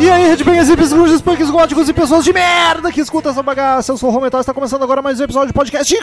E 0.00 0.10
aí, 0.10 0.26
headbangers, 0.26 0.68
hippies, 0.68 0.92
grunges, 0.92 1.20
punks, 1.20 1.50
góticos 1.50 1.88
e 1.88 1.92
pessoas 1.92 2.24
de 2.24 2.32
merda 2.32 2.90
que 2.90 3.00
escutam 3.00 3.30
essa 3.30 3.42
bagaça. 3.42 3.92
Eu 3.92 3.96
sou 3.96 4.10
o 4.10 4.12
Romental 4.12 4.40
está 4.40 4.52
começando 4.52 4.82
agora 4.82 5.00
mais 5.00 5.20
um 5.20 5.24
episódio 5.24 5.48
de 5.48 5.54
podcast 5.54 5.94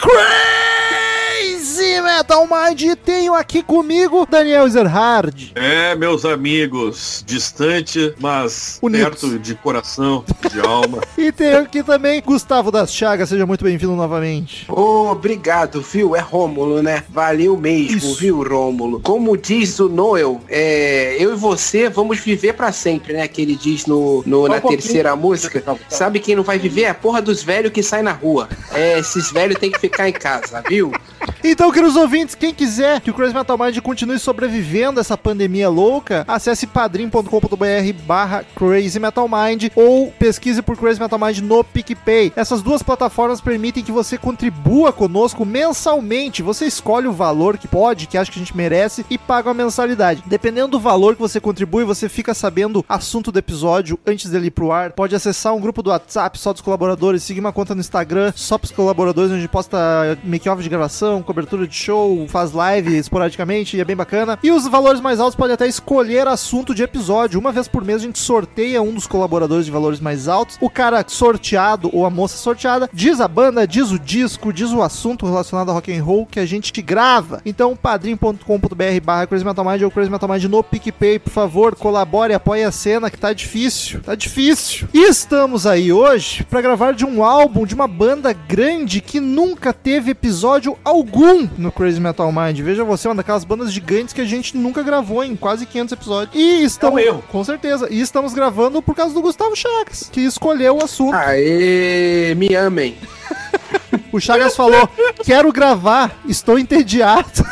Crazy 1.69 2.01
Metal 2.01 2.47
Mind. 2.47 2.81
E 2.81 2.95
tenho 2.95 3.35
aqui 3.35 3.61
comigo 3.61 4.25
Daniel 4.29 4.65
Ezerhard. 4.65 5.51
É, 5.53 5.93
meus 5.95 6.25
amigos, 6.25 7.23
distante, 7.27 8.13
mas 8.19 8.80
Unidos. 8.81 9.21
perto 9.21 9.38
de 9.39 9.53
coração, 9.55 10.23
de 10.52 10.59
alma. 10.59 10.99
E 11.19 11.31
tenho 11.33 11.59
aqui 11.59 11.83
também 11.83 12.21
Gustavo 12.25 12.71
das 12.71 12.94
Chagas. 12.94 13.29
Seja 13.29 13.45
muito 13.45 13.63
bem-vindo 13.63 13.94
novamente. 13.95 14.66
Obrigado, 14.71 15.81
viu? 15.81 16.16
É 16.16 16.19
Rômulo, 16.19 16.81
né? 16.81 17.03
Valeu 17.09 17.57
mesmo, 17.57 17.97
Isso. 17.97 18.16
viu, 18.16 18.41
Rômulo? 18.41 19.01
Como 19.01 19.35
diz 19.38 19.77
o 19.79 19.89
Noel, 19.89 20.39
é, 20.47 21.17
eu 21.19 21.33
e 21.33 21.35
você 21.35 21.89
vamos 21.89 22.19
viver 22.19 22.53
pra 22.53 22.72
sempre, 22.72 23.13
né? 23.13 23.27
Que 23.27 23.41
ele 23.41 23.55
diz 23.55 23.85
no, 23.85 24.23
no- 24.25 24.47
na 24.47 24.55
um 24.55 24.59
pouquinho. 24.61 24.81
terceira 24.81 25.16
música. 25.16 25.61
Sabe 25.89 26.19
quem 26.19 26.35
não 26.35 26.44
vai 26.44 26.57
viver? 26.57 26.83
É 26.83 26.89
a 26.89 26.95
porra 26.95 27.22
dos 27.22 27.44
velhos 27.44 27.72
que 27.72 27.83
saem 27.83 28.03
na 28.03 28.13
rua. 28.13 28.47
É, 28.72 28.97
esses 28.99 29.29
velhos 29.31 29.59
têm 29.59 29.69
que 29.72 29.79
ficar 29.79 30.07
em 30.07 30.13
casa, 30.13 30.63
viu? 30.67 30.91
Então, 31.59 31.73
queridos 31.73 31.97
ouvintes, 31.97 32.35
quem 32.35 32.53
quiser 32.53 33.02
que 33.02 33.11
o 33.11 33.13
Crazy 33.13 33.33
Metal 33.33 33.57
Mind 33.57 33.77
continue 33.79 34.17
sobrevivendo 34.17 34.97
a 34.97 35.02
essa 35.02 35.17
pandemia 35.17 35.67
louca, 35.67 36.23
acesse 36.25 36.66
padrim.com.br 36.66 37.93
barra 38.07 38.45
Crazy 38.55 38.97
Metal 38.97 39.27
Mind 39.27 39.66
ou 39.75 40.09
pesquise 40.09 40.61
por 40.61 40.77
Crazy 40.77 41.01
Metal 41.01 41.19
Mind 41.19 41.39
no 41.39 41.61
PicPay. 41.61 42.31
Essas 42.33 42.61
duas 42.61 42.81
plataformas 42.81 43.41
permitem 43.41 43.83
que 43.83 43.91
você 43.91 44.17
contribua 44.17 44.93
conosco 44.93 45.45
mensalmente. 45.45 46.41
Você 46.41 46.66
escolhe 46.66 47.07
o 47.07 47.11
valor 47.11 47.57
que 47.57 47.67
pode, 47.67 48.07
que 48.07 48.17
acha 48.17 48.31
que 48.31 48.39
a 48.39 48.41
gente 48.41 48.55
merece 48.55 49.05
e 49.09 49.17
paga 49.17 49.49
uma 49.49 49.66
mensalidade. 49.66 50.23
Dependendo 50.27 50.69
do 50.69 50.79
valor 50.79 51.16
que 51.16 51.21
você 51.21 51.41
contribui, 51.41 51.83
você 51.83 52.07
fica 52.07 52.33
sabendo 52.33 52.85
assunto 52.88 53.33
do 53.33 53.39
episódio 53.39 53.99
antes 54.07 54.31
dele 54.31 54.47
ir 54.47 54.51
pro 54.51 54.71
ar. 54.71 54.94
Pode 54.94 55.13
acessar 55.13 55.53
um 55.53 55.59
grupo 55.59 55.83
do 55.83 55.89
WhatsApp 55.89 56.39
só 56.39 56.53
dos 56.53 56.61
colaboradores, 56.61 57.21
seguir 57.21 57.41
uma 57.41 57.51
conta 57.51 57.75
no 57.75 57.81
Instagram 57.81 58.31
só 58.33 58.57
pros 58.57 58.71
colaboradores, 58.71 59.33
onde 59.33 59.45
posta 59.49 60.17
make-off 60.23 60.63
de 60.63 60.69
gravação, 60.69 61.21
cobertura 61.21 61.48
de 61.58 61.75
show, 61.75 62.28
faz 62.28 62.52
live 62.52 62.97
esporadicamente 62.97 63.78
e 63.78 63.81
é 63.81 63.86
bem 63.86 63.95
bacana. 63.95 64.38
E 64.44 64.52
os 64.52 64.67
valores 64.67 65.02
mais 65.02 65.19
altos 65.19 65.36
podem 65.36 65.53
até 65.53 65.67
escolher 65.67 66.28
assunto 66.28 66.73
de 66.73 66.83
episódio. 66.83 67.39
Uma 67.39 67.52
vez 67.52 67.67
por 67.67 67.83
mês 67.83 68.02
a 68.02 68.06
gente 68.06 68.19
sorteia 68.19 68.81
um 68.81 68.94
dos 68.94 69.08
colaboradores 69.08 69.66
de 69.66 69.72
valores 69.72 70.00
mais 70.00 70.28
altos. 70.28 70.58
O 70.61 70.69
cara 70.69 71.03
sorteado 71.07 71.90
ou 71.94 72.06
a 72.06 72.09
moça 72.09 72.38
sorteada 72.38 72.90
diz 72.94 73.19
a 73.19 73.28
banda, 73.28 73.68
diz 73.68 73.91
o 73.91 74.00
disco, 74.00 74.53
diz 74.53 74.72
o 74.72 74.81
assunto 74.81 75.25
relacionado 75.25 75.69
a 75.69 75.73
rock 75.73 75.96
and 75.96 76.03
roll 76.03 76.25
que 76.25 76.40
a 76.40 76.46
gente 76.46 76.81
grava. 76.81 77.41
Então, 77.46 77.75
padrim.com.br 77.75 79.02
barra 79.03 79.28
Crazy 79.28 79.46
Metal 79.46 79.66
Mind 79.66 79.81
ou 79.81 79.91
Crazy 79.91 80.09
Metal 80.09 80.29
Mind 80.29 80.44
no 80.46 80.63
PicPay, 80.63 81.19
por 81.19 81.31
favor, 81.31 81.75
colabore, 81.75 82.34
apoie 82.34 82.63
a 82.63 82.72
cena 82.72 83.09
que 83.09 83.18
tá 83.18 83.34
difícil, 83.34 84.02
tá 84.02 84.16
difícil. 84.16 84.88
E 84.94 85.09
estamos 85.09 85.66
aí 85.66 85.91
hoje 85.91 86.44
pra 86.44 86.62
gravar 86.62 86.94
de 86.94 87.06
um 87.06 87.23
álbum 87.23 87.66
de 87.66 87.75
uma 87.75 87.88
banda 87.88 88.34
grande 88.34 89.02
que 89.02 89.19
nunca 89.19 89.73
teve 89.73 90.12
episódio 90.12 90.78
algum 90.84 91.38
no 91.57 91.72
Crazy 91.72 92.00
Metal 92.00 92.31
Mind. 92.31 92.59
Veja 92.59 92.83
você, 92.83 93.07
uma 93.07 93.16
daquelas 93.16 93.44
bandas 93.44 93.72
gigantes 93.72 94.13
que 94.13 94.22
a 94.22 94.25
gente 94.25 94.57
nunca 94.57 94.81
gravou 94.81 95.23
em 95.23 95.35
quase 95.35 95.66
500 95.66 95.91
episódios. 95.94 96.35
E 96.35 96.63
estamos, 96.63 97.00
É 97.00 97.03
um 97.03 97.07
erro. 97.07 97.23
com 97.29 97.44
certeza, 97.44 97.88
e 97.91 98.01
estamos 98.01 98.33
gravando 98.33 98.81
por 98.81 98.95
causa 98.95 99.13
do 99.13 99.22
Gustavo 99.22 99.55
Chagas, 99.55 100.09
que 100.11 100.22
escolheu 100.22 100.78
o 100.78 100.83
assunto. 100.83 101.13
Aê, 101.16 102.33
me 102.35 102.53
amem. 102.55 102.95
O 104.11 104.19
Chagas 104.19 104.55
falou: 104.55 104.89
Quero 105.23 105.51
gravar, 105.51 106.19
estou 106.28 106.57
entediado. 106.57 107.45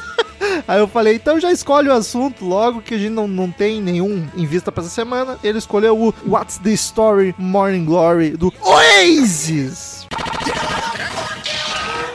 Aí 0.68 0.78
eu 0.78 0.86
falei, 0.86 1.14
então 1.16 1.40
já 1.40 1.50
escolhe 1.50 1.88
o 1.88 1.92
assunto 1.92 2.44
logo 2.44 2.82
que 2.82 2.94
a 2.94 2.98
gente 2.98 3.10
não, 3.10 3.26
não 3.26 3.50
tem 3.50 3.80
nenhum 3.80 4.26
em 4.36 4.44
vista 4.46 4.70
pra 4.70 4.82
essa 4.84 4.92
semana. 4.92 5.38
Ele 5.42 5.56
escolheu 5.58 5.98
o 5.98 6.14
What's 6.26 6.58
the 6.58 6.70
Story 6.72 7.34
Morning 7.38 7.84
Glory 7.86 8.30
do 8.30 8.52
Oasis. 8.60 10.06
Não 10.10 10.83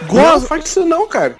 Gosta. 0.10 0.48
faz 0.48 0.66
isso 0.66 0.86
não, 0.86 1.08
cara. 1.08 1.36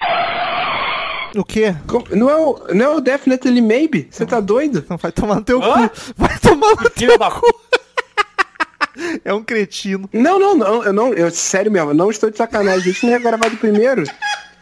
O 1.36 1.44
quê? 1.44 1.74
Não 2.10 2.28
é 2.28 2.36
o, 2.36 2.74
não 2.74 2.84
é 2.84 2.88
o 2.96 3.00
Definitely 3.00 3.60
Maybe? 3.60 4.08
Você 4.10 4.26
tá 4.26 4.40
doido? 4.40 4.84
Não 4.88 4.96
vai 4.96 5.12
tomar 5.12 5.36
no 5.36 5.42
teu 5.42 5.62
Hã? 5.62 5.88
cu. 5.88 5.94
Vai 6.16 6.38
tomar 6.38 6.74
no 6.82 6.90
teu 6.90 7.18
cu. 7.18 7.60
É 9.24 9.32
um 9.32 9.42
cretino. 9.42 10.10
Não, 10.12 10.38
não, 10.38 10.54
não. 10.54 10.84
Eu 10.84 10.92
não, 10.92 11.14
eu 11.14 11.30
sério 11.30 11.70
mesmo, 11.70 11.90
eu 11.90 11.94
não 11.94 12.10
estou 12.10 12.28
de 12.30 12.36
sacanagem. 12.36 12.80
A 12.80 12.92
gente 12.92 13.06
não 13.06 13.14
é 13.14 13.18
gravado 13.18 13.56
primeiro. 13.56 14.04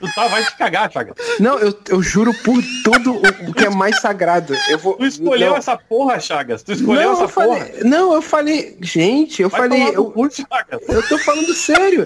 Tu 0.00 0.14
tá, 0.14 0.28
vai 0.28 0.44
te 0.44 0.56
cagar, 0.56 0.92
Chaga. 0.92 1.12
Não, 1.40 1.58
eu, 1.58 1.76
eu 1.88 2.00
juro 2.00 2.32
por 2.44 2.62
tudo 2.84 3.14
o, 3.14 3.50
o 3.50 3.52
que 3.54 3.64
é 3.64 3.70
mais 3.70 4.00
sagrado. 4.00 4.54
Eu 4.68 4.78
vou. 4.78 4.94
Tu 4.94 5.06
escolheu 5.06 5.50
não. 5.50 5.56
essa 5.56 5.76
porra, 5.76 6.20
Chagas. 6.20 6.62
Tu 6.62 6.72
escolheu 6.72 7.02
não, 7.02 7.12
essa 7.14 7.22
eu 7.24 7.28
falei, 7.28 7.64
porra. 7.64 7.84
não, 7.84 8.14
eu 8.14 8.22
falei, 8.22 8.76
gente, 8.80 9.42
eu 9.42 9.48
Vai 9.48 9.62
falei, 9.62 9.78
tomar 9.80 9.92
no 9.92 9.98
eu, 9.98 10.10
cu, 10.12 10.28
Chagas. 10.30 10.88
eu 10.88 11.08
tô 11.08 11.18
falando 11.18 11.52
sério. 11.54 12.04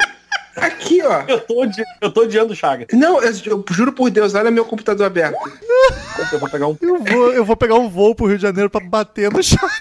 Aqui, 0.56 1.02
ó. 1.02 1.22
Eu 1.26 1.40
tô, 1.40 1.62
odi- 1.62 1.84
eu 2.00 2.10
tô 2.10 2.22
odiando 2.22 2.52
o 2.52 2.56
Chagas. 2.56 2.86
Não, 2.92 3.22
eu, 3.22 3.32
eu 3.46 3.64
juro 3.70 3.92
por 3.92 4.10
Deus, 4.10 4.34
olha 4.34 4.50
meu 4.50 4.64
computador 4.64 5.06
aberto. 5.06 5.36
Eu 6.32 6.38
vou 6.38 6.48
pegar 6.48 6.66
um... 6.68 6.76
Eu 6.80 6.98
vou, 7.02 7.32
eu 7.32 7.44
vou 7.44 7.56
pegar 7.56 7.74
um 7.76 7.88
voo 7.88 8.14
pro 8.14 8.26
Rio 8.26 8.36
de 8.36 8.42
Janeiro 8.42 8.68
pra 8.70 8.80
bater 8.80 9.30
no 9.30 9.42
Chagas. 9.42 9.72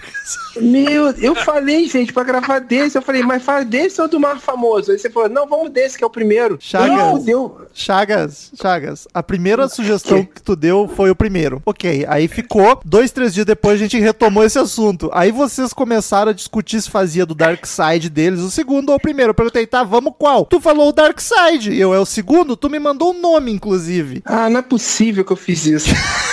Meu, 0.56 1.10
eu 1.12 1.34
falei, 1.34 1.86
gente, 1.88 2.12
pra 2.12 2.22
gravar 2.24 2.58
desse, 2.58 2.96
eu 2.98 3.02
falei, 3.02 3.22
mas 3.22 3.42
fala 3.42 3.64
desse 3.64 4.00
ou 4.00 4.08
do 4.08 4.20
mais 4.20 4.42
famoso? 4.42 4.92
Aí 4.92 4.98
você 4.98 5.08
falou, 5.08 5.28
não, 5.28 5.46
vamos 5.46 5.70
desse, 5.70 5.96
que 5.96 6.04
é 6.04 6.06
o 6.06 6.10
primeiro. 6.10 6.58
Chagas. 6.60 6.88
Não, 6.88 7.18
deu. 7.22 7.66
Chagas, 7.72 8.50
Chagas, 8.60 9.08
a 9.14 9.22
primeira 9.22 9.68
sugestão 9.68 10.24
que 10.24 10.42
tu 10.42 10.54
deu 10.54 10.88
foi 10.94 11.10
o 11.10 11.16
primeiro. 11.16 11.62
Ok, 11.64 12.04
aí 12.08 12.28
ficou. 12.28 12.80
Dois, 12.84 13.10
três 13.10 13.32
dias 13.32 13.46
depois 13.46 13.74
a 13.76 13.78
gente 13.84 13.98
retomou 13.98 14.44
esse 14.44 14.58
assunto. 14.58 15.10
Aí 15.12 15.30
vocês 15.32 15.72
começaram 15.72 16.30
a 16.30 16.34
discutir 16.34 16.82
se 16.82 16.90
fazia 16.90 17.24
do 17.24 17.34
Dark 17.34 17.64
Side 17.64 18.10
deles 18.10 18.40
o 18.40 18.50
segundo 18.50 18.90
ou 18.90 18.96
o 18.96 19.00
primeiro. 19.00 19.30
Eu 19.30 19.34
perguntei, 19.34 19.66
tá, 19.66 19.82
vamos 19.82 20.12
qual? 20.18 20.44
Tu 20.44 20.60
falou 20.62 20.88
o 20.88 20.92
Dark 20.92 21.20
Side. 21.20 21.78
Eu 21.78 21.92
é 21.92 21.98
o 21.98 22.06
segundo? 22.06 22.56
Tu 22.56 22.70
me 22.70 22.78
mandou 22.78 23.10
o 23.10 23.18
nome, 23.18 23.52
inclusive. 23.52 24.22
Ah, 24.24 24.48
não 24.48 24.60
é 24.60 24.62
possível 24.62 25.24
que 25.24 25.32
eu 25.32 25.36
fiz 25.36 25.66
isso. 25.66 25.90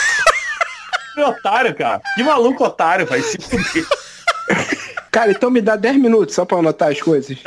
Que 1.19 1.23
otário, 1.23 1.75
cara. 1.75 2.01
Que 2.15 2.23
maluco 2.23 2.63
otário, 2.63 3.05
vai 3.05 3.21
se 3.21 3.37
fuder. 3.41 3.85
Cara, 5.11 5.31
então 5.31 5.49
me 5.49 5.59
dá 5.59 5.75
10 5.75 5.97
minutos 5.97 6.33
só 6.33 6.45
pra 6.45 6.59
anotar 6.59 6.89
as 6.91 7.01
coisas. 7.01 7.37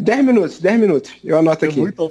10 0.00 0.24
minutos, 0.24 0.58
10 0.58 0.80
minutos. 0.80 1.12
Eu 1.22 1.38
anoto 1.38 1.66
aqui. 1.66 1.78
Muito. 1.78 2.10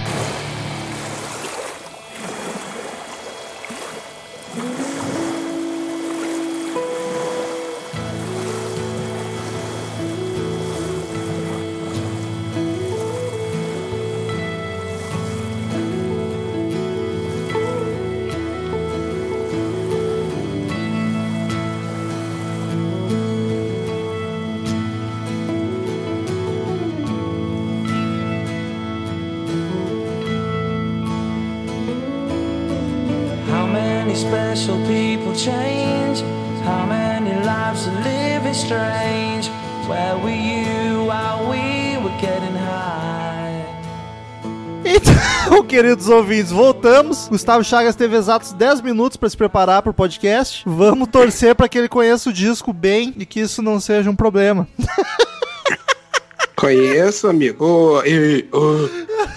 Queridos 45.81 46.09
ouvintes, 46.09 46.51
voltamos. 46.51 47.27
Gustavo 47.27 47.63
Chagas 47.63 47.95
teve 47.95 48.15
exatos 48.15 48.53
10 48.53 48.81
minutos 48.81 49.17
para 49.17 49.27
se 49.27 49.35
preparar 49.35 49.81
para 49.81 49.89
o 49.89 49.93
podcast. 49.93 50.61
Vamos 50.63 51.07
torcer 51.09 51.55
para 51.55 51.67
que 51.67 51.75
ele 51.75 51.89
conheça 51.89 52.29
o 52.29 52.33
disco 52.33 52.71
bem 52.71 53.11
e 53.17 53.25
que 53.25 53.39
isso 53.39 53.63
não 53.63 53.79
seja 53.79 54.07
um 54.07 54.15
problema. 54.15 54.67
Conheço, 56.55 57.27
amigo. 57.27 57.65
Ô, 57.65 58.03
ei, 58.03 58.47
ô, 58.53 58.87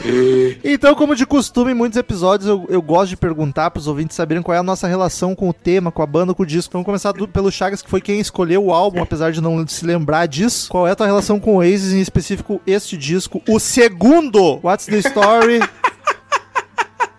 ei. 0.05 0.61
Então, 0.63 0.95
como 0.95 1.17
de 1.17 1.25
costume, 1.25 1.71
em 1.71 1.75
muitos 1.75 1.97
episódios 1.99 2.47
eu, 2.47 2.67
eu 2.69 2.83
gosto 2.83 3.09
de 3.09 3.17
perguntar 3.17 3.71
para 3.71 3.81
os 3.81 3.87
ouvintes 3.87 4.15
saberem 4.15 4.43
qual 4.43 4.55
é 4.55 4.59
a 4.59 4.63
nossa 4.63 4.87
relação 4.87 5.35
com 5.35 5.49
o 5.49 5.53
tema, 5.55 5.91
com 5.91 6.03
a 6.03 6.07
banda, 6.07 6.35
com 6.35 6.43
o 6.43 6.47
disco. 6.47 6.73
Vamos 6.75 6.85
começar 6.85 7.13
do- 7.13 7.27
pelo 7.27 7.51
Chagas, 7.51 7.81
que 7.81 7.89
foi 7.89 8.03
quem 8.03 8.21
escolheu 8.21 8.67
o 8.67 8.75
álbum, 8.75 9.01
apesar 9.01 9.33
de 9.33 9.41
não 9.41 9.67
se 9.67 9.87
lembrar 9.87 10.27
disso. 10.27 10.69
Qual 10.69 10.87
é 10.87 10.91
a 10.91 10.95
tua 10.95 11.07
relação 11.07 11.41
com 11.41 11.55
o 11.55 11.57
Oasis, 11.61 11.95
em 11.95 12.01
específico 12.03 12.61
este 12.67 12.95
disco, 12.99 13.41
o 13.49 13.59
segundo? 13.59 14.61
What's 14.63 14.85
the 14.85 14.99
Story? 14.99 15.61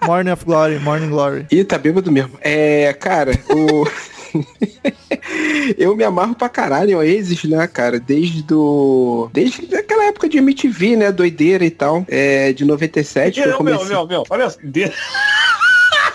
Morning 0.05 0.31
of 0.31 0.45
Glory, 0.45 0.79
Morning 0.79 1.09
Glory. 1.09 1.45
Ih, 1.51 1.63
tá 1.63 1.77
bêbado 1.77 2.11
mesmo. 2.11 2.37
É, 2.41 2.93
cara, 2.93 3.31
o. 3.49 3.85
eu 5.77 5.95
me 5.95 6.03
amarro 6.03 6.35
pra 6.35 6.49
caralho 6.49 6.91
em 6.91 6.95
Oasis, 6.95 7.43
né, 7.45 7.65
cara? 7.67 7.99
Desde 7.99 8.43
do. 8.43 9.29
Desde 9.33 9.73
aquela 9.75 10.05
época 10.05 10.27
de 10.29 10.37
MTV, 10.37 10.95
né? 10.97 11.11
Doideira 11.11 11.65
e 11.65 11.71
tal. 11.71 12.05
É, 12.07 12.53
de 12.53 12.65
97 12.65 13.33
que 13.35 13.39
eu 13.39 13.43
Meu, 13.43 13.63
meu, 13.63 13.75
comecei. 13.77 13.95
meu, 13.95 14.07
meu, 14.07 14.23
olha 14.29 14.49
só. 14.49 14.59
de- 14.63 14.91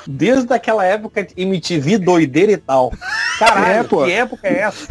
Desde 0.07 0.53
aquela 0.53 0.85
época 0.85 1.23
de 1.23 1.35
MTV 1.37 1.99
doideira 1.99 2.53
e 2.53 2.57
tal. 2.57 2.91
Caralho, 3.39 3.73
É, 3.81 3.83
pô. 3.85 4.05
que 4.05 4.11
época 4.13 4.49
é 4.49 4.61
essa? 4.61 4.87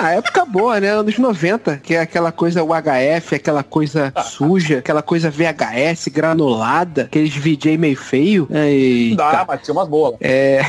Ah, 0.00 0.12
época 0.12 0.44
boa, 0.44 0.80
né? 0.80 0.88
Anos 0.90 1.18
90, 1.18 1.78
que 1.78 1.94
é 1.94 2.00
aquela 2.00 2.32
coisa 2.32 2.62
UHF, 2.64 3.34
aquela 3.34 3.62
coisa 3.62 4.12
suja, 4.24 4.78
aquela 4.78 5.02
coisa 5.02 5.30
VHS 5.30 6.08
granulada, 6.08 7.02
aqueles 7.02 7.34
VJ 7.34 7.76
meio 7.76 7.96
feio. 7.96 8.48
Eita. 8.50 9.16
Dá, 9.16 9.44
mas 9.46 9.62
tinha 9.62 9.74
umas 9.74 9.88
bolas. 9.88 10.16
É, 10.20 10.62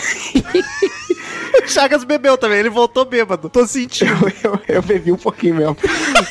O 1.63 1.67
Chagas 1.67 2.03
bebeu 2.03 2.37
também, 2.37 2.59
ele 2.59 2.69
voltou 2.69 3.05
bêbado. 3.05 3.49
Tô 3.49 3.65
sentindo. 3.65 4.31
eu, 4.43 4.59
eu 4.67 4.81
bebi 4.81 5.11
um 5.11 5.17
pouquinho 5.17 5.55
mesmo. 5.55 5.77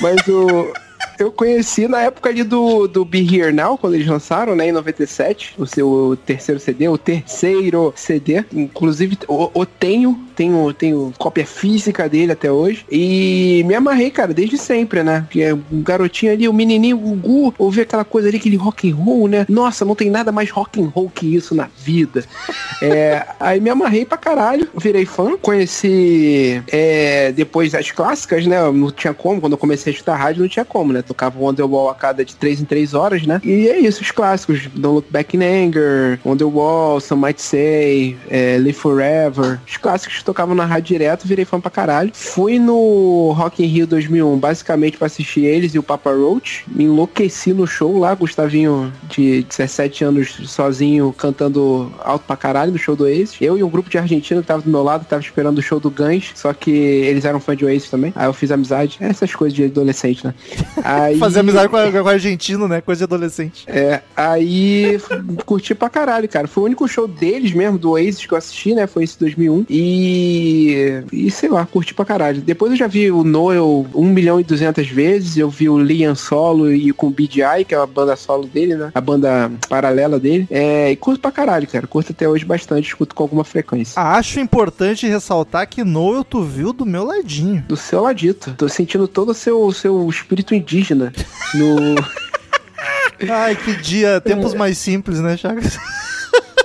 Mas 0.01 0.27
o. 0.29 0.73
Eu 1.23 1.31
conheci 1.31 1.87
na 1.87 2.01
época 2.01 2.31
ali 2.31 2.43
do, 2.43 2.89
do 2.89 3.05
Be 3.05 3.21
Here 3.21 3.53
Now, 3.53 3.79
quando 3.79 3.95
eles 3.95 4.09
lançaram, 4.09 4.57
né, 4.57 4.69
em 4.69 4.73
97, 4.73 5.55
o 5.57 5.65
seu 5.65 6.19
terceiro 6.27 6.61
CD, 6.61 6.89
o 6.89 6.99
terceiro 6.99 7.95
CD. 7.95 8.45
Inclusive, 8.53 9.17
o, 9.29 9.65
tenho, 9.65 10.19
tenho, 10.35 10.73
tenho 10.73 11.15
cópia 11.17 11.47
física 11.47 12.09
dele 12.09 12.33
até 12.33 12.51
hoje. 12.51 12.85
E 12.91 13.63
me 13.67 13.75
amarrei, 13.75 14.11
cara, 14.11 14.35
desde 14.35 14.59
sempre, 14.59 15.05
né? 15.05 15.25
Que 15.31 15.43
é 15.43 15.55
um 15.55 15.63
garotinho 15.73 16.33
ali, 16.33 16.49
o 16.49 16.53
menininho, 16.53 16.97
o 16.97 17.15
Gugu, 17.15 17.55
ouvir 17.57 17.83
aquela 17.83 18.05
coisa 18.05 18.27
ali, 18.27 18.39
aquele 18.39 18.57
rock 18.57 18.91
and 18.91 18.97
roll, 18.97 19.29
né? 19.29 19.47
Nossa, 19.49 19.85
não 19.85 19.95
tem 19.95 20.11
nada 20.11 20.33
mais 20.33 20.51
rock 20.51 20.83
and 20.83 20.89
roll 20.89 21.09
que 21.09 21.33
isso 21.33 21.55
na 21.55 21.69
vida. 21.79 22.25
É, 22.83 23.25
aí 23.39 23.61
me 23.61 23.71
amarrei 23.71 24.05
pra 24.05 24.19
caralho, 24.19 24.69
virei 24.77 25.07
fã, 25.07 25.37
conheci 25.37 26.61
é, 26.67 27.31
depois 27.31 27.77
as 27.77 27.93
clássicas, 27.93 28.45
né? 28.45 28.61
Não 28.73 28.91
tinha 28.91 29.15
como, 29.15 29.41
quando 29.41 29.53
eu 29.53 29.59
comecei 29.59 29.93
a 29.93 29.95
escutar 29.95 30.17
rádio, 30.17 30.43
não 30.43 30.49
tinha 30.49 30.65
como, 30.65 30.93
né? 30.93 31.01
Tocava 31.13 31.39
Wonderwall 31.39 31.91
a 31.91 31.95
cada 31.95 32.25
de 32.25 32.35
3 32.37 32.63
em 32.63 32.65
3 32.65 32.95
horas, 32.95 33.27
né? 33.27 33.41
E 33.45 33.69
é 33.69 33.79
isso, 33.79 34.01
os 34.01 34.11
clássicos, 34.11 34.67
Don't 34.75 34.95
Look 34.95 35.07
Back 35.11 35.37
in 35.37 35.43
Anger, 35.43 36.19
Wonderwall, 36.25 37.01
Some 37.01 37.27
Might 37.27 37.41
Say, 37.41 38.17
é, 38.31 38.57
Live 38.57 38.73
Forever, 38.73 39.61
os 39.67 39.77
clássicos 39.77 40.19
que 40.19 40.25
tocavam 40.25 40.55
na 40.55 40.65
rádio 40.65 40.89
direto, 40.89 41.29
virei 41.29 41.45
fã 41.45 41.61
pra 41.61 41.71
caralho. 41.71 42.11
Fui 42.15 42.59
no 42.59 43.33
Rock 43.33 43.63
in 43.63 43.67
Rio 43.67 43.87
2001, 43.87 44.39
basicamente 44.39 44.97
pra 44.97 45.07
assistir 45.07 45.45
eles 45.45 45.75
e 45.75 45.79
o 45.79 45.83
Papa 45.83 46.11
Roach, 46.11 46.65
me 46.67 46.85
enlouqueci 46.85 47.53
no 47.53 47.67
show 47.67 47.99
lá, 47.99 48.15
Gustavinho 48.15 48.93
de 49.09 49.43
17 49.43 50.05
anos 50.05 50.41
sozinho, 50.47 51.13
cantando 51.13 51.93
alto 52.01 52.25
pra 52.27 52.37
caralho 52.37 52.73
no 52.73 52.79
show 52.79 52.97
do 52.97 53.05
Oasis. 53.05 53.37
Eu 53.41 53.59
e 53.59 53.63
um 53.63 53.69
grupo 53.69 53.91
de 53.91 53.99
argentino 53.99 54.41
que 54.41 54.47
tava 54.47 54.63
do 54.63 54.71
meu 54.71 54.83
lado, 54.83 55.05
tava 55.05 55.21
esperando 55.21 55.59
o 55.59 55.63
show 55.63 55.79
do 55.79 55.91
Guns, 55.91 56.33
só 56.35 56.53
que 56.53 56.71
eles 56.71 57.25
eram 57.25 57.39
fã 57.39 57.55
de 57.55 57.65
Oasis 57.65 57.91
também. 57.91 58.13
Aí 58.17 58.27
eu 58.27 58.33
fiz 58.33 58.51
amizade. 58.51 58.97
Essas 59.01 59.35
coisas 59.35 59.55
de 59.55 59.65
adolescente, 59.65 60.27
né? 60.27 60.35
Aí... 60.93 61.19
Fazer 61.19 61.41
amizade 61.41 61.69
com, 61.69 61.77
com 61.77 61.99
o 61.99 62.09
argentino, 62.09 62.69
né? 62.69 62.81
Coisa 62.81 63.01
de 63.01 63.05
adolescente. 63.05 63.65
É, 63.67 64.01
aí 64.17 65.01
curti 65.45 65.75
pra 65.75 65.89
caralho, 65.89 66.29
cara. 66.29 66.47
Foi 66.47 66.63
o 66.63 66.67
único 66.67 66.87
show 66.87 67.09
deles 67.09 67.53
mesmo, 67.53 67.79
do 67.79 67.91
Oasis, 67.93 68.27
que 68.27 68.33
eu 68.33 68.39
assisti, 68.39 68.75
né? 68.75 68.87
Foi 68.87 69.05
esse 69.05 69.19
2001. 69.19 69.67
E. 69.69 71.03
E 71.13 71.31
sei 71.31 71.49
lá, 71.49 71.65
curti 71.65 71.95
pra 71.95 72.05
caralho. 72.05 72.41
Depois 72.41 72.73
eu 72.73 72.77
já 72.77 72.87
vi 72.87 73.11
o 73.11 73.25
Noel 73.25 73.87
1 73.95 74.05
milhão 74.05 74.41
e 74.41 74.45
200 74.45 74.89
vezes. 74.89 75.37
Eu 75.37 75.49
vi 75.49 75.69
o 75.69 75.79
Liam 75.79 76.15
solo 76.15 76.73
e 76.73 76.93
com 76.93 77.09
o 77.09 77.11
BDI, 77.11 77.65
que 77.67 77.75
é 77.75 77.79
a 77.79 77.87
banda 77.87 78.17
solo 78.17 78.47
dele, 78.47 78.75
né? 78.75 78.91
A 78.95 79.01
banda 79.01 79.51
paralela 79.69 80.19
dele. 80.19 80.47
É, 80.51 80.91
e 80.91 80.97
curto 80.97 81.21
pra 81.21 81.31
caralho, 81.31 81.67
cara. 81.67 81.87
Curto 81.87 82.13
até 82.13 82.29
hoje 82.29 82.45
bastante, 82.45 82.89
escuto 82.89 83.15
com 83.15 83.23
alguma 83.23 83.45
frequência. 83.45 84.01
Acho 84.01 84.41
importante 84.41 85.07
ressaltar 85.07 85.69
que 85.69 85.85
Noel 85.85 86.25
tu 86.25 86.43
viu 86.43 86.73
do 86.73 86.85
meu 86.85 87.05
ladinho. 87.05 87.65
Do 87.69 87.77
seu 87.77 88.03
ladito. 88.03 88.55
Tô 88.57 88.69
sentindo 88.69 89.09
todo 89.09 89.31
o 89.31 89.35
seu, 89.35 89.63
o 89.63 89.73
seu 89.73 90.09
espírito 90.09 90.55
indígena 90.55 90.82
no. 91.55 91.95
Ai, 93.31 93.55
que 93.55 93.77
dia, 93.77 94.21
tempos 94.21 94.53
mais 94.53 94.79
simples, 94.79 95.21
né, 95.21 95.37
Chagas? 95.37 95.79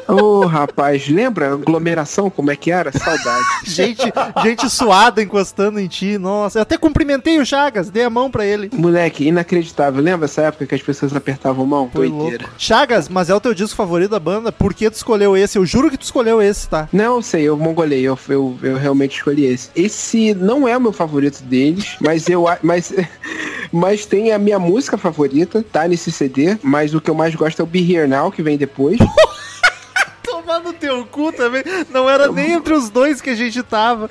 Ô, 0.08 0.46
rapaz, 0.46 1.08
lembra 1.08 1.50
a 1.50 1.54
aglomeração 1.54 2.30
como 2.30 2.52
é 2.52 2.56
que 2.56 2.72
era? 2.72 2.92
Saudade. 2.92 3.46
Gente, 3.66 4.02
gente 4.44 4.70
suada 4.70 5.22
encostando 5.22 5.80
em 5.80 5.88
ti, 5.88 6.18
nossa. 6.18 6.60
Eu 6.60 6.62
até 6.64 6.78
cumprimentei 6.78 7.38
o 7.40 7.46
Chagas, 7.46 7.90
dei 7.90 8.04
a 8.04 8.10
mão 8.10 8.32
pra 8.32 8.46
ele. 8.46 8.70
Moleque, 8.74 9.28
inacreditável. 9.28 10.02
Lembra 10.02 10.26
essa 10.26 10.42
época 10.44 10.66
que 10.66 10.76
as 10.76 10.82
pessoas 10.82 11.16
apertavam 11.16 11.66
mão? 11.66 11.90
Foi 11.92 12.10
Doideira. 12.10 12.44
louco. 12.46 12.56
Chagas, 12.58 13.10
mas 13.10 13.30
é 13.30 13.36
o 13.36 13.40
teu 13.40 13.54
disco 13.54 13.76
favorito 13.76 14.12
da 14.12 14.20
banda? 14.20 14.52
Por 14.52 14.74
que 14.74 14.90
tu 14.90 14.96
escolheu 14.96 15.36
esse? 15.36 15.58
Eu 15.58 15.66
juro 15.66 15.90
que 15.92 15.98
tu 15.98 16.04
escolheu 16.04 16.42
esse, 16.42 16.68
tá? 16.70 16.88
Não, 16.94 17.18
eu 17.18 17.22
sei, 17.22 17.44
eu 17.44 17.58
mongolei, 17.58 18.02
eu, 18.02 18.18
eu, 18.30 18.58
eu 18.64 18.78
realmente 18.78 19.18
escolhi 19.18 19.46
esse. 19.46 19.70
Esse 19.76 20.34
não 20.34 20.68
é 20.68 20.78
o 20.78 20.82
meu 20.82 20.94
favorito 20.94 21.42
deles, 21.44 21.98
mas 22.00 22.28
eu 22.30 22.46
mas 22.64 22.94
mas 23.72 24.06
tem 24.06 24.32
a 24.32 24.40
minha 24.40 24.60
música 24.60 24.98
favorita, 24.98 25.64
tá 25.72 25.88
nesse 25.88 26.12
CD, 26.12 26.58
mas 26.64 26.94
o 26.94 27.02
que 27.02 27.10
eu 27.10 27.16
mais 27.16 27.36
gosto 27.36 27.60
é 27.60 27.64
o 27.64 27.68
Be 27.68 27.80
Here 27.80 28.08
Now, 28.08 28.32
que 28.32 28.42
vem 28.42 28.58
depois. 28.58 28.98
Tomar 30.48 30.60
no 30.62 30.72
teu 30.72 31.06
cu 31.06 31.34
também. 31.34 31.62
Não 31.90 32.10
era 32.10 32.32
nem 32.32 32.54
entre 32.54 32.74
os 32.74 32.90
dois 32.90 33.20
que 33.20 33.30
a 33.30 33.36
gente 33.36 33.62
tava. 33.62 34.10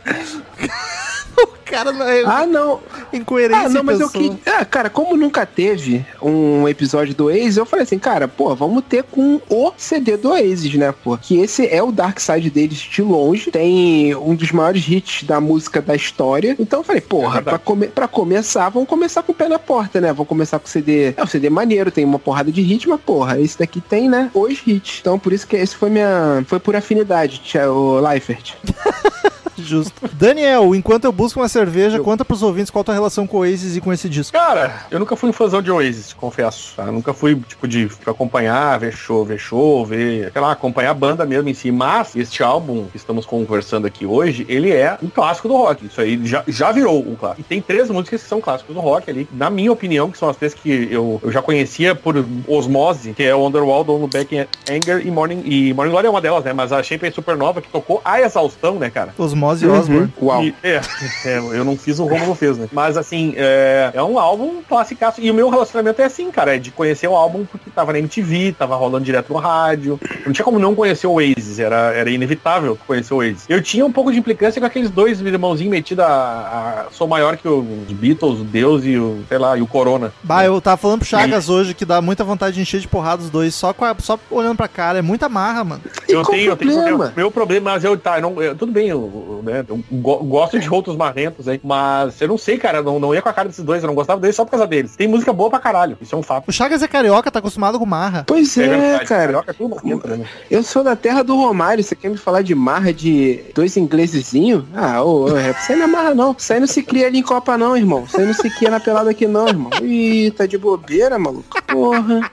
o 1.45 1.49
cara 1.65 1.93
não 1.93 2.07
é 2.09 2.23
Ah, 2.25 2.47
não. 2.47 2.81
incoerência 3.13 3.67
Ah, 3.67 3.69
não, 3.69 3.83
mas 3.83 4.01
eu 4.01 4.09
que. 4.09 4.33
Ah, 4.47 4.65
cara, 4.65 4.89
como 4.89 5.17
nunca 5.17 5.45
teve 5.45 6.05
um 6.23 6.67
episódio 6.69 7.15
do 7.15 7.27
Oasis, 7.27 7.57
eu 7.57 7.67
falei 7.67 7.83
assim, 7.85 7.99
cara, 7.99 8.27
pô, 8.29 8.55
vamos 8.55 8.85
ter 8.89 9.03
com 9.05 9.41
o 9.49 9.73
CD 9.77 10.17
do 10.17 10.31
Oasis, 10.31 10.75
né, 10.75 10.93
pô? 11.05 11.17
Que 11.19 11.39
esse 11.41 11.67
é 11.67 11.83
o 11.83 11.93
Dark 11.93 12.19
Side 12.21 12.49
deles 12.51 12.79
de 12.79 13.03
longe. 13.03 13.51
Tem 13.51 14.15
um 14.15 14.35
dos 14.35 14.53
maiores 14.53 14.87
hits 14.89 15.25
da 15.25 15.41
música 15.41 15.83
da 15.83 15.95
história. 15.95 16.57
Então 16.59 16.81
eu 16.81 16.85
falei, 16.85 17.01
porra, 17.03 17.39
É 17.39 17.43
pra, 17.43 17.59
come 17.59 17.89
pra 17.89 18.09
começar, 18.09 18.69
vamos 18.69 18.89
começar 18.89 19.23
com 19.23 19.33
o 19.33 19.35
pé 19.35 19.49
na 19.49 19.59
porta, 19.59 20.01
né? 20.01 20.13
Vamos 20.13 20.29
começar 20.29 20.59
com 20.59 20.67
o 20.67 20.71
CD. 20.71 21.15
É, 21.17 21.23
o 21.23 21.27
CD 21.27 21.51
maneiro, 21.51 21.91
tem 21.91 22.05
uma 22.05 22.19
porrada 22.19 22.51
de 22.51 22.63
hit, 22.63 22.89
mas, 22.89 23.01
porra, 23.01 23.41
esse 23.41 23.59
daqui 23.59 23.81
tem, 23.81 24.09
né? 24.09 24.31
Os 24.35 24.59
hits. 24.67 24.99
Então 25.01 25.19
por 25.19 25.33
isso 25.33 25.47
que 25.47 25.57
esse 25.57 25.75
foi 25.77 25.91
minha. 25.91 26.45
Foi 26.47 26.59
por 26.61 26.75
afinidade, 26.77 27.41
tia- 27.45 27.71
o 27.71 28.01
Leifert. 28.01 28.55
Justo. 29.59 29.93
Daniel, 30.13 30.75
enquanto 30.75 31.05
eu 31.05 31.13
busco 31.13 31.41
uma 31.41 31.49
cerveja, 31.49 31.99
conta 32.01 32.25
pros 32.25 32.43
ouvintes 32.43 32.71
qual 32.71 32.81
a 32.81 32.85
tua 32.85 32.95
relação 32.95 33.27
com 33.27 33.39
o 33.39 33.41
Oasis 33.41 33.77
e 33.77 33.81
com 33.81 33.93
esse 33.93 34.09
disco. 34.09 34.37
Cara, 34.37 34.87
eu 34.91 34.99
nunca 34.99 35.17
fui 35.17 35.31
um 35.31 35.33
fãzão 35.33 35.63
de 35.63 35.71
Oasis, 35.71 36.13
confesso. 36.13 36.75
Tá? 36.77 36.85
Eu 36.85 36.93
nunca 36.93 37.13
fui, 37.13 37.35
tipo, 37.37 37.67
de 37.67 37.89
acompanhar, 38.07 38.79
ver 38.79 38.93
show, 38.93 39.25
ver 39.25 39.39
show, 39.39 39.85
ver, 39.85 40.31
sei 40.33 40.41
lá, 40.41 40.53
acompanhar 40.53 40.91
a 40.91 40.95
banda 40.95 41.25
mesmo 41.25 41.49
em 41.49 41.55
si. 41.55 41.71
Mas 41.71 42.15
este 42.17 42.43
álbum 42.43 42.87
que 42.87 42.97
estamos 42.97 43.27
conversando 43.27 43.87
aqui 43.87 44.07
hoje, 44.07 44.45
ele 44.49 44.73
é 44.73 44.99
um 45.03 45.09
clássico 45.09 45.49
do 45.49 45.57
rock. 45.57 45.87
Isso 45.87 46.01
aí 46.01 46.21
já, 46.25 46.45
já 46.47 46.73
virou 46.73 46.99
um 47.01 47.15
clássico. 47.15 47.41
E 47.41 47.45
tem 47.45 47.61
três 47.61 47.91
músicas 47.91 48.23
que 48.23 48.29
são 48.29 48.41
clássicos 48.41 48.75
do 48.75 48.81
rock 48.81 49.11
ali, 49.11 49.29
na 49.33 49.51
minha 49.51 49.73
opinião, 49.73 50.11
que 50.11 50.19
são 50.19 50.29
as 50.29 50.37
três 50.37 50.55
que 50.55 50.89
eu, 50.91 51.21
eu 51.23 51.33
já 51.33 51.43
conhecia 51.43 51.95
por 51.95 52.15
osmose, 52.47 53.13
que 53.13 53.23
é 53.23 53.35
o 53.35 53.47
Underworld, 53.47 53.87
Don't 53.87 54.03
Look 54.03 54.13
Back 54.13 54.35
in 54.35 54.47
Anger 54.71 55.07
e 55.07 55.11
Morning, 55.11 55.43
e 55.45 55.73
Morning 55.73 55.91
Glory 55.91 56.07
é 56.07 56.11
uma 56.11 56.21
delas, 56.21 56.45
né? 56.45 56.53
Mas 56.53 56.73
a 56.73 56.83
Shape 56.83 57.07
é 57.07 57.11
Supernova, 57.11 57.63
que 57.63 57.69
tocou 57.69 58.01
a 58.05 58.21
exaustão, 58.21 58.75
né, 58.79 58.91
cara? 58.91 59.15
Osmose 59.17 59.46
Ozzy 59.47 59.67
Osbourne. 59.67 60.13
Uau. 60.21 60.43
E- 60.45 60.55
é, 60.63 60.81
é, 61.25 61.39
eu 61.39 61.65
não 61.65 61.77
fiz 61.77 61.99
o 61.99 62.05
Romulo 62.07 62.35
fez, 62.35 62.57
né? 62.59 62.69
Mas 62.73 62.97
assim, 62.97 63.35
é, 63.37 63.91
é 63.95 64.03
um 64.03 64.19
álbum 64.19 64.63
classicaço. 64.69 65.21
E 65.21 65.31
o 65.31 65.35
meu 65.35 65.49
relacionamento 65.49 66.01
é 66.03 66.05
assim, 66.05 66.31
cara, 66.31 66.57
é 66.57 66.59
de 66.59 66.71
conhecer 66.71 67.09
o 67.09 67.15
álbum 67.17 67.45
porque 67.45 67.71
tava 67.71 67.93
na 67.93 67.99
MTV, 67.99 68.55
tava 68.59 68.77
rolando 68.77 69.05
direto 69.05 69.33
no 69.33 69.39
rádio. 69.39 69.99
Não 70.25 70.33
tinha 70.33 70.45
como 70.45 70.59
não 70.59 70.75
conhecer 70.75 71.07
o 71.07 71.13
Oasis, 71.15 71.59
era, 71.59 71.93
era 71.95 72.11
inevitável 72.11 72.79
conhecer 72.87 73.15
o 73.15 73.19
Oasis. 73.19 73.45
Eu 73.49 73.63
tinha 73.63 73.85
um 73.85 73.93
pouco 73.93 74.13
de 74.13 74.19
implicância 74.19 74.61
com 74.61 74.67
aqueles 74.67 74.91
dois 74.91 75.21
irmãozinhos 75.21 75.71
metidos 75.71 76.05
a, 76.05 76.09
a- 76.09 76.87
Sou 76.91 77.07
maior 77.07 77.37
que 77.37 77.47
os 77.49 77.65
Beatles, 77.91 78.41
o 78.41 78.45
Deus 78.45 78.85
e 78.85 78.97
o, 78.97 79.21
sei 79.29 79.39
lá, 79.39 79.57
e 79.57 79.63
o 79.63 79.67
Corona. 79.67 80.13
Bah, 80.23 80.45
eu 80.45 80.61
tava 80.61 80.77
falando 80.77 81.01
pro 81.01 81.09
Chagas 81.09 81.49
hoje 81.49 81.75
que 81.75 81.85
dá 81.85 82.01
muita 82.01 82.25
vontade 82.25 82.55
de 82.57 82.63
encher 82.63 82.81
de 82.81 82.89
porrada 82.89 83.23
os 83.23 83.31
dois, 83.31 83.55
só, 83.55 83.73
com 83.73 83.85
a- 83.85 83.95
só 83.99 84.19
olhando 84.31 84.57
pra 84.57 84.69
cara. 84.69 84.99
É 84.99 85.03
muita 85.03 85.29
marra, 85.29 85.65
mano. 85.65 85.83
E 86.09 86.13
eu 86.13 86.23
qual 86.23 86.33
tenho, 86.37 86.51
o 86.51 86.53
eu 86.53 86.57
tenho 86.57 86.71
problema? 86.73 86.89
problema. 86.97 87.13
Meu 87.17 87.31
problema, 87.31 87.71
mas 87.73 87.85
eu, 87.85 87.97
tá, 87.97 88.19
eu 88.19 88.23
não, 88.23 88.43
eu- 88.43 88.55
tudo 88.57 88.73
bem, 88.73 88.89
eu, 88.89 89.36
eu, 89.37 89.43
né, 89.43 89.65
eu 89.69 89.81
go- 89.91 90.19
gosto 90.25 90.59
de 90.59 90.69
outros 90.73 90.97
marrentos 90.97 91.47
aí, 91.49 91.61
mas 91.63 92.21
eu 92.21 92.29
não 92.29 92.39
sei, 92.39 92.59
cara, 92.59 92.83
não, 92.83 92.99
não 92.99 93.15
ia 93.15 93.23
com 93.23 93.29
a 93.29 93.33
cara 93.33 93.49
desses 93.49 93.65
dois, 93.65 93.83
eu 93.83 93.87
não 93.87 93.95
gostava 93.95 94.21
deles 94.21 94.37
só 94.37 94.45
por 94.45 94.51
causa 94.53 94.67
deles. 94.67 94.97
Tem 94.97 95.09
música 95.09 95.33
boa 95.33 95.51
pra 95.51 95.59
caralho, 95.59 95.97
isso 96.01 96.15
é 96.15 96.19
um 96.19 96.23
fato. 96.23 96.49
O 96.49 96.53
Chagas 96.53 96.83
é 96.83 96.89
carioca, 96.89 97.31
tá 97.31 97.39
acostumado 97.39 97.79
com 97.79 97.87
marra. 97.87 98.25
Pois 98.27 98.57
é, 98.59 98.69
verdade, 98.69 99.05
cara. 99.07 99.23
carioca 99.23 99.51
é 99.51 99.55
tudo 99.55 99.77
marrento, 99.77 100.09
né? 100.09 100.25
Eu 100.51 100.63
sou 100.63 100.83
da 100.83 100.97
terra 100.97 101.23
do 101.23 101.37
Romário. 101.37 101.83
Você 101.83 101.95
quer 101.95 102.09
me 102.09 102.17
falar 102.17 102.43
de 102.43 102.55
marra 102.55 102.93
de 102.93 103.41
dois 103.55 103.77
inglesezinhos? 103.77 104.65
Ah, 104.75 105.03
ô, 105.03 105.25
ô, 105.25 105.37
é, 105.39 105.55
aí 105.69 105.77
não 105.77 105.85
é 105.85 105.87
marra, 105.87 106.15
não. 106.15 106.35
Isso 106.39 106.53
aí 106.53 106.61
não 106.61 106.67
se 106.67 106.83
cria 106.83 107.07
ali 107.07 107.19
em 107.19 107.23
Copa, 107.23 107.57
não, 107.59 107.77
irmão. 107.77 108.05
Isso 108.07 108.19
aí 108.19 108.27
não 108.27 108.35
se 108.35 108.49
cria 108.51 108.71
na 108.71 108.81
pelada 108.81 109.11
aqui, 109.11 109.27
não, 109.27 109.47
irmão. 109.49 109.71
Ih, 109.83 110.31
tá 110.37 110.47
de 110.47 110.57
bobeira, 110.59 111.19
maluco. 111.19 111.63
Porra. 111.67 112.31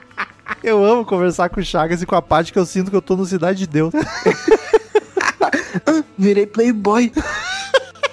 Eu 0.62 0.84
amo 0.84 1.04
conversar 1.04 1.48
com 1.48 1.60
o 1.60 1.64
Chagas 1.64 2.02
e 2.02 2.06
com 2.06 2.14
a 2.14 2.22
parte 2.22 2.52
que 2.52 2.58
eu 2.58 2.66
sinto 2.66 2.90
que 2.90 2.96
eu 2.96 3.02
tô 3.02 3.16
no 3.16 3.24
Cidade 3.24 3.58
de 3.60 3.66
Deus. 3.66 3.92
Virei 6.18 6.46
playboy. 6.46 7.10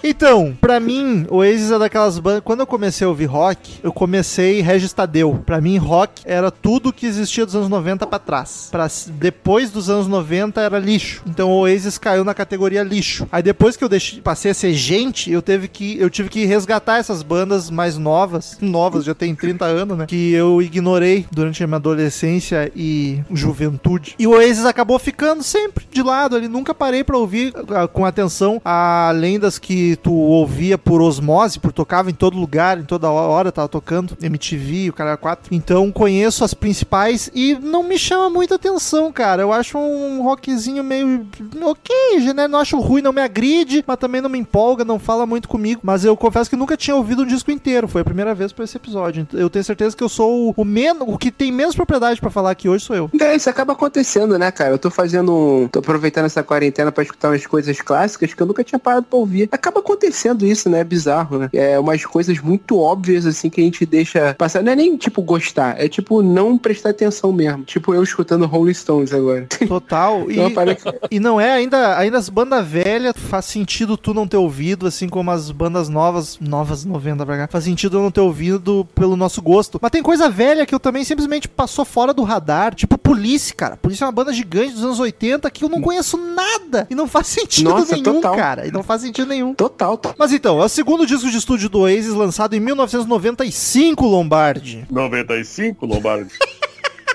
Então, 0.04 0.58
pra 0.60 0.80
mim, 0.80 1.28
Oasis 1.30 1.72
é 1.72 1.78
daquelas 1.78 2.18
bandas. 2.18 2.42
Quando 2.44 2.62
eu 2.62 2.68
comecei 2.68 3.06
a 3.06 3.10
ouvir 3.10 3.26
rock, 3.26 3.80
eu 3.84 3.94
comecei 3.94 4.62
Regis 4.62 4.94
Tadeu. 4.94 5.42
Pra 5.46 5.62
mim, 5.62 5.78
rock 5.78 6.24
era 6.26 6.50
tudo 6.50 6.92
que 6.92 7.06
existia 7.06 7.46
dos 7.46 7.56
anos 7.56 7.70
90 7.70 8.08
pra 8.08 8.18
trás. 8.18 8.70
Pra, 8.72 8.88
depois 9.14 9.70
dos 9.70 9.90
anos 9.90 10.08
90 10.08 10.60
era 10.60 10.80
lixo. 10.80 11.22
Então 11.28 11.50
o 11.52 11.62
Oasis 11.62 11.98
caiu 11.98 12.24
na 12.24 12.34
categoria 12.34 12.84
lixo. 12.84 13.28
Aí 13.32 13.44
depois 13.44 13.78
que 13.78 13.84
eu 13.84 13.90
deixei, 13.90 14.22
passei 14.22 14.52
a 14.52 14.54
ser 14.54 14.74
gente, 14.74 15.32
eu, 15.32 15.42
teve 15.42 15.68
que, 15.68 16.00
eu 16.00 16.10
tive 16.10 16.30
que 16.30 16.46
resgatar 16.46 16.98
essas 16.98 17.22
bandas 17.22 17.70
mais 17.70 17.98
novas. 17.98 18.58
Novas, 18.60 19.06
já 19.06 19.14
tem 19.14 19.36
30 19.36 19.66
anos, 19.66 19.98
né? 19.98 20.06
Que 20.08 20.32
eu 20.34 20.62
ignorei 20.62 21.26
durante 21.32 21.64
a 21.64 21.68
minha 21.68 21.78
adolescência 21.78 22.72
e 22.76 23.22
juventude. 23.32 24.16
E 24.18 24.26
o 24.26 24.32
Oasis 24.32 24.66
acabou 24.66 24.98
ficando 24.98 25.44
sempre 25.44 25.86
de 25.92 26.02
lado. 26.02 26.36
Ali 26.36 26.48
nunca 26.48 26.74
parei 26.74 27.04
pra 27.04 27.18
ouvir 27.18 27.54
ah, 27.70 27.88
com 27.88 28.04
atenção 28.04 28.60
além 28.66 29.40
das 29.40 29.60
que 29.60 29.91
tu 29.96 30.14
ouvia 30.14 30.78
por 30.78 31.02
osmose, 31.02 31.60
por 31.60 31.72
tocava 31.72 32.10
em 32.10 32.14
todo 32.14 32.38
lugar, 32.38 32.78
em 32.78 32.84
toda 32.84 33.10
hora 33.10 33.52
tava 33.52 33.68
tocando, 33.68 34.18
MTV, 34.22 34.90
o 34.90 34.94
cara 34.94 35.18
4. 35.18 35.54
Então 35.54 35.92
conheço 35.92 36.44
as 36.44 36.54
principais 36.54 37.30
e 37.34 37.56
não 37.56 37.84
me 37.84 37.98
chama 37.98 38.30
muita 38.30 38.56
atenção, 38.56 39.12
cara. 39.12 39.42
Eu 39.42 39.52
acho 39.52 39.78
um 39.78 40.22
rockzinho 40.24 40.84
meio 40.84 41.26
ok, 41.62 42.34
né? 42.34 42.48
Não 42.48 42.60
acho 42.60 42.80
ruim, 42.80 43.02
não 43.02 43.14
me 43.14 43.22
agride, 43.22 43.84
mas 43.86 43.98
também 43.98 44.22
não 44.22 44.30
me 44.30 44.40
empolga, 44.40 44.84
não 44.84 45.00
fala 45.00 45.26
muito 45.26 45.48
comigo. 45.48 45.82
Mas 45.84 46.06
eu 46.06 46.16
confesso 46.16 46.50
que 46.50 46.56
nunca 46.56 46.78
tinha 46.78 46.96
ouvido 46.96 47.24
um 47.24 47.28
disco 47.28 47.52
inteiro. 47.52 47.88
Foi 47.88 48.02
a 48.02 48.06
primeira 48.06 48.34
vez 48.34 48.52
pra 48.52 48.66
esse 48.66 48.78
episódio. 48.78 49.28
Eu 49.34 49.50
tenho 49.50 49.64
certeza 49.64 49.96
que 49.96 50.04
eu 50.04 50.10
sou 50.10 50.50
o, 50.50 50.54
o 50.58 50.66
menos, 50.66 51.08
o 51.08 51.18
que 51.18 51.32
tem 51.32 51.52
menos 51.52 51.76
propriedade 51.76 52.20
pra 52.20 52.30
falar 52.30 52.52
aqui 52.52 52.70
hoje 52.70 52.86
sou 52.86 52.96
eu. 52.96 53.10
É, 53.20 53.36
isso 53.36 53.50
acaba 53.50 53.74
acontecendo, 53.74 54.38
né, 54.38 54.52
cara? 54.52 54.72
Eu 54.72 54.80
tô 54.80 54.90
fazendo 54.90 55.70
tô 55.72 55.80
aproveitando 55.80 56.26
essa 56.26 56.44
quarentena 56.44 56.92
pra 56.92 57.04
escutar 57.04 57.30
umas 57.30 57.46
coisas 57.46 57.80
clássicas 57.82 58.34
que 58.34 58.42
eu 58.42 58.48
nunca 58.48 58.64
tinha 58.64 58.80
parado 58.80 59.06
pra 59.06 59.20
ouvir. 59.20 59.50
Acaba 59.52 59.81
acontecendo 59.82 60.46
isso, 60.46 60.70
né? 60.70 60.80
É 60.80 60.84
bizarro, 60.84 61.38
né? 61.38 61.50
É 61.54 61.78
umas 61.80 62.06
coisas 62.06 62.40
muito 62.40 62.80
óbvias, 62.80 63.26
assim, 63.26 63.50
que 63.50 63.62
a 63.62 63.64
gente 63.64 63.86
deixa 63.86 64.34
passar. 64.38 64.64
Não 64.64 64.72
é 64.72 64.76
nem, 64.76 64.96
tipo, 64.98 65.22
gostar, 65.22 65.80
é 65.80 65.88
tipo 65.88 66.22
não 66.22 66.58
prestar 66.58 66.90
atenção 66.90 67.32
mesmo. 67.32 67.64
Tipo 67.64 67.94
eu 67.94 68.04
escutando 68.04 68.46
Rolling 68.46 68.74
Stones 68.74 69.14
agora. 69.14 69.48
Total. 69.68 70.30
E, 70.30 70.40
Então, 70.40 70.94
e 71.10 71.20
não 71.20 71.40
é 71.40 71.52
ainda, 71.52 71.98
ainda 71.98 72.18
as 72.18 72.30
bandas 72.30 72.66
velhas 72.66 73.14
faz 73.16 73.46
sentido 73.46 73.98
tu 73.98 74.14
não 74.14 74.28
ter 74.28 74.38
ouvido, 74.38 74.88
assim 74.88 75.08
como 75.08 75.32
as 75.32 75.52
bandas 75.52 75.90
novas, 75.90 76.38
novas 76.40 76.86
90 76.86 77.26
pra 77.26 77.38
cá, 77.38 77.48
faz 77.48 77.64
sentido 77.66 77.98
eu 77.98 78.02
não 78.02 78.12
ter 78.12 78.22
ouvido 78.22 78.88
pelo 78.96 79.16
nosso 79.16 79.42
gosto. 79.42 79.80
Mas 79.82 79.92
tem 79.92 80.02
coisa 80.02 80.30
velha 80.30 80.66
que 80.66 80.74
eu 80.74 80.80
também 80.80 81.04
simplesmente 81.04 81.48
passou 81.48 81.86
fora 81.86 82.14
do 82.14 82.24
radar, 82.24 82.74
tipo 82.74 82.98
Police, 82.98 83.54
cara. 83.54 83.78
Police 83.78 84.02
é 84.02 84.06
uma 84.06 84.12
banda 84.12 84.34
gigante 84.34 84.74
dos 84.74 84.84
anos 84.84 85.00
80 85.00 85.50
que 85.52 85.64
eu 85.64 85.70
não 85.70 85.82
conheço 85.82 86.18
nada 86.18 86.88
e 86.90 86.96
não 86.96 87.08
faz 87.08 87.28
sentido 87.28 87.70
Nossa, 87.70 87.94
nenhum, 87.96 88.16
total. 88.16 88.36
cara. 88.36 88.68
E 88.68 88.72
não 88.72 88.84
faz 88.84 89.02
sentido 89.02 89.28
nenhum. 89.28 89.54
Total, 89.54 89.71
total. 89.72 90.16
Mas 90.18 90.32
então, 90.32 90.62
é 90.62 90.66
o 90.66 90.70
segundo 90.70 91.06
disco 91.06 91.30
de 91.30 91.38
estúdio 91.38 91.70
do 91.70 91.80
Oasis 91.80 92.14
lançado 92.14 92.56
em 92.56 92.60
1995, 92.60 94.06
Lombardi. 94.06 94.86
95, 94.90 95.86
Lombardi. 95.86 96.32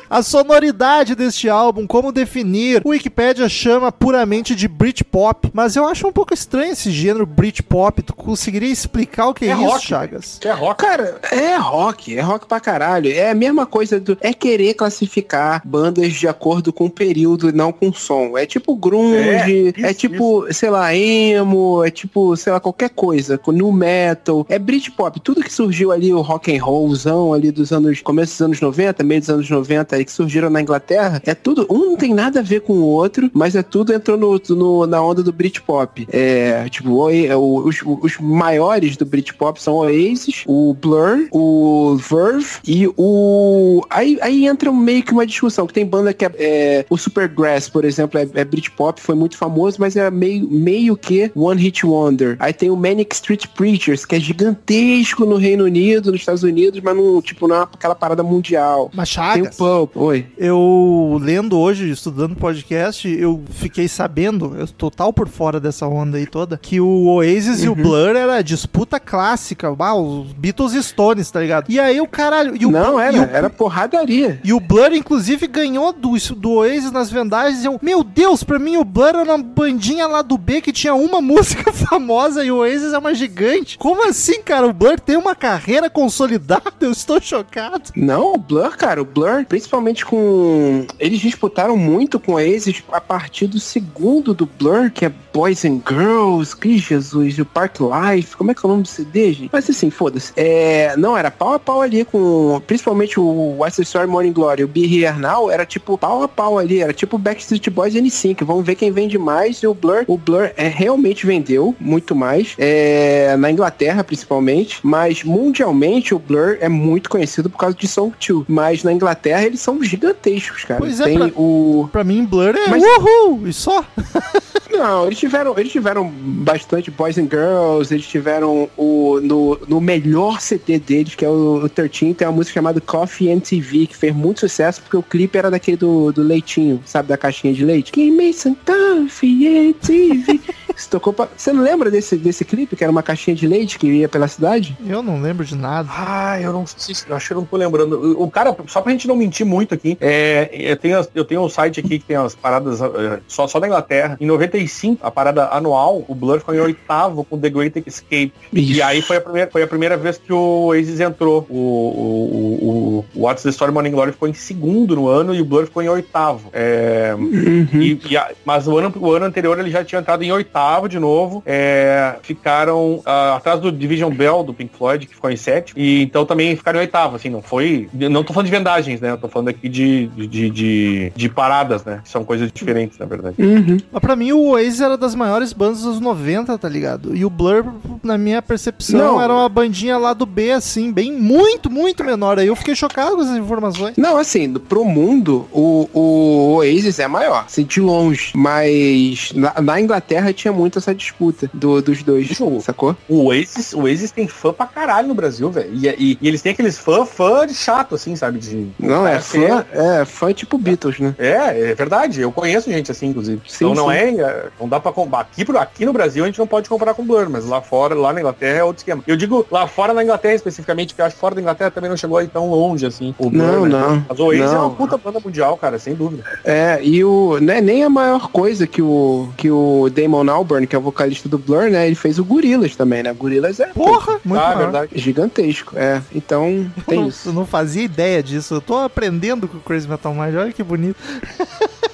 A 0.09 0.23
sonoridade 0.23 1.15
deste 1.15 1.49
álbum, 1.49 1.87
como 1.87 2.13
definir? 2.13 2.81
O 2.85 2.91
Wikipedia 2.91 3.49
chama 3.49 3.91
puramente 3.91 4.55
de 4.55 4.69
Britpop, 4.69 5.51
mas 5.53 5.77
eu 5.77 5.87
acho 5.87 6.07
um 6.07 6.13
pouco 6.13 6.33
estranho 6.33 6.73
esse 6.73 6.91
gênero 6.91 7.27
Britpop. 7.27 8.03
Tu 8.03 8.15
conseguiria 8.15 8.71
explicar 8.71 9.29
o 9.29 9.35
que 9.35 9.47
é, 9.47 9.49
É 9.49 9.55
isso, 9.55 9.65
rock, 9.65 9.87
Chagas? 9.87 10.25
Isso 10.41 10.49
é 10.49 10.53
rock. 10.53 10.85
Cara, 10.85 11.21
é 11.33 11.57
rock, 11.57 12.17
é 12.17 12.21
rock 12.21 12.47
pra 12.47 12.61
caralho. 12.61 13.11
É 13.11 13.31
a 13.31 13.35
mesma 13.35 13.67
coisa 13.67 13.99
do. 13.99 14.17
É 14.21 14.33
querer 14.33 14.75
classificar 14.75 15.63
bandas 15.65 16.13
de 16.13 16.29
acordo 16.29 16.73
com 16.73 16.87
o 16.87 16.91
período 16.91 17.49
e 17.49 17.53
não 17.53 17.73
com 17.73 17.93
som. 17.93 18.39
É 18.39 18.47
tipo 18.47 18.77
grunge, 18.77 19.17
É, 19.17 19.87
é, 19.87 19.91
isso, 19.91 19.95
tipo, 19.99 20.47
sei 20.53 20.71
lá, 20.71 20.95
emo, 20.95 21.85
é 21.85 21.91
tipo, 21.91 22.37
sei 22.37 22.53
lá, 22.53 22.61
qualquer 22.61 22.91
coisa. 22.91 23.37
com 23.39 23.53
Nu 23.53 23.73
metal, 23.73 24.47
é 24.49 24.59
Britpop. 24.59 25.19
Tudo 25.21 25.43
que 25.43 25.53
surgiu 25.53 25.91
ali, 25.91 26.13
o 26.13 26.21
rock 26.21 26.57
and 26.57 26.63
rollzão 26.63 27.33
ali 27.33 27.51
dos 27.51 27.73
anos. 27.73 28.01
Começo 28.01 28.33
dos 28.33 28.41
anos 28.43 28.61
90, 28.61 29.03
meio 29.03 29.21
dos 29.21 29.31
anos 29.31 29.51
90, 29.51 29.96
que 30.05 30.13
surgiram 30.13 30.51
na 30.51 30.61
Inglaterra, 30.61 31.23
é 31.25 31.35
tudo. 31.35 31.67
Um 31.71 31.87
não 31.91 31.97
tem 31.97 32.13
nada 32.15 32.41
a 32.41 32.43
ver 32.43 32.61
com 32.63 32.75
o 32.75 32.85
outro, 32.85 33.31
mas 33.33 33.55
é 33.57 33.63
tudo 33.63 33.93
entrou 33.93 34.17
no, 34.17 34.41
no- 34.51 34.87
na 34.87 35.03
onda 35.03 35.23
do 35.23 35.33
Britpop. 35.33 36.07
É, 36.13 36.69
tipo, 36.69 36.91
o, 36.91 37.09
o- 37.37 37.67
os, 37.69 37.81
os 37.85 38.19
maiores 38.19 38.97
do 38.97 39.05
Britpop 39.07 39.61
são 39.63 39.75
o 39.75 39.79
Oasis, 39.79 40.43
o 40.47 40.75
Blur, 40.81 41.27
o 41.33 41.97
Verve 41.97 42.47
e 42.67 42.89
o. 42.97 43.83
Aí, 43.91 44.19
aí 44.21 44.47
entra 44.47 44.71
meio 44.73 45.03
que 45.03 45.13
uma 45.13 45.27
discussão, 45.27 45.67
que 45.67 45.73
tem 45.73 45.87
banda 45.87 46.13
que 46.13 46.25
é. 46.25 46.31
é, 46.39 46.87
o 46.91 46.97
Supergrass, 46.97 47.69
por 47.69 47.85
exemplo, 47.85 48.19
é, 48.19 48.29
é 48.35 48.45
Britpop, 48.45 49.01
foi 49.01 49.15
muito 49.15 49.37
famoso, 49.37 49.77
mas 49.81 49.97
é 49.97 50.11
meio, 50.11 50.49
meio 50.51 50.97
que 50.97 51.31
One 51.35 51.61
Hit 51.61 51.85
Wonder. 51.87 52.37
Aí 52.39 52.53
tem 52.53 52.71
o 52.71 52.77
Manic 52.77 53.15
Street 53.15 53.47
Preachers, 53.55 54.05
que 54.05 54.15
é 54.17 54.21
gigantesco 54.21 55.25
no 55.25 55.37
Reino 55.37 55.65
Unido, 55.65 56.11
nos 56.11 56.21
Estados 56.21 56.43
Unidos, 56.43 56.81
mas 56.83 56.97
não, 56.97 57.21
tipo, 57.23 57.47
não 57.49 57.57
é 57.57 57.63
aquela 57.63 57.95
parada 57.95 58.23
mundial. 58.23 58.91
Mas 58.95 59.15
Tem 59.15 59.23
o 59.23 59.27
Chagas, 59.27 59.57
Oi. 59.95 60.27
eu 60.37 61.19
lendo 61.21 61.59
hoje, 61.59 61.91
estudando 61.91 62.35
podcast, 62.37 63.09
eu 63.09 63.43
fiquei 63.51 63.89
sabendo, 63.89 64.55
eu 64.59 64.67
tô 64.67 64.87
total 64.91 65.13
por 65.13 65.29
fora 65.29 65.59
dessa 65.61 65.87
onda 65.87 66.17
aí 66.17 66.27
toda, 66.27 66.57
que 66.63 66.81
o 66.81 67.07
Oasis 67.07 67.63
e 67.65 67.69
o 67.69 67.75
Blur 67.75 68.15
era 68.17 68.41
disputa 68.43 68.99
clássica, 69.01 69.75
bah, 69.75 69.95
os 69.95 70.33
Beatles 70.33 70.73
e 70.75 70.83
Stones, 70.83 71.31
tá 71.31 71.41
ligado? 71.41 71.67
E 71.71 71.79
aí 71.81 72.01
o 72.01 72.07
caralho... 72.07 72.55
O, 72.55 72.71
não, 72.71 72.99
era, 73.01 73.19
o- 73.21 73.23
era 73.25 73.51
porradaria. 73.51 74.41
E 74.45 74.53
o 74.53 74.61
Blur, 74.61 74.93
inclusive, 74.93 75.47
ganhou 75.47 75.93
do, 75.93 76.13
do 76.37 76.51
Oasis 76.53 76.91
nas 76.93 77.11
vendagens. 77.11 77.65
Eu, 77.65 77.79
meu 77.83 78.03
Deus, 78.05 78.43
pra 78.45 78.59
mim 78.59 78.77
o 78.77 78.85
Blur 78.85 79.09
era 79.09 79.23
uma 79.25 79.39
bandinha 79.39 80.07
lá 80.07 80.23
do 80.23 80.39
B 80.39 80.61
que 80.61 80.73
tinha 80.73 80.95
uma 80.95 81.21
música 81.23 81.73
famosa 81.73 82.45
e 82.45 82.51
o 82.51 82.59
Oasis 82.59 82.93
é 82.93 82.99
uma 82.99 83.15
gigante. 83.15 83.77
Como 83.79 84.09
assim, 84.09 84.41
cara? 84.43 84.67
O 84.67 84.73
Blur 84.73 85.01
tem 85.01 85.17
uma 85.17 85.35
carreira 85.35 85.91
consolidada? 85.91 86.73
Eu 86.81 86.93
estou 86.93 87.21
chocado. 87.21 87.91
Não, 87.97 88.35
o 88.35 88.39
Blur, 88.39 88.77
cara, 88.77 89.03
o 89.03 89.05
Blur, 89.05 89.45
principalmente 89.47 89.76
com. 90.05 90.87
Eles 90.99 91.21
disputaram 91.21 91.77
muito 91.77 92.19
com 92.19 92.33
a 92.33 92.37
Oasis 92.37 92.83
a 92.93 93.01
partir 93.01 93.47
do 93.47 93.59
segundo 93.59 94.33
do 94.33 94.47
Blur, 94.47 94.91
que 94.91 95.05
é 95.05 95.13
Boys 95.33 95.65
and 95.65 95.81
Girls, 95.87 96.57
que 96.57 96.79
Jesus, 96.79 97.39
o 97.39 97.45
Park 97.45 97.77
Life, 97.81 98.37
como 98.37 98.51
é 98.51 98.55
que 98.55 98.65
é 98.65 98.67
o 98.67 98.71
nome 98.71 98.83
do 98.83 98.89
CD, 98.89 99.33
gente? 99.33 99.51
Mas 99.53 99.69
assim, 99.69 99.91
foda-se. 99.91 100.33
É, 100.37 100.97
não, 100.97 101.17
era 101.17 101.31
pau 101.31 101.55
a 101.55 101.59
pau 101.59 101.83
ali 101.83 102.05
com. 102.05 102.61
Principalmente 102.67 103.21
o 103.21 103.57
Story 103.81 104.07
Morning 104.07 104.33
Glory, 104.33 104.65
o 104.65 104.69
Be 104.69 104.85
Here 104.85 105.19
Now, 105.19 105.51
era 105.51 105.67
tipo 105.67 105.99
pau 105.99 106.23
a 106.23 106.29
pau 106.29 106.59
ali, 106.59 106.81
era 106.81 106.93
tipo 106.93 107.19
Backstreet 107.19 107.69
Boys 107.71 107.95
e 107.95 108.01
N5. 108.01 108.45
Vamos 108.45 108.65
ver 108.65 108.77
quem 108.77 108.91
vende 108.91 109.19
mais. 109.19 109.59
E 109.59 109.67
o 109.67 109.75
Blur, 109.75 110.05
o 110.07 110.17
Blur 110.17 110.51
é, 110.57 110.69
realmente 110.69 111.27
vendeu 111.27 111.75
muito 111.79 112.15
mais. 112.15 112.55
É, 112.59 113.37
na 113.37 113.51
Inglaterra, 113.51 114.03
principalmente. 114.03 114.79
Mas 114.83 115.23
mundialmente 115.23 116.15
o 116.15 116.19
Blur 116.19 116.57
é 116.61 116.69
muito 116.69 117.11
conhecido 117.11 117.51
por 117.51 117.59
causa 117.59 117.77
de 117.77 117.87
Song 117.87 118.15
2. 118.27 118.45
Mas 118.49 118.83
na 118.83 118.93
Inglaterra 118.93 119.45
eles 119.45 119.61
são 119.67 119.83
gigantescos, 119.83 120.65
cara. 120.65 120.81
Pois 120.81 121.01
é, 121.01 121.05
Tem 121.05 121.19
pra- 121.19 121.33
o. 121.37 121.89
Pra 121.93 122.05
mim, 122.05 122.25
Blur 122.25 122.55
é 122.57 122.69
Mas- 122.69 122.83
uhul, 122.83 123.47
e 123.49 123.53
só. 123.53 123.85
Não, 124.71 125.07
eles 125.07 125.19
tiveram, 125.19 125.59
eles 125.59 125.73
tiveram 125.73 126.07
bastante 126.11 126.91
Boys 126.91 127.17
and 127.17 127.29
Girls, 127.31 127.93
eles 127.95 128.07
tiveram 128.07 128.69
o 128.77 129.19
no, 129.23 129.59
no 129.67 129.81
melhor 129.81 130.41
CD 130.41 130.79
deles, 130.79 131.15
que 131.15 131.25
é 131.25 131.29
o, 131.29 131.65
o 131.65 131.69
13, 131.69 132.13
tem 132.15 132.27
uma 132.29 132.33
música 132.35 132.55
chamada 132.55 132.81
Coffee 132.81 133.31
and 133.33 133.41
TV, 133.41 133.87
que 133.87 133.97
fez 133.97 134.15
muito 134.15 134.41
sucesso 134.41 134.83
porque 134.83 134.97
o 134.97 135.03
clipe 135.03 135.39
era 135.39 135.51
daquele 135.51 135.77
do, 135.79 136.13
do 136.13 136.23
leitinho, 136.23 136.83
sabe, 136.85 137.09
da 137.09 137.17
caixinha 137.17 137.55
de 137.55 137.65
leite. 137.65 137.91
Give 137.95 138.11
me 138.15 138.33
some 138.35 138.57
coffee 138.67 139.47
and 139.71 139.73
TV. 139.75 140.41
Tocou 140.91 141.13
pra... 141.13 141.29
Você 141.37 141.53
não 141.53 141.63
lembra 141.63 141.91
desse, 141.91 142.17
desse 142.17 142.45
clipe, 142.45 142.77
que 142.77 142.85
era 142.85 142.91
uma 142.91 143.03
caixinha 143.03 143.35
de 143.35 143.47
leite 143.47 143.79
que 143.79 143.87
ia 143.87 144.09
pela 144.09 144.29
cidade? 144.29 144.77
Eu 144.87 145.03
não 145.03 145.21
lembro 145.21 145.45
de 145.45 145.55
nada. 145.57 145.89
Ah, 145.91 146.41
eu 146.41 146.53
não 146.53 146.67
sei, 146.67 146.95
se- 146.95 147.05
eu 147.09 147.17
acho 147.17 147.27
que 147.29 147.33
eu 147.33 147.39
não 147.39 147.45
tô 147.45 147.57
lembrando. 147.57 148.21
O 148.21 148.31
cara, 148.31 148.55
só 148.67 148.81
pra 148.81 148.93
gente 148.93 149.09
não 149.09 149.17
mentir 149.17 149.47
muito 149.47 149.75
aqui, 149.75 149.97
é, 150.01 150.51
eu, 150.53 150.77
tenho, 150.77 150.99
as- 150.99 151.09
eu 151.15 151.25
tenho 151.25 151.43
um 151.43 151.49
site 151.49 151.81
aqui 151.81 151.99
que 151.99 152.05
tem 152.05 152.17
as 152.17 152.35
paradas 152.35 152.81
é, 152.81 153.21
só, 153.27 153.47
só 153.49 153.59
da 153.59 153.67
Inglaterra. 153.67 154.17
Em 154.21 154.27
95, 154.27 155.07
a 155.07 155.11
parada 155.11 155.49
anual, 155.49 156.05
o 156.07 156.15
Blur 156.15 156.39
ficou 156.41 156.55
em 156.55 156.61
oitavo 156.61 157.25
com 157.25 157.39
The 157.39 157.49
Great 157.51 157.83
Escape. 157.87 158.33
E 158.53 158.73
Isso. 158.73 158.83
aí 158.85 159.01
foi 159.03 159.17
a 159.17 159.21
primeira, 159.21 159.51
foi 159.51 159.63
a 159.63 159.67
primeira 159.67 159.97
vez 159.97 160.19
que 160.19 160.33
o 160.33 160.67
Oasis 160.67 161.01
entrou. 161.01 161.47
O, 161.49 161.55
o, 161.57 163.05
o, 163.15 163.19
o 163.19 163.23
What's 163.25 163.43
the 163.43 163.51
Story 163.51 163.73
Morning 163.73 163.91
Glory 163.93 164.13
ficou 164.13 164.29
em 164.29 164.35
segundo 164.35 164.95
no 164.97 165.09
ano 165.09 165.35
e 165.35 165.41
o 165.41 165.45
Blur 165.45 165.65
ficou 165.67 165.83
em 165.83 165.89
oitavo. 165.89 166.51
É, 166.53 167.15
Uhum. 167.17 167.69
e- 167.81 168.01
e 168.11 168.17
a- 168.17 168.31
mas 168.45 168.67
o 168.69 168.77
ano, 168.77 168.93
o 168.97 169.13
ano 169.13 169.25
anterior 169.27 169.59
ele 169.59 169.71
já 169.71 169.85
tinha 169.85 170.01
entrado 170.01 170.23
em 170.23 170.33
oitavo 170.33 170.66
de 170.89 170.99
novo. 170.99 171.43
É, 171.47 172.17
ficaram 172.23 173.01
ah, 173.05 173.37
atrás 173.37 173.61
do 173.61 173.71
Division 173.73 174.13
Bell 174.13 174.43
do 174.43 174.55
Pink 174.55 174.77
Floyd, 174.77 175.07
que 175.07 175.15
ficou 175.15 175.31
em 175.31 175.37
sétimo. 175.37 175.81
E 175.81 176.03
então 176.03 176.25
também 176.25 176.57
ficaram 176.57 176.79
em 176.79 176.83
oitavo, 176.83 177.17
assim, 177.17 177.29
não 177.29 177.43
foi. 177.43 177.89
Não 177.93 178.23
tô 178.23 178.33
falando 178.33 178.47
de 178.47 178.53
vendagens, 178.53 179.01
né? 179.01 179.11
Eu 179.11 179.19
tô 179.19 179.29
falando 179.29 179.49
aqui 179.49 179.69
de, 179.69 180.07
de, 180.09 180.51
de, 180.51 181.13
de 181.15 181.29
paradas, 181.29 181.85
né? 181.85 182.01
Que 182.03 182.09
são 182.09 182.25
coisas 182.25 182.51
diferentes, 182.53 182.99
na 182.99 183.07
verdade. 183.07 183.37
Uhum. 183.39 183.79
Mas 183.91 184.01
pra 184.01 184.17
mim 184.17 184.33
o 184.33 184.51
Oasis 184.51 184.81
era 184.81 184.97
das 184.97 185.15
maiores 185.15 185.53
bandas 185.53 185.83
dos 185.83 186.01
90, 186.01 186.57
tá 186.59 186.69
ligado? 186.69 187.17
E 187.17 187.25
o 187.25 187.31
Blur, 187.31 187.65
na 188.03 188.19
minha 188.19 188.43
percepção, 188.43 189.15
Não. 189.15 189.23
era 189.23 189.33
uma 189.33 189.49
bandinha 189.49 189.99
lá 189.99 190.13
do 190.13 190.27
B, 190.27 190.53
assim, 190.53 190.93
bem 190.93 191.13
muito, 191.13 191.71
muito 191.71 192.05
menor. 192.05 192.39
Aí 192.39 192.47
eu 192.47 192.57
fiquei 192.57 192.75
chocado 192.75 193.17
com 193.17 193.23
essas 193.23 193.37
informações. 193.37 193.97
Não, 193.97 194.17
assim, 194.17 194.53
pro 194.55 194.85
mundo, 194.85 195.47
o, 195.53 195.89
o 195.93 196.55
Oasis 196.57 196.99
é 196.99 197.09
maior, 197.09 197.45
assim, 197.47 197.65
de 197.65 197.81
longe. 197.81 198.33
Mas 198.35 199.33
na, 199.35 199.61
na 199.61 199.81
Inglaterra 199.81 200.33
tinha 200.33 200.53
muito 200.57 200.79
essa 200.79 200.95
disputa 200.95 201.49
do- 201.53 201.81
dos 201.83 202.03
dois, 202.03 202.31
Isso. 202.31 202.61
sacou? 202.61 202.97
O 203.09 203.27
Oasis, 203.27 203.73
o 203.73 203.83
Oasis 203.83 204.11
tem 204.11 204.27
fã 204.27 204.53
pra 204.53 204.67
caralho 204.67 205.09
no 205.09 205.15
Brasil, 205.15 205.51
velho. 205.51 205.71
E, 205.73 205.87
e- 205.89 206.19
e 206.21 206.29
eles 206.29 206.43
têm 206.43 206.53
aqueles 206.53 206.79
fã, 206.79 207.05
fã 207.05 207.47
de 207.47 207.55
chato, 207.55 207.95
assim, 207.95 208.17
sabe? 208.17 208.39
De, 208.39 208.69
Não, 208.79 209.07
é 209.07 209.21
fã, 209.21 209.65
é 209.73 210.05
fã 210.05 210.33
tipo 210.33 210.59
Beatles, 210.59 210.99
né? 210.99 211.15
É, 211.19 211.71
é 211.71 211.75
verdade. 211.75 212.21
Eu 212.21 212.33
conheço 212.33 212.71
gente 212.71 212.91
assim, 212.91 213.07
inclusive. 213.09 213.41
Sim, 213.47 213.71
então 213.71 213.75
não 213.75 213.91
sim. 213.93 213.97
é, 213.97 214.09
é, 214.21 214.47
não 214.59 214.69
dá 214.69 214.81
para 214.81 214.93
aqui 215.21 215.45
pro- 215.45 215.59
aqui 215.59 215.85
no 215.85 215.93
Brasil 215.93 216.25
a 216.25 216.27
gente 216.27 216.39
não 216.39 216.47
pode 216.47 216.69
comparar 216.69 216.95
com 216.95 217.03
o 217.03 217.05
Blur, 217.05 217.29
mas 217.29 217.45
lá 217.47 217.61
fora, 217.61 217.95
lá 217.95 218.13
na 218.13 218.21
Inglaterra 218.21 218.59
é 218.59 218.65
outro 218.65 218.81
esquema. 218.81 219.03
Eu 219.07 219.17
digo 219.17 219.47
lá 219.51 219.67
fora 219.67 219.93
na 219.93 220.03
Inglaterra 220.03 220.35
especificamente, 220.35 220.89
porque 220.89 221.03
eu 221.03 221.07
acho 221.07 221.15
que 221.15 221.21
fora 221.21 221.35
da 221.35 221.41
Inglaterra 221.41 221.71
também 221.71 221.91
não 221.91 221.97
chegou 221.97 222.17
aí 222.19 222.27
tão 222.29 222.49
longe 222.51 222.87
assim. 222.87 223.15
O 223.19 223.31
Blur, 223.31 223.43
Não, 223.47 223.67
né? 223.67 223.79
não. 223.79 224.05
Mas 224.09 224.19
o 224.19 224.25
Oasis 224.27 224.51
é 224.51 224.55
Não. 224.55 224.67
uma 224.69 224.71
puta 224.71 224.97
banda 224.97 225.21
mundial, 225.21 225.57
cara, 225.57 225.79
sem 225.79 225.95
dúvida. 225.95 226.25
É, 226.45 226.79
e 226.83 227.05
o. 227.05 227.39
Não 227.41 227.53
é 227.55 227.61
nem 227.61 227.83
a 227.85 227.89
maior 227.89 228.29
coisa 228.31 228.67
que 228.67 228.81
o, 228.83 229.29
que 229.37 229.51
o 229.51 229.89
Damon 229.91 230.29
Albarn, 230.31 230.46
que 230.69 230.77
é 230.77 230.79
o 230.79 230.83
vocalista 230.83 231.29
do 231.29 231.39
Blur, 231.39 231.71
né? 231.71 231.87
Ele 231.87 231.95
fez 231.95 232.19
o 232.19 232.25
Gorillaz 232.25 232.77
também, 232.77 233.03
né? 233.03 233.13
Gorillaz 233.13 233.61
é 233.61 233.67
Porra, 233.69 234.21
muito 234.25 234.43
ah, 234.43 234.55
verdade. 234.55 234.91
gigantesco. 234.95 235.77
É, 235.77 236.03
então 236.15 236.71
Eu 236.77 236.83
tem 236.85 237.01
não, 237.01 237.09
isso. 237.09 237.29
eu 237.29 237.33
não 237.33 237.47
fazia 237.47 237.83
ideia 237.83 238.23
disso. 238.23 238.55
Eu 238.55 238.61
tô 238.61 238.77
aprendendo 238.79 239.49
com 239.49 239.59
o 239.59 239.61
Crazy 239.61 239.89
Metal 239.89 240.15
Mind. 240.15 240.35
Olha 240.35 240.53
que 240.53 240.63
bonito. 240.63 240.97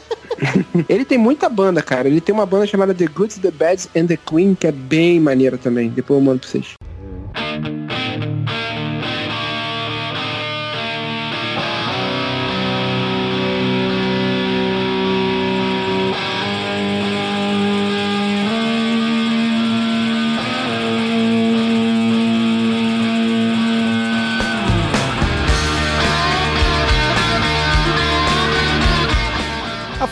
Ele 0.88 1.04
tem 1.04 1.18
muita 1.18 1.48
banda, 1.48 1.82
cara. 1.82 2.08
Ele 2.08 2.20
tem 2.20 2.34
uma 2.34 2.46
banda 2.46 2.66
chamada 2.66 2.94
The 2.94 3.06
Goods, 3.06 3.38
The 3.38 3.50
Bads 3.50 3.88
and 3.96 4.06
The 4.06 4.16
Queen, 4.16 4.54
que 4.54 4.66
é 4.66 4.72
bem 4.72 5.20
maneira 5.20 5.56
também. 5.56 5.88
Depois 5.88 6.18
eu 6.18 6.24
mando 6.24 6.40
pra 6.40 6.48
vocês. 6.48 6.74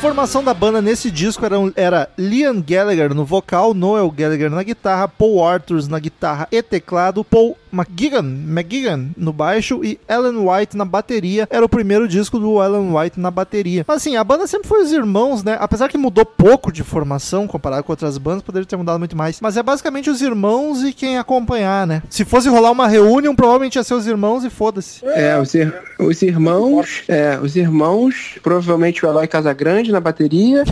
Formação 0.01 0.43
da 0.43 0.55
banda 0.55 0.81
nesse 0.81 1.11
disco 1.11 1.45
era, 1.45 1.57
era 1.77 2.09
Liam 2.17 2.59
Gallagher 2.67 3.15
no 3.15 3.23
vocal, 3.25 3.75
Noel 3.75 4.11
Gallagher 4.11 4.51
na 4.51 4.63
guitarra, 4.63 5.07
Paul 5.07 5.47
Arthurs 5.47 5.89
na 5.89 5.99
guitarra 5.99 6.49
e 6.51 6.63
teclado, 6.63 7.23
Paul 7.23 7.55
McGuigan, 7.73 8.25
McGuigan 8.25 9.11
no 9.17 9.33
baixo 9.33 9.85
e 9.85 10.01
Alan 10.09 10.41
White 10.41 10.77
na 10.77 10.85
bateria. 10.87 11.47
Era 11.51 11.65
o 11.65 11.69
primeiro 11.69 12.09
disco 12.09 12.39
do 12.39 12.59
Alan 12.61 12.93
White 12.99 13.21
na 13.21 13.31
bateria. 13.31 13.85
Mas 13.87 13.99
assim, 13.99 14.17
a 14.17 14.25
banda 14.25 14.47
sempre 14.47 14.67
foi 14.67 14.83
os 14.83 14.91
irmãos, 14.91 15.45
né? 15.45 15.57
Apesar 15.61 15.89
que 15.89 15.99
mudou 15.99 16.25
pouco 16.25 16.73
de 16.73 16.83
formação 16.83 17.47
comparado 17.47 17.85
com 17.85 17.93
outras 17.93 18.17
bandas, 18.19 18.43
poderia 18.43 18.67
ter 18.67 18.77
mudado 18.77 18.99
muito 18.99 19.17
mais. 19.17 19.39
Mas 19.41 19.57
é 19.57 19.63
basicamente 19.63 20.09
os 20.11 20.21
irmãos 20.23 20.83
e 20.83 20.93
quem 20.93 21.19
acompanhar, 21.19 21.87
né? 21.87 22.03
Se 22.11 22.25
fosse 22.25 22.49
rolar 22.49 22.73
uma 22.73 22.89
reunião, 22.89 23.37
provavelmente 23.37 23.77
ia 23.77 23.85
ser 23.85 23.95
os 23.95 24.07
irmãos 24.07 24.43
e 24.45 24.51
foda-se. 24.51 25.05
É, 25.07 25.39
os, 25.39 25.55
ir- 25.55 25.73
os 25.99 26.23
irmãos. 26.23 27.03
É, 27.07 27.39
os 27.41 27.55
irmãos, 27.55 28.39
provavelmente 28.43 29.05
o 29.05 29.09
Eloy 29.09 29.29
Casagrande 29.29 29.90
na 29.93 30.01
bateria. 30.01 30.65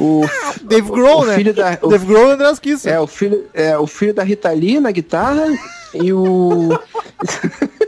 o, 0.00 0.22
Dave 0.62 0.90
Grohl, 0.90 1.26
né? 1.26 1.34
filho 1.36 1.54
da. 1.54 1.78
o- 1.82 1.88
Dave 1.88 2.06
Grohl 2.06 2.28
e 2.28 2.32
Andreas 2.32 2.58
Kisser. 2.58 2.92
é, 2.92 3.00
o 3.00 3.06
filho, 3.06 3.46
é, 3.54 3.76
o 3.78 3.86
filho 3.86 4.14
da 4.14 4.22
Rita 4.22 4.50
Lee 4.50 4.80
na 4.80 4.90
guitarra. 4.90 5.46
E 5.94 6.12
o. 6.12 6.68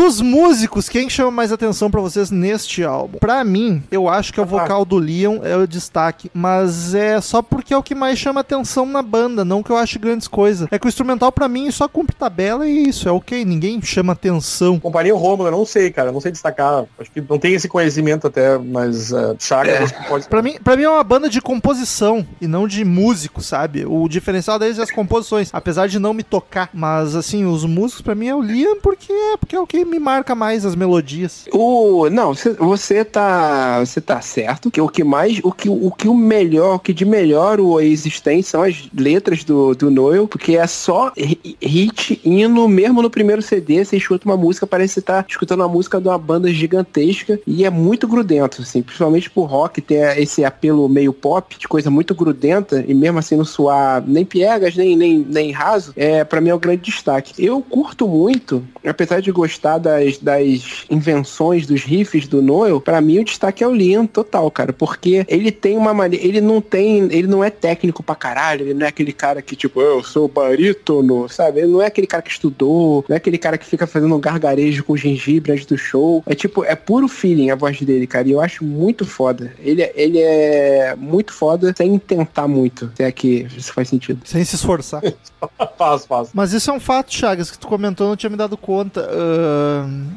Dos 0.00 0.22
músicos, 0.22 0.88
quem 0.88 1.10
chama 1.10 1.30
mais 1.30 1.52
atenção 1.52 1.90
pra 1.90 2.00
vocês 2.00 2.30
neste 2.30 2.82
álbum? 2.82 3.18
Pra 3.18 3.44
mim, 3.44 3.82
eu 3.90 4.08
acho 4.08 4.32
que 4.32 4.40
é 4.40 4.42
o 4.42 4.46
vocal 4.46 4.82
do 4.82 4.96
Leon 4.96 5.40
é 5.44 5.54
o 5.54 5.66
destaque, 5.66 6.30
mas 6.32 6.94
é 6.94 7.20
só 7.20 7.42
porque 7.42 7.74
é 7.74 7.76
o 7.76 7.82
que 7.82 7.94
mais 7.94 8.18
chama 8.18 8.40
atenção 8.40 8.86
na 8.86 9.02
banda, 9.02 9.44
não 9.44 9.62
que 9.62 9.70
eu 9.70 9.76
ache 9.76 9.98
grandes 9.98 10.26
coisas. 10.26 10.66
É 10.70 10.78
que 10.78 10.86
o 10.86 10.88
instrumental 10.88 11.30
pra 11.30 11.48
mim 11.48 11.70
só 11.70 11.86
cumpre 11.86 12.16
tabela 12.16 12.66
e 12.66 12.88
isso, 12.88 13.10
é 13.10 13.12
ok, 13.12 13.44
ninguém 13.44 13.82
chama 13.82 14.14
atenção. 14.14 14.80
Comparei 14.80 15.12
o 15.12 15.18
Romulo, 15.18 15.48
eu 15.48 15.52
não 15.52 15.66
sei, 15.66 15.90
cara, 15.90 16.10
não 16.10 16.20
sei 16.20 16.32
destacar. 16.32 16.86
Acho 16.98 17.10
que 17.10 17.20
não 17.20 17.38
tem 17.38 17.52
esse 17.52 17.68
conhecimento 17.68 18.26
até, 18.26 18.56
mas 18.56 19.12
uh, 19.12 19.36
Chagas 19.38 19.82
acho 19.82 19.94
que 19.94 20.08
pode. 20.08 20.28
Pra 20.28 20.40
mim, 20.40 20.56
pra 20.64 20.78
mim 20.78 20.84
é 20.84 20.88
uma 20.88 21.04
banda 21.04 21.28
de 21.28 21.42
composição 21.42 22.26
e 22.40 22.46
não 22.46 22.66
de 22.66 22.86
músico, 22.86 23.42
sabe? 23.42 23.84
O 23.84 24.08
diferencial 24.08 24.58
deles 24.58 24.78
é 24.78 24.82
as 24.82 24.90
composições, 24.90 25.50
apesar 25.52 25.88
de 25.88 25.98
não 25.98 26.14
me 26.14 26.22
tocar, 26.22 26.70
mas 26.72 27.14
assim, 27.14 27.44
os 27.44 27.66
músicos 27.66 28.00
pra 28.00 28.14
mim 28.14 28.28
é 28.28 28.34
o 28.34 28.40
Liam 28.40 28.80
porque 28.80 29.12
é, 29.12 29.36
porque 29.36 29.54
é 29.54 29.60
o 29.60 29.66
que 29.66 29.89
me 29.90 29.98
marca 29.98 30.34
mais 30.34 30.64
as 30.64 30.74
melodias. 30.74 31.46
O, 31.52 32.08
não, 32.08 32.32
você- 32.34 33.04
tá, 33.04 33.80
você 33.80 34.00
tá 34.00 34.20
certo 34.20 34.70
que 34.70 34.80
o 34.80 34.88
que 34.88 35.02
mais, 35.04 35.40
o 35.42 35.52
que 35.52 35.68
o 35.68 35.90
que 35.90 36.08
o 36.08 36.14
melhor, 36.14 36.76
o 36.76 36.78
que 36.78 36.92
de 36.92 37.04
melhor 37.04 37.58
o 37.60 37.70
Oasis 37.70 38.20
tem 38.20 38.42
são 38.42 38.62
as 38.62 38.88
letras 38.96 39.44
do, 39.44 39.74
do 39.74 39.90
Noel, 39.90 40.28
porque 40.28 40.56
é 40.56 40.66
só 40.66 41.12
hi- 41.16 41.56
hit 41.60 42.20
hino 42.24 42.68
mesmo 42.68 43.02
no 43.02 43.10
primeiro 43.10 43.42
CD, 43.42 43.84
você 43.84 43.96
escuta 43.96 44.26
uma 44.28 44.36
música, 44.36 44.66
parece 44.66 44.94
que 44.94 45.00
você 45.00 45.06
tá 45.06 45.24
escutando 45.28 45.60
uma 45.60 45.68
música 45.68 46.00
de 46.00 46.08
uma 46.08 46.18
banda 46.18 46.50
gigantesca 46.52 47.40
e 47.46 47.64
é 47.64 47.70
muito 47.70 48.06
grudento, 48.06 48.62
assim, 48.62 48.82
principalmente 48.82 49.30
pro 49.30 49.42
rock 49.42 49.80
tem 49.80 49.98
esse 50.16 50.44
apelo 50.44 50.88
meio 50.88 51.12
pop, 51.12 51.56
de 51.58 51.66
coisa 51.68 51.90
muito 51.90 52.14
grudenta 52.14 52.84
e 52.86 52.94
mesmo 52.94 53.18
assim 53.18 53.36
não 53.36 53.44
suar 53.44 54.02
nem 54.06 54.24
piegas, 54.24 54.76
nem, 54.76 54.96
nem, 54.96 55.18
nem 55.18 55.50
raso, 55.50 55.92
é 55.96 56.22
para 56.24 56.40
mim 56.40 56.50
é 56.50 56.54
o 56.54 56.58
grande 56.58 56.82
destaque. 56.82 57.32
Eu 57.44 57.60
curto 57.62 58.06
muito, 58.06 58.64
apesar 58.86 59.20
de 59.20 59.30
gostar 59.32 59.78
das, 59.80 60.18
das 60.18 60.84
invenções, 60.90 61.66
dos 61.66 61.82
riffs 61.82 62.28
do 62.28 62.40
Noel, 62.42 62.80
pra 62.80 63.00
mim 63.00 63.18
o 63.18 63.24
destaque 63.24 63.64
é 63.64 63.66
o 63.66 63.74
Liam 63.74 64.06
total, 64.06 64.50
cara, 64.50 64.72
porque 64.72 65.24
ele 65.28 65.50
tem 65.50 65.76
uma 65.76 65.92
maneira, 65.94 66.24
ele 66.24 66.40
não 66.40 66.60
tem, 66.60 67.04
ele 67.10 67.26
não 67.26 67.42
é 67.42 67.50
técnico 67.50 68.02
pra 68.02 68.14
caralho, 68.14 68.62
ele 68.66 68.74
não 68.74 68.86
é 68.86 68.88
aquele 68.88 69.12
cara 69.12 69.42
que 69.42 69.56
tipo, 69.56 69.80
eu 69.80 70.02
sou 70.04 70.28
barítono, 70.28 71.28
sabe? 71.28 71.60
Ele 71.60 71.68
não 71.68 71.82
é 71.82 71.86
aquele 71.86 72.06
cara 72.06 72.22
que 72.22 72.30
estudou, 72.30 73.04
não 73.08 73.14
é 73.14 73.16
aquele 73.16 73.38
cara 73.38 73.56
que 73.58 73.66
fica 73.66 73.86
fazendo 73.86 74.14
um 74.14 74.20
gargarejo 74.20 74.84
com 74.84 74.96
gengibre 74.96 75.52
antes 75.52 75.66
do 75.66 75.78
show. 75.78 76.22
É 76.26 76.34
tipo, 76.34 76.64
é 76.64 76.74
puro 76.74 77.08
feeling 77.08 77.50
a 77.50 77.54
voz 77.54 77.80
dele, 77.80 78.06
cara, 78.06 78.28
e 78.28 78.32
eu 78.32 78.40
acho 78.40 78.64
muito 78.64 79.06
foda. 79.06 79.52
Ele, 79.58 79.82
é- 79.82 79.92
ele 79.96 80.18
é 80.20 80.94
muito 80.96 81.32
foda 81.32 81.72
sem 81.76 81.98
tentar 81.98 82.46
muito, 82.46 82.90
se 82.94 83.02
é 83.02 83.10
que 83.12 83.46
isso 83.56 83.72
faz 83.72 83.88
sentido. 83.88 84.20
Sem 84.24 84.44
se 84.44 84.56
esforçar. 84.56 85.02
faz, 85.78 86.04
faz. 86.06 86.30
Mas 86.34 86.52
isso 86.52 86.70
é 86.70 86.74
um 86.74 86.80
fato, 86.80 87.14
Chagas, 87.14 87.50
que 87.50 87.58
tu 87.58 87.66
comentou, 87.66 88.06
eu 88.06 88.10
não 88.10 88.16
tinha 88.16 88.30
me 88.30 88.36
dado 88.36 88.56
conta. 88.56 89.08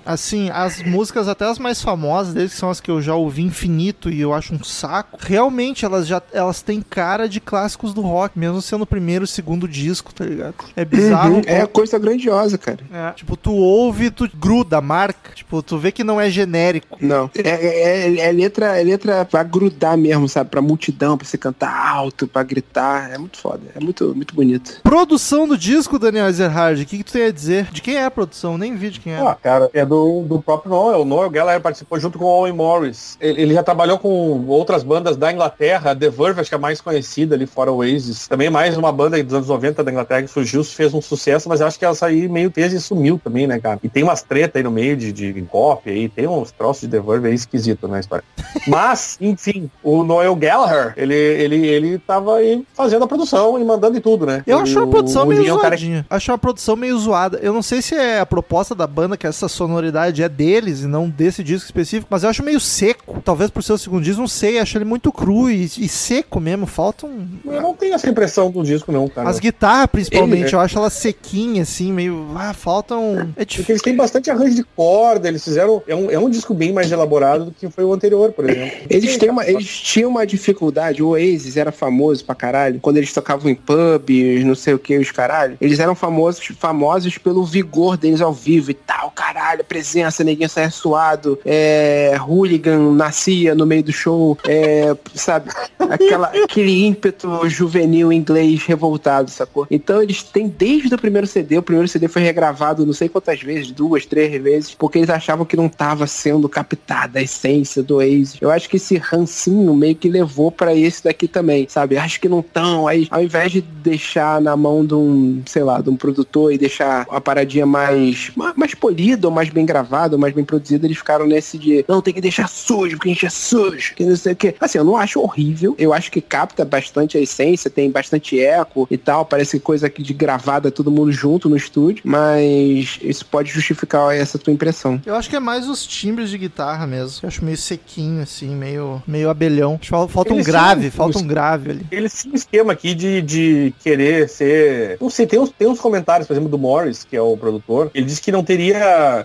Assim, 0.05 0.49
as 0.49 0.81
músicas, 0.83 1.27
até 1.27 1.45
as 1.45 1.59
mais 1.59 1.81
famosas 1.81 2.33
deles, 2.33 2.53
que 2.53 2.59
são 2.59 2.69
as 2.69 2.79
que 2.79 2.91
eu 2.91 3.01
já 3.01 3.15
ouvi 3.15 3.43
infinito 3.43 4.09
e 4.09 4.19
eu 4.19 4.33
acho 4.33 4.53
um 4.53 4.63
saco, 4.63 5.17
realmente 5.19 5.85
elas 5.85 6.07
já 6.07 6.21
elas 6.31 6.61
têm 6.61 6.81
cara 6.81 7.27
de 7.27 7.39
clássicos 7.39 7.93
do 7.93 8.01
rock, 8.01 8.37
mesmo 8.37 8.61
sendo 8.61 8.83
o 8.83 8.87
primeiro 8.87 9.25
e 9.25 9.27
segundo 9.27 9.67
disco, 9.67 10.13
tá 10.13 10.25
ligado? 10.25 10.55
É 10.75 10.85
bizarro. 10.85 11.35
Uhum, 11.35 11.41
é 11.45 11.65
coisa 11.65 11.97
grandiosa, 11.97 12.57
cara. 12.57 12.79
É, 12.91 13.11
tipo, 13.11 13.35
tu 13.35 13.53
ouve, 13.53 14.11
tu 14.11 14.29
gruda 14.35 14.77
a 14.77 14.81
marca. 14.81 15.31
Tipo, 15.33 15.61
tu 15.61 15.77
vê 15.77 15.91
que 15.91 16.03
não 16.03 16.19
é 16.19 16.29
genérico. 16.29 16.97
Não. 16.99 17.29
É, 17.35 17.49
é, 17.49 18.19
é 18.19 18.31
letra, 18.31 18.79
é 18.79 18.83
letra 18.83 19.25
pra 19.25 19.43
grudar 19.43 19.97
mesmo, 19.97 20.27
sabe? 20.27 20.49
Pra 20.49 20.61
multidão, 20.61 21.17
pra 21.17 21.27
você 21.27 21.37
cantar 21.37 21.73
alto, 21.73 22.27
pra 22.27 22.43
gritar. 22.43 23.11
É 23.11 23.17
muito 23.17 23.37
foda. 23.37 23.61
É 23.75 23.79
muito, 23.79 24.15
muito 24.15 24.35
bonito. 24.35 24.79
Produção 24.83 25.47
do 25.47 25.57
disco, 25.57 25.99
Daniel 25.99 26.27
Ezerhard, 26.27 26.81
o 26.81 26.85
que, 26.85 26.97
que 26.97 27.03
tu 27.03 27.13
tem 27.13 27.25
a 27.25 27.31
dizer? 27.31 27.65
De 27.71 27.81
quem 27.81 27.95
é 27.95 28.05
a 28.05 28.11
produção? 28.11 28.57
Nem 28.57 28.75
vi 28.75 28.89
de 28.89 28.99
quem 28.99 29.13
é. 29.13 29.19
Ah, 29.19 29.32
Ah, 29.33 29.37
cara, 29.41 29.69
é 29.73 29.83
do, 29.83 30.21
do 30.21 30.39
próprio 30.41 30.69
Noel. 30.71 31.01
O 31.01 31.05
Noel 31.05 31.29
Gallagher 31.29 31.59
participou 31.61 31.99
junto 31.99 32.19
com 32.19 32.25
o 32.25 32.27
Owen 32.27 32.53
Morris. 32.53 33.17
Ele, 33.19 33.41
ele 33.41 33.53
já 33.53 33.63
trabalhou 33.63 33.97
com 33.97 34.45
outras 34.47 34.83
bandas 34.83 35.17
da 35.17 35.31
Inglaterra, 35.31 35.91
a 35.91 35.95
The 35.95 36.09
Verve, 36.09 36.39
acho 36.39 36.49
que 36.49 36.55
é 36.55 36.57
a 36.57 36.61
mais 36.61 36.79
conhecida 36.79 37.33
ali 37.35 37.47
fora 37.47 37.71
o 37.71 37.77
Oasis. 37.77 38.27
Também 38.27 38.49
mais 38.49 38.77
uma 38.77 38.91
banda 38.91 39.21
dos 39.23 39.33
anos 39.33 39.47
90 39.47 39.83
da 39.83 39.91
Inglaterra 39.91 40.21
que 40.21 40.27
surgiu, 40.27 40.63
fez 40.63 40.93
um 40.93 41.01
sucesso, 41.01 41.49
mas 41.49 41.61
acho 41.61 41.79
que 41.79 41.85
ela 41.85 41.95
saiu 41.95 42.29
meio 42.29 42.51
fez 42.51 42.73
e 42.73 42.79
sumiu 42.79 43.19
também, 43.23 43.47
né, 43.47 43.59
cara? 43.59 43.79
E 43.81 43.89
tem 43.89 44.03
umas 44.03 44.21
treta 44.21 44.59
aí 44.59 44.63
no 44.63 44.69
meio 44.71 44.95
de, 44.95 45.11
de 45.11 45.41
cópia 45.43 45.91
aí, 45.93 46.07
tem 46.07 46.27
uns 46.27 46.51
troços 46.51 46.81
de 46.81 46.89
The 46.89 46.99
Verve 46.99 47.27
aí 47.27 47.33
esquisito 47.33 47.87
na 47.87 47.99
história. 47.99 48.23
Mas, 48.67 49.17
enfim, 49.19 49.69
o 49.81 50.03
Noel 50.03 50.35
Gallagher, 50.35 50.93
ele, 50.95 51.15
ele, 51.15 51.67
ele 51.67 51.97
tava 51.97 52.35
aí 52.37 52.63
fazendo 52.73 53.03
a 53.03 53.07
produção 53.07 53.59
e 53.59 53.63
mandando 53.63 53.97
e 53.97 54.01
tudo, 54.01 54.25
né? 54.25 54.43
Eu 54.45 54.57
Ele- 54.59 54.63
acho 54.63 54.79
a 54.79 54.87
produção 54.87 55.23
o 55.23 55.27
meio 55.27 55.41
um 55.55 55.59
cara 55.59 55.75
zoadinha. 55.75 56.05
Acho 56.09 56.31
uma 56.31 56.37
produção 56.37 56.75
meio 56.75 56.97
zoada. 56.97 57.39
Eu 57.41 57.51
não 57.53 57.61
sei 57.61 57.81
se 57.81 57.95
é 57.95 58.19
a 58.19 58.25
proposta 58.25 58.75
da 58.75 58.85
banda 58.87 59.17
que 59.23 59.27
essa 59.27 59.47
sonoridade 59.47 60.21
é 60.21 60.27
deles 60.27 60.81
e 60.81 60.85
não 60.87 61.09
desse 61.09 61.41
disco 61.41 61.65
específico, 61.65 62.07
mas 62.09 62.23
eu 62.23 62.29
acho 62.29 62.43
meio 62.43 62.59
seco. 62.59 63.21
Talvez 63.23 63.49
por 63.49 63.63
ser 63.63 63.71
o 63.71 63.77
segundo 63.77 64.03
disco, 64.03 64.19
não 64.19 64.27
sei. 64.27 64.59
Acho 64.59 64.77
ele 64.77 64.83
muito 64.83 65.13
cru 65.13 65.49
e, 65.49 65.63
e 65.63 65.87
seco 65.87 66.41
mesmo. 66.41 66.65
Falta 66.65 67.05
um. 67.05 67.25
Eu 67.45 67.61
não 67.61 67.73
tenho 67.73 67.93
essa 67.93 68.09
impressão 68.09 68.51
do 68.51 68.61
disco, 68.63 68.91
não, 68.91 69.07
cara. 69.07 69.29
As 69.29 69.39
guitarras, 69.39 69.87
principalmente, 69.87 70.47
Ele- 70.47 70.55
eu 70.55 70.59
acho 70.59 70.77
elas 70.77 70.91
sequinhas, 70.91 71.69
assim, 71.69 71.93
meio. 71.93 72.27
Ah, 72.35 72.53
faltam. 72.53 73.13
É 73.37 73.45
Porque 73.45 73.45
difícil. 73.45 73.71
eles 73.73 73.81
têm 73.81 73.95
bastante 73.95 74.29
arranjo 74.29 74.55
de 74.55 74.63
corda, 74.75 75.29
eles 75.29 75.41
fizeram. 75.41 75.81
É 75.87 75.95
um, 75.95 76.11
é 76.11 76.19
um 76.19 76.29
disco 76.29 76.53
bem 76.53 76.73
mais 76.73 76.91
elaborado 76.91 77.45
do 77.45 77.51
que 77.51 77.69
foi 77.69 77.85
o 77.85 77.93
anterior, 77.93 78.33
por 78.33 78.49
exemplo. 78.49 78.73
Eles, 78.89 79.17
têm 79.17 79.29
uma, 79.29 79.47
eles 79.47 79.65
tinham 79.67 80.09
uma 80.09 80.25
dificuldade, 80.27 81.01
o 81.01 81.09
Oasis 81.09 81.55
era 81.55 81.71
famoso 81.71 82.25
pra 82.25 82.35
caralho, 82.35 82.79
quando 82.81 82.97
eles 82.97 83.13
tocavam 83.13 83.49
em 83.49 83.55
pubs, 83.55 84.43
não 84.43 84.53
sei 84.55 84.73
o 84.73 84.79
que, 84.79 84.97
os 84.97 85.11
caralho. 85.11 85.57
Eles 85.61 85.79
eram 85.79 85.95
famosos, 85.95 86.43
famosos 86.59 87.17
pelo 87.17 87.45
vigor 87.45 87.95
deles 87.97 88.21
ao 88.21 88.33
vivo 88.33 88.71
e 88.71 88.73
tal, 88.73 89.11
caralho, 89.13 89.63
presença, 89.63 90.23
ninguém 90.23 90.47
saia 90.47 90.69
suado, 90.69 91.39
é, 91.45 92.15
hooligan 92.27 92.93
nascia 92.93 93.55
no 93.55 93.65
meio 93.65 93.83
do 93.83 93.91
show, 93.91 94.37
é, 94.47 94.95
sabe, 95.13 95.49
aquela, 95.79 96.27
aquele 96.43 96.85
ímpeto 96.85 97.47
juvenil 97.49 98.11
inglês 98.11 98.63
revoltado, 98.65 99.29
sacou? 99.29 99.67
Então 99.69 100.01
eles 100.01 100.23
têm 100.23 100.47
desde 100.47 100.93
o 100.93 100.97
primeiro 100.97 101.27
CD, 101.27 101.57
o 101.57 101.63
primeiro 101.63 101.87
CD 101.87 102.07
foi 102.07 102.21
regravado 102.21 102.85
não 102.85 102.93
sei 102.93 103.09
quantas 103.09 103.41
vezes, 103.41 103.71
duas, 103.71 104.05
três 104.05 104.41
vezes, 104.41 104.73
porque 104.73 104.97
eles 104.99 105.09
achavam 105.09 105.45
que 105.45 105.55
não 105.57 105.69
tava 105.69 106.07
sendo 106.07 106.47
captada 106.49 107.19
a 107.19 107.21
essência 107.21 107.83
do 107.83 107.97
Oasis. 107.97 108.37
Eu 108.41 108.49
acho 108.51 108.69
que 108.69 108.77
esse 108.77 108.97
rancinho 108.97 109.73
meio 109.75 109.95
que 109.95 110.09
levou 110.09 110.51
pra 110.51 110.73
esse 110.75 111.03
daqui 111.03 111.27
também, 111.27 111.67
sabe? 111.69 111.97
Acho 111.97 112.19
que 112.19 112.29
não 112.29 112.41
tão, 112.41 112.87
aí 112.87 113.07
ao 113.09 113.21
invés 113.23 113.51
de 113.51 113.61
deixar 113.61 114.41
na 114.41 114.55
mão 114.55 114.85
de 114.85 114.93
um, 114.95 115.41
sei 115.45 115.63
lá, 115.63 115.81
de 115.81 115.89
um 115.89 115.95
produtor 115.95 116.51
e 116.53 116.57
deixar 116.57 117.05
a 117.09 117.21
paradinha 117.21 117.65
mais, 117.65 118.31
ma- 118.35 118.53
mais 118.55 118.73
polida, 118.73 119.02
ou 119.27 119.31
mais 119.31 119.49
bem 119.49 119.65
gravada, 119.65 120.15
ou 120.15 120.19
mais 120.19 120.33
bem 120.33 120.43
produzida, 120.43 120.85
eles 120.87 120.97
ficaram 120.97 121.25
nesse 121.25 121.57
de, 121.57 121.83
não, 121.87 122.01
tem 122.01 122.13
que 122.13 122.21
deixar 122.21 122.47
sujo, 122.47 122.95
porque 122.97 123.09
a 123.09 123.13
gente 123.13 123.25
é 123.25 123.29
sujo, 123.29 123.93
que 123.95 124.03
não 124.05 124.15
sei 124.15 124.33
o 124.33 124.35
que. 124.35 124.55
Assim, 124.59 124.77
eu 124.77 124.83
não 124.83 124.97
acho 124.97 125.19
horrível, 125.19 125.75
eu 125.77 125.93
acho 125.93 126.11
que 126.11 126.21
capta 126.21 126.63
bastante 126.65 127.17
a 127.17 127.21
essência, 127.21 127.69
tem 127.69 127.89
bastante 127.91 128.39
eco 128.39 128.87
e 128.89 128.97
tal, 128.97 129.25
parece 129.25 129.59
coisa 129.59 129.87
aqui 129.87 130.01
de 130.03 130.13
gravada 130.13 130.71
todo 130.71 130.89
mundo 130.91 131.11
junto 131.11 131.49
no 131.49 131.55
estúdio, 131.57 132.03
mas 132.05 132.97
isso 133.01 133.25
pode 133.25 133.49
justificar 133.51 134.15
essa 134.15 134.37
tua 134.39 134.53
impressão. 134.53 135.01
Eu 135.05 135.15
acho 135.15 135.29
que 135.29 135.35
é 135.35 135.39
mais 135.39 135.67
os 135.67 135.85
timbres 135.85 136.29
de 136.29 136.37
guitarra 136.37 136.85
mesmo. 136.87 137.19
Eu 137.23 137.27
acho 137.27 137.43
meio 137.43 137.57
sequinho, 137.57 138.21
assim, 138.21 138.55
meio, 138.55 139.01
meio 139.07 139.29
abelhão. 139.29 139.79
Falta 140.07 140.31
um 140.33 140.37
Eles 140.37 140.47
grave, 140.47 140.81
tinham- 140.81 140.91
falta 140.91 141.19
um 141.19 141.27
grave 141.27 141.71
ali. 141.71 141.85
Eles 141.91 142.13
tinham 142.21 142.33
um 142.33 142.35
esquema 142.35 142.73
aqui 142.73 142.93
de, 142.95 143.21
de 143.21 143.73
querer 143.83 144.29
ser. 144.29 144.97
Não 145.01 145.09
sei, 145.09 145.25
tem 145.27 145.39
uns, 145.39 145.49
tem 145.51 145.67
uns 145.67 145.79
comentários, 145.79 146.27
por 146.27 146.33
exemplo, 146.33 146.49
do 146.49 146.57
Morris, 146.57 147.03
que 147.03 147.15
é 147.15 147.21
o 147.21 147.35
produtor. 147.37 147.91
Ele 147.93 148.05
disse 148.05 148.21
que 148.21 148.31
não 148.31 148.43
teria. 148.43 148.73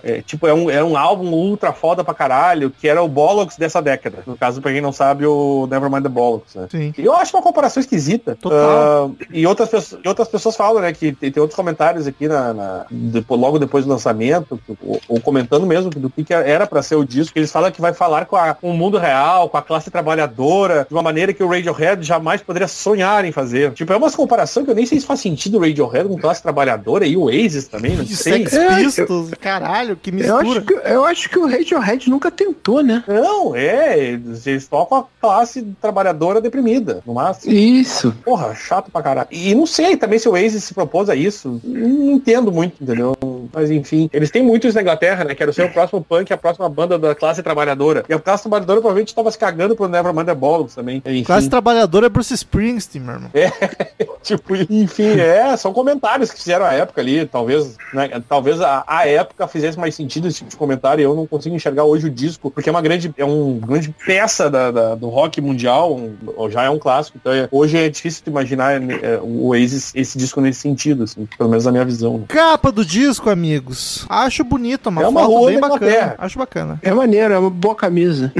É, 0.03 0.21
tipo, 0.25 0.47
é 0.47 0.53
um, 0.53 0.69
é 0.69 0.83
um 0.83 0.97
álbum 0.97 1.31
ultra 1.31 1.71
foda 1.73 2.03
pra 2.03 2.13
caralho, 2.13 2.69
que 2.71 2.87
era 2.87 3.01
o 3.01 3.07
Bollocks 3.07 3.57
dessa 3.57 3.81
década. 3.81 4.17
No 4.25 4.37
caso, 4.37 4.61
pra 4.61 4.71
quem 4.71 4.81
não 4.81 4.91
sabe, 4.91 5.25
o 5.25 5.67
Nevermind 5.69 6.03
the 6.03 6.09
Bollocks, 6.09 6.55
né? 6.55 6.67
Sim. 6.69 6.93
Eu 6.97 7.13
acho 7.15 7.35
uma 7.35 7.43
comparação 7.43 7.79
esquisita. 7.81 8.37
Total. 8.39 9.11
Ah, 9.19 9.25
e, 9.31 9.45
outras 9.47 9.69
pessoas, 9.69 10.01
e 10.03 10.07
outras 10.07 10.27
pessoas 10.27 10.55
falam, 10.55 10.81
né, 10.81 10.91
que 10.93 11.11
tem, 11.13 11.31
tem 11.31 11.41
outros 11.41 11.55
comentários 11.55 12.07
aqui 12.07 12.27
na, 12.27 12.53
na- 12.53 12.85
logo 13.29 13.59
depois 13.59 13.85
do 13.85 13.91
lançamento, 13.91 14.59
ou, 14.83 14.99
ou 15.07 15.19
comentando 15.21 15.65
mesmo 15.65 15.89
do 15.89 16.09
que, 16.09 16.23
que 16.23 16.33
era 16.33 16.65
pra 16.67 16.81
ser 16.81 16.95
o 16.95 17.05
disco, 17.05 17.33
que 17.33 17.39
eles 17.39 17.51
falam 17.51 17.71
que 17.71 17.81
vai 17.81 17.93
falar 17.93 18.25
com, 18.25 18.35
a- 18.35 18.53
com 18.53 18.69
o 18.71 18.73
mundo 18.73 18.97
real, 18.97 19.49
com 19.49 19.57
a 19.57 19.61
classe 19.61 19.89
trabalhadora, 19.89 20.85
de 20.87 20.93
uma 20.95 21.01
maneira 21.03 21.33
que 21.33 21.43
o 21.43 21.47
Radiohead 21.47 22.03
jamais 22.03 22.41
poderia 22.41 22.67
sonhar 22.67 23.23
em 23.25 23.31
fazer. 23.31 23.71
Tipo, 23.73 23.93
é 23.93 23.97
uma 23.97 24.11
comparação 24.11 24.63
que 24.65 24.71
eu 24.71 24.75
nem 24.75 24.85
sei 24.85 24.99
se 24.99 25.05
faz 25.05 25.19
sentido 25.19 25.57
o 25.57 25.61
Radiohead 25.61 26.07
com 26.09 26.17
classe 26.17 26.41
trabalhadora 26.41 27.05
e 27.05 27.15
o 27.15 27.23
Oasis 27.23 27.67
também, 27.67 27.95
não 27.95 28.05
sei. 28.05 28.15
Sex 28.47 28.53
É, 28.53 28.75
Pistols, 28.75 29.29
caralho, 29.59 29.95
que 29.95 30.09
Eu 30.09 30.37
acho, 30.37 30.49
mistura. 30.49 30.81
que, 30.81 30.89
eu 30.89 31.05
acho 31.05 31.29
que 31.29 31.39
o 31.39 31.47
Radiohead 31.47 32.09
nunca 32.09 32.31
tentou, 32.31 32.81
né? 32.81 33.03
Não, 33.07 33.55
é, 33.55 33.97
eles 34.45 34.67
tocam 34.67 34.99
a 34.99 35.05
classe 35.19 35.61
trabalhadora 35.81 36.41
deprimida, 36.41 37.01
no 37.05 37.13
máximo. 37.13 37.53
Isso. 37.53 38.13
Porra, 38.23 38.55
chato 38.55 38.91
pra 38.91 39.01
caralho. 39.01 39.27
E 39.31 39.53
não 39.53 39.65
sei 39.65 39.97
também 39.97 40.19
se 40.19 40.27
o 40.27 40.33
Oasis 40.33 40.63
se 40.63 40.73
propôs 40.73 41.09
a 41.09 41.15
isso. 41.15 41.59
Não 41.63 42.11
entendo 42.11 42.51
muito, 42.51 42.81
entendeu? 42.81 43.15
Mas 43.53 43.69
enfim, 43.71 44.09
eles 44.13 44.31
têm 44.31 44.43
muito 44.43 44.67
isso 44.67 44.75
na 44.75 44.81
Inglaterra, 44.81 45.23
né? 45.23 45.35
Quero 45.35 45.53
ser 45.53 45.63
o 45.65 45.71
próximo 45.71 46.01
punk, 46.01 46.31
a 46.31 46.37
próxima 46.37 46.69
banda 46.69 46.97
da 46.97 47.15
classe 47.15 47.43
trabalhadora. 47.43 48.03
E 48.07 48.13
a 48.13 48.19
classe 48.19 48.43
trabalhadora 48.43 48.79
provavelmente 48.79 49.13
tava 49.13 49.31
se 49.31 49.37
cagando 49.37 49.75
pro 49.75 49.87
Nevermind 49.87 50.25
the 50.25 50.35
Bollocks 50.35 50.75
também. 50.75 51.01
Enfim, 51.05 51.23
Classe 51.23 51.49
trabalhadora 51.49 52.05
é 52.05 52.09
Bruce 52.09 52.33
Springsteen, 52.33 53.03
meu 53.03 53.15
irmão. 53.15 53.31
tipo, 54.23 54.55
enfim, 54.55 55.19
é, 55.19 55.55
são 55.57 55.73
comentários 55.73 56.31
que 56.31 56.37
fizeram 56.37 56.65
a 56.65 56.73
época 56.73 57.01
ali. 57.01 57.25
Talvez, 57.25 57.75
né? 57.93 58.09
Talvez 58.27 58.61
a, 58.61 58.83
a 58.87 59.07
época 59.07 59.47
fizesse 59.49 59.77
mais 59.77 59.93
sentido 59.95 60.27
esse 60.27 60.37
tipo 60.37 60.49
de 60.49 60.55
comentário. 60.55 61.01
Eu 61.03 61.15
não 61.15 61.27
consigo 61.27 61.55
enxergar 61.55 61.83
hoje 61.83 62.07
o 62.07 62.09
disco, 62.09 62.49
porque 62.49 62.69
é 62.69 62.71
uma 62.71 62.81
grande, 62.81 63.13
é 63.17 63.25
um 63.25 63.59
grande 63.59 63.93
peça 64.05 64.49
da, 64.49 64.71
da- 64.71 64.95
do 64.95 65.09
rock 65.09 65.41
mundial, 65.41 65.95
um- 65.95 66.49
já 66.49 66.63
é 66.63 66.69
um 66.69 66.79
clássico. 66.79 67.17
Então 67.19 67.33
é- 67.33 67.47
hoje 67.51 67.77
é 67.77 67.89
difícil 67.89 68.23
de 68.23 68.29
imaginar 68.29 68.79
né, 68.79 68.99
é, 69.01 69.19
o 69.21 69.47
Oasis, 69.47 69.91
esse 69.95 70.17
disco 70.17 70.39
nesse 70.39 70.61
sentido, 70.61 71.03
assim, 71.03 71.27
pelo 71.37 71.49
menos 71.49 71.65
na 71.65 71.71
minha 71.71 71.85
visão. 71.85 72.23
Capa 72.27 72.71
do 72.71 72.85
disco, 72.85 73.29
amigos. 73.29 74.05
Acho 74.07 74.43
bonita, 74.43 74.89
uma 74.89 75.01
É 75.03 75.07
uma 75.07 75.21
foto 75.25 75.45
bem 75.47 75.59
bacana. 75.59 75.75
Inglaterra. 75.85 76.15
Acho 76.17 76.39
bacana. 76.39 76.79
É 76.81 76.93
maneiro, 76.93 77.33
é 77.33 77.37
uma 77.39 77.49
boa 77.49 77.75
camisa. 77.75 78.31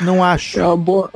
Não 0.00 0.22
acho. 0.22 0.58
É 0.60 0.66
uma 0.66 0.76
boa. 0.76 1.10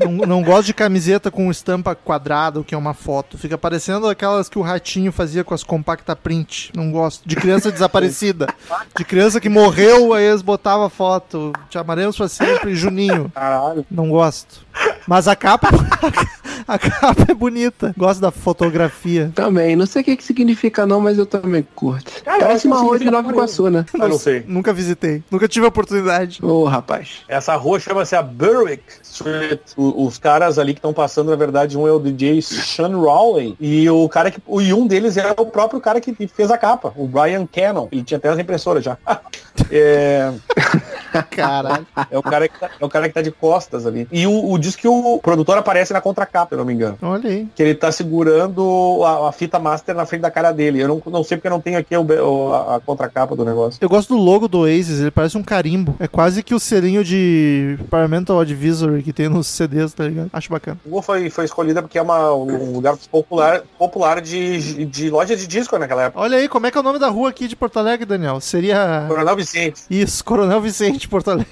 Não, 0.00 0.26
não 0.26 0.42
gosto 0.42 0.66
de 0.66 0.74
camiseta 0.74 1.30
com 1.30 1.50
estampa 1.50 1.94
quadrada, 1.94 2.60
o 2.60 2.64
que 2.64 2.74
é 2.74 2.78
uma 2.78 2.94
foto. 2.94 3.36
Fica 3.36 3.58
parecendo 3.58 4.08
aquelas 4.08 4.48
que 4.48 4.58
o 4.58 4.62
ratinho 4.62 5.12
fazia 5.12 5.44
com 5.44 5.54
as 5.54 5.62
compacta 5.62 6.16
print. 6.16 6.72
Não 6.74 6.90
gosto. 6.90 7.28
De 7.28 7.36
criança 7.36 7.70
desaparecida. 7.72 8.48
De 8.96 9.04
criança 9.04 9.40
que 9.40 9.48
morreu, 9.48 10.12
aí 10.14 10.24
eles 10.24 10.42
botavam 10.42 10.88
foto. 10.88 11.52
Te 11.68 11.78
amaremos 11.78 12.16
pra 12.16 12.28
sempre, 12.28 12.74
Juninho. 12.74 13.30
Caralho. 13.34 13.84
Não 13.90 14.08
gosto. 14.08 14.64
Mas 15.06 15.28
a 15.28 15.36
capa. 15.36 15.68
A 16.66 16.78
capa 16.78 17.26
é 17.28 17.34
bonita. 17.34 17.94
Gosto 17.96 18.20
da 18.20 18.30
fotografia. 18.30 19.30
Também. 19.34 19.74
Não 19.76 19.86
sei 19.86 20.02
o 20.02 20.04
que, 20.04 20.16
que 20.16 20.24
significa 20.24 20.86
não, 20.86 21.00
mas 21.00 21.18
eu 21.18 21.26
também 21.26 21.66
curto. 21.74 22.22
Cara, 22.24 22.40
Parece 22.40 22.66
uma 22.66 22.80
rua 22.80 22.98
de 22.98 23.10
Nova 23.10 23.30
Iguaçu, 23.30 23.70
né? 23.70 23.84
Eu 23.92 24.08
não 24.08 24.18
sei. 24.18 24.44
Nunca 24.46 24.72
visitei. 24.72 25.22
Nunca 25.30 25.48
tive 25.48 25.64
a 25.66 25.68
oportunidade. 25.68 26.38
Ô, 26.42 26.64
rapaz. 26.64 27.20
Essa 27.28 27.54
rua 27.56 27.78
chama-se 27.80 28.14
a 28.16 28.22
Berwick 28.22 28.82
Street. 29.02 29.60
O- 29.76 30.06
os 30.06 30.18
caras 30.18 30.58
ali 30.58 30.72
que 30.74 30.78
estão 30.78 30.92
passando, 30.92 31.30
na 31.30 31.36
verdade, 31.36 31.76
um 31.78 31.86
é 31.86 31.92
o 31.92 31.98
DJ 31.98 32.40
Sean 32.42 32.96
Rowley 32.96 33.56
e 33.60 33.88
o 33.90 34.08
cara 34.08 34.30
que. 34.30 34.40
o- 34.46 34.60
E 34.60 34.72
um 34.74 34.86
deles 34.86 35.16
é 35.16 35.30
o 35.36 35.46
próprio 35.46 35.80
cara 35.80 36.00
que 36.00 36.14
fez 36.28 36.50
a 36.50 36.58
capa, 36.58 36.92
o 36.96 37.06
Brian 37.06 37.46
Cannon. 37.46 37.88
Ele 37.90 38.02
tinha 38.02 38.18
até 38.18 38.28
as 38.28 38.38
impressoras 38.38 38.84
já. 38.84 38.96
é, 39.70 40.32
Caralho. 41.30 41.86
é 42.10 42.18
o 42.18 42.22
cara 42.22 42.48
que 42.48 42.58
tá, 42.58 42.70
é 42.80 42.84
o 42.84 42.88
cara 42.88 43.08
que 43.08 43.14
tá 43.14 43.22
de 43.22 43.30
costas 43.30 43.86
ali. 43.86 44.06
E 44.12 44.26
o, 44.26 44.50
o 44.52 44.58
diz 44.58 44.76
que 44.76 44.86
o 44.88 45.18
produtor 45.18 45.58
aparece 45.58 45.92
na 45.92 46.00
contracapa, 46.00 46.48
se 46.50 46.54
eu 46.54 46.58
não 46.58 46.64
me 46.64 46.72
engano. 46.74 46.96
Olha 47.02 47.28
aí. 47.28 47.48
Que 47.54 47.62
ele 47.62 47.74
tá 47.74 47.90
segurando 47.92 49.00
a, 49.04 49.28
a 49.28 49.32
fita 49.32 49.58
master 49.58 49.94
na 49.94 50.06
frente 50.06 50.22
da 50.22 50.30
cara 50.30 50.52
dele. 50.52 50.80
Eu 50.80 50.88
não, 50.88 51.02
não 51.06 51.24
sei 51.24 51.36
porque 51.36 51.48
eu 51.48 51.52
não 51.52 51.60
tenho 51.60 51.78
aqui 51.78 51.96
o, 51.96 52.02
o- 52.02 52.52
a, 52.54 52.76
a 52.76 52.80
contracapa 52.80 53.34
do 53.34 53.44
negócio. 53.44 53.78
Eu 53.80 53.88
gosto 53.88 54.14
do 54.16 54.20
logo 54.22 54.46
do 54.48 54.60
Oasis, 54.60 55.00
ele 55.00 55.10
parece 55.10 55.36
um 55.36 55.42
carimbo. 55.42 55.94
É 55.98 56.06
quase 56.06 56.42
que 56.42 56.54
o 56.54 56.60
selinho 56.60 57.02
de 57.04 57.78
Paramount 57.90 58.24
Advisory 58.40 59.02
que 59.02 59.12
tem 59.12 59.28
nos 59.28 59.46
CDs, 59.46 59.92
tá 59.92 60.04
ligado? 60.04 60.30
Acho 60.32 60.50
bacana. 60.50 60.78
A 60.86 60.90
rua 60.90 61.02
foi, 61.02 61.28
foi 61.30 61.44
escolhida 61.44 61.82
porque 61.82 61.98
é 61.98 62.02
uma, 62.02 62.32
um 62.34 62.72
lugar 62.72 62.96
popular, 63.10 63.62
popular 63.78 64.20
de, 64.20 64.84
de 64.86 65.10
loja 65.10 65.36
de 65.36 65.46
disco 65.46 65.76
naquela 65.78 66.04
época. 66.04 66.20
Olha 66.22 66.38
aí, 66.38 66.48
como 66.48 66.66
é 66.66 66.70
que 66.70 66.76
é 66.78 66.80
o 66.80 66.84
nome 66.84 66.98
da 66.98 67.08
rua 67.08 67.30
aqui 67.30 67.48
de 67.48 67.56
Porto 67.56 67.78
Alegre, 67.78 68.06
Daniel? 68.06 68.40
Seria. 68.40 69.04
Coronel 69.08 69.36
Vicente. 69.50 69.82
Isso, 69.90 70.24
Coronel 70.24 70.60
Vicente, 70.60 71.08
Porto 71.08 71.30
Alegre. 71.30 71.50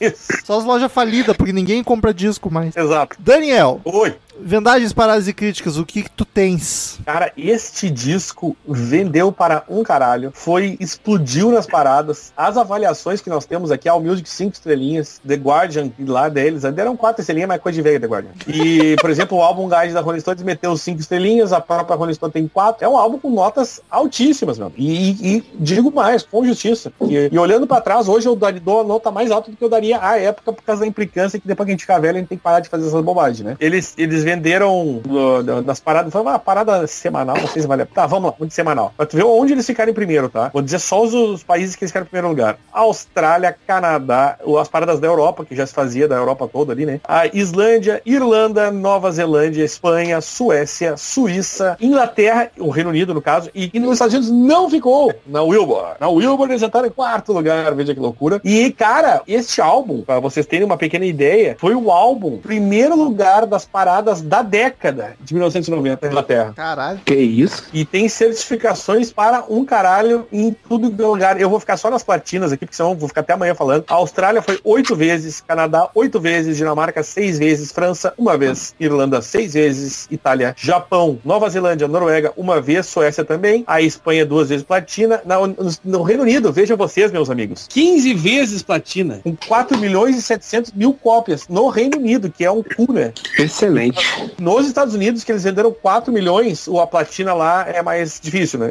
Isso. 0.00 0.32
Só 0.44 0.58
as 0.58 0.64
lojas 0.64 0.90
falidas, 0.90 1.36
porque 1.36 1.52
ninguém 1.52 1.82
compra 1.82 2.14
disco 2.14 2.50
mais. 2.50 2.76
Exato. 2.76 3.16
Daniel, 3.18 3.80
Oi. 3.84 4.14
Vendagens, 4.40 4.92
paradas 4.92 5.28
e 5.28 5.32
críticas, 5.32 5.76
o 5.76 5.84
que, 5.84 6.02
que 6.02 6.10
tu 6.10 6.24
tens? 6.24 6.98
Cara, 7.04 7.32
este 7.36 7.90
disco 7.90 8.56
vendeu 8.66 9.30
para 9.30 9.64
um 9.68 9.82
caralho. 9.82 10.30
Foi, 10.34 10.76
explodiu 10.80 11.50
nas 11.50 11.66
paradas. 11.66 12.32
As 12.36 12.56
avaliações 12.56 13.20
que 13.20 13.28
nós 13.28 13.44
temos 13.44 13.70
aqui, 13.70 13.88
a 13.88 13.98
Music 13.98 14.28
5 14.28 14.54
estrelinhas, 14.54 15.20
The 15.26 15.34
Guardian, 15.34 15.90
lá 16.06 16.28
deles, 16.28 16.62
deram 16.62 16.96
4 16.96 17.20
estrelinhas, 17.20 17.48
mas 17.48 17.60
coisa 17.60 17.76
de 17.76 17.82
velho 17.82 18.00
The 18.00 18.06
Guardian. 18.06 18.30
E, 18.48 18.96
por 19.00 19.10
exemplo, 19.10 19.38
o 19.38 19.42
álbum 19.42 19.68
Guide 19.68 19.92
da 19.92 20.00
Rolling 20.00 20.20
Stones 20.20 20.42
meteu 20.42 20.76
5 20.76 21.00
estrelinhas, 21.00 21.52
a 21.52 21.60
própria 21.60 21.96
Rolling 21.96 22.14
Stone 22.14 22.32
tem 22.32 22.48
4. 22.48 22.84
É 22.84 22.88
um 22.88 22.96
álbum 22.96 23.18
com 23.18 23.30
notas 23.30 23.80
altíssimas, 23.90 24.58
meu. 24.58 24.72
E, 24.76 25.10
e, 25.10 25.36
e 25.36 25.44
digo 25.54 25.92
mais, 25.92 26.22
com 26.22 26.44
justiça. 26.44 26.92
E, 27.02 27.28
e 27.30 27.38
olhando 27.38 27.66
para 27.66 27.80
trás, 27.80 28.08
hoje 28.08 28.26
eu 28.26 28.36
dou 28.36 28.80
a 28.80 28.84
nota 28.84 29.10
mais 29.10 29.30
alta 29.30 29.50
do 29.50 29.56
que 29.56 29.64
eu 29.64 29.68
daria 29.68 30.02
à 30.02 30.18
época 30.18 30.52
por 30.52 30.62
causa 30.62 30.80
da 30.80 30.86
implicância 30.86 31.38
que 31.38 31.46
depois 31.46 31.66
que 31.66 31.70
a 31.70 31.74
gente 31.74 31.82
ficar 31.82 31.98
velho, 31.98 32.16
a 32.16 32.20
gente 32.20 32.28
tem 32.28 32.38
que 32.38 32.44
parar 32.44 32.60
de 32.60 32.68
fazer 32.68 32.86
essas 32.86 33.04
bobagens, 33.04 33.44
né? 33.44 33.56
Eles, 33.60 33.94
eles 33.98 34.21
venderam 34.22 35.00
uh, 35.06 35.62
das 35.62 35.80
paradas, 35.80 36.12
foi 36.12 36.20
uma 36.20 36.38
parada 36.38 36.86
semanal, 36.86 37.36
não 37.36 37.48
sei 37.48 37.62
se 37.62 37.68
vale. 37.68 37.84
Tá, 37.86 38.06
vamos 38.06 38.32
lá, 38.38 38.46
de 38.46 38.54
semanal. 38.54 38.92
Pra 38.96 39.06
tu 39.06 39.16
ver 39.16 39.24
onde 39.24 39.52
eles 39.52 39.66
ficaram 39.66 39.90
em 39.90 39.94
primeiro, 39.94 40.28
tá? 40.28 40.50
Vou 40.52 40.62
dizer 40.62 40.78
só 40.78 41.02
os, 41.02 41.14
os 41.14 41.42
países 41.42 41.76
que 41.76 41.84
eles 41.84 41.90
ficaram 41.90 42.06
em 42.06 42.08
primeiro 42.08 42.28
lugar. 42.28 42.58
Austrália, 42.72 43.56
Canadá, 43.66 44.38
as 44.60 44.68
paradas 44.68 45.00
da 45.00 45.06
Europa, 45.06 45.44
que 45.44 45.56
já 45.56 45.66
se 45.66 45.72
fazia 45.72 46.06
da 46.06 46.16
Europa 46.16 46.48
toda 46.48 46.72
ali, 46.72 46.86
né? 46.86 47.00
A 47.04 47.26
Islândia, 47.26 48.02
Irlanda, 48.04 48.70
Nova 48.70 49.10
Zelândia, 49.10 49.64
Espanha, 49.64 50.20
Suécia, 50.20 50.96
Suíça, 50.96 51.76
Inglaterra, 51.80 52.50
o 52.58 52.70
Reino 52.70 52.90
Unido, 52.90 53.14
no 53.14 53.22
caso, 53.22 53.50
e, 53.54 53.70
e 53.72 53.80
nos 53.80 53.94
Estados 53.94 54.14
Unidos 54.14 54.30
não 54.30 54.68
ficou 54.68 55.12
na 55.26 55.42
Wilbur. 55.42 55.96
Na 55.98 56.08
Wilbur 56.08 56.50
eles 56.50 56.62
entraram 56.62 56.88
em 56.88 56.90
quarto 56.90 57.32
lugar, 57.32 57.74
veja 57.74 57.94
que 57.94 58.00
loucura. 58.00 58.40
E, 58.44 58.70
cara, 58.72 59.22
este 59.26 59.60
álbum, 59.60 60.02
para 60.02 60.20
vocês 60.20 60.46
terem 60.46 60.66
uma 60.66 60.76
pequena 60.76 61.04
ideia, 61.04 61.56
foi 61.58 61.74
o 61.74 61.90
álbum 61.90 62.38
primeiro 62.38 62.96
lugar 62.96 63.46
das 63.46 63.64
paradas 63.64 64.11
da 64.20 64.42
década 64.42 65.14
de 65.20 65.34
1990 65.34 66.06
na 66.06 66.12
Inglaterra. 66.12 66.52
Caralho. 66.54 67.00
Que 67.04 67.14
isso? 67.14 67.64
E 67.72 67.84
tem 67.84 68.08
certificações 68.08 69.12
para 69.12 69.44
um 69.48 69.64
caralho 69.64 70.26
em 70.32 70.54
tudo 70.68 70.90
que 70.90 71.02
é 71.02 71.06
lugar. 71.06 71.40
Eu 71.40 71.48
vou 71.48 71.60
ficar 71.60 71.76
só 71.76 71.90
nas 71.90 72.02
platinas 72.02 72.52
aqui, 72.52 72.66
porque 72.66 72.76
senão 72.76 72.90
eu 72.90 72.96
vou 72.96 73.08
ficar 73.08 73.22
até 73.22 73.32
amanhã 73.32 73.54
falando. 73.54 73.84
A 73.88 73.94
Austrália 73.94 74.42
foi 74.42 74.58
oito 74.64 74.94
vezes, 74.94 75.40
Canadá 75.40 75.88
oito 75.94 76.20
vezes, 76.20 76.56
Dinamarca 76.56 77.02
seis 77.02 77.38
vezes, 77.38 77.72
França 77.72 78.12
uma 78.18 78.36
vez, 78.36 78.74
Irlanda 78.78 79.22
seis 79.22 79.54
vezes, 79.54 80.06
Itália, 80.10 80.54
Japão, 80.56 81.18
Nova 81.24 81.48
Zelândia, 81.48 81.88
Noruega 81.88 82.32
uma 82.36 82.60
vez, 82.60 82.86
Suécia 82.86 83.24
também, 83.24 83.64
a 83.66 83.80
Espanha 83.80 84.26
duas 84.26 84.48
vezes 84.48 84.64
platina. 84.64 85.22
No, 85.24 85.46
no, 85.46 85.70
no 85.84 86.02
Reino 86.02 86.22
Unido, 86.22 86.52
vejam 86.52 86.76
vocês, 86.76 87.10
meus 87.12 87.30
amigos, 87.30 87.66
15 87.68 88.14
vezes 88.14 88.62
platina, 88.62 89.20
com 89.22 89.36
4 89.36 89.78
milhões 89.78 90.16
e 90.16 90.22
700 90.22 90.72
mil 90.72 90.92
cópias 90.94 91.48
no 91.48 91.68
Reino 91.68 91.98
Unido, 91.98 92.30
que 92.30 92.44
é 92.44 92.50
um 92.50 92.62
cu, 92.62 92.92
né? 92.92 93.12
Excelente. 93.38 94.01
Nos 94.38 94.66
Estados 94.66 94.94
Unidos, 94.94 95.24
que 95.24 95.32
eles 95.32 95.44
venderam 95.44 95.72
4 95.72 96.12
milhões, 96.12 96.68
a 96.68 96.86
platina 96.86 97.34
lá 97.34 97.66
é 97.68 97.82
mais 97.82 98.20
difícil, 98.20 98.58
né? 98.58 98.70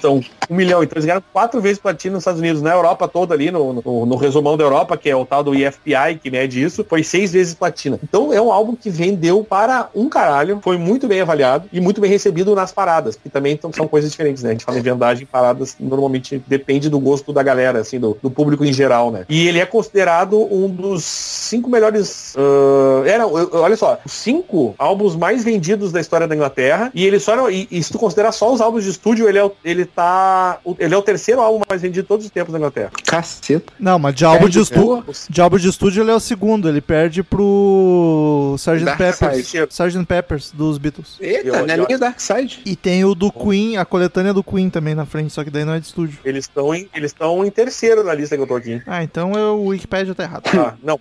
São 0.00 0.20
um 0.50 0.54
milhão. 0.54 0.82
Então 0.82 0.96
eles 0.96 1.04
ganharam 1.04 1.22
quatro 1.32 1.60
vezes 1.60 1.78
platina 1.78 2.14
nos 2.14 2.22
Estados 2.22 2.40
Unidos. 2.40 2.62
Na 2.62 2.72
Europa 2.72 3.08
toda 3.08 3.34
ali, 3.34 3.50
no, 3.50 3.72
no, 3.74 4.06
no, 4.06 4.16
resumão 4.16 4.56
da 4.56 4.64
Europa, 4.64 4.96
que 4.96 5.08
é 5.08 5.16
o 5.16 5.24
tal 5.24 5.42
do 5.42 5.54
IFPI, 5.54 6.18
que 6.22 6.30
mede 6.30 6.62
isso, 6.62 6.84
foi 6.84 7.02
seis 7.02 7.32
vezes 7.32 7.54
platina. 7.54 7.98
Então 8.02 8.32
é 8.32 8.40
um 8.40 8.52
álbum 8.52 8.74
que 8.74 8.90
vendeu 8.90 9.44
para 9.44 9.88
um 9.94 10.08
caralho, 10.08 10.60
foi 10.62 10.76
muito 10.76 11.06
bem 11.06 11.20
avaliado 11.20 11.68
e 11.72 11.80
muito 11.80 12.00
bem 12.00 12.10
recebido 12.10 12.54
nas 12.54 12.72
paradas, 12.72 13.16
que 13.16 13.28
também 13.28 13.58
são 13.74 13.88
coisas 13.88 14.10
diferentes, 14.10 14.42
né? 14.42 14.50
A 14.50 14.52
gente 14.52 14.64
fala 14.64 14.78
em 14.78 14.82
vendagem, 14.82 15.26
paradas 15.26 15.76
normalmente 15.78 16.42
depende 16.46 16.88
do 16.88 16.98
gosto 16.98 17.32
da 17.32 17.42
galera, 17.42 17.80
assim, 17.80 17.98
do, 17.98 18.16
do 18.22 18.30
público 18.30 18.64
em 18.64 18.72
geral, 18.72 19.10
né? 19.10 19.24
E 19.28 19.46
ele 19.46 19.58
é 19.58 19.66
considerado 19.66 20.40
um 20.52 20.68
dos 20.68 21.04
cinco 21.04 21.68
melhores. 21.68 22.34
Uh, 22.34 23.04
era, 23.06 23.26
olha 23.26 23.76
só, 23.76 23.98
os 24.04 24.12
cinco 24.46 24.74
álbuns 24.78 25.16
mais 25.16 25.44
vendidos 25.44 25.92
da 25.92 26.00
história 26.00 26.26
da 26.26 26.34
Inglaterra. 26.34 26.90
E 26.94 27.04
ele 27.04 27.18
só 27.18 27.36
não, 27.36 27.50
e, 27.50 27.66
e 27.70 27.82
se 27.82 27.90
tu 27.90 27.98
considerar 27.98 28.32
só 28.32 28.52
os 28.52 28.60
álbuns 28.60 28.84
de 28.84 28.90
estúdio, 28.90 29.28
ele 29.28 29.38
é, 29.38 29.50
ele 29.64 29.84
tá. 29.84 30.58
Ele 30.78 30.94
é 30.94 30.96
o 30.96 31.02
terceiro 31.02 31.40
álbum 31.40 31.62
mais 31.68 31.82
vendido 31.82 32.02
de 32.02 32.08
todos 32.08 32.26
os 32.26 32.30
tempos 32.30 32.52
da 32.52 32.58
Inglaterra. 32.58 32.90
Caceta. 33.04 33.72
Não, 33.78 33.98
mas 33.98 34.14
de 34.14 34.24
álbum 34.24 34.48
de, 34.48 34.60
estúdio, 34.60 35.04
de 35.28 35.40
álbum 35.40 35.56
de 35.58 35.68
estúdio 35.68 36.02
ele 36.02 36.10
é 36.10 36.14
o 36.14 36.20
segundo. 36.20 36.68
Ele 36.68 36.80
perde 36.80 37.22
pro 37.22 38.54
Sgt. 38.58 38.96
Peppers. 38.96 39.54
Sgt. 39.70 40.04
Peppers 40.06 40.52
dos 40.52 40.78
Beatles. 40.78 41.16
Eita, 41.20 41.56
é 41.56 41.76
nem 41.76 41.96
o 41.96 41.98
Dark 41.98 42.20
Side. 42.20 42.60
E 42.64 42.76
tem 42.76 43.04
o 43.04 43.14
do 43.14 43.32
Queen, 43.32 43.76
a 43.76 43.84
coletânea 43.84 44.32
do 44.32 44.44
Queen 44.44 44.70
também 44.70 44.94
na 44.94 45.06
frente, 45.06 45.32
só 45.32 45.42
que 45.42 45.50
daí 45.50 45.64
não 45.64 45.74
é 45.74 45.80
de 45.80 45.86
estúdio. 45.86 46.18
Eles 46.24 46.44
estão 46.44 46.74
em, 46.74 46.88
eles 46.94 47.10
estão 47.10 47.44
em 47.44 47.50
terceiro 47.50 48.04
na 48.04 48.14
lista 48.14 48.36
que 48.36 48.42
eu 48.42 48.46
tô 48.46 48.54
aqui. 48.54 48.82
Ah, 48.86 49.02
então 49.02 49.32
eu, 49.32 49.56
o 49.58 49.66
Wikipedia 49.68 50.14
tá 50.14 50.24
errado. 50.24 50.42
Ah, 50.56 50.74
não, 50.82 50.98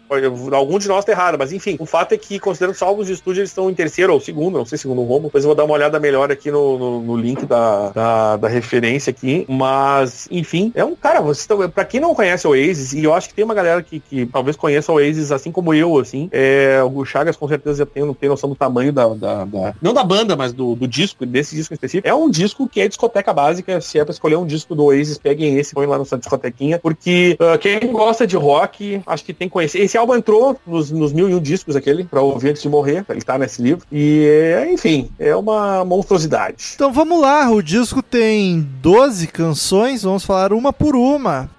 algum 0.53 0.79
de 0.79 0.87
nós 0.87 1.05
tá 1.05 1.11
errado, 1.11 1.37
mas 1.37 1.51
enfim, 1.51 1.75
o 1.79 1.85
fato 1.85 2.13
é 2.13 2.17
que, 2.17 2.39
considerando 2.39 2.75
só 2.75 2.85
álbuns 2.85 3.07
de 3.07 3.13
estúdio, 3.13 3.34
eles 3.39 3.49
estão 3.49 3.69
em 3.69 3.73
terceiro 3.73 4.13
ou 4.13 4.19
segundo, 4.19 4.57
não 4.57 4.65
sei 4.65 4.77
segundo 4.77 5.01
o 5.01 5.05
Romo, 5.05 5.25
depois 5.25 5.43
eu 5.43 5.49
vou 5.49 5.55
dar 5.55 5.63
uma 5.65 5.73
olhada 5.73 5.99
melhor 5.99 6.31
aqui 6.31 6.51
no, 6.51 6.77
no, 6.77 7.01
no 7.01 7.17
link 7.17 7.45
da, 7.45 7.89
da, 7.89 8.37
da 8.37 8.47
referência 8.47 9.09
aqui, 9.11 9.45
mas, 9.47 10.27
enfim, 10.31 10.71
é 10.75 10.83
um, 10.83 10.95
cara, 10.95 11.21
vocês 11.21 11.39
estão, 11.41 11.69
pra 11.69 11.85
quem 11.85 11.99
não 11.99 12.13
conhece 12.15 12.47
o 12.47 12.51
Oasis, 12.51 12.93
e 12.93 13.03
eu 13.03 13.13
acho 13.13 13.29
que 13.29 13.35
tem 13.35 13.45
uma 13.45 13.53
galera 13.53 13.81
que, 13.83 13.99
que 13.99 14.25
talvez 14.25 14.55
conheça 14.55 14.91
o 14.91 14.95
Oasis 14.95 15.31
assim 15.31 15.51
como 15.51 15.73
eu, 15.73 15.97
assim, 15.97 16.29
é, 16.31 16.79
o 16.83 17.03
Chagas 17.05 17.35
com 17.35 17.47
certeza 17.47 17.79
já 17.79 17.85
tem, 17.85 18.13
tem 18.13 18.29
noção 18.29 18.49
do 18.49 18.55
tamanho 18.55 18.91
da, 18.93 19.07
da, 19.09 19.45
da- 19.45 19.73
não 19.81 19.93
da 19.93 20.03
banda, 20.03 20.35
mas 20.35 20.53
do, 20.53 20.75
do 20.75 20.87
disco, 20.87 21.25
desse 21.25 21.55
disco 21.55 21.73
específico, 21.73 22.07
é 22.07 22.13
um 22.13 22.29
disco 22.29 22.67
que 22.67 22.81
é 22.81 22.87
discoteca 22.87 23.33
básica, 23.33 23.79
se 23.81 23.99
é 23.99 24.03
pra 24.05 24.11
escolher 24.11 24.35
um 24.37 24.45
disco 24.45 24.75
do 24.75 24.85
Oasis, 24.85 25.17
peguem 25.17 25.57
esse, 25.57 25.73
põe 25.73 25.85
lá 25.85 25.97
nessa 25.97 26.17
discotequinha, 26.17 26.79
porque 26.79 27.35
ah, 27.39 27.57
quem 27.57 27.79
gosta 27.91 28.25
de 28.27 28.35
rock, 28.35 29.01
acho 29.05 29.23
que 29.23 29.33
tem 29.33 29.47
que 29.47 29.53
conhecer. 29.53 29.79
Esse 29.79 29.97
álbum 29.97 30.15
entrou 30.15 30.57
nos, 30.65 30.91
nos 30.91 31.11
mil 31.13 31.29
e 31.29 31.33
um 31.35 31.39
discos 31.39 31.75
aquele, 31.75 32.03
pra 32.05 32.21
ouvir 32.21 32.49
antes 32.49 32.61
de 32.61 32.69
morrer, 32.69 33.05
ele 33.09 33.17
tá 33.25 33.37
nesse 33.37 33.61
livro, 33.61 33.85
e 33.91 34.23
é, 34.25 34.71
enfim, 34.71 35.09
é 35.17 35.35
uma 35.35 35.83
monstruosidade. 35.83 36.73
Então 36.75 36.93
vamos 36.93 37.19
lá, 37.19 37.49
o 37.49 37.61
disco 37.61 38.01
tem 38.01 38.61
12 38.81 39.27
canções, 39.27 40.03
vamos 40.03 40.23
falar 40.23 40.53
uma 40.53 40.71
por 40.71 40.95
uma. 40.95 41.49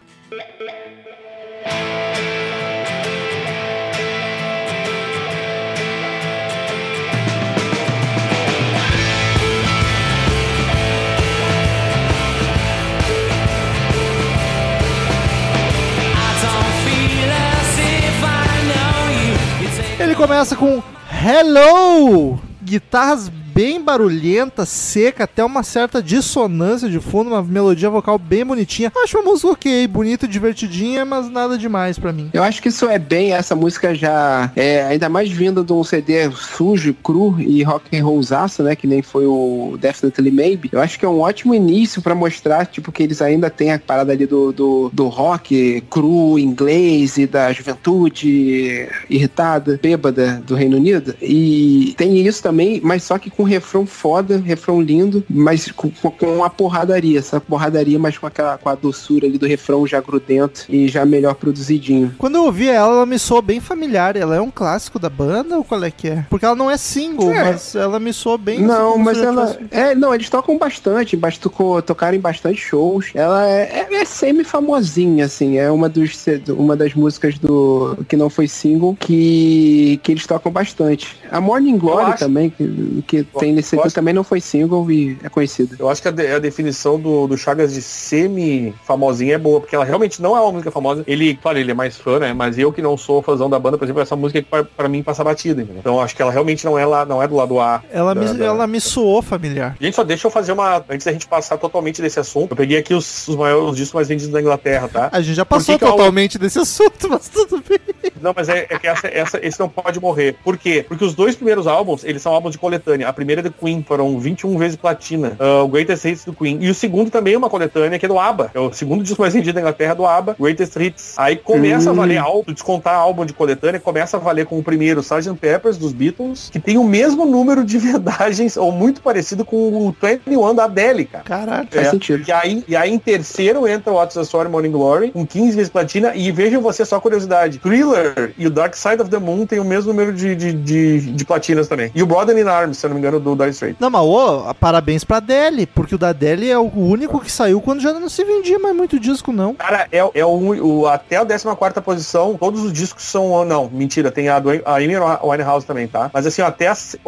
Ele 19.99 20.15
começa 20.15 20.55
com 20.55 20.81
Hello! 21.19 22.39
Guitarras 22.63 23.31
bem 23.57 23.81
barulhenta, 23.81 24.66
seca, 24.66 25.25
até 25.25 25.42
uma 25.42 25.62
certa 25.62 26.03
dissonância 26.03 26.90
de 26.90 27.01
fundo, 27.01 27.31
uma 27.31 27.42
melodia 27.42 27.88
vocal 27.88 28.19
bem 28.19 28.45
bonitinha. 28.45 28.92
Acho 29.03 29.16
uma 29.16 29.31
música 29.31 29.53
ok, 29.53 29.87
bonita, 29.87 30.29
divertidinha, 30.29 31.07
mas 31.07 31.31
nada 31.31 31.57
demais 31.57 31.99
pra 31.99 32.12
mim. 32.12 32.29
Eu 32.35 32.42
acho 32.42 32.61
que 32.61 32.69
isso 32.69 32.87
é 32.87 32.99
bem, 32.99 33.33
essa 33.33 33.57
música 33.57 33.95
já 33.95 34.53
é 34.55 34.83
ainda 34.83 35.09
mais 35.09 35.31
vinda 35.31 35.64
de 35.64 35.73
um 35.73 35.83
CD 35.83 36.31
sujo, 36.33 36.92
cru 37.03 37.40
e 37.40 37.62
rock 37.62 37.97
and 37.97 38.05
rollzaço, 38.05 38.62
né, 38.62 38.77
que 38.77 38.87
nem 38.87 39.01
foi 39.01 39.25
o 39.25 39.79
Definitely 39.81 40.31
Maybe. 40.31 40.69
Eu 40.71 40.83
acho 40.83 40.99
que 40.99 41.07
é 41.07 41.09
um 41.09 41.21
ótimo 41.21 41.55
início 41.55 42.03
pra 42.03 42.14
mostrar, 42.14 42.66
tipo, 42.66 42.92
que 42.92 43.03
eles 43.03 43.23
ainda 43.23 43.49
têm 43.49 43.73
a 43.73 43.79
parada 43.79 44.12
ali 44.12 44.27
do, 44.27 44.53
do, 44.53 44.90
do 44.92 45.09
rock 45.09 45.83
cru, 45.88 46.38
inglês 46.38 47.16
e 47.16 47.27
da 47.27 47.51
juventude 47.55 48.87
irritada, 49.09 49.81
bêbada 49.83 50.42
do 50.47 50.55
Reino 50.55 50.77
Unido. 50.77 51.14
E 51.23 51.95
tem 51.97 52.19
isso 52.19 52.42
também, 52.42 52.83
mas 52.85 53.03
só 53.03 53.16
que 53.16 53.31
com 53.31 53.46
refrão 53.47 53.87
foda, 53.87 54.37
refrão 54.39 54.81
lindo, 54.81 55.25
mas 55.29 55.71
com, 55.73 55.91
com- 55.91 56.27
uma 56.37 56.51
porradaria, 56.51 57.19
essa 57.19 57.41
porradaria, 57.41 57.99
mas 57.99 58.19
com 58.19 58.27
aquela 58.27 58.59
com 58.59 58.69
a 58.69 58.75
doçura 58.75 59.27
ali 59.27 59.39
do 59.39 59.47
refrão 59.47 59.87
já 59.87 60.01
grudento 60.01 60.65
e 60.69 60.89
já 60.89 61.05
melhor 61.05 61.35
produzidinho. 61.35 62.15
Quando 62.19 62.37
eu 62.37 62.45
ouvi 62.45 62.69
ela, 62.69 62.95
ela 62.97 63.07
me 63.07 63.19
soou 63.19 63.41
bem 63.43 63.61
familiar. 63.61 64.17
Ela 64.17 64.37
é 64.37 64.41
um 64.41 64.51
clássico 64.51 64.99
da 64.99 65.09
banda 65.09 65.57
ou 65.57 65.65
qual 65.65 65.83
é 65.85 65.91
que 65.91 66.09
é? 66.09 66.27
Porque 66.29 66.45
ela 66.45 66.55
não 66.55 66.71
é 66.71 66.77
single, 66.77 67.31
É. 67.33 67.45
mas 67.45 67.75
ela 67.75 67.99
me 68.01 68.13
soou 68.13 68.37
bem. 68.39 68.61
Não, 68.61 68.99
mas 68.99 69.19
ela. 69.19 69.47
tivesse- 69.47 69.67
É, 69.71 69.95
não, 69.95 70.15
eles 70.15 70.29
tocam 70.29 70.59
bastante, 70.59 71.17
bast- 71.17 71.41
tocou- 71.41 71.81
tocaram 71.83 72.17
em 72.17 72.21
bastante 72.21 72.61
shows. 72.61 73.11
Ela 73.15 73.49
é, 73.49 73.87
é, 73.91 73.95
é 73.95 74.05
semi-famosinha, 74.05 75.25
assim. 75.27 75.59
É 75.59 75.71
uma, 75.71 75.89
dos, 75.89 76.25
uma 76.57 76.77
das 76.77 76.95
músicas 76.95 77.39
do 77.39 77.97
que 78.09 78.17
não 78.17 78.29
foi 78.31 78.49
single 78.49 78.97
que, 78.99 80.01
que 80.03 80.13
eles 80.13 80.27
tocam 80.27 80.51
bastante. 80.51 81.17
A 81.31 81.41
Morning 81.41 81.77
Glory 81.79 82.11
acho- 82.13 82.19
também, 82.19 82.51
que, 82.51 83.03
que 83.07 83.23
tem 83.40 83.53
nesse 83.53 83.75
eu 83.75 83.81
aqui, 83.81 83.87
acho- 83.88 83.94
também 83.94 84.12
não 84.14 84.25
foi 84.25 84.40
single 84.40 84.90
e 84.90 85.18
é 85.22 85.29
conhecida. 85.29 85.77
Eu 85.79 85.88
acho 85.88 86.01
que 86.03 86.09
a, 86.09 86.11
de- 86.11 86.27
a 86.27 86.38
definição 86.38 86.99
do, 86.99 87.27
do 87.27 87.37
Chagas 87.37 87.72
de 87.75 87.83
semi-famosinha 87.83 89.35
é 89.35 89.38
boa, 89.38 89.61
porque 89.61 89.75
ela 89.75 89.85
realmente 89.85 90.20
não 90.22 90.37
é 90.37 90.40
uma 90.40 90.53
música 90.53 90.70
famosa. 90.70 91.05
Ele, 91.07 91.35
claro, 91.37 91.59
ele 91.59 91.70
é 91.70 91.75
mais 91.75 91.96
fã, 91.96 92.18
né? 92.18 92.33
Mas 92.33 92.59
eu 92.59 92.72
que 92.72 92.83
não 92.83 92.96
sou 92.96 93.22
fãzão 93.22 93.49
da 93.49 93.59
banda, 93.59 93.79
por 93.79 93.85
exemplo, 93.85 94.03
essa 94.03 94.16
música 94.16 94.42
que 94.42 94.49
pra, 94.49 94.64
pra 94.64 94.88
mim 94.88 95.03
passa 95.03 95.22
batida, 95.25 95.62
entendeu? 95.62 95.81
Então 95.81 96.01
acho 96.01 96.14
que 96.14 96.22
ela 96.22 96.33
realmente 96.33 96.64
não 96.64 96.79
é 96.79 96.85
lá, 96.87 97.05
não 97.05 97.22
é 97.22 97.29
do 97.29 97.37
lado 97.37 97.59
A. 97.61 97.83
Ela, 97.90 98.14
da- 98.14 98.20
me, 98.20 98.38
da- 98.38 98.44
ela 98.44 98.66
me 98.66 98.81
soou 98.81 99.22
familiar. 99.22 99.77
Gente, 99.81 99.94
só 99.94 100.05
deixa 100.05 100.27
eu 100.27 100.31
fazer 100.31 100.53
uma. 100.53 100.85
Antes 100.88 101.05
da 101.05 101.12
gente 101.12 101.27
passar 101.27 101.57
totalmente 101.59 102.01
desse 102.03 102.18
assunto, 102.20 102.53
eu 102.53 102.57
peguei 102.57 102.79
aqui 102.79 102.94
os, 102.94 103.29
os 103.29 103.37
maiores 103.37 103.70
os 103.70 103.77
discos 103.77 103.94
mais 103.94 104.09
vendidos 104.09 104.33
da 104.33 104.40
Inglaterra, 104.40 104.88
tá? 104.88 105.09
A 105.12 105.20
gente 105.20 105.35
já 105.35 105.44
passou 105.44 105.75
que 105.75 105.79
que 105.79 105.85
é 105.85 105.88
o- 105.88 105.92
totalmente 105.92 106.38
desse 106.38 106.59
assunto, 106.59 107.09
mas 107.11 107.29
tudo 107.29 107.62
bem. 107.68 107.79
Não, 108.20 108.33
mas 108.35 108.49
é, 108.49 108.66
é 108.70 108.79
que 108.79 108.87
essa, 108.87 109.07
essa, 109.09 109.38
esse 109.46 109.59
não 109.61 109.68
pode 109.68 110.01
morrer. 110.01 110.37
Por 110.42 110.57
quê? 110.57 110.85
Porque 110.87 111.05
os 111.05 111.14
dois 111.14 111.35
primeiros 111.37 111.66
álbuns, 111.66 112.03
eles 112.05 112.22
são 112.22 112.33
álbuns 112.33 112.53
de 112.53 112.59
coletânea. 112.59 113.09
A 113.09 113.12
primeira 113.12 113.26
é 113.35 113.43
do 113.43 113.51
Queen, 113.51 113.85
foram 113.87 114.19
21 114.19 114.57
vezes 114.59 114.77
platina. 114.77 115.37
Uh, 115.41 115.65
o 115.65 115.69
Greatest 115.69 116.05
Hits 116.05 116.25
do 116.25 116.33
Queen. 116.33 116.59
E 116.61 116.69
o 116.71 116.75
segundo 116.75 117.11
também 117.11 117.35
é 117.35 117.39
uma 117.39 117.51
coletânea, 117.51 117.99
que 117.99 118.05
é 118.07 118.09
do 118.09 118.19
ABBA. 118.19 118.51
É 118.55 118.61
o 118.61 118.73
segundo 118.73 119.03
disco 119.03 119.21
mais 119.23 119.35
vendido 119.35 119.55
da 119.55 119.61
Inglaterra 119.61 119.95
do 119.95 120.07
ABBA, 120.07 120.37
Greatest 120.39 120.77
Hits. 120.77 121.15
Aí 121.19 121.37
começa 121.37 121.91
a 121.91 121.93
valer 121.93 122.19
álbum, 122.19 122.53
descontar 122.53 122.95
álbum 122.95 123.25
de 123.25 123.33
coletânea, 123.33 123.81
começa 123.81 124.17
a 124.17 124.21
valer 124.21 124.47
com 124.47 124.59
o 124.59 124.62
primeiro 124.62 125.01
Sgt. 125.01 125.35
Peppers 125.41 125.77
dos 125.77 125.93
Beatles, 125.93 126.49
que 126.51 126.59
tem 126.61 126.79
o 126.79 126.85
mesmo 126.85 127.25
número 127.27 127.65
de 127.65 127.79
vendagens, 127.79 128.57
ou 128.57 128.73
muito 128.73 129.01
parecido 129.01 129.45
com 129.45 129.57
o 129.57 129.95
21 130.03 130.55
da 130.55 130.65
Adele, 130.65 131.05
cara. 131.05 131.25
Caralho. 131.25 131.69
Faz 131.71 131.87
É. 131.87 131.91
sentido. 131.91 132.25
E 132.27 132.33
aí, 132.33 132.65
e 132.69 132.77
aí 132.77 132.93
em 132.93 132.99
terceiro 132.99 133.67
entra 133.67 133.93
o 133.93 133.97
What's 133.97 134.15
the 134.15 134.23
Story 134.23 134.49
Morning 134.49 134.71
Glory, 134.71 135.11
com 135.11 135.27
15 135.27 135.57
vezes 135.57 135.71
platina. 135.71 136.12
E 136.15 136.31
vejam 136.31 136.61
você 136.61 136.85
só 136.85 137.01
curiosidade. 137.01 137.59
Thriller 137.59 138.35
e 138.39 138.47
o 138.47 138.51
Dark 138.51 138.75
Side 138.75 139.01
of 139.03 139.11
the 139.11 139.19
Moon 139.19 139.47
tem 139.47 139.59
o 139.61 139.65
mesmo 139.65 139.93
número 139.93 140.12
de, 140.12 140.35
de, 140.35 140.53
de, 140.53 141.01
de 141.12 141.25
platinas 141.25 141.69
também. 141.69 141.91
E 141.95 142.03
o 142.03 142.07
Brother 142.07 142.37
in 142.37 142.49
Arms, 142.49 142.79
se 142.79 142.87
eu 142.87 142.89
não 142.91 142.95
me 142.95 143.01
engano, 143.01 143.16
do 143.21 143.35
Dire 143.37 143.51
Straits. 143.51 143.77
Não, 143.81 143.91
mas 143.91 144.03
ô, 144.03 144.55
parabéns 144.61 145.05
pra 145.05 145.17
Adele, 145.19 145.67
porque 145.67 145.95
o 145.95 145.99
da 145.99 146.09
Adele 146.09 146.51
é 146.51 146.59
o 146.59 146.71
único 146.75 147.21
que 147.21 147.31
saiu 147.31 147.61
quando 147.61 147.81
já 147.81 147.93
não 147.93 148.09
se 148.09 148.25
vendia 148.25 148.59
mais 148.59 148.75
muito 148.77 148.99
disco, 148.99 149.33
não. 149.33 149.55
Cara, 149.55 149.87
é, 149.93 149.99
é 150.15 150.25
o, 150.25 150.81
o- 150.81 150.87
até 150.87 151.17
a 151.17 151.25
14 151.27 151.81
posição, 151.83 152.37
todos 152.39 152.63
os 152.63 152.73
discos 152.73 153.03
são. 153.05 153.45
Não, 153.45 153.69
mentira, 153.71 154.11
tem 154.11 154.29
a, 154.29 154.39
do, 154.39 154.51
a 154.65 154.77
Amy 154.77 154.95
Winehouse 155.23 155.67
também, 155.67 155.87
tá? 155.87 156.11
Mas 156.13 156.27
assim, 156.27 156.43
ó, 156.43 156.47
até 156.47 156.69
a 156.69 156.73
11 156.73 156.99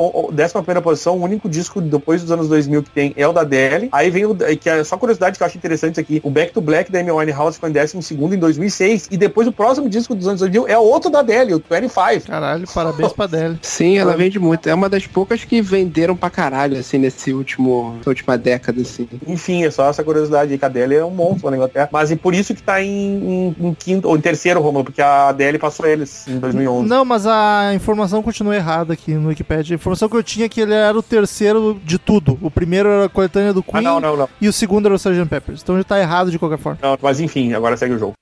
posição, 0.83 1.16
o 1.18 1.23
único 1.23 1.49
disco 1.49 1.81
depois 1.81 2.23
dos 2.23 2.31
anos 2.33 2.49
2000 2.49 2.83
que 2.83 2.90
tem 2.90 3.12
é 3.16 3.27
o 3.27 3.33
da 3.33 3.42
Adele. 3.42 3.88
Aí 3.92 4.11
vem 4.11 4.25
o. 4.27 4.35
Que 4.35 4.68
é 4.68 4.85
só 4.85 4.97
curiosidade 4.97 5.37
que 5.37 5.42
eu 5.42 5.47
acho 5.47 5.57
interessante 5.57 5.92
isso 5.92 6.01
aqui: 6.01 6.21
o 6.25 6.31
Back 6.31 6.53
to 6.53 6.61
Black 6.61 6.90
da 6.90 7.01
Amy 7.01 7.11
Winehouse 7.11 7.57
ficou 7.57 7.68
em 7.68 7.73
12 7.73 7.97
em 8.35 8.38
2006. 8.38 9.09
E 9.11 9.16
depois 9.16 9.47
o 9.49 9.53
próximo 9.53 9.88
disco 9.88 10.14
dos 10.14 10.27
anos 10.27 10.40
2000 10.40 10.68
é 10.68 10.79
outro 10.79 11.11
da 11.11 11.21
Adele, 11.21 11.55
o 11.55 11.62
25. 11.71 12.27
Caralho, 12.27 12.66
parabéns 12.73 13.12
pra 13.12 13.25
Adele. 13.25 13.59
Sim, 13.62 13.99
ela 13.99 14.16
vende 14.16 14.38
muito. 14.38 14.68
É 14.68 14.75
uma 14.75 14.88
das 14.88 15.07
poucas 15.07 15.44
que 15.44 15.61
venderam 15.98 16.16
pra 16.16 16.30
caralho, 16.30 16.78
assim, 16.78 16.96
nesse 16.98 17.32
último, 17.32 17.94
nessa 17.98 18.11
última 18.11 18.38
década, 18.38 18.80
assim. 18.80 19.08
Enfim, 19.26 19.64
é 19.64 19.70
só 19.70 19.88
essa 19.90 20.04
curiosidade 20.04 20.52
aí, 20.52 20.58
que 20.58 20.64
a 20.64 20.68
Adele 20.68 20.94
é 20.94 21.04
um 21.04 21.11
monstro 21.11 21.50
na 21.50 21.56
Inglaterra. 21.56 21.88
Mas 21.92 22.11
e 22.12 22.16
por 22.16 22.34
isso 22.34 22.54
que 22.54 22.62
tá 22.62 22.80
em, 22.80 22.88
em- 22.88 23.56
em 23.68 23.74
quinto, 23.74 24.08
ou 24.08 24.16
em 24.16 24.20
terceiro, 24.20 24.61
Romulo, 24.61 24.84
porque 24.84 25.02
a 25.02 25.28
Adele 25.28 25.58
passou 25.58 25.87
eles 25.87 26.26
em 26.28 26.38
2011. 26.38 26.88
Não, 26.88 27.04
mas 27.04 27.26
a 27.26 27.72
informação 27.74 28.22
continua 28.22 28.54
errada 28.54 28.92
aqui 28.92 29.12
no 29.14 29.28
Wikipedia. 29.28 29.74
A 29.74 29.76
informação 29.78 30.08
que 30.08 30.16
eu 30.16 30.22
tinha 30.22 30.46
é 30.46 30.48
que 30.48 30.61
ele 30.61 30.72
era 30.74 30.96
o 30.96 31.02
terceiro 31.02 31.80
de 31.84 31.98
tudo. 31.98 32.38
O 32.40 32.50
primeiro 32.50 32.88
era 32.88 33.04
a 33.06 33.08
coletânea 33.08 33.52
do 33.52 33.64
Ah, 33.68 33.72
Queen 33.72 33.84
não, 33.84 33.98
não, 34.00 34.16
não. 34.16 34.28
e 34.40 34.46
o 34.48 34.52
segundo 34.52 34.87
era 34.87 34.94
o 34.94 34.96
Sgt. 34.98 35.26
Peppers. 35.28 35.62
Então 35.62 35.76
já 35.76 35.84
tá 35.84 35.98
errado 35.98 36.30
de 36.30 36.38
qualquer 36.38 36.58
forma. 36.58 36.78
Não, 36.80 36.96
mas 37.02 37.18
enfim, 37.20 37.52
agora 37.54 37.76
segue 37.76 37.94
o 37.94 37.98
jogo. 37.98 38.12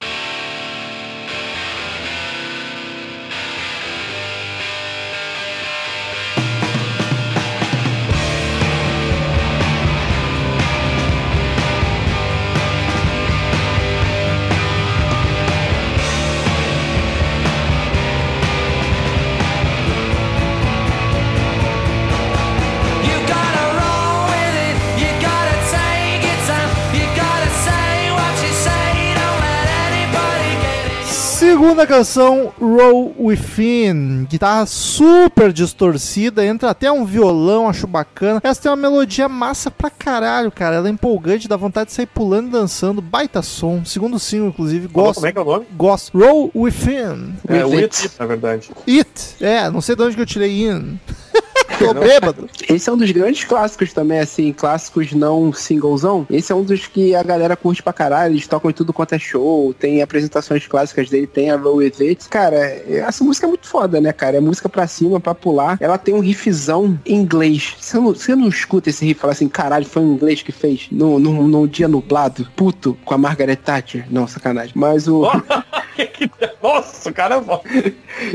Segunda 31.76 31.94
canção, 31.94 32.54
Roll 32.58 33.14
Within. 33.18 34.24
Guitarra 34.24 34.64
super 34.64 35.52
distorcida, 35.52 36.42
entra 36.42 36.70
até 36.70 36.90
um 36.90 37.04
violão, 37.04 37.68
acho 37.68 37.86
bacana. 37.86 38.40
Essa 38.42 38.62
tem 38.62 38.70
uma 38.70 38.78
melodia 38.78 39.28
massa 39.28 39.70
pra 39.70 39.90
caralho, 39.90 40.50
cara. 40.50 40.76
Ela 40.76 40.88
é 40.88 40.90
empolgante, 40.90 41.46
dá 41.46 41.54
vontade 41.54 41.90
de 41.90 41.92
sair 41.92 42.06
pulando 42.06 42.48
e 42.48 42.50
dançando. 42.50 43.02
Baita 43.02 43.42
som. 43.42 43.84
Segundo 43.84 44.18
single, 44.18 44.48
inclusive. 44.48 44.88
Gosto. 44.88 45.16
Como 45.16 45.26
é 45.26 45.32
que 45.32 45.38
é 45.38 45.40
o 45.42 45.44
nome? 45.44 45.66
Gosto. 45.76 46.18
Roll 46.18 46.50
Within. 46.54 47.34
É, 47.46 47.62
With 47.62 47.82
It, 47.82 48.10
na 48.18 48.24
verdade. 48.24 48.70
It. 48.88 49.36
É, 49.38 49.68
não 49.68 49.82
sei 49.82 49.94
de 49.94 50.02
onde 50.02 50.16
que 50.16 50.22
eu 50.22 50.26
tirei 50.26 50.66
in. 50.66 50.98
Tô 51.78 51.92
bêbado. 51.94 52.48
Esse 52.68 52.88
é 52.88 52.92
um 52.92 52.96
dos 52.96 53.10
grandes 53.10 53.44
clássicos 53.44 53.92
também, 53.92 54.18
assim, 54.18 54.52
clássicos 54.52 55.12
não 55.12 55.52
singlezão. 55.52 56.26
Esse 56.30 56.52
é 56.52 56.54
um 56.54 56.62
dos 56.62 56.86
que 56.86 57.14
a 57.14 57.22
galera 57.22 57.56
curte 57.56 57.82
pra 57.82 57.92
caralho, 57.92 58.32
eles 58.32 58.46
tocam 58.46 58.70
em 58.70 58.74
tudo 58.74 58.92
quanto 58.92 59.14
é 59.14 59.18
show, 59.18 59.74
tem 59.74 60.02
apresentações 60.02 60.66
clássicas 60.66 61.10
dele, 61.10 61.26
tem 61.26 61.50
a 61.50 61.56
With 61.56 61.94
It. 62.00 62.28
Cara, 62.28 62.56
essa 62.56 63.22
música 63.22 63.46
é 63.46 63.48
muito 63.48 63.66
foda, 63.66 64.00
né, 64.00 64.12
cara? 64.12 64.36
É 64.38 64.40
música 64.40 64.68
pra 64.68 64.86
cima, 64.86 65.20
pra 65.20 65.34
pular. 65.34 65.76
Ela 65.80 65.98
tem 65.98 66.14
um 66.14 66.20
riffzão 66.20 66.98
em 67.04 67.16
inglês. 67.16 67.74
Você 67.78 67.96
não, 67.98 68.06
você 68.06 68.34
não 68.34 68.48
escuta 68.48 68.88
esse 68.90 69.04
riff 69.04 69.18
e 69.18 69.20
fala 69.20 69.32
assim, 69.32 69.48
caralho, 69.48 69.84
foi 69.86 70.02
um 70.02 70.14
inglês 70.14 70.42
que 70.42 70.52
fez 70.52 70.86
no, 70.90 71.18
no, 71.18 71.46
num 71.46 71.66
dia 71.66 71.88
nublado, 71.88 72.48
puto, 72.56 72.96
com 73.04 73.14
a 73.14 73.18
Margaret 73.18 73.56
Thatcher. 73.56 74.06
Não, 74.10 74.26
sacanagem. 74.26 74.72
Mas 74.74 75.06
o... 75.08 75.24
Nossa, 76.62 77.10
o 77.10 77.12
cara 77.12 77.36
é 77.36 77.40
bom. 77.40 77.62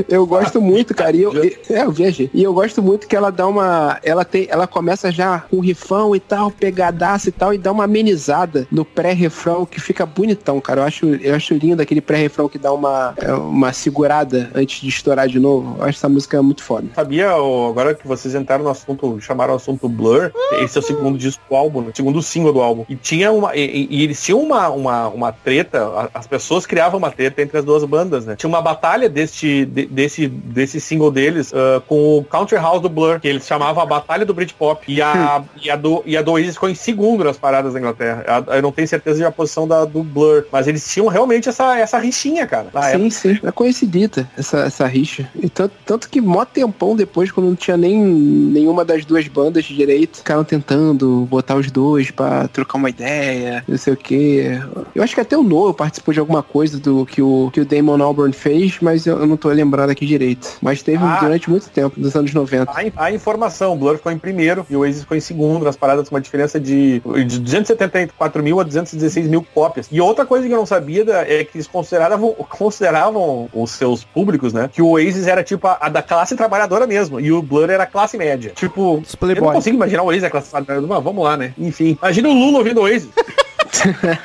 Eu 0.08 0.26
gosto 0.26 0.60
muito, 0.60 0.94
cara. 0.94 1.16
E 1.16 1.22
eu, 1.22 1.44
e- 1.44 1.56
é, 1.70 1.82
eu 1.82 1.92
viajei. 1.92 2.30
E 2.32 2.42
eu 2.42 2.52
gosto 2.52 2.82
muito 2.82 3.06
que 3.06 3.14
ela 3.14 3.30
dá 3.32 3.46
uma. 3.46 3.98
Ela 4.02 4.24
tem. 4.24 4.46
Ela 4.50 4.66
começa 4.66 5.10
já 5.10 5.40
com 5.50 5.58
rifão 5.60 6.14
e 6.14 6.20
tal, 6.20 6.50
pegadaça 6.50 7.28
e 7.28 7.32
tal, 7.32 7.52
e 7.54 7.58
dá 7.58 7.72
uma 7.72 7.84
amenizada 7.84 8.66
no 8.70 8.84
pré-refrão 8.84 9.66
que 9.66 9.80
fica 9.80 10.06
bonitão, 10.06 10.60
cara. 10.60 10.82
Eu 10.82 10.84
acho, 10.84 11.06
eu 11.06 11.34
acho 11.34 11.54
lindo 11.54 11.82
aquele 11.82 12.00
pré-refrão 12.00 12.48
que 12.48 12.58
dá 12.58 12.72
uma, 12.72 13.14
é, 13.16 13.32
uma 13.32 13.72
segurada 13.72 14.50
antes 14.54 14.80
de 14.80 14.88
estourar 14.88 15.26
de 15.28 15.38
novo. 15.38 15.76
Eu 15.78 15.84
acho 15.84 15.98
essa 15.98 16.08
música 16.08 16.42
muito 16.42 16.62
foda. 16.62 16.86
Sabia, 16.94 17.30
agora 17.32 17.94
que 17.94 18.06
vocês 18.06 18.34
entraram 18.34 18.64
no 18.64 18.70
assunto, 18.70 19.20
chamaram 19.20 19.52
o 19.54 19.56
assunto 19.56 19.88
Blur, 19.88 20.30
esse 20.60 20.76
é 20.76 20.80
o 20.80 20.84
segundo 20.84 21.18
disco 21.18 21.42
do 21.48 21.56
álbum, 21.56 21.80
né? 21.82 21.92
segundo 21.94 22.22
single 22.22 22.52
do 22.52 22.60
álbum. 22.60 22.84
E 22.88 22.96
tinha 22.96 23.32
uma. 23.32 23.56
E, 23.56 23.88
e- 23.90 24.02
eles 24.02 24.22
tinham 24.22 24.40
uma, 24.40 24.68
uma, 24.68 25.08
uma 25.08 25.32
treta, 25.32 26.10
as 26.12 26.26
pessoas 26.26 26.66
criavam 26.66 26.98
uma 26.98 27.10
treta 27.10 27.40
entre 27.42 27.58
as 27.58 27.64
duas 27.64 27.84
bandas, 27.84 28.26
né? 28.26 28.36
Tinha 28.36 28.48
uma 28.48 28.60
batalha 28.62 29.08
deste, 29.08 29.64
de- 29.66 29.86
desse, 29.86 30.26
desse 30.28 30.80
single 30.80 31.10
deles 31.10 31.52
ah, 31.54 31.80
com 31.86 32.18
o 32.18 32.24
Country 32.24 32.56
House 32.58 32.80
do 32.82 32.88
Blur, 32.88 33.20
que 33.22 33.28
eles 33.28 33.46
chamavam 33.46 33.82
a 33.82 33.86
Batalha 33.86 34.26
do 34.26 34.34
Britpop. 34.34 34.84
E 34.92 35.00
a, 35.00 35.42
e 35.62 35.70
a, 35.70 35.76
do, 35.76 36.02
e 36.04 36.16
a 36.16 36.22
do 36.22 36.32
Oasis 36.32 36.54
ficou 36.54 36.68
em 36.68 36.74
segundo 36.74 37.22
nas 37.24 37.36
paradas 37.38 37.72
da 37.72 37.78
Inglaterra. 37.78 38.24
A- 38.26 38.56
Eu 38.56 38.62
não 38.62 38.72
tenho 38.72 38.86
certeza 38.88 39.16
de 39.18 39.24
a 39.24 39.30
posição 39.30 39.66
da, 39.66 39.84
do 39.84 40.02
Blur, 40.02 40.44
mas 40.52 40.66
eles 40.66 40.86
tinham 40.92 41.06
realmente 41.06 41.48
essa, 41.48 41.78
essa 41.78 41.98
rixinha, 41.98 42.46
cara. 42.46 42.66
na 42.74 42.88
época. 42.88 43.10
sim, 43.10 43.10
sim. 43.10 43.38
É 43.42 43.50
conhecidita 43.52 44.28
essa, 44.36 44.58
essa 44.64 44.86
rixa. 44.86 45.28
E 45.40 45.48
tanto, 45.48 45.72
tanto 45.86 46.08
que 46.10 46.20
mó 46.20 46.44
tempão 46.44 46.96
depois, 46.96 47.30
quando 47.30 47.46
não 47.46 47.54
tinha 47.56 47.76
nem 47.76 47.96
nenhuma 48.02 48.84
das 48.84 49.04
duas 49.04 49.26
bandas 49.28 49.64
direito, 49.64 50.18
ficaram 50.18 50.42
tentando 50.44 51.26
botar 51.30 51.54
os 51.56 51.70
dois 51.70 52.10
pra 52.10 52.48
trocar 52.48 52.78
uma 52.78 52.90
ideia, 52.90 53.64
não 53.68 53.78
sei 53.78 53.92
o 53.92 53.96
que. 53.96 54.60
Eu 54.94 55.02
acho 55.02 55.14
que 55.14 55.20
até 55.20 55.36
o 55.36 55.42
Noah 55.42 55.72
participou 55.74 56.12
de 56.12 56.20
alguma 56.20 56.42
coisa 56.42 56.78
do 56.78 57.06
que 57.06 57.22
o, 57.22 57.50
que 57.52 57.60
o 57.60 57.64
Damon 57.64 58.02
Albarn 58.02 58.32
fez, 58.32 58.78
mas 58.80 59.06
eu, 59.06 59.18
eu 59.20 59.26
não 59.26 59.36
tô 59.36 59.48
lembrando 59.48 59.90
aqui 59.90 60.04
direito. 60.06 60.56
Mas 60.60 60.82
teve 60.82 61.02
Ah. 61.04 61.18
durante 61.20 61.48
muito 61.48 61.68
tempo, 61.70 61.98
nos 62.00 62.14
anos 62.16 62.32
90. 62.32 62.70
A, 62.74 62.84
in- 62.84 62.92
a 63.12 63.16
informação, 63.16 63.72
o 63.72 63.76
Blur 63.76 63.96
ficou 63.96 64.10
em 64.12 64.18
primeiro 64.18 64.66
e 64.68 64.76
o 64.76 64.80
Oasis 64.80 65.02
ficou 65.02 65.16
em 65.16 65.20
segundo 65.20 65.64
nas 65.64 65.76
paradas 65.76 66.08
com 66.08 66.14
uma 66.14 66.20
diferença 66.20 66.58
de, 66.58 67.00
de 67.26 67.38
274 67.40 68.42
mil 68.42 68.58
a 68.60 68.62
216 68.62 69.26
mil 69.28 69.46
cópias. 69.54 69.86
E 69.90 70.00
outra 70.00 70.24
coisa 70.26 70.46
que 70.46 70.52
eu 70.52 70.56
não 70.58 70.66
sabia 70.66 71.04
da- 71.04 71.22
é 71.22 71.44
que 71.44 71.56
eles 71.56 71.66
consideravam, 71.66 72.32
consideravam 72.32 73.48
os 73.52 73.70
seus 73.72 74.02
públicos, 74.04 74.52
né? 74.52 74.68
Que 74.72 74.82
o 74.82 74.88
Oasis 74.90 75.26
era 75.26 75.42
tipo 75.44 75.66
a, 75.66 75.78
a 75.80 75.88
da 75.88 76.02
classe 76.02 76.34
trabalhadora 76.36 76.86
mesmo 76.86 77.20
e 77.20 77.30
o 77.32 77.42
Blur 77.42 77.70
era 77.70 77.84
a 77.84 77.86
classe 77.86 78.16
média. 78.16 78.52
Tipo, 78.54 78.98
Os 78.98 79.12
eu 79.12 79.18
Playboy. 79.18 79.46
não 79.48 79.54
consigo 79.54 79.76
imaginar 79.76 80.02
o 80.02 80.06
Oasis 80.06 80.24
a 80.24 80.30
classe 80.30 80.50
trabalhadora, 80.50 80.94
mas 80.94 81.04
vamos 81.04 81.22
lá, 81.24 81.36
né? 81.36 81.54
Enfim, 81.58 81.96
imagina 82.00 82.28
o 82.28 82.32
Lula 82.32 82.58
ouvindo 82.58 82.78
o 82.80 82.84
Oasis. 82.84 83.08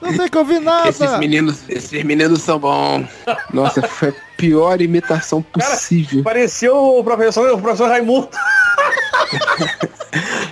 Não 0.00 0.16
tem 0.16 0.28
que 0.28 0.38
ouvir 0.38 0.60
Esses 0.86 1.00
nada. 1.00 1.18
meninos, 1.18 1.62
esses 1.68 2.02
meninos 2.04 2.42
são 2.42 2.58
bons. 2.58 3.06
Nossa, 3.52 3.82
foi 3.82 4.12
pior 4.40 4.80
imitação 4.80 5.42
possível. 5.42 6.22
Parecia 6.24 6.72
o 6.72 7.04
professor, 7.04 7.52
o 7.52 7.60
professor 7.60 7.88
Raimundo. 7.88 8.28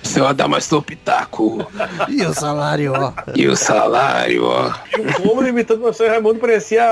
Seu 0.02 0.26
Adamastor 0.26 0.82
Pitaco. 0.82 1.66
E 2.08 2.24
o 2.24 2.34
salário, 2.34 2.92
ó. 2.94 3.12
E 3.34 3.48
o 3.48 3.56
salário, 3.56 4.44
ó. 4.44 4.72
E 4.96 5.00
o 5.00 5.10
Romulo 5.10 5.48
imitando 5.48 5.78
o 5.78 5.82
professor 5.82 6.10
Raimundo 6.10 6.38
parecia 6.38 6.84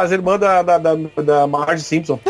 as 0.00 0.12
irmãs 0.12 0.38
da, 0.38 0.62
da, 0.62 0.78
da, 0.78 0.94
da 0.94 1.46
Marge 1.46 1.82
Simpson. 1.82 2.20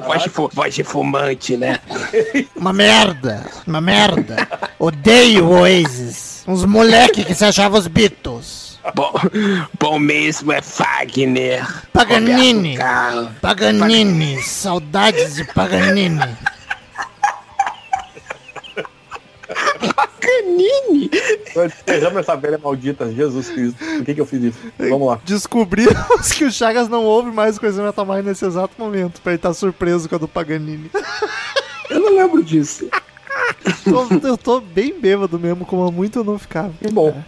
Voz 0.00 0.22
de, 0.22 0.30
voz 0.30 0.74
de 0.74 0.82
fumante, 0.82 1.56
né? 1.56 1.78
Uma 2.56 2.72
merda. 2.72 3.44
Uma 3.66 3.80
merda. 3.80 4.48
Odeio 4.78 5.44
o 5.44 5.60
Oasis. 5.60 6.44
Uns 6.48 6.64
moleque 6.64 7.24
que 7.24 7.34
se 7.34 7.44
achavam 7.44 7.78
os 7.78 7.86
Beatles. 7.86 8.61
Bom, 8.94 9.12
bom 9.78 9.98
mesmo 9.98 10.52
é 10.52 10.60
Fagner. 10.60 11.64
Paganini. 11.92 12.76
Carlos. 12.76 13.30
Paganini. 13.40 14.42
Saudades 14.42 15.36
de 15.36 15.44
Paganini. 15.44 16.18
Paganini! 19.94 21.10
Nós 21.54 21.72
Erramos 21.86 22.18
essa 22.20 22.36
velha 22.36 22.58
maldita, 22.58 23.12
Jesus 23.12 23.48
Cristo. 23.48 23.78
Por 23.78 24.04
que, 24.04 24.14
que 24.14 24.20
eu 24.20 24.26
fiz 24.26 24.42
isso? 24.42 24.58
Vamos 24.78 25.08
lá. 25.08 25.20
Descobrimos 25.24 26.32
que 26.36 26.44
o 26.44 26.50
Chagas 26.52 26.88
não 26.88 27.04
ouve 27.04 27.30
mais 27.30 27.58
coisa 27.58 27.82
Metal 27.82 28.06
Mind 28.06 28.24
nesse 28.24 28.44
exato 28.44 28.74
momento, 28.78 29.20
pra 29.20 29.32
ele 29.32 29.38
estar 29.38 29.52
surpreso 29.54 30.08
com 30.08 30.14
a 30.14 30.18
do 30.18 30.28
Paganini. 30.28 30.90
Eu 31.90 32.00
não 32.00 32.16
lembro 32.16 32.42
disso. 32.42 32.88
Tô- 33.84 34.26
eu 34.28 34.36
tô 34.38 34.60
bem 34.60 34.98
bêbado 34.98 35.38
mesmo, 35.38 35.64
como 35.66 35.86
há 35.86 35.90
muito 35.90 36.18
eu 36.20 36.24
não 36.24 36.38
ficava. 36.38 36.72
Que 36.80 36.90
bom. 36.90 37.22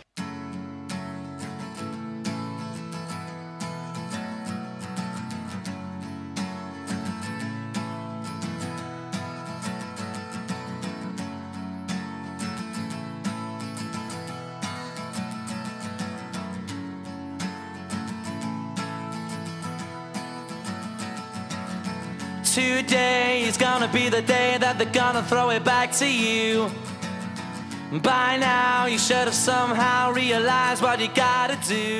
Today 22.55 23.42
is 23.42 23.57
gonna 23.57 23.88
be 23.88 24.09
the 24.09 24.22
day 24.22 24.57
that 24.61 24.78
they're 24.78 24.86
gonna 24.92 25.24
throw 25.24 25.50
it 25.50 25.64
back 25.64 25.90
to 25.94 26.07
you. 26.09 26.70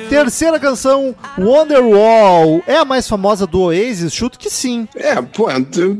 Terceira 0.09 0.59
canção, 0.59 1.15
Wonderwall. 1.37 2.61
É 2.67 2.77
a 2.77 2.85
mais 2.85 3.07
famosa 3.07 3.47
do 3.47 3.61
Oasis? 3.61 4.13
Chuto 4.13 4.37
que 4.37 4.49
sim. 4.49 4.87
É, 4.95 5.21
pô, 5.21 5.49
é 5.49 5.55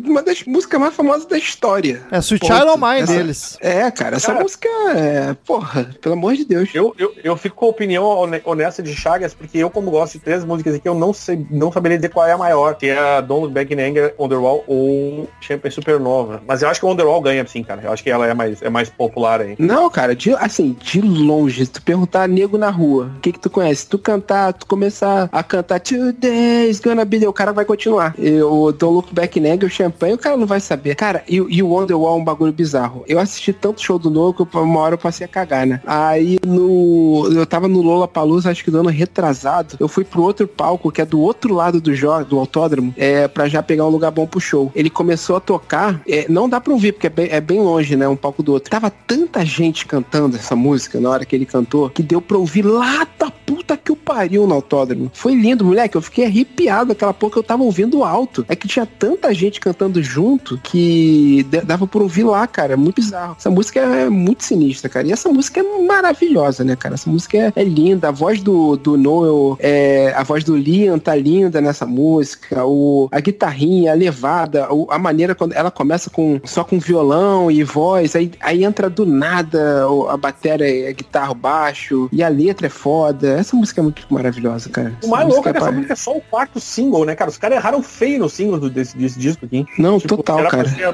uma 0.06 0.22
das 0.22 0.44
músicas 0.44 0.80
mais 0.80 0.94
famosas 0.96 1.26
da 1.26 1.38
história. 1.38 2.02
É 2.12 2.18
Sweet. 2.20 2.46
Child 2.46 2.70
of 2.70 2.80
Mine 2.82 3.08
deles. 3.08 3.58
É, 3.62 3.90
cara, 3.92 4.18
essa 4.18 4.28
Cara. 4.32 4.44
música 4.44 4.68
é. 4.96 5.36
Porra, 5.46 5.90
pelo 6.02 6.14
amor 6.14 6.34
de 6.36 6.46
Deus. 6.46 6.70
Eu, 6.74 6.94
eu, 6.98 7.14
eu 7.24 7.38
fico 7.38 7.56
com 7.56 7.66
a 7.66 7.70
opinião 7.70 8.04
hone- 8.04 8.42
honesta 8.46 8.84
de 8.84 8.94
Chagas, 8.96 9.34
porque 9.34 9.58
eu, 9.58 9.70
como 9.70 9.92
gosto 9.92 10.14
de 10.14 10.20
três 10.20 10.44
músicas 10.44 10.76
aqui, 10.76 10.88
eu 10.88 10.96
não 10.96 11.14
sei, 11.14 11.46
não 11.50 11.72
saberia 11.72 11.98
dizer 11.98 12.10
qual 12.10 12.28
é 12.28 12.32
a 12.34 12.38
maior, 12.38 12.76
que 12.76 12.88
é 12.88 12.98
a 12.98 13.22
Don't 13.22 13.44
Look 13.44 13.54
Back 13.54 13.74
in 13.74 13.80
Anger, 13.80 14.14
Wonderwall 14.20 14.64
ou 14.68 15.28
Champion 15.40 15.72
Supernova. 15.72 16.42
Mas 16.48 16.62
eu 16.62 16.70
acho 16.70 16.80
que 16.80 16.86
o 16.86 16.90
Wonderwall 16.90 17.22
ganha, 17.22 17.46
sim, 17.48 17.64
cara. 17.64 17.82
Eu 17.84 17.92
acho 17.94 18.04
que 18.04 18.10
ela 18.10 18.28
é 18.28 18.34
mais, 18.34 18.62
é 18.62 18.70
mais 18.70 18.90
popular 18.90 19.42
aí. 19.42 19.56
Não, 19.60 19.85
cara, 19.90 20.16
de, 20.16 20.34
assim, 20.36 20.76
de 20.82 21.02
longe, 21.02 21.66
se 21.66 21.72
tu 21.72 21.82
perguntar 21.82 22.28
nego 22.28 22.58
na 22.58 22.70
rua, 22.70 23.12
o 23.18 23.20
que 23.20 23.32
que 23.32 23.40
tu 23.40 23.50
conhece? 23.50 23.82
Se 23.82 23.88
tu 23.88 23.98
cantar, 23.98 24.54
tu 24.54 24.66
começar 24.66 25.30
a 25.32 25.44
cantar 25.44 25.80
Today's 25.80 26.80
gonna 26.80 27.04
be 27.06 27.26
o 27.26 27.34
cara 27.34 27.54
vai 27.54 27.66
continuar. 27.66 28.14
E 28.18 28.42
o 28.42 28.72
Don't 28.72 28.94
Look 28.94 29.14
Back 29.14 29.40
Anger, 29.40 29.66
o 29.66 29.70
Champanhe, 29.70 30.14
o 30.14 30.18
cara 30.18 30.36
não 30.38 30.46
vai 30.46 30.60
saber. 30.60 30.96
Cara, 30.96 31.24
e, 31.28 31.36
e 31.36 31.64
o 31.64 31.68
Wonderwall 31.70 32.18
é 32.18 32.22
um 32.22 32.24
bagulho 32.24 32.52
bizarro. 32.52 33.04
Eu 33.08 33.20
assisti 33.20 33.54
tanto 33.54 33.82
show 33.82 33.98
do 33.98 34.10
Novo 34.10 34.34
que 34.46 34.58
eu- 34.58 34.62
uma 34.64 34.80
hora 34.82 34.96
eu 34.96 34.98
passei 34.98 35.26
a 35.26 35.28
cagar, 35.28 35.66
né? 35.66 35.82
Aí 35.86 36.40
no... 36.46 37.30
Eu 37.32 37.46
tava 37.46 37.68
no 37.68 37.82
Lola 37.82 38.08
Palusa, 38.08 38.52
acho 38.52 38.64
que 38.64 38.72
do 38.72 38.80
ano 38.80 38.90
retrasado, 38.90 39.76
eu 39.80 39.88
fui 39.88 40.04
pro 40.04 40.22
outro 40.22 40.48
palco, 40.48 40.92
que 40.92 41.02
é 41.02 41.06
do 41.06 41.20
outro 41.20 41.54
lado 41.54 41.80
do 41.82 41.94
jogo, 41.96 42.26
do 42.26 42.40
autódromo, 42.40 42.94
é, 42.98 43.28
pra 43.28 43.48
já 43.48 43.62
pegar 43.64 43.86
um 43.86 43.90
lugar 43.90 44.12
bom 44.12 44.26
pro 44.28 44.40
show. 44.40 44.72
Ele 44.76 44.90
começou 44.90 45.36
a 45.38 45.40
tocar, 45.40 46.02
é, 46.08 46.26
não 46.30 46.48
dá 46.50 46.60
pra 46.62 46.74
ouvir, 46.74 46.92
porque 46.94 47.08
é 47.08 47.10
bem, 47.10 47.28
é 47.32 47.42
bem 47.42 47.60
longe, 47.60 47.96
né? 47.96 48.08
Um 48.08 48.16
palco 48.16 48.44
do 48.44 48.54
outro. 48.54 48.70
Tava 48.70 48.90
tanta 48.90 49.46
gente 49.46 49.75
cantando 49.84 50.36
essa 50.38 50.56
música 50.56 51.00
na 51.00 51.10
hora 51.10 51.26
que 51.26 51.36
ele 51.36 51.46
cantou, 51.46 51.90
que 51.90 52.04
deu 52.04 52.22
pra 52.22 52.38
ouvir 52.38 52.62
lá 52.62 53.08
da 53.18 53.32
puta 53.32 53.76
que 53.76 53.92
o 53.92 53.96
pariu 53.96 54.46
no 54.48 54.54
autódromo. 54.54 55.12
Foi 55.14 55.34
lindo, 55.34 55.66
moleque. 55.66 55.96
Eu 55.96 56.02
fiquei 56.02 56.26
arrepiado 56.26 56.92
aquela 56.92 57.14
que 57.14 57.38
eu 57.38 57.44
tava 57.44 57.64
ouvindo 57.64 58.04
alto. 58.04 58.46
É 58.48 58.56
que 58.56 58.68
tinha 58.68 58.86
tanta 58.86 59.34
gente 59.34 59.60
cantando 59.60 60.02
junto 60.04 60.60
que 60.60 61.46
dava 61.66 61.88
pra 61.88 62.02
ouvir 62.02 62.24
lá, 62.24 62.46
cara. 62.46 62.74
É 62.74 62.76
muito 62.76 63.02
bizarro. 63.02 63.36
Essa 63.38 63.50
música 63.50 63.80
é 63.80 64.10
muito 64.10 64.44
sinistra, 64.44 64.90
cara. 64.90 65.08
E 65.08 65.12
essa 65.12 65.30
música 65.30 65.60
é 65.60 65.82
maravilhosa, 65.82 66.64
né, 66.64 66.76
cara? 66.76 66.96
Essa 66.96 67.10
música 67.10 67.38
é, 67.38 67.54
é 67.56 67.64
linda. 67.64 68.10
A 68.10 68.12
voz 68.12 68.42
do, 68.42 68.76
do 68.76 68.98
Noel, 68.98 69.58
é, 69.60 70.14
a 70.16 70.24
voz 70.24 70.44
do 70.44 70.56
Liam 70.56 71.00
tá 71.00 71.16
linda 71.16 71.60
nessa 71.62 71.86
música. 71.86 72.66
O, 72.66 73.08
a 73.12 73.20
guitarrinha, 73.20 73.92
a 73.92 73.96
levada, 73.96 74.68
a 74.90 75.00
maneira 75.00 75.34
quando 75.34 75.54
ela 75.54 75.72
começa 75.72 76.10
com 76.10 76.40
só 76.44 76.64
com 76.64 76.80
violão 76.80 77.50
e 77.50 77.64
voz, 77.64 78.16
aí, 78.16 78.32
aí 78.40 78.64
entra 78.64 78.90
do 78.90 79.06
nada 79.06 79.65
a 80.10 80.18
bateria, 80.18 80.90
a 80.90 80.92
guitarra, 80.92 81.34
baixo, 81.34 82.10
e 82.12 82.24
a 82.24 82.28
letra 82.30 82.68
é 82.68 82.70
foda. 82.70 83.40
Essa 83.40 83.56
música 83.56 83.82
é 83.82 83.84
muito 83.84 84.06
maravilhosa, 84.10 84.70
cara. 84.70 84.94
O 85.04 85.08
mais 85.08 85.28
louco 85.28 85.48
é 85.50 85.54
que 85.54 85.60
música 85.60 85.66
essa 85.70 85.72
música 85.76 85.94
é 85.94 85.96
só 85.96 86.12
o 86.18 86.22
quarto 86.22 86.60
single, 86.60 87.06
né, 87.06 87.16
cara? 87.16 87.30
Os 87.30 87.38
caras 87.38 87.58
erraram 87.58 87.82
feio 87.82 88.20
no 88.20 88.30
single 88.30 88.60
do- 88.60 88.70
desse, 88.70 88.98
desse 88.98 89.20
disco 89.20 89.46
aqui. 89.46 89.66
Não, 89.78 90.00
Tipo, 90.00 90.18
total, 90.18 90.40
era 90.40 90.50
cara. 90.50 90.68
ser 90.68 90.94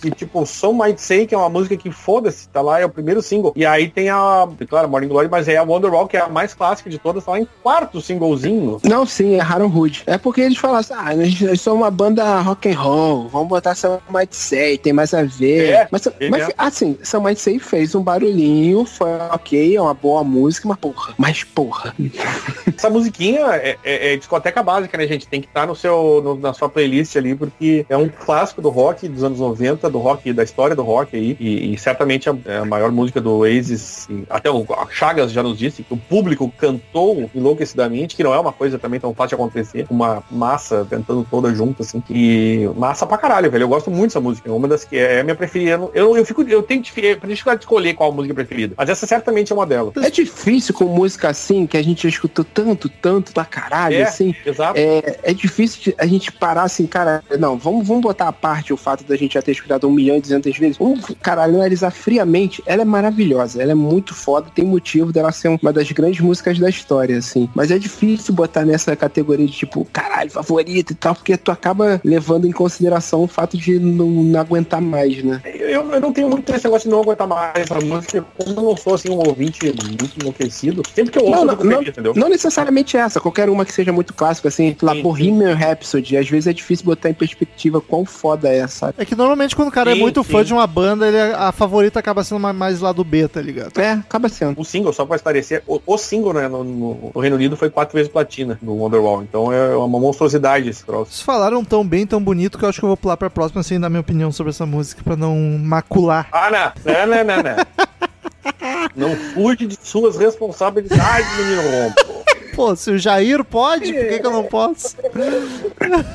que, 0.00 0.10
tipo, 0.10 0.44
Some 0.46 0.82
Might 0.84 1.00
Say, 1.00 1.26
que 1.26 1.34
é 1.34 1.38
uma 1.38 1.48
música 1.48 1.76
que 1.76 1.90
foda-se, 1.90 2.48
tá 2.48 2.60
lá, 2.60 2.80
é 2.80 2.84
o 2.84 2.88
primeiro 2.90 3.22
single. 3.22 3.52
E 3.56 3.64
aí 3.64 3.88
tem 3.88 4.08
a, 4.10 4.46
claro, 4.68 4.88
Morning 4.88 5.08
Glory, 5.08 5.28
mas 5.30 5.48
é 5.48 5.56
a 5.56 5.62
Wonderwall, 5.62 6.06
que 6.06 6.16
é 6.16 6.20
a 6.20 6.28
mais 6.28 6.54
clássica 6.54 6.88
de 6.90 6.98
todas, 6.98 7.24
tá 7.24 7.32
lá 7.32 7.40
em 7.40 7.48
quarto 7.62 8.00
singlezinho. 8.00 8.78
Não, 8.84 9.06
sim, 9.06 9.34
erraram 9.34 9.68
rude. 9.68 10.02
É 10.06 10.18
porque 10.18 10.40
eles 10.40 10.58
falaram 10.58 10.80
assim, 10.80 10.94
ah, 10.94 11.14
nós 11.14 11.40
nós 11.40 11.60
somos 11.60 11.80
uma 11.80 11.90
banda 11.90 12.40
rock 12.40 12.68
and 12.70 12.78
roll, 12.78 13.28
vamos 13.28 13.48
botar 13.48 13.74
Some 13.74 13.98
Might 14.10 14.34
Say, 14.34 14.78
tem 14.78 14.92
mais 14.92 15.12
a 15.14 15.22
ver. 15.22 15.70
É, 15.70 15.88
mas, 15.90 16.06
é 16.06 16.28
mas 16.28 16.48
assim, 16.58 16.98
Some 17.02 17.26
Might 17.26 17.40
Say 17.40 17.58
fez 17.58 17.85
um 17.94 18.02
barulhinho, 18.02 18.84
foi 18.84 19.10
ok, 19.30 19.76
é 19.76 19.80
uma 19.80 19.94
boa 19.94 20.22
música, 20.24 20.66
mas 20.68 20.78
porra, 20.78 21.14
mas 21.18 21.44
porra. 21.44 21.94
Essa 22.76 22.90
musiquinha 22.90 23.40
é, 23.54 23.76
é- 23.84 24.12
é 24.12 24.16
discoteca 24.16 24.62
básica, 24.62 24.96
né, 24.98 25.06
gente? 25.06 25.26
Tem 25.26 25.40
que 25.40 25.46
estar 25.46 25.66
no 25.66 25.74
seu, 25.74 26.20
no- 26.22 26.34
na 26.36 26.52
sua 26.52 26.68
playlist 26.68 27.16
ali, 27.16 27.34
porque 27.34 27.86
é 27.88 27.96
um 27.96 28.08
clássico 28.08 28.60
do 28.60 28.68
rock 28.68 29.08
dos 29.08 29.22
anos 29.24 29.38
90, 29.40 29.88
do 29.90 29.98
rock, 29.98 30.32
da 30.32 30.42
história 30.42 30.74
do 30.74 30.82
rock 30.82 31.16
aí, 31.16 31.36
e, 31.38 31.72
e 31.74 31.78
certamente 31.78 32.28
a, 32.28 32.36
é 32.44 32.58
a 32.58 32.64
maior 32.64 32.90
música 32.92 33.20
do 33.20 33.38
Oasis, 33.38 34.08
até 34.28 34.50
o 34.50 34.64
Chagas 34.90 35.32
já 35.32 35.42
nos 35.42 35.58
disse 35.58 35.82
que 35.82 35.94
o 35.94 35.96
público 35.96 36.52
cantou 36.58 37.30
enlouquecidamente, 37.34 38.14
que 38.16 38.22
não 38.24 38.32
é 38.34 38.38
uma 38.38 38.52
coisa 38.52 38.78
também 38.78 39.00
tão 39.00 39.14
fácil 39.14 39.36
de 39.36 39.42
acontecer, 39.42 39.86
uma 39.90 40.22
massa 40.30 40.86
cantando 40.88 41.26
toda 41.30 41.54
junto, 41.54 41.82
assim, 41.82 42.02
e 42.10 42.68
massa 42.76 43.06
pra 43.06 43.18
caralho, 43.18 43.50
velho, 43.50 43.64
eu 43.64 43.68
gosto 43.68 43.90
muito 43.90 44.10
dessa 44.10 44.20
música, 44.20 44.48
é 44.48 44.52
uma 44.52 44.68
das 44.68 44.84
que 44.84 44.96
é 44.96 45.20
a 45.20 45.24
minha 45.24 45.34
preferida, 45.36 45.88
Eu 45.94 46.16
eu, 46.16 46.24
fico, 46.24 46.42
eu 46.42 46.62
tenho 46.62 46.82
dif- 46.82 47.18
dificuldade 47.26 47.60
de 47.60 47.66
escolher 47.76 47.94
qual 47.94 48.10
a 48.10 48.14
música 48.14 48.34
preferida, 48.34 48.74
mas 48.76 48.88
essa 48.88 49.06
certamente 49.06 49.52
é 49.52 49.54
uma 49.54 49.66
delas. 49.66 49.92
É 49.96 50.10
difícil 50.10 50.74
com 50.74 50.84
música 50.84 51.28
assim, 51.28 51.66
que 51.66 51.76
a 51.76 51.82
gente 51.82 52.04
já 52.04 52.08
escutou 52.08 52.44
tanto, 52.44 52.88
tanto 52.88 53.32
pra 53.32 53.44
caralho, 53.44 53.96
É. 53.96 54.02
assim. 54.02 54.34
Exato. 54.44 54.78
É, 54.78 55.18
é 55.22 55.34
difícil 55.34 55.94
a 55.98 56.06
gente 56.06 56.32
parar 56.32 56.62
assim, 56.62 56.86
cara, 56.86 57.22
não, 57.38 57.56
vamos, 57.56 57.86
vamos 57.86 58.02
botar 58.02 58.28
à 58.28 58.32
parte 58.32 58.72
o 58.72 58.76
fato 58.76 59.04
da 59.04 59.16
gente 59.16 59.34
já 59.34 59.42
ter 59.42 59.52
escutado 59.52 59.86
um 59.86 59.92
milhão 59.92 60.16
e 60.16 60.20
duzentas 60.20 60.56
vezes. 60.56 60.78
Vamos, 60.78 61.04
cara, 61.22 61.44
analisar 61.44 61.90
friamente. 61.90 62.62
Ela 62.66 62.82
é 62.82 62.84
maravilhosa, 62.84 63.62
ela 63.62 63.72
é 63.72 63.74
muito 63.74 64.14
foda, 64.14 64.48
tem 64.54 64.64
motivo 64.64 65.12
dela 65.12 65.30
ser 65.32 65.48
uma 65.48 65.72
das 65.72 65.90
grandes 65.92 66.20
músicas 66.20 66.58
da 66.58 66.68
história, 66.68 67.18
assim. 67.18 67.48
Mas 67.54 67.70
é 67.70 67.78
difícil 67.78 68.34
botar 68.34 68.64
nessa 68.64 68.96
categoria 68.96 69.46
de 69.46 69.52
tipo, 69.52 69.86
caralho, 69.92 70.30
favorito 70.30 70.92
e 70.92 70.94
tal, 70.94 71.14
porque 71.14 71.36
tu 71.36 71.50
acaba 71.50 72.00
levando 72.04 72.46
em 72.46 72.52
consideração 72.52 73.22
o 73.24 73.28
fato 73.28 73.56
de 73.56 73.78
não, 73.78 74.06
não 74.06 74.40
aguentar 74.40 74.80
mais, 74.80 75.22
né? 75.22 75.40
Eu, 75.44 75.90
eu 75.92 76.00
não 76.00 76.12
tenho 76.12 76.28
muito 76.28 76.50
esse 76.54 76.64
negócio 76.64 76.88
de 76.88 76.94
não 76.94 77.02
aguentar 77.02 77.26
mais 77.26 77.65
essa 77.74 77.84
música, 77.84 78.24
como 78.38 78.50
eu 78.58 78.62
não 78.62 78.76
sou 78.76 78.94
assim 78.94 79.10
um 79.10 79.18
ouvinte 79.18 79.66
muito 79.66 80.20
enlouquecido. 80.20 80.82
Sempre 80.94 81.12
que 81.12 81.18
eu 81.18 81.24
ouço, 81.24 81.44
Não, 81.44 81.52
eu 81.54 81.64
não, 81.64 81.76
feliz, 81.76 81.88
entendeu? 81.88 82.12
Não 82.16 82.28
necessariamente 82.28 82.96
essa, 82.96 83.20
qualquer 83.20 83.48
uma 83.48 83.64
que 83.64 83.72
seja 83.72 83.92
muito 83.92 84.14
clássica, 84.14 84.48
assim, 84.48 84.76
lá 84.82 84.94
Sim, 84.94 85.02
Bohemian 85.02 85.54
Rhapsody, 85.54 86.16
às 86.16 86.28
vezes 86.28 86.46
é 86.46 86.52
difícil 86.52 86.84
botar 86.86 87.10
em 87.10 87.14
perspectiva 87.14 87.80
quão 87.80 88.04
foda 88.04 88.48
é, 88.48 88.66
sabe? 88.66 88.94
É 88.98 89.04
que 89.04 89.14
normalmente 89.14 89.54
quando 89.56 89.68
o 89.68 89.72
cara 89.72 89.90
é 89.90 89.94
Sim, 89.94 90.00
muito 90.00 90.22
fã 90.24 90.38
sim. 90.38 90.44
de 90.46 90.52
uma 90.52 90.66
banda, 90.66 91.06
ele, 91.08 91.18
a 91.18 91.52
favorita 91.52 91.98
acaba 91.98 92.22
sendo 92.24 92.40
mais, 92.40 92.56
mais 92.56 92.80
lá 92.80 92.92
do 92.92 93.04
B, 93.04 93.28
tá 93.28 93.40
ligado? 93.40 93.78
É, 93.78 93.92
acaba 93.92 94.28
sendo. 94.28 94.60
O 94.60 94.64
single, 94.64 94.92
só 94.92 95.04
pra 95.04 95.16
esclarecer, 95.16 95.62
o, 95.66 95.80
o 95.86 95.98
single 95.98 96.32
né, 96.34 96.48
no, 96.48 96.64
no- 96.64 97.10
no 97.14 97.20
Reino 97.20 97.36
Unido 97.36 97.56
foi 97.56 97.70
quatro 97.70 97.94
vezes 97.96 98.10
platina 98.10 98.58
no 98.62 98.74
Wonderwall. 98.74 99.22
Então 99.22 99.52
é 99.52 99.74
uma 99.76 99.98
monstruosidade 99.98 100.68
esse 100.68 100.84
troço. 100.84 101.12
Vocês 101.12 101.22
falaram 101.22 101.64
tão 101.64 101.86
bem, 101.86 102.06
tão 102.06 102.22
bonito, 102.22 102.58
que 102.58 102.64
eu 102.64 102.68
acho 102.68 102.78
que 102.78 102.84
eu 102.84 102.88
vou 102.88 102.96
pular 102.96 103.16
pra 103.16 103.30
próxima 103.30 103.62
sem 103.62 103.78
dar 103.80 103.88
minha 103.88 104.00
opinião 104.00 104.30
sobre 104.32 104.50
essa 104.50 104.64
música, 104.66 105.02
pra 105.02 105.16
não 105.16 105.36
macular. 105.62 106.28
Ah, 106.32 106.50
não, 106.50 106.92
não, 106.92 107.06
não, 107.06 107.24
não, 107.24 107.42
não. 107.42 107.55
Não 108.96 109.14
fuge 109.16 109.66
de 109.66 109.78
suas 109.82 110.16
responsabilidades, 110.16 111.26
menino 111.38 111.62
rompo. 111.62 112.24
Pô, 112.54 112.74
se 112.74 112.90
o 112.90 112.98
Jair 112.98 113.44
pode, 113.44 113.92
por 113.92 114.08
que, 114.08 114.18
que 114.18 114.26
eu 114.26 114.30
não 114.30 114.44
posso? 114.44 114.96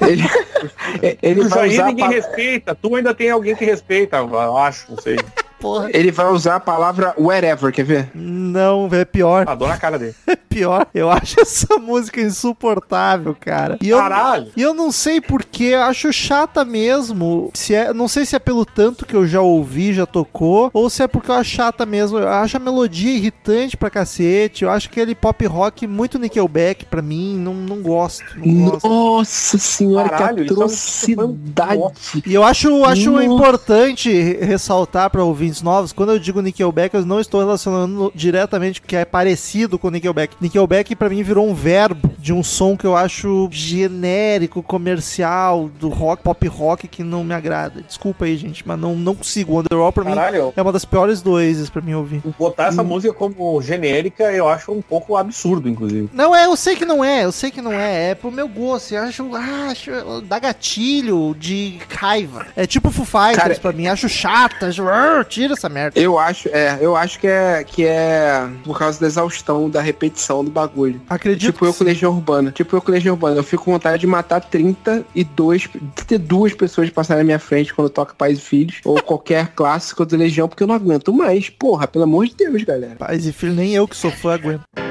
Ele, 0.07 0.23
ele 1.21 1.39
usar 1.41 1.61
a 1.65 1.67
ninguém 1.67 1.97
pa- 1.97 2.07
respeita. 2.09 2.73
Tu 2.73 2.95
ainda 2.95 3.13
tem 3.13 3.29
alguém 3.29 3.55
que 3.55 3.63
respeita, 3.63 4.17
eu 4.17 4.57
acho, 4.57 4.91
não 4.91 4.97
sei. 4.99 5.17
Porra. 5.59 5.91
ele 5.93 6.11
vai 6.11 6.25
usar 6.31 6.55
a 6.55 6.59
palavra 6.59 7.13
wherever, 7.19 7.71
quer 7.71 7.85
ver? 7.85 8.09
Não, 8.15 8.89
é 8.91 9.05
pior. 9.05 9.47
Adoro 9.47 9.71
a 9.71 9.77
cara 9.77 9.99
dele. 9.99 10.15
pior. 10.52 10.86
Eu 10.93 11.10
acho 11.10 11.39
essa 11.39 11.78
música 11.78 12.20
insuportável, 12.22 13.36
cara. 13.39 13.78
E 13.82 13.89
eu, 13.89 13.97
Caralho! 13.97 14.52
e 14.56 14.62
eu 14.62 14.74
não 14.74 14.91
sei 14.91 15.22
porquê, 15.22 15.72
eu 15.74 15.82
acho 15.84 16.12
chata 16.12 16.64
mesmo. 16.66 17.49
Se 17.54 17.74
é, 17.74 17.93
não 17.93 18.08
sei 18.08 18.26
se 18.26 18.36
é 18.36 18.39
pelo 18.39 18.66
tanto 18.66 19.06
que 19.06 19.16
eu 19.16 19.26
já 19.26 19.41
ouvi, 19.41 19.93
já 19.93 20.06
tocou, 20.06 20.70
ou 20.74 20.89
se 20.89 21.02
é 21.04 21.08
porque 21.08 21.32
eu 21.32 21.36
acho 21.36 21.49
chata 21.52 21.86
mesmo. 21.86 22.20
Eu 22.20 22.28
acho 22.28 22.58
a 22.58 22.60
melodia 22.60 23.12
irritante 23.16 23.78
pra 23.78 23.89
cacete. 23.89 24.64
Eu 24.64 24.70
acho 24.70 24.88
aquele 24.89 25.16
pop 25.16 25.45
rock 25.45 25.88
muito 25.88 26.20
Nickelback 26.20 26.86
pra 26.86 27.02
mim. 27.02 27.38
Não, 27.38 27.54
não 27.54 27.82
gosto. 27.82 28.24
Não 28.38 28.70
gosto. 28.72 28.88
Nossa 28.88 29.58
senhora, 29.58 30.10
Caralho, 30.10 30.45
que 30.45 30.52
isso 30.54 30.54
é 30.54 30.58
um- 30.58 30.66
atrocidade. 30.66 31.82
E 32.26 32.34
eu 32.34 32.43
acho, 32.43 32.84
acho 32.86 33.12
Nossa. 33.12 33.24
importante 33.26 34.12
ressaltar 34.41 35.10
para 35.10 35.24
ouvintes 35.24 35.62
novos, 35.62 35.91
quando 35.93 36.12
eu 36.12 36.20
digo 36.20 36.41
Nickelback, 36.41 36.93
eu 36.95 37.06
não 37.06 37.20
estou 37.20 37.39
relacionando 37.39 38.12
diretamente 38.16 38.82
que 38.82 38.95
é 38.95 39.06
parecido 39.06 39.78
com 39.80 39.89
Nickelback. 39.89 40.36
Nickelback 40.41 40.95
pra 40.95 41.07
mim 41.09 41.21
virou 41.21 41.47
um 41.47 41.53
verbo 41.53 42.09
de 42.17 42.33
um 42.33 42.43
som 42.43 42.75
que 42.75 42.85
eu 42.85 42.95
acho 42.95 43.47
genérico, 43.51 44.61
comercial, 44.63 45.69
do 45.79 45.87
rock, 45.89 46.23
pop 46.23 46.47
rock 46.47 46.87
que 46.87 47.03
não 47.03 47.23
me 47.23 47.33
agrada. 47.33 47.81
Desculpa 47.81 48.25
aí, 48.25 48.35
gente, 48.37 48.67
mas 48.67 48.79
não, 48.79 48.95
não 48.95 49.15
consigo. 49.15 49.53
O 49.53 49.59
Underworld 49.59 49.93
pra 49.93 50.03
mim 50.03 50.15
Caralho, 50.15 50.53
é 50.55 50.61
uma 50.61 50.71
das 50.71 50.85
piores 50.85 51.21
do 51.21 51.31
Oasis 51.33 51.69
pra 51.69 51.81
mim 51.81 51.93
ouvir. 51.93 52.21
botar 52.39 52.67
essa 52.67 52.83
música 52.83 53.13
como 53.13 53.61
genérica 53.61 54.31
eu 54.31 54.47
acho 54.47 54.71
um 54.71 54.81
pouco 54.81 55.15
absurdo, 55.15 55.69
inclusive. 55.69 56.09
Não 56.13 56.35
é, 56.35 56.45
eu 56.45 56.55
sei 56.55 56.75
que 56.75 56.85
não 56.85 57.03
é, 57.03 57.25
eu 57.25 57.31
sei 57.31 57.51
que 57.51 57.61
não 57.61 57.73
é, 57.73 58.11
é 58.11 58.15
pro 58.15 58.31
meu 58.31 58.47
gosto, 58.47 58.93
eu 58.93 59.03
acho, 59.03 59.35
acho 59.35 60.21
dá 60.23 60.39
gatilho 60.39 61.35
de 61.37 61.79
raiva. 61.95 62.47
É 62.55 62.65
tipo 62.65 62.89
Foo 62.89 63.05
Fighters 63.05 63.37
Cara, 63.37 63.55
pra 63.55 63.71
mim, 63.73 63.87
acho 63.87 64.09
chata, 64.09 64.67
acho, 64.67 64.87
"Ah, 64.87 65.23
tira 65.27 65.53
essa 65.53 65.69
merda. 65.69 65.99
Eu 65.99 66.17
acho, 66.17 66.49
é, 66.49 66.77
eu 66.81 66.95
acho 66.95 67.19
que 67.19 67.27
é, 67.27 67.63
que 67.63 67.85
é 67.85 68.47
por 68.63 68.77
causa 68.77 68.99
da 68.99 69.07
exaustão, 69.07 69.69
da 69.69 69.81
repetição 69.81 70.30
do 70.43 70.49
bagulho. 70.49 71.01
Acredito 71.09 71.51
Tipo 71.51 71.65
eu 71.65 71.73
com. 71.73 71.84
Legião 71.84 72.13
Urbana. 72.13 72.51
Tipo 72.51 72.75
eu 72.75 72.82
com 72.82 72.91
Legião 72.91 73.13
Urbana. 73.13 73.38
Eu 73.38 73.43
fico 73.43 73.65
com 73.65 73.71
vontade 73.73 73.99
de 73.99 74.07
matar 74.07 74.39
32, 74.39 75.69
32 75.95 76.53
pessoas 76.53 76.89
passarem 76.89 77.23
na 77.23 77.25
minha 77.25 77.39
frente 77.39 77.73
quando 77.73 77.89
toca 77.89 78.13
Pais 78.13 78.38
e 78.38 78.41
Filhos. 78.41 78.79
ou 78.86 79.01
qualquer 79.03 79.49
clássico 79.49 80.05
do 80.05 80.15
Legião, 80.15 80.47
porque 80.47 80.63
eu 80.63 80.67
não 80.67 80.75
aguento 80.75 81.13
mais. 81.13 81.49
Porra, 81.49 81.88
pelo 81.88 82.05
amor 82.05 82.25
de 82.27 82.36
Deus, 82.36 82.63
galera. 82.63 82.95
Pais 82.95 83.25
e 83.25 83.34
filho, 83.34 83.53
nem 83.53 83.73
eu 83.73 83.88
que 83.88 83.95
sou 83.95 84.11
fã 84.11 84.34
aguento. 84.34 84.90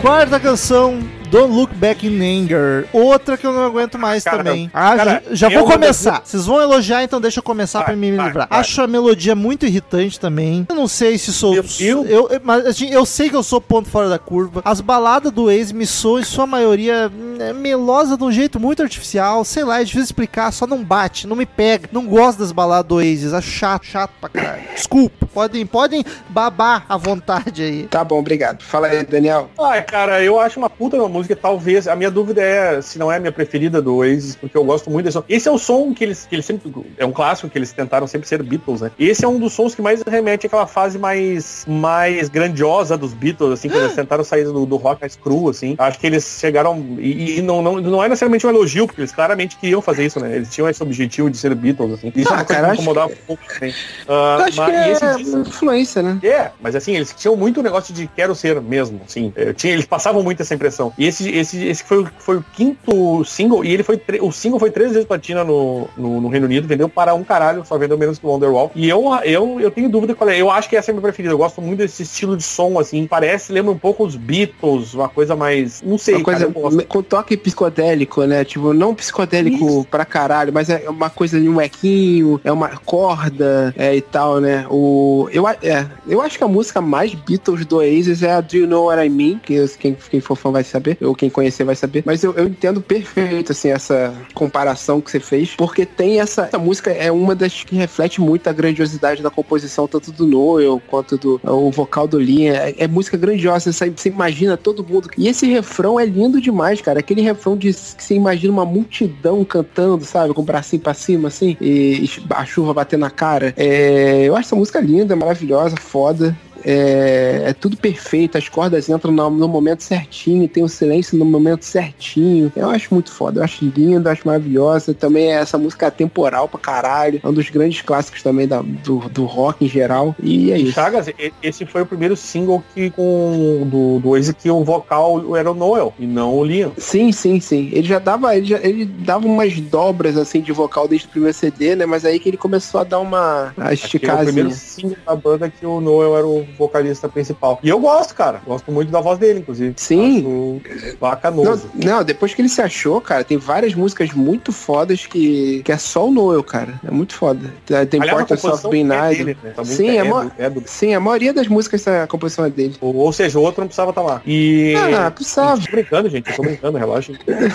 Quarta 0.00 0.40
canção, 0.40 0.98
Don't 1.30 1.54
Look 1.54 1.74
Back 1.74 2.06
in 2.06 2.20
Anger. 2.20 2.86
Outra 2.92 3.36
que 3.36 3.46
eu 3.46 3.52
não 3.52 3.64
aguento 3.64 3.98
mais 3.98 4.24
Cara, 4.24 4.38
também. 4.38 4.70
Ah, 4.74 4.96
cara, 4.96 5.22
já, 5.30 5.48
já 5.48 5.58
vou 5.58 5.68
começar. 5.70 6.22
Vocês 6.24 6.46
vão 6.46 6.60
elogiar, 6.60 7.02
então 7.04 7.20
deixa 7.20 7.38
eu 7.38 7.42
começar 7.42 7.78
Vai, 7.80 7.86
pra 7.88 7.96
me 7.96 8.12
vai, 8.16 8.26
livrar. 8.26 8.48
vai. 8.48 8.58
Acho 8.60 8.82
a 8.82 8.86
melodia 8.86 9.34
muito 9.34 9.64
irritante 9.66 10.18
também. 10.18 10.66
Eu 10.68 10.74
não 10.74 10.88
sei 10.88 11.16
se 11.18 11.32
sou. 11.32 11.54
Eu- 11.54 11.64
eu- 11.78 12.06
eu, 12.28 12.40
mas 12.42 12.66
assim, 12.66 12.90
eu 12.90 13.04
sei 13.06 13.28
que 13.30 13.36
eu 13.36 13.42
sou 13.42 13.60
ponto 13.60 13.88
fora 13.88 14.08
da 14.08 14.18
curva. 14.18 14.60
As 14.64 14.80
baladas 14.80 15.30
do 15.32 15.50
ex 15.50 15.72
me 15.72 15.86
soam, 15.86 16.18
em 16.20 16.24
sua 16.24 16.46
maioria, 16.46 17.10
hum, 17.14 17.36
é 17.38 17.52
melosa 17.52 18.16
de 18.16 18.24
um 18.24 18.32
jeito 18.32 18.58
muito 18.58 18.82
artificial. 18.82 19.44
Sei 19.44 19.64
lá, 19.64 19.80
é 19.80 19.84
difícil 19.84 20.04
explicar, 20.04 20.52
só 20.52 20.66
não 20.66 20.82
bate, 20.82 21.26
não 21.26 21.36
me 21.36 21.46
pega. 21.46 21.88
Não 21.92 22.06
gosto 22.06 22.38
das 22.38 22.52
baladas 22.52 22.86
do 22.88 22.96
Oasis, 22.96 23.32
acho 23.32 23.50
chato, 23.50 23.84
chato 23.86 24.10
pra 24.20 24.28
caralho. 24.28 24.62
Desculpa, 24.74 25.26
podem, 25.32 25.64
podem 25.64 26.04
babar 26.28 26.84
à 26.88 26.96
vontade 26.96 27.62
aí. 27.62 27.82
Tá 27.84 28.02
bom, 28.04 28.18
obrigado. 28.18 28.62
Fala 28.62 28.88
aí, 28.88 29.04
Daniel. 29.04 29.50
Ah, 29.58 29.80
cara, 29.82 30.22
eu 30.22 30.38
acho 30.40 30.58
uma 30.58 30.68
puta 30.70 30.96
uma 30.96 31.08
música, 31.20 31.36
talvez. 31.36 31.86
A 31.86 31.94
minha 31.94 32.10
dúvida 32.10 32.42
é 32.42 32.80
se 32.80 32.98
não 32.98 33.12
é 33.12 33.16
a 33.16 33.20
minha 33.20 33.30
preferida 33.32 33.80
do 33.82 33.96
Oasis, 33.96 34.34
porque 34.36 34.56
eu 34.56 34.64
gosto 34.64 34.90
muito 34.90 35.04
desse 35.04 35.14
som. 35.18 35.24
Esse 35.28 35.48
é 35.48 35.50
o 35.52 35.58
som 35.58 35.92
que 35.94 36.02
eles, 36.04 36.26
que 36.28 36.34
eles 36.34 36.46
sempre. 36.46 36.70
É 36.96 37.04
um 37.04 37.12
clássico 37.12 37.48
que 37.48 37.58
eles 37.58 37.72
tentaram 37.72 38.06
sempre 38.06 38.26
ser 38.26 38.42
Beatles, 38.42 38.80
né? 38.80 38.90
Esse 38.98 39.24
é 39.24 39.28
um 39.28 39.38
dos 39.38 39.52
sons 39.52 39.74
que 39.74 39.82
mais 39.82 40.02
remete 40.02 40.46
àquela 40.46 40.66
fase 40.66 40.98
mais, 40.98 41.64
mais 41.68 42.28
grandiosa 42.28 42.96
dos 42.96 43.12
Beatles, 43.12 43.52
assim, 43.52 43.68
que 43.68 43.76
eles 43.76 43.94
tentaram 43.94 44.24
sair 44.24 44.44
do, 44.44 44.64
do 44.66 44.76
rock 44.76 45.00
mais 45.00 45.14
cru, 45.16 45.48
assim. 45.50 45.74
Acho 45.78 45.98
que 45.98 46.06
eles 46.06 46.38
chegaram. 46.40 46.78
E, 46.98 47.38
e 47.38 47.42
não, 47.42 47.60
não, 47.62 47.80
não 47.80 48.02
é 48.02 48.08
necessariamente 48.08 48.46
um 48.46 48.50
elogio, 48.50 48.86
porque 48.86 49.00
eles 49.00 49.12
claramente 49.12 49.56
queriam 49.56 49.82
fazer 49.82 50.06
isso, 50.06 50.18
né? 50.20 50.36
Eles 50.36 50.50
tinham 50.52 50.68
esse 50.68 50.82
objetivo 50.82 51.28
de 51.30 51.36
ser 51.36 51.54
Beatles, 51.54 51.92
assim. 51.94 52.12
Isso 52.16 52.28
é 52.28 52.32
Ah, 52.32 52.36
uma 52.38 52.44
coisa 52.44 52.60
cara, 52.62 52.68
que 52.74 52.82
incomodava 52.82 53.08
que- 53.10 53.14
um 53.14 53.26
pouco 53.26 53.42
também. 53.52 53.74
Ah, 54.08 54.36
Eu 54.40 54.44
acho 54.46 54.56
mas- 54.56 54.70
que 54.84 54.90
esse 54.90 55.04
é 55.04 55.14
disco- 55.16 55.38
influência, 55.40 56.02
né? 56.02 56.18
é, 56.22 56.50
mas 56.60 56.74
assim, 56.74 56.94
eles 56.96 57.14
tinham 57.16 57.36
muito 57.36 57.60
o 57.60 57.62
negócio 57.62 57.92
de 57.92 58.06
quero 58.06 58.34
ser 58.34 58.60
mesmo, 58.60 59.00
assim. 59.06 59.32
É, 59.36 59.52
tinha, 59.52 59.72
eles 59.72 59.86
passavam 59.86 60.22
muito 60.22 60.40
essa 60.42 60.54
impressão. 60.54 60.92
E 60.96 61.09
esse, 61.10 61.30
esse, 61.30 61.66
esse 61.66 61.84
foi, 61.84 62.02
o- 62.02 62.08
foi 62.18 62.36
o 62.38 62.44
quinto 62.54 63.24
single, 63.24 63.64
e 63.64 63.72
ele 63.72 63.82
foi 63.82 64.00
o 64.20 64.32
single 64.32 64.58
foi 64.58 64.70
três 64.70 64.92
vezes 64.92 65.06
platina 65.06 65.44
no, 65.44 65.86
no, 65.96 66.20
no 66.20 66.28
Reino 66.28 66.46
Unido, 66.46 66.66
vendeu 66.66 66.88
para 66.88 67.14
um 67.14 67.22
caralho, 67.22 67.64
só 67.64 67.76
vendeu 67.76 67.98
menos 67.98 68.18
que 68.18 68.26
o 68.26 68.28
Wonderwall. 68.30 68.70
E 68.74 68.88
eu, 68.88 69.04
eu, 69.24 69.60
eu 69.60 69.70
tenho 69.70 69.88
dúvida 69.88 70.14
qual 70.14 70.30
é. 70.30 70.40
Eu 70.40 70.50
acho 70.50 70.68
que 70.68 70.76
essa 70.76 70.90
é 70.90 70.92
a 70.92 70.94
minha 70.94 71.02
preferida. 71.02 71.34
Eu 71.34 71.38
gosto 71.38 71.60
muito 71.60 71.78
desse 71.80 72.02
estilo 72.02 72.36
de 72.36 72.42
som, 72.42 72.78
assim. 72.78 73.06
Parece, 73.06 73.52
lembra 73.52 73.72
um 73.72 73.78
pouco 73.78 74.04
os 74.04 74.16
Beatles, 74.16 74.94
uma 74.94 75.08
coisa 75.08 75.36
mais. 75.36 75.82
Não 75.82 75.98
sei, 75.98 76.16
Uma 76.16 76.24
coisa 76.24 76.46
cara, 76.52 76.84
com 76.86 77.02
toque 77.02 77.36
psicodélico, 77.36 78.24
né? 78.24 78.44
Tipo, 78.44 78.72
não 78.72 78.94
psicodélico 78.94 79.84
pra 79.90 80.04
caralho, 80.04 80.52
mas 80.52 80.68
é 80.70 80.88
uma 80.88 81.10
coisa 81.10 81.40
de 81.40 81.48
um 81.48 81.60
equinho, 81.60 82.40
é 82.44 82.52
uma 82.52 82.68
corda 82.68 83.74
é, 83.76 83.94
e 83.96 84.00
tal, 84.00 84.40
né? 84.40 84.66
O, 84.70 85.28
eu, 85.32 85.46
é, 85.48 85.86
eu 86.06 86.20
acho 86.22 86.38
que 86.38 86.44
a 86.44 86.48
música 86.48 86.80
mais 86.80 87.14
Beatles 87.14 87.64
do 87.66 87.76
Oasis 87.76 88.22
é 88.22 88.32
a 88.32 88.40
Do 88.40 88.56
You 88.56 88.66
Know 88.66 88.84
What 88.86 89.04
I 89.04 89.08
Mean, 89.08 89.38
que 89.38 89.66
quem, 89.78 89.96
quem 90.10 90.20
for 90.20 90.36
fã 90.36 90.50
vai 90.50 90.64
saber, 90.64 90.96
ou 91.00 91.14
quem 91.14 91.30
conhecer 91.30 91.64
vai 91.64 91.76
saber. 91.76 92.02
Mas 92.04 92.22
eu, 92.22 92.34
eu 92.34 92.46
entendo 92.46 92.80
perfeito, 92.80 93.52
assim, 93.52 93.70
essa 93.70 94.14
comparação 94.34 95.00
que 95.00 95.10
você 95.10 95.20
fez, 95.20 95.54
porque 95.56 95.84
tem 95.86 96.20
essa, 96.20 96.42
essa 96.42 96.58
música 96.58 96.90
é 96.90 97.10
uma 97.10 97.34
das 97.34 97.64
que 97.64 97.76
reflete 97.76 98.20
muito 98.20 98.48
a 98.48 98.52
grandiosidade 98.52 99.22
da 99.22 99.30
composição, 99.30 99.86
tanto 99.86 100.12
do 100.12 100.26
Noel 100.26 100.80
quanto 100.88 101.16
do 101.16 101.40
o 101.42 101.70
vocal 101.70 102.06
do 102.06 102.18
Liam. 102.18 102.54
É, 102.54 102.74
é 102.78 102.88
música 102.88 103.16
grandiosa, 103.16 103.72
você, 103.72 103.90
você 103.90 104.08
imagina 104.08 104.56
todo 104.56 104.84
mundo. 104.84 105.10
E 105.16 105.28
esse 105.28 105.46
refrão 105.46 105.98
é 105.98 106.04
lindo 106.04 106.40
demais, 106.40 106.80
cara. 106.80 107.00
Aquele 107.00 107.22
refrão 107.22 107.56
de 107.56 107.72
que 107.72 108.04
você 108.04 108.14
imagina 108.14 108.52
uma 108.52 108.64
multidão 108.64 109.44
cantando, 109.44 110.04
sabe? 110.04 110.34
Com 110.34 110.42
o 110.42 110.44
bracinho 110.44 110.82
pra 110.82 110.94
cima, 110.94 111.28
assim, 111.28 111.56
e 111.60 112.08
a 112.30 112.44
chuva 112.44 112.74
batendo 112.74 113.00
na 113.00 113.10
cara. 113.10 113.54
É, 113.56 114.24
eu 114.24 114.34
acho 114.34 114.48
essa 114.48 114.56
música 114.56 114.80
linda, 114.80 115.16
maravilhosa, 115.16 115.76
foda. 115.76 116.36
É, 116.64 117.42
é 117.46 117.52
tudo 117.52 117.76
perfeito, 117.76 118.36
as 118.38 118.48
cordas 118.48 118.88
entram 118.88 119.12
no, 119.12 119.30
no 119.30 119.48
momento 119.48 119.82
certinho, 119.82 120.48
tem 120.48 120.62
o 120.62 120.68
silêncio 120.68 121.18
no 121.18 121.24
momento 121.24 121.64
certinho. 121.64 122.52
Eu 122.54 122.70
acho 122.70 122.92
muito 122.92 123.10
foda, 123.12 123.40
eu 123.40 123.44
acho 123.44 123.64
lindo, 123.64 124.08
eu 124.08 124.12
acho 124.12 124.26
maravilhosa. 124.26 124.94
Também 124.94 125.32
é 125.32 125.36
essa 125.36 125.58
música 125.58 125.86
atemporal 125.86 126.48
pra 126.48 126.58
caralho. 126.60 127.20
É 127.22 127.28
um 127.28 127.32
dos 127.32 127.48
grandes 127.50 127.82
clássicos 127.82 128.22
também 128.22 128.46
da- 128.46 128.62
do, 128.62 128.98
do 129.08 129.24
rock 129.24 129.64
em 129.64 129.68
geral. 129.68 130.14
E 130.22 130.52
é 130.52 130.58
isso. 130.58 130.72
Chagas, 130.72 131.06
esse 131.42 131.66
foi 131.66 131.82
o 131.82 131.86
primeiro 131.86 132.16
single 132.16 132.62
que 132.74 132.90
com 132.90 133.66
do, 133.66 133.98
do 134.00 134.34
que 134.34 134.50
o 134.50 134.64
vocal 134.64 135.36
era 135.36 135.50
o 135.50 135.54
Noel 135.54 135.92
e 135.98 136.06
não 136.06 136.34
o 136.36 136.44
Liam. 136.44 136.72
Sim, 136.76 137.12
sim, 137.12 137.40
sim. 137.40 137.68
Ele 137.72 137.86
já 137.86 137.98
dava, 137.98 138.36
ele, 138.36 138.46
já, 138.46 138.58
ele 138.58 138.84
dava 138.84 139.26
umas 139.26 139.58
dobras 139.60 140.16
assim 140.16 140.40
de 140.40 140.52
vocal 140.52 140.86
desde 140.88 141.06
o 141.06 141.10
primeiro 141.10 141.36
CD, 141.36 141.76
né? 141.76 141.86
Mas 141.86 142.04
aí 142.04 142.18
que 142.18 142.28
ele 142.28 142.36
começou 142.36 142.80
a 142.80 142.84
dar 142.84 142.98
uma 143.00 143.52
a 143.56 143.68
Acho 143.70 143.98
que 143.98 144.06
é 144.06 144.14
o 144.14 144.18
primeiro 144.24 144.50
single 144.50 144.96
da 145.06 145.14
banda 145.16 145.48
que 145.50 145.64
o 145.64 145.80
Noel 145.80 146.16
era 146.16 146.26
o 146.26 146.46
vocalista 146.58 147.08
principal. 147.08 147.58
E 147.62 147.68
eu 147.68 147.78
gosto, 147.80 148.14
cara. 148.14 148.40
Gosto 148.46 148.70
muito 148.72 148.90
da 148.90 149.00
voz 149.00 149.18
dele, 149.18 149.40
inclusive. 149.40 149.74
Sim. 149.76 150.18
Acho 150.18 150.28
Não, 150.28 150.98
bacanoso. 151.00 151.70
não, 151.74 152.02
depois 152.04 152.34
que 152.34 152.40
ele 152.42 152.48
se 152.48 152.60
achou, 152.62 153.00
cara, 153.00 153.24
tem 153.24 153.38
várias 153.38 153.74
músicas 153.74 154.12
muito 154.12 154.52
fodas 154.52 155.06
que, 155.06 155.62
que 155.64 155.72
é 155.72 155.78
só 155.78 156.06
o 156.06 156.10
Noel, 156.10 156.42
cara. 156.42 156.80
É 156.86 156.90
muito 156.90 157.14
foda. 157.14 157.52
Tem 157.66 158.00
Aliás, 158.00 158.18
Portals 158.18 158.44
of 158.44 158.62
composição 158.62 158.70
Being 158.70 158.92
é 158.92 159.08
dele, 159.14 159.36
né? 159.42 159.52
Sim, 159.56 159.60
música 159.64 159.82
é 159.92 159.96
é, 159.96 160.04
mó- 160.04 160.24
do, 160.24 160.32
é 160.38 160.50
do- 160.50 160.62
Sim, 160.66 160.94
a 160.94 161.00
maioria 161.00 161.32
das 161.32 161.48
músicas, 161.48 161.86
a 161.86 162.06
composição 162.06 162.44
é 162.44 162.50
dele. 162.50 162.76
Ou, 162.80 162.94
ou 162.96 163.12
seja, 163.12 163.38
o 163.38 163.42
outro 163.42 163.60
não 163.60 163.68
precisava 163.68 163.90
estar 163.90 164.02
lá. 164.02 164.22
E. 164.26 164.74
Ah, 164.96 165.10
precisava. 165.10 165.60
Tô 165.60 165.70
brincando, 165.70 166.08
gente. 166.08 166.28
Eu 166.30 166.36
tô 166.36 166.42
brincando, 166.42 166.78
relaxa. 166.78 167.12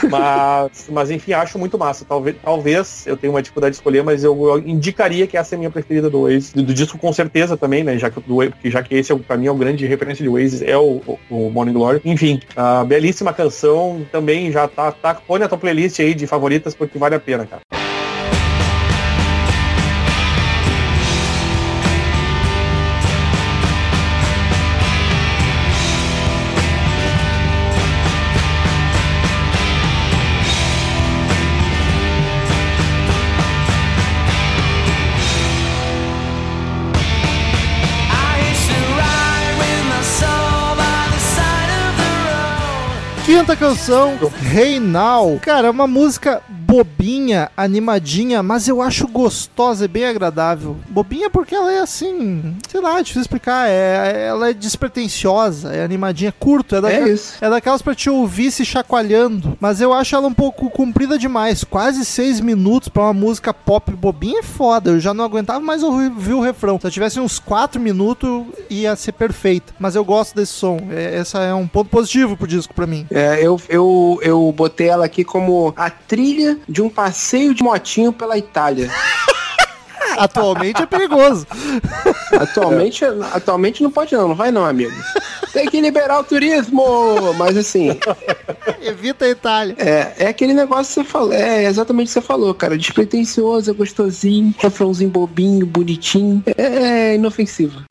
Mas, 0.10 0.88
mas 0.90 1.12
enfim, 1.12 1.34
acho 1.34 1.58
muito 1.58 1.78
massa. 1.78 2.06
Talvez, 2.08 2.36
talvez 2.44 3.06
eu 3.08 3.18
tenha 3.18 3.32
uma 3.32 3.42
dificuldade 3.42 3.72
de 3.74 3.78
escolher, 3.78 4.04
mas 4.04 4.24
eu, 4.24 4.36
eu 4.48 4.60
indicaria 4.60 5.28
que 5.28 5.38
essa 5.38 5.54
é 5.54 5.58
a 5.58 5.60
minha 5.60 5.72
preferida 5.72 6.10
do 6.10 6.22
Oasis. 6.22 6.54
Do, 6.54 6.64
do 6.64 6.74
disco 6.74 6.98
com 6.98 7.12
certeza 7.14 7.58
também, 7.58 7.84
né? 7.84 7.98
Já 7.98 8.10
que, 8.10 8.20
do, 8.22 8.38
já 8.66 8.84
que 8.88 8.96
esse 8.96 9.12
é, 9.12 9.16
pra 9.16 9.38
mim 9.38 9.48
é 9.48 9.52
o 9.52 9.56
grande 9.56 9.86
referência 9.86 10.24
de 10.24 10.30
Oasis, 10.30 10.62
é 10.62 10.78
o, 10.78 11.02
o, 11.06 11.20
o 11.30 11.52
Morning 11.52 11.74
Glory. 11.74 12.02
Enfim, 12.06 12.40
a 12.56 12.84
belíssima 12.84 13.34
canção 13.34 14.06
também 14.12 14.52
já 14.52 14.68
tá, 14.68 14.92
tá. 14.92 15.16
Põe 15.16 15.40
na 15.40 15.48
tua 15.48 15.58
playlist 15.58 16.00
aí 16.00 16.14
de 16.14 16.28
favoritas 16.28 16.74
porque 16.74 16.98
vale 16.98 17.16
a 17.16 17.20
pena, 17.20 17.46
cara. 17.46 17.85
Canção, 43.56 44.18
Reinal. 44.42 45.40
Cara, 45.42 45.68
é 45.68 45.72
uma 45.72 45.88
música 45.88 46.42
bobinha, 46.66 47.50
animadinha, 47.56 48.42
mas 48.42 48.68
eu 48.68 48.82
acho 48.82 49.08
gostosa 49.08 49.86
e 49.86 49.88
bem 49.88 50.06
agradável. 50.06 50.76
Bobinha 50.90 51.30
porque 51.30 51.54
ela 51.54 51.72
é 51.72 51.80
assim, 51.80 52.56
sei 52.70 52.82
lá, 52.82 53.00
é 53.00 53.02
difícil 53.04 53.22
explicar. 53.22 53.70
É, 53.70 54.28
ela 54.28 54.50
é 54.50 54.54
despretensiosa, 54.54 55.74
é 55.74 55.84
animadinha, 55.84 56.34
curto. 56.38 56.76
É, 56.76 56.82
daquela, 56.82 57.08
É 57.08 57.12
isso. 57.12 57.34
é 57.40 57.50
daquelas 57.50 57.82
pra 57.82 57.94
te 57.94 58.10
ouvir 58.10 58.52
se 58.52 58.66
chacoalhando. 58.66 59.58
Mas 59.60 59.80
eu 59.80 59.94
acho 59.94 60.16
ela 60.16 60.28
um 60.28 60.34
pouco 60.34 60.70
comprida 60.70 61.18
demais. 61.18 61.64
Quase 61.64 62.04
seis 62.04 62.40
minutos 62.40 62.90
pra 62.90 63.04
uma 63.04 63.14
música 63.14 63.54
pop 63.54 63.92
bobinha 63.92 64.40
é 64.40 64.44
foda. 64.44 64.92
Eu 64.92 65.00
já 65.00 65.14
não 65.14 65.24
aguentava 65.24 65.60
mais 65.60 65.84
ouvir 65.84 66.34
o 66.34 66.42
refrão. 66.42 66.80
Se 66.80 66.88
eu 66.88 66.92
tivesse 66.92 67.20
uns 67.20 67.38
quatro 67.40 67.80
minutos, 67.80 68.44
ia 68.70 68.96
ser 68.96 69.12
perfeita. 69.12 69.74
Mas 69.80 69.96
eu 69.96 70.04
gosto 70.04 70.36
desse 70.36 70.54
som. 70.54 70.80
É, 70.90 71.16
essa 71.18 71.40
é 71.40 71.54
um 71.54 71.68
ponto 71.68 71.90
positivo 71.90 72.36
pro 72.36 72.48
disco 72.48 72.74
pra 72.74 72.88
mim. 72.88 73.06
É, 73.12 73.40
eu, 73.46 73.60
eu, 73.70 74.20
eu 74.22 74.52
botei 74.56 74.88
ela 74.88 75.06
aqui 75.06 75.24
como 75.24 75.74
a 75.78 75.90
trilha 75.90 76.55
de 76.68 76.82
um 76.82 76.90
passeio 76.90 77.54
de 77.54 77.64
motinho 77.64 78.12
pela 78.12 78.38
Itália. 78.38 78.90
Atualmente 80.18 80.82
é 80.82 80.86
perigoso. 80.86 81.46
Atualmente, 82.40 83.04
atualmente 83.34 83.84
não 83.84 83.92
pode 83.92 84.14
não, 84.14 84.30
não 84.30 84.36
vai 84.36 84.52
não, 84.52 84.66
amigo. 84.66 84.94
Tem 85.54 85.68
que 85.68 85.80
liberar 85.80 86.20
o 86.20 86.24
turismo! 86.24 87.34
Mas 87.38 87.58
assim, 87.58 87.98
Evita 88.82 89.26
a 89.26 89.30
Itália. 89.30 89.76
é, 89.78 90.14
é 90.20 90.28
aquele 90.28 90.54
negócio 90.54 90.88
que 90.88 90.94
você 91.02 91.04
falou, 91.04 91.34
é 91.34 91.66
exatamente 91.66 92.08
o 92.08 92.10
que 92.10 92.14
você 92.14 92.22
falou, 92.22 92.54
cara. 92.54 92.78
Despretensioso, 92.78 93.72
é 93.72 93.74
gostosinho, 93.74 94.54
refrãozinho 94.58 95.10
bobinho, 95.10 95.66
bonitinho. 95.66 96.44
É, 96.58 96.64
é 97.12 97.16
inofensivo. 97.16 97.82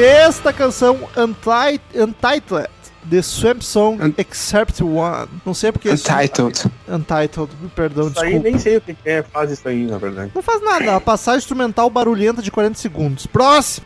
Sexta 0.00 0.50
canção, 0.50 0.96
Unti- 1.14 1.80
Untitled. 1.94 2.68
The 3.10 3.20
Swamp 3.22 3.60
Song 3.62 4.02
Un- 4.02 4.14
Excerpt 4.16 4.82
One. 4.82 5.28
Não 5.44 5.52
sei 5.52 5.72
porque. 5.72 5.90
Untitled. 5.90 6.64
Untitled, 6.88 7.50
me 7.60 7.68
perdão, 7.68 8.08
Isso 8.08 8.18
aí 8.20 8.24
desculpa. 8.30 8.48
nem 8.50 8.58
sei 8.58 8.76
o 8.78 8.80
que 8.80 8.94
que 8.94 9.08
é, 9.08 9.22
faz 9.22 9.50
isso 9.50 9.68
aí, 9.68 9.86
na 9.86 9.98
verdade. 9.98 10.32
Não 10.34 10.42
faz 10.42 10.62
nada, 10.62 10.96
a 10.96 11.00
passagem 11.00 11.38
instrumental 11.38 11.90
barulhenta 11.90 12.40
de 12.40 12.50
40 12.50 12.78
segundos. 12.78 13.26
Próximo! 13.26 13.84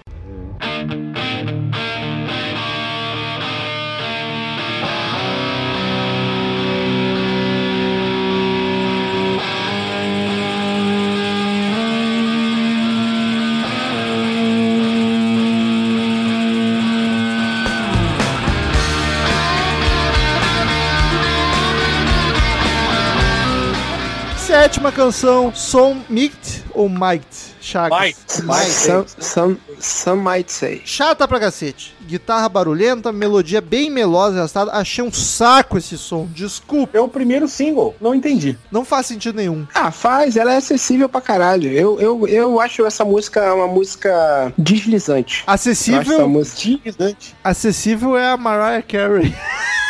Sétima 24.75 24.91
canção, 24.91 25.55
Som 25.55 26.03
Might 26.09 26.65
ou 26.73 26.89
Might? 26.89 27.25
Chagas. 27.61 28.17
Might. 28.43 28.69
Some, 28.69 29.07
some, 29.21 29.61
some 29.79 30.21
might 30.21 30.51
say. 30.51 30.83
Chata 30.85 31.29
pra 31.29 31.39
cacete. 31.39 31.95
Guitarra 32.05 32.49
barulhenta, 32.49 33.13
melodia 33.13 33.61
bem 33.61 33.89
melosa 33.89 34.35
e 34.37 34.39
arrastada. 34.41 34.73
Achei 34.73 35.05
um 35.05 35.13
saco 35.13 35.79
esse 35.79 35.97
som. 35.97 36.27
Desculpa, 36.35 36.99
É 36.99 37.01
o 37.01 37.07
primeiro 37.07 37.47
single, 37.47 37.95
não 38.01 38.13
entendi. 38.17 38.59
não 38.69 38.85
faz 38.85 39.07
sentido 39.07 39.37
nenhum. 39.37 39.65
Ah, 39.73 39.93
faz, 39.93 40.37
ela 40.37 40.53
é 40.53 40.57
acessível 40.57 41.09
pra 41.09 41.21
caralho. 41.21 41.71
Eu, 41.73 42.01
eu, 42.01 42.27
eu 42.27 42.61
acho 42.61 42.85
essa 42.85 43.05
música 43.05 43.55
uma 43.55 43.69
música 43.69 44.53
deslizante. 44.59 45.45
Eu 45.47 45.53
acho 45.55 45.71
essa 45.71 45.71
Acessível, 45.71 46.29
música. 46.29 46.81
Deslizante. 46.85 47.37
acessível 47.45 48.17
é 48.17 48.33
a 48.33 48.37
Mariah 48.37 48.83
Carey. 48.83 49.33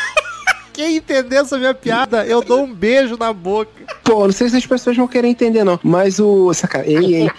Quem 0.74 0.96
entender 0.96 1.36
essa 1.36 1.56
minha 1.56 1.72
piada, 1.72 2.26
eu 2.26 2.42
dou 2.42 2.64
um 2.64 2.74
beijo 2.74 3.16
na 3.16 3.32
boca. 3.32 3.70
Pô, 4.02 4.26
não 4.26 4.32
sei 4.32 4.48
se 4.48 4.56
as 4.56 4.66
pessoas 4.66 4.96
vão 4.96 5.06
querer 5.06 5.28
entender, 5.28 5.62
não. 5.62 5.78
Mas 5.84 6.18
o. 6.18 6.52
Saca... 6.52 6.84
Ei, 6.84 7.14
ei. 7.14 7.30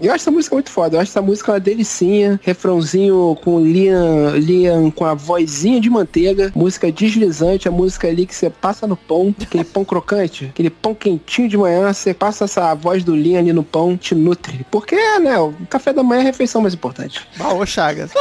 Eu 0.00 0.12
acho 0.12 0.22
essa 0.22 0.30
música 0.30 0.54
muito 0.54 0.70
foda. 0.70 0.96
Eu 0.96 1.00
acho 1.00 1.10
essa 1.10 1.20
música 1.20 1.52
uma 1.52 1.60
delicinha. 1.60 2.40
Refrãozinho 2.42 3.36
com 3.42 3.60
Liam, 3.60 4.36
Liam 4.36 4.90
com 4.92 5.04
a 5.04 5.14
vozinha 5.14 5.80
de 5.80 5.90
manteiga. 5.90 6.52
Música 6.54 6.90
deslizante. 6.90 7.66
A 7.66 7.70
música 7.70 8.06
ali 8.06 8.26
que 8.26 8.34
você 8.34 8.48
passa 8.48 8.86
no 8.86 8.96
pão. 8.96 9.34
Aquele 9.40 9.64
pão 9.64 9.84
crocante. 9.84 10.46
Aquele 10.46 10.70
pão 10.70 10.94
quentinho 10.94 11.48
de 11.48 11.56
manhã. 11.56 11.92
Você 11.92 12.14
passa 12.14 12.44
essa 12.44 12.74
voz 12.74 13.02
do 13.02 13.14
Liam 13.14 13.40
ali 13.40 13.52
no 13.52 13.64
pão. 13.64 13.96
Te 13.96 14.14
nutre. 14.14 14.64
Porque, 14.70 14.96
né? 15.18 15.36
O 15.38 15.52
café 15.68 15.92
da 15.92 16.04
manhã 16.04 16.20
é 16.20 16.22
a 16.22 16.26
refeição 16.26 16.62
mais 16.62 16.74
importante. 16.74 17.26
Ô 17.40 17.66
Chagas. 17.66 18.12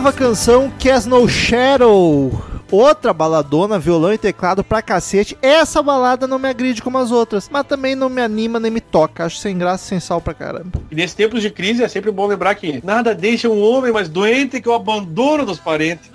Oitava 0.00 0.16
canção, 0.16 0.72
Cast 0.78 1.06
No 1.06 1.28
Shadow. 1.28 2.32
Outra 2.70 3.12
baladona, 3.12 3.78
violão 3.78 4.14
e 4.14 4.16
teclado 4.16 4.64
pra 4.64 4.80
cacete. 4.80 5.36
Essa 5.42 5.82
balada 5.82 6.26
não 6.26 6.38
me 6.38 6.48
agride 6.48 6.80
como 6.80 6.96
as 6.96 7.10
outras, 7.10 7.50
mas 7.52 7.66
também 7.66 7.94
não 7.94 8.08
me 8.08 8.22
anima 8.22 8.58
nem 8.58 8.70
me 8.70 8.80
toca. 8.80 9.26
Acho 9.26 9.36
sem 9.36 9.58
graça, 9.58 9.84
sem 9.84 10.00
sal 10.00 10.18
pra 10.18 10.32
caramba. 10.32 10.80
E 10.90 10.94
nesses 10.94 11.12
tempos 11.12 11.42
de 11.42 11.50
crise 11.50 11.84
é 11.84 11.88
sempre 11.88 12.10
bom 12.10 12.26
lembrar 12.26 12.54
que 12.54 12.80
nada 12.82 13.14
deixa 13.14 13.50
um 13.50 13.60
homem 13.60 13.92
mais 13.92 14.08
doente 14.08 14.58
que 14.58 14.70
o 14.70 14.72
abandono 14.72 15.44
dos 15.44 15.58
parentes. 15.58 16.10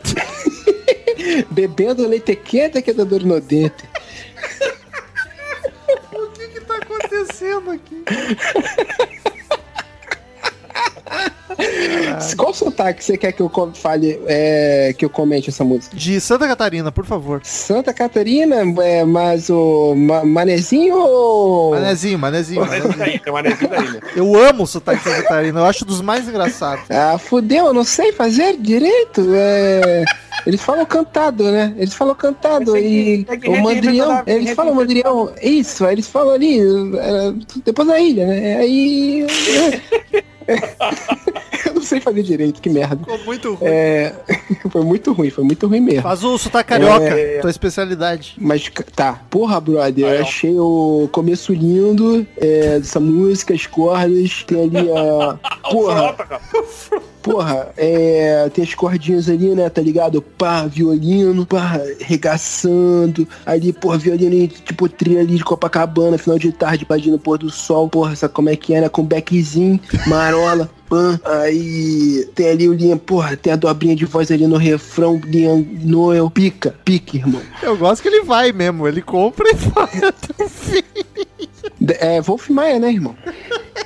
Bebendo 1.51 2.07
leite 2.07 2.35
quente 2.35 2.81
que 2.81 2.91
dá 2.91 3.03
dor 3.03 3.21
no 3.21 3.39
dente. 3.39 3.83
O 6.11 6.27
que 6.29 6.47
que 6.47 6.61
tá 6.61 6.77
acontecendo 6.77 7.69
aqui? 7.69 8.03
Qual 12.37 12.53
sotaque 12.53 13.03
você 13.03 13.17
quer 13.17 13.31
que 13.31 13.41
eu 13.41 13.51
fale, 13.73 14.19
é, 14.27 14.93
que 14.97 15.05
eu 15.05 15.09
comente 15.09 15.49
essa 15.49 15.63
música? 15.63 15.95
De 15.95 16.19
Santa 16.19 16.47
Catarina, 16.47 16.91
por 16.91 17.05
favor. 17.05 17.41
Santa 17.43 17.93
Catarina, 17.93 18.57
é, 18.83 19.03
mas 19.03 19.49
o 19.49 19.95
ma- 19.95 20.23
Manezinho 20.23 20.97
ou... 20.97 21.71
Manezinho, 21.71 22.19
manezinho. 22.19 22.61
Manezinho. 22.61 22.95
nezinha 23.43 23.67
daí, 23.69 23.89
né? 23.89 23.99
Eu 24.15 24.35
amo 24.35 24.63
o 24.63 24.67
sotaque 24.67 25.03
de 25.03 25.09
Santa 25.09 25.23
Catarina, 25.23 25.59
eu 25.59 25.65
acho 25.65 25.85
dos 25.85 26.01
mais 26.01 26.27
engraçados. 26.27 26.85
Ah, 26.89 27.17
fudeu, 27.17 27.67
eu 27.67 27.73
não 27.73 27.83
sei 27.83 28.11
fazer 28.11 28.57
direito. 28.57 29.21
É... 29.33 30.03
Eles 30.45 30.61
falam 30.61 30.85
cantado, 30.85 31.51
né? 31.51 31.73
Eles 31.77 31.93
falam 31.93 32.13
cantado 32.13 32.77
e 32.77 33.25
é 33.29 33.49
o 33.49 33.63
mandrião, 33.63 34.21
eles 34.27 34.51
falam 34.51 34.75
mandrião, 34.75 35.31
isso, 35.41 35.85
aí 35.85 35.95
eles 35.95 36.07
falam 36.07 36.35
ali, 36.35 36.59
é, 36.59 37.33
depois 37.63 37.87
da 37.87 37.99
ilha, 37.99 38.27
né? 38.27 38.57
Aí... 38.57 39.25
sei 41.89 41.99
fazer 41.99 42.23
direito, 42.23 42.61
que 42.61 42.69
merda. 42.69 42.97
Ficou 42.97 43.19
muito 43.25 43.53
ruim. 43.53 43.69
É... 43.69 44.13
foi 44.69 44.81
muito 44.83 45.13
ruim, 45.13 45.29
foi 45.29 45.43
muito 45.43 45.67
ruim 45.67 45.79
mesmo. 45.79 46.01
Faz 46.01 46.23
o 46.23 46.37
sotaque 46.37 46.69
carioca, 46.69 47.03
É. 47.03 47.39
tua 47.39 47.49
especialidade. 47.49 48.35
Mas 48.37 48.69
tá, 48.95 49.21
porra, 49.29 49.59
brother, 49.59 50.05
eu 50.05 50.21
achei 50.21 50.57
o 50.57 51.07
começo 51.11 51.53
lindo 51.53 52.25
é, 52.37 52.79
dessa 52.79 52.99
música, 52.99 53.53
as 53.53 53.65
cordas, 53.65 54.43
tem 54.43 54.63
ali 54.63 54.91
a. 54.91 55.39
Porra. 55.69 56.15
Porra, 57.25 57.69
é, 57.75 58.47
tem 58.53 58.63
as 58.63 58.75
cordinhas 58.75 59.27
ali, 59.27 59.55
né, 59.55 59.67
tá 59.67 59.81
ligado? 59.81 60.21
Pá, 60.21 60.67
violino, 60.67 61.43
pá, 61.43 61.81
regaçando. 61.99 63.27
Ali, 63.43 63.73
porra, 63.73 63.97
violino, 63.97 64.47
tipo, 64.47 64.87
trilha 64.87 65.21
ali 65.21 65.37
de 65.37 65.43
Copacabana, 65.43 66.19
final 66.19 66.37
de 66.37 66.51
tarde, 66.51 66.85
padinho 66.85 67.13
no 67.13 67.19
pôr 67.19 67.39
do 67.39 67.49
sol. 67.49 67.89
Porra, 67.89 68.15
sabe 68.15 68.31
como 68.31 68.49
é 68.49 68.55
que 68.55 68.75
é, 68.75 68.81
né? 68.81 68.89
Com 68.89 69.03
backzinho, 69.03 69.79
marola. 70.05 70.69
Pã, 70.87 71.19
aí 71.25 72.29
tem 72.35 72.47
ali 72.47 72.69
o 72.69 72.73
Liam, 72.73 72.99
porra, 72.99 73.35
tem 73.35 73.51
a 73.51 73.55
dobrinha 73.55 73.95
de 73.95 74.05
voz 74.05 74.29
ali 74.29 74.45
no 74.45 74.55
refrão, 74.55 75.19
Liam 75.25 75.65
Noel, 75.81 76.29
pica, 76.29 76.75
pica, 76.85 77.17
irmão. 77.17 77.41
Eu 77.63 77.75
gosto 77.75 78.03
que 78.03 78.07
ele 78.07 78.23
vai 78.23 78.51
mesmo, 78.51 78.87
ele 78.87 79.01
compra 79.01 79.49
e 79.49 79.55
vai 79.55 80.07
até 80.07 80.43
o 80.43 80.47
fim. 80.47 80.83
É 81.99 82.21
Wolf 82.21 82.51
Maia, 82.51 82.77
né, 82.77 82.91
irmão? 82.91 83.15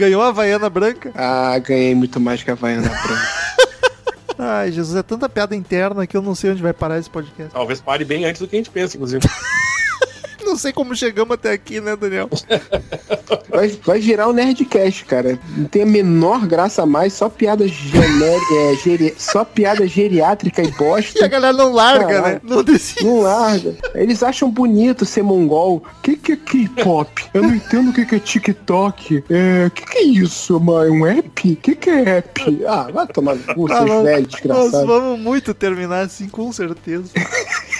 Ganhou 0.00 0.22
a 0.22 0.28
Havaiana 0.28 0.70
branca? 0.70 1.12
Ah, 1.14 1.58
ganhei 1.58 1.94
muito 1.94 2.18
mais 2.18 2.42
que 2.42 2.48
a 2.48 2.54
Havaiana 2.54 2.88
branca. 2.88 3.28
Ai, 4.38 4.72
Jesus, 4.72 4.96
é 4.96 5.02
tanta 5.02 5.28
piada 5.28 5.54
interna 5.54 6.06
que 6.06 6.16
eu 6.16 6.22
não 6.22 6.34
sei 6.34 6.52
onde 6.52 6.62
vai 6.62 6.72
parar 6.72 6.98
esse 6.98 7.10
podcast. 7.10 7.52
Talvez 7.52 7.82
pare 7.82 8.02
bem 8.02 8.24
antes 8.24 8.40
do 8.40 8.48
que 8.48 8.56
a 8.56 8.58
gente 8.58 8.70
pensa, 8.70 8.96
inclusive. 8.96 9.22
Não 10.50 10.56
sei 10.56 10.72
como 10.72 10.96
chegamos 10.96 11.32
até 11.34 11.52
aqui, 11.52 11.80
né, 11.80 11.94
Daniel? 11.94 12.28
Vai, 13.48 13.68
vai 13.84 13.98
virar 14.00 14.28
um 14.28 14.32
Nerdcast, 14.32 15.04
cara. 15.04 15.38
Não 15.56 15.64
tem 15.66 15.82
a 15.82 15.86
menor 15.86 16.46
graça 16.46 16.82
a 16.82 16.86
mais, 16.86 17.12
só 17.12 17.28
piada 17.28 17.66
genérica, 17.66 18.54
é, 18.54 18.76
geri- 18.76 19.14
só 19.18 19.44
piada 19.44 19.86
geriátrica 19.88 20.62
e 20.62 20.66
E 20.66 20.68
a 20.72 20.76
bosta. 20.76 21.28
galera 21.28 21.52
não 21.56 21.72
larga, 21.72 22.06
Caralho. 22.06 22.34
né? 22.36 22.40
Não 22.44 22.62
decide. 22.62 23.04
Não 23.04 23.20
larga. 23.22 23.74
Eles 23.94 24.22
acham 24.22 24.48
bonito 24.50 25.04
ser 25.04 25.22
mongol. 25.22 25.76
O 25.98 26.02
que, 26.02 26.16
que 26.16 26.32
é 26.32 26.36
K-pop? 26.36 27.10
Eu 27.34 27.42
não 27.42 27.54
entendo 27.54 27.90
o 27.90 27.92
que, 27.92 28.06
que 28.06 28.14
é 28.14 28.18
TikTok. 28.20 29.24
É, 29.28 29.66
o 29.66 29.70
que, 29.72 29.84
que 29.84 29.98
é 29.98 30.02
isso, 30.04 30.58
mãe? 30.60 30.88
Um 30.90 31.04
app? 31.06 31.52
O 31.52 31.56
que, 31.56 31.74
que 31.74 31.90
é 31.90 32.18
app? 32.18 32.64
Ah, 32.68 32.88
vai 32.92 33.06
tomar 33.08 33.34
no 33.34 33.54
cu, 33.54 33.66
Ah, 33.72 33.78
seus 33.78 33.88
nós- 33.88 34.04
velhos, 34.04 34.22
Nós 34.22 34.32
desgraçados. 34.42 34.86
vamos 34.86 35.18
muito 35.20 35.52
terminar 35.54 36.04
assim, 36.04 36.28
com 36.28 36.52
certeza. 36.52 37.10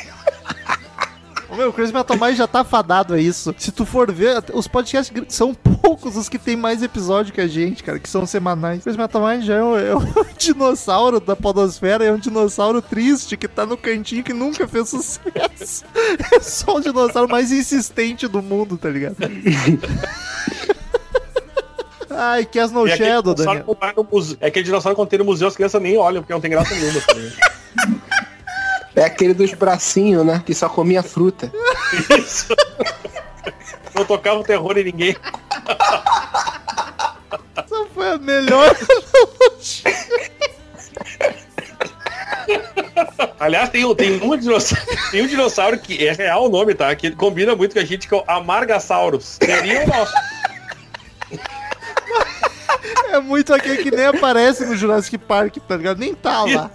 Meu, 1.61 1.69
o 1.69 1.73
Crazy 1.75 1.93
Metal 1.93 2.17
Mind 2.17 2.39
já 2.39 2.47
tá 2.47 2.65
fadado 2.65 3.13
a 3.13 3.21
isso. 3.21 3.55
Se 3.59 3.71
tu 3.71 3.85
for 3.85 4.11
ver, 4.11 4.43
os 4.55 4.67
podcasts 4.67 5.15
são 5.29 5.53
poucos 5.53 6.17
os 6.17 6.27
que 6.27 6.39
tem 6.39 6.57
mais 6.57 6.83
episódio 6.83 7.35
que 7.35 7.41
a 7.41 7.47
gente, 7.47 7.85
cara, 7.85 7.99
que 7.99 8.09
são 8.09 8.25
semanais. 8.25 8.81
O 8.81 8.85
Crazy 8.85 8.97
Metal 8.97 9.29
Mind 9.29 9.45
já 9.45 9.57
é 9.57 9.63
um, 9.63 9.77
é 9.79 9.95
um 9.95 10.01
dinossauro 10.39 11.21
da 11.21 11.37
podosfera, 11.37 12.03
é 12.03 12.11
um 12.11 12.17
dinossauro 12.17 12.81
triste 12.81 13.37
que 13.37 13.47
tá 13.47 13.67
no 13.67 13.77
cantinho 13.77 14.25
que 14.25 14.33
nunca 14.33 14.67
fez 14.67 14.89
sucesso. 14.89 15.85
É 16.33 16.41
só 16.41 16.77
o 16.77 16.81
dinossauro 16.81 17.29
mais 17.29 17.53
insistente 17.53 18.27
do 18.27 18.41
mundo, 18.41 18.79
tá 18.79 18.89
ligado? 18.89 19.17
Ai, 22.09 22.47
que 22.47 22.59
as 22.59 22.73
no 22.73 22.85
aquele 22.85 22.97
shadow, 22.97 23.35
Daniel. 23.35 23.77
É 24.41 24.47
aquele 24.47 24.65
dinossauro 24.65 24.97
quando 24.97 25.09
tem 25.09 25.19
no 25.19 25.27
museu, 25.27 25.47
as 25.47 25.57
crianças 25.57 25.81
nem 25.83 25.99
olham, 25.99 26.23
porque 26.23 26.33
não 26.33 26.41
tem 26.41 26.51
graça 26.51 26.75
nenhuma. 26.75 27.03
É 28.97 29.05
aquele 29.05 29.35
dos 29.35 29.53
bracinhos, 29.55 30.25
né? 30.27 30.43
Que 30.45 30.55
só 30.55 30.69
comia 30.69 31.03
fruta. 31.03 31.53
Isso. 32.19 32.49
Não 33.95 34.05
tocava 34.05 34.41
o 34.41 34.45
terror 34.45 34.77
em 34.79 34.85
ninguém. 34.85 35.17
Essa 37.57 37.87
foi 37.95 38.11
a 38.13 38.19
melhor 38.19 38.75
Aliás, 43.39 43.69
tem, 43.71 43.85
um- 43.85 43.95
tem, 43.95 44.21
um 44.23 44.37
dinossauro, 44.37 44.85
tem 45.11 45.23
um 45.23 45.27
dinossauro 45.27 45.79
que 45.79 46.07
é 46.07 46.13
real 46.13 46.47
o 46.47 46.49
nome, 46.49 46.75
tá? 46.75 46.95
Que 46.95 47.11
combina 47.11 47.55
muito 47.57 47.73
com 47.75 47.79
a 47.79 47.85
gente, 47.85 48.07
que 48.09 48.15
é 48.15 48.19
o 48.19 48.25
Amargasaurus. 48.27 49.39
Seria 49.43 49.85
o 49.85 49.87
nosso. 49.87 50.13
É 53.13 53.19
muito 53.21 53.53
aquele 53.55 53.83
que 53.83 53.91
nem 53.91 54.07
aparece 54.07 54.65
no 54.67 54.77
Jurassic 54.77 55.17
Park, 55.19 55.57
tá 55.67 55.77
ligado? 55.77 55.99
Nem 55.99 56.15
tá 56.15 56.43
lá. 56.45 56.71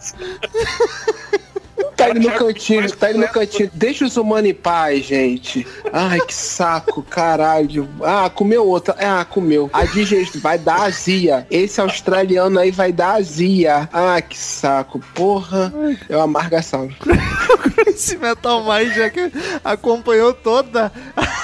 Tá 1.96 2.06
ali 2.06 2.20
no 2.20 2.32
cantinho, 2.32 2.92
tá 2.92 3.08
ali 3.08 3.18
no 3.18 3.28
cantinho. 3.28 3.70
Deixa 3.74 4.06
os 4.06 4.18
humanos 4.18 4.50
em 4.50 4.54
paz, 4.54 5.06
gente. 5.06 5.66
Ai, 5.94 6.20
que 6.20 6.34
saco, 6.34 7.02
caralho. 7.04 7.88
Ah, 8.04 8.30
comeu 8.30 8.68
outra. 8.68 8.96
Ah, 9.00 9.24
comeu. 9.24 9.70
A 9.72 9.86
digestão 9.86 10.42
vai 10.42 10.58
dar 10.58 10.82
azia. 10.82 11.48
Esse 11.50 11.80
australiano 11.80 12.60
aí 12.60 12.72
vai 12.72 12.92
dar 12.92 13.16
azia. 13.16 13.90
Ah, 13.94 14.22
que 14.22 14.38
saco. 14.38 15.00
Porra. 15.14 15.74
É 16.10 16.18
o 16.18 16.22
amargação. 16.22 16.90
Esse 17.88 18.18
Metal 18.18 18.62
Mind 18.64 18.94
já 18.94 19.10
que 19.10 19.32
acompanhou 19.64 20.34
toda. 20.34 20.92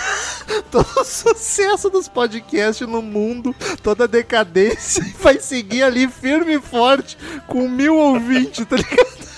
Todo 0.70 0.88
o 0.98 1.04
sucesso 1.04 1.90
dos 1.90 2.10
podcasts 2.10 2.86
no 2.86 3.02
mundo, 3.02 3.56
toda 3.82 4.04
a 4.04 4.08
decadência, 4.08 5.04
vai 5.20 5.40
seguir 5.40 5.84
ali 5.84 6.10
firme 6.10 6.56
e 6.56 6.62
forte, 6.62 7.18
com 7.48 7.70
mil 7.70 7.96
ouvintes, 7.96 8.66
tá 8.66 8.76
ligado? 8.76 9.31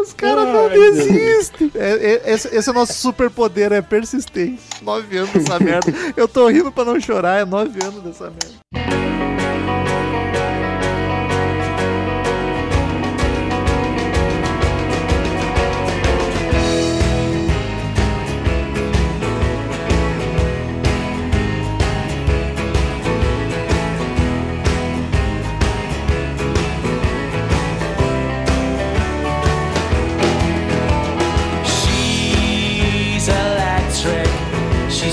Os 0.00 0.12
caras 0.12 0.46
não 0.46 0.68
desistem. 0.68 1.70
É, 1.74 2.20
é- 2.24 2.32
esse, 2.34 2.54
esse 2.54 2.68
é 2.68 2.72
o 2.72 2.74
nosso 2.74 2.92
superpoder, 2.94 3.72
é 3.72 3.82
persistência. 3.82 4.58
Nove 4.82 5.16
anos 5.16 5.30
dessa 5.32 5.58
merda. 5.58 5.92
Eu 6.16 6.28
tô 6.28 6.48
rindo 6.48 6.70
pra 6.70 6.84
não 6.84 7.00
chorar, 7.00 7.40
é 7.40 7.44
nove 7.44 7.78
anos 7.84 8.02
dessa 8.02 8.24
merda. 8.30 9.05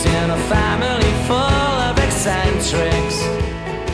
In 0.05 0.31
a 0.31 0.37
family 0.49 0.92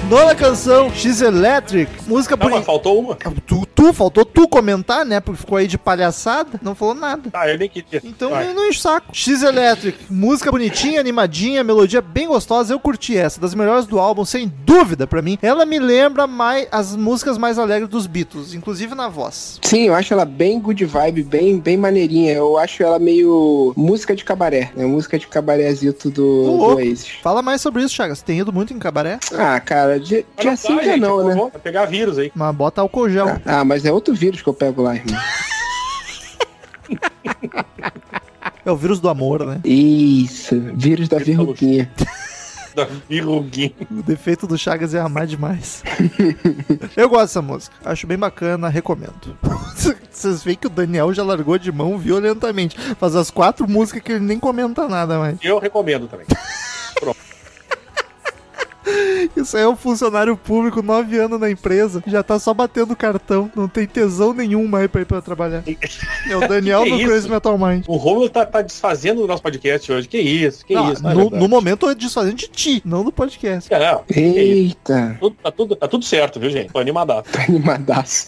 Nona 0.10 0.34
canção, 0.34 0.90
X 0.92 1.22
Electric, 1.22 1.92
música 2.08 2.36
Não, 2.36 2.46
mas 2.46 2.52
bonita. 2.54 2.66
faltou 2.66 3.00
uma. 3.00 3.16
Tu, 3.46 3.64
tu, 3.76 3.94
faltou 3.94 4.26
tu 4.26 4.48
comentar, 4.48 5.06
né? 5.06 5.20
Porque 5.20 5.42
ficou 5.42 5.56
aí 5.56 5.68
de 5.68 5.78
palhaçada, 5.78 6.60
não 6.64 6.74
falou 6.74 6.96
nada. 6.96 7.30
Ah, 7.32 7.48
eu 7.48 7.60
nem 7.60 7.70
queria. 7.70 8.02
Então 8.04 8.32
Vai. 8.32 8.50
eu 8.50 8.56
não 8.56 8.68
enche 8.68 8.80
o 8.80 8.82
saco. 8.82 9.08
X 9.14 9.44
Electric, 9.44 10.12
música 10.12 10.50
bonitinha, 10.52 11.00
animadinha, 11.00 11.64
melodia 11.64 12.02
bem 12.02 12.28
gostosa. 12.28 12.74
Eu 12.74 12.80
curti 12.80 13.16
essa, 13.16 13.40
das 13.40 13.54
melhores 13.54 13.86
do 13.86 14.00
álbum, 14.00 14.26
sem 14.26 14.52
dúvida 14.66 15.06
pra 15.06 15.22
mim. 15.22 15.38
Ela 15.44 15.64
me 15.64 15.78
lembra 15.78 16.26
mais 16.26 16.68
as 16.72 16.96
músicas 16.96 17.38
mais 17.38 17.60
alegres 17.60 17.88
dos 17.88 18.08
Beatles, 18.08 18.56
inclusive 18.56 18.96
na 18.96 19.10
voz. 19.10 19.60
Sim, 19.62 19.90
eu 19.90 19.94
acho 19.94 20.12
ela 20.12 20.26
bem 20.26 20.60
good 20.60 20.84
vibe, 20.86 21.22
bem, 21.22 21.60
bem 21.60 21.78
maneirinha. 21.78 22.34
Eu 22.34 22.58
acho 22.58 22.82
ela 22.82 22.98
meio 22.98 23.74
música 23.78 24.16
de 24.16 24.24
cabaré. 24.24 24.72
É 24.76 24.86
música 24.86 25.20
de 25.20 25.28
cabarézito 25.28 26.10
do, 26.10 26.26
Ô, 26.26 26.58
do. 26.58 26.76
Oasis. 26.78 27.10
Fala 27.22 27.44
mais 27.44 27.62
sobre 27.62 27.84
isso, 27.84 27.94
Chagas. 27.94 28.24
Tem 28.24 28.40
ido 28.40 28.52
muito 28.52 28.74
em 28.74 28.80
cabaré? 28.80 29.20
Ah, 29.38 29.60
cara, 29.60 29.99
de, 30.00 30.26
de 30.38 30.46
não 30.46 30.54
assim 30.54 30.76
dá, 30.76 30.82
que 30.82 30.86
gente, 30.86 31.00
não, 31.00 31.28
né? 31.28 31.36
Vai 31.36 31.62
pegar 31.62 31.86
vírus 31.86 32.18
aí. 32.18 32.32
Mas 32.36 32.56
bota 32.56 32.82
álcool 32.82 33.10
gel. 33.10 33.28
Ah, 33.28 33.42
ah, 33.60 33.66
mas 33.66 33.86
é 33.86 33.92
outro 33.92 34.14
vírus 34.14 34.42
que 34.42 34.50
eu 34.50 34.54
pego 34.54 34.82
lá, 34.82 34.96
irmão. 34.96 35.20
É 38.66 38.72
o 38.72 38.76
vírus 38.76 39.00
do 39.00 39.10
amor, 39.10 39.46
né? 39.46 39.62
Isso, 39.64 40.60
vírus 40.76 41.08
da 41.08 41.18
verruguinha. 41.18 41.92
Da 42.76 42.88
virruguinha. 43.10 43.74
O 43.90 44.04
defeito 44.04 44.46
do 44.46 44.56
Chagas 44.56 44.94
é 44.94 45.00
amar 45.00 45.26
demais. 45.26 45.82
Eu 46.96 47.10
gosto 47.10 47.22
dessa 47.24 47.42
música. 47.42 47.76
Acho 47.84 48.06
bem 48.06 48.18
bacana, 48.18 48.70
recomendo. 48.70 49.36
Vocês 50.10 50.44
veem 50.44 50.56
que 50.56 50.68
o 50.68 50.70
Daniel 50.70 51.12
já 51.12 51.24
largou 51.24 51.58
de 51.58 51.72
mão 51.72 51.98
violentamente. 51.98 52.80
Faz 53.00 53.16
as 53.16 53.32
quatro 53.32 53.68
músicas 53.68 54.04
que 54.04 54.12
ele 54.12 54.24
nem 54.24 54.40
comenta 54.40 54.88
nada 54.88 55.18
mais. 55.18 55.40
Eu 55.42 55.58
recomendo 55.58 56.08
também. 56.08 56.28
Isso 59.36 59.56
aí 59.58 59.64
é 59.64 59.68
um 59.68 59.76
funcionário 59.76 60.36
público, 60.36 60.82
nove 60.82 61.18
anos 61.18 61.40
na 61.40 61.50
empresa, 61.50 62.04
já 62.08 62.24
tá 62.24 62.40
só 62.40 62.54
batendo 62.54 62.96
cartão, 62.96 63.50
não 63.56 63.68
tem 63.68 63.86
tesão 63.86 64.34
nenhum 64.34 64.68
mais 64.68 64.88
pra 64.90 65.02
ir 65.02 65.06
pra 65.06 65.22
trabalhar. 65.22 65.64
É 66.30 66.36
o 66.36 66.48
Daniel 66.48 66.84
Que 66.86 66.90
do 66.90 66.96
isso? 66.98 67.06
Crazy 67.08 67.30
Metal 67.30 67.58
Mind. 67.58 67.86
O 67.88 67.96
Romulo 67.98 68.30
tá, 68.30 68.46
tá 68.46 68.62
desfazendo 68.62 69.24
o 69.24 69.28
nosso 69.28 69.42
podcast 69.44 69.92
hoje. 69.92 70.08
Que 70.08 70.20
isso, 70.20 70.66
que 70.66 70.74
Não, 70.74 70.92
isso. 70.94 71.04
não 71.04 71.12
é 71.12 71.14
no, 71.14 71.22
verdade. 71.22 71.44
no 71.44 71.50
momento 71.50 71.86
eu 71.86 71.94
tô 71.96 72.00
desfazendo 72.00 72.36
de 72.36 72.48
ti, 72.48 72.82
não 72.86 73.04
do 73.04 73.12
podcast. 73.12 73.72
É, 73.74 73.80
não, 73.92 74.04
que. 74.04 74.20
Eita, 74.20 75.18
Tudo- 75.20 75.36
tá, 75.42 75.52
tudo, 75.52 75.76
tá 75.76 75.88
tudo 75.88 76.06
certo, 76.06 76.40
viu, 76.40 76.50
gente? 76.50 76.72
Tô 76.72 76.80
animadaço. 76.80 77.24
tá 77.32 77.44
animadaço. 77.44 78.28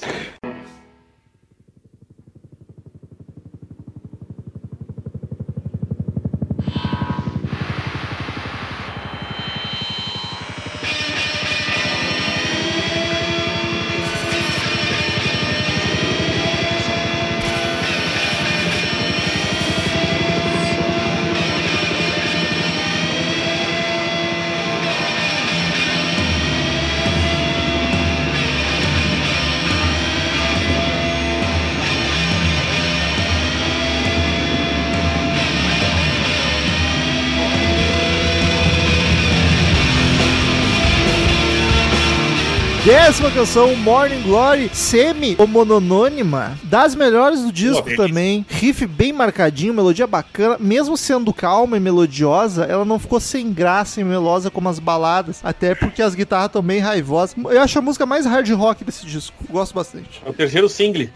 Décima 43.21 43.39
canção, 43.39 43.75
Morning 43.75 44.21
Glory, 44.23 44.71
semi-mononônima. 44.73 46.57
Das 46.63 46.95
melhores 46.95 47.43
do 47.43 47.51
disco 47.51 47.83
delícia. 47.83 48.07
também. 48.07 48.43
Riff 48.49 48.87
bem 48.87 49.13
marcadinho, 49.13 49.75
melodia 49.75 50.07
bacana. 50.07 50.57
Mesmo 50.59 50.97
sendo 50.97 51.31
calma 51.31 51.77
e 51.77 51.79
melodiosa, 51.79 52.63
ela 52.63 52.83
não 52.83 52.97
ficou 52.97 53.19
sem 53.19 53.53
graça 53.53 54.01
e 54.01 54.03
melosa 54.03 54.49
como 54.49 54.67
as 54.69 54.79
baladas. 54.79 55.39
Até 55.43 55.75
porque 55.75 56.01
as 56.01 56.15
guitarras 56.15 56.47
estão 56.47 56.63
bem 56.63 56.79
raivosas. 56.79 57.35
Eu 57.37 57.61
acho 57.61 57.77
a 57.77 57.81
música 57.83 58.07
mais 58.07 58.25
hard 58.25 58.49
rock 58.53 58.83
desse 58.83 59.05
disco. 59.05 59.35
Gosto 59.51 59.75
bastante. 59.75 60.19
É 60.25 60.29
o 60.29 60.33
terceiro 60.33 60.67
single. 60.67 61.07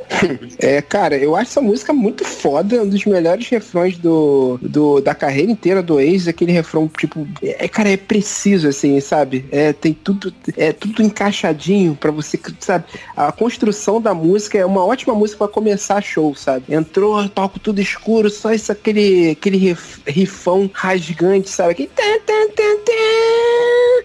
É, 0.59 0.83
cara, 0.83 1.17
eu 1.17 1.35
acho 1.35 1.49
essa 1.49 1.61
música 1.61 1.91
muito 1.91 2.23
foda, 2.23 2.83
um 2.83 2.87
dos 2.87 3.03
melhores 3.05 3.47
refrões 3.49 3.97
do, 3.97 4.59
do 4.61 5.01
da 5.01 5.15
carreira 5.15 5.51
inteira 5.51 5.81
do 5.81 5.99
Ace, 5.99 6.29
aquele 6.29 6.51
refrão, 6.51 6.87
tipo, 6.87 7.27
é, 7.41 7.67
cara, 7.67 7.89
é 7.89 7.97
preciso, 7.97 8.67
assim, 8.67 8.99
sabe? 8.99 9.45
É, 9.51 9.73
tem 9.73 9.93
tudo, 9.93 10.33
é 10.55 10.71
tudo 10.71 11.01
encaixadinho 11.01 11.94
pra 11.95 12.11
você, 12.11 12.39
sabe? 12.59 12.85
A 13.15 13.31
construção 13.31 13.99
da 14.01 14.13
música 14.13 14.57
é 14.57 14.65
uma 14.65 14.83
ótima 14.85 15.13
música 15.15 15.37
pra 15.45 15.47
começar 15.53 16.01
show, 16.01 16.35
sabe? 16.35 16.65
Entrou, 16.73 17.27
palco 17.29 17.59
tudo 17.59 17.79
escuro, 17.81 18.29
só 18.29 18.53
isso, 18.53 18.71
aquele, 18.71 19.31
aquele 19.31 19.57
rif- 19.57 20.01
rifão 20.07 20.69
rasgante, 20.73 21.49
sabe? 21.49 21.71
Aquele. 21.71 21.91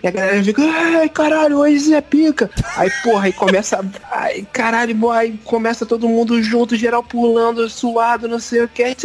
E 0.03 0.07
a 0.09 0.11
galera 0.11 0.43
fica, 0.43 0.63
ai, 0.63 1.09
caralho, 1.11 1.59
hoje 1.59 1.93
é 1.93 2.01
pica. 2.01 2.51
Aí, 2.77 2.91
porra, 3.03 3.27
aí 3.27 3.33
começa, 3.35 3.85
ai, 4.11 4.47
caralho, 4.51 4.95
boy, 4.95 5.15
aí 5.15 5.39
começa 5.45 5.85
todo 5.85 6.09
mundo 6.09 6.43
junto, 6.43 6.75
geral 6.75 7.03
pulando, 7.03 7.69
suado, 7.69 8.27
não 8.27 8.39
sei 8.39 8.63
o 8.63 8.69
que. 8.69 8.97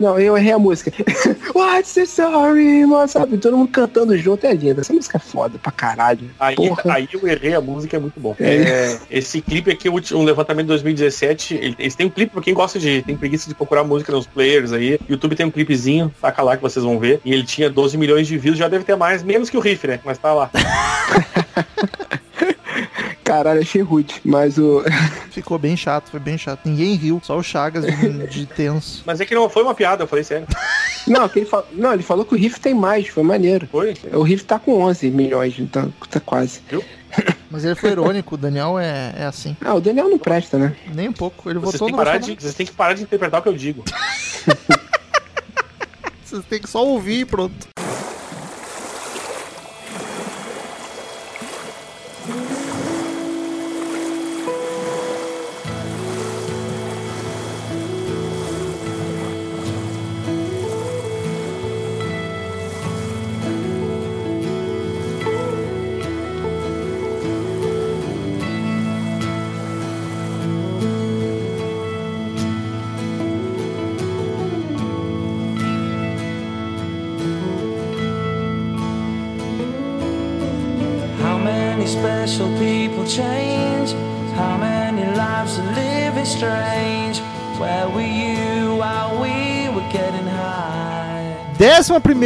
Não, 0.00 0.18
eu 0.18 0.36
errei 0.36 0.50
a 0.52 0.58
música. 0.58 0.92
What's 1.54 1.94
the 1.94 2.02
story, 2.02 2.84
mano? 2.84 3.06
Sabe? 3.06 3.38
Todo 3.38 3.56
mundo 3.56 3.68
cantando 3.70 4.16
junto, 4.18 4.44
é 4.44 4.52
linda. 4.54 4.80
Essa 4.80 4.92
música 4.92 5.18
é 5.18 5.20
foda 5.20 5.56
pra 5.56 5.70
caralho. 5.70 6.28
Aí, 6.40 6.56
Porra. 6.56 6.82
aí 6.94 7.08
eu 7.12 7.28
errei, 7.28 7.54
a 7.54 7.60
música 7.60 7.96
é 7.96 8.00
muito 8.04 8.20
bom. 8.20 8.34
É, 8.38 8.98
esse 9.10 9.40
clipe 9.40 9.70
aqui, 9.70 9.88
um 9.88 10.24
levantamento 10.24 10.64
de 10.66 10.68
2017, 10.68 11.54
ele- 11.54 11.76
eles 11.78 11.94
têm 11.94 12.06
um 12.06 12.10
clipe 12.10 12.32
pra 12.32 12.42
quem 12.42 12.54
gosta 12.54 12.78
de. 12.78 13.02
tem 13.02 13.16
preguiça 13.16 13.48
de 13.48 13.54
procurar 13.54 13.84
música 13.84 14.12
nos 14.12 14.26
players 14.26 14.72
aí. 14.72 14.98
YouTube 15.08 15.34
tem 15.36 15.46
um 15.46 15.50
clipezinho, 15.50 16.12
taca 16.20 16.42
lá 16.42 16.56
que 16.56 16.62
vocês 16.62 16.84
vão 16.84 16.98
ver. 16.98 17.20
E 17.24 17.32
ele 17.32 17.44
tinha 17.44 17.68
12 17.68 17.96
milhões 17.98 18.26
de 18.26 18.38
views, 18.38 18.56
já 18.58 18.68
deve 18.68 18.84
ter 18.84 18.96
mais, 18.96 19.22
menos 19.22 19.50
que 19.50 19.56
o 19.56 19.60
Riff, 19.60 19.86
né? 19.86 20.00
Mas 20.04 20.18
tá 20.18 20.32
lá. 20.32 20.50
Caralho, 23.24 23.60
achei 23.60 23.80
rude. 23.82 24.14
Mas 24.24 24.58
o. 24.58 24.84
Ficou 25.32 25.58
bem 25.58 25.76
chato, 25.76 26.10
foi 26.10 26.20
bem 26.20 26.36
chato. 26.38 26.60
Ninguém 26.64 26.94
riu, 26.94 27.20
só 27.24 27.36
o 27.36 27.42
Chagas 27.42 27.84
de, 27.84 28.26
de 28.28 28.46
tenso. 28.46 29.02
Mas 29.06 29.20
é 29.20 29.24
que 29.26 29.34
não 29.34 29.48
foi 29.48 29.62
uma 29.62 29.74
piada, 29.74 30.02
eu 30.04 30.06
falei 30.06 30.22
sério. 30.24 30.46
Não, 31.06 31.28
que 31.28 31.40
ele 31.40 31.46
fal... 31.46 31.66
não, 31.72 31.92
ele 31.92 32.02
falou 32.02 32.24
que 32.24 32.34
o 32.34 32.38
Riff 32.38 32.60
tem 32.60 32.74
mais, 32.74 33.08
foi 33.08 33.22
maneiro. 33.22 33.66
Foi? 33.70 33.94
O 34.12 34.22
Riff 34.22 34.44
tá 34.44 34.58
com 34.58 34.80
11 34.82 35.10
milhões, 35.10 35.54
então 35.58 35.92
tá 36.10 36.20
quase. 36.20 36.60
Mas 37.54 37.64
ele 37.64 37.76
foi 37.76 37.90
irônico, 37.90 38.34
o 38.34 38.38
Daniel 38.38 38.76
é, 38.80 39.14
é 39.16 39.26
assim. 39.26 39.56
Ah, 39.60 39.74
o 39.74 39.80
Daniel 39.80 40.08
não 40.08 40.18
presta, 40.18 40.58
né? 40.58 40.74
Nem 40.92 41.08
um 41.08 41.12
pouco. 41.12 41.48
Ele 41.48 41.60
Vocês 41.60 41.78
votou 41.78 41.88
no 41.88 41.96
parar 41.96 42.18
de, 42.18 42.34
vocês 42.34 42.52
têm 42.52 42.66
que 42.66 42.72
parar 42.72 42.94
de 42.94 43.04
interpretar 43.04 43.38
o 43.38 43.42
que 43.44 43.48
eu 43.48 43.52
digo. 43.52 43.84
Vocês 46.24 46.44
têm 46.46 46.60
que 46.60 46.68
só 46.68 46.84
ouvir 46.84 47.20
e 47.20 47.24
pronto. 47.24 47.68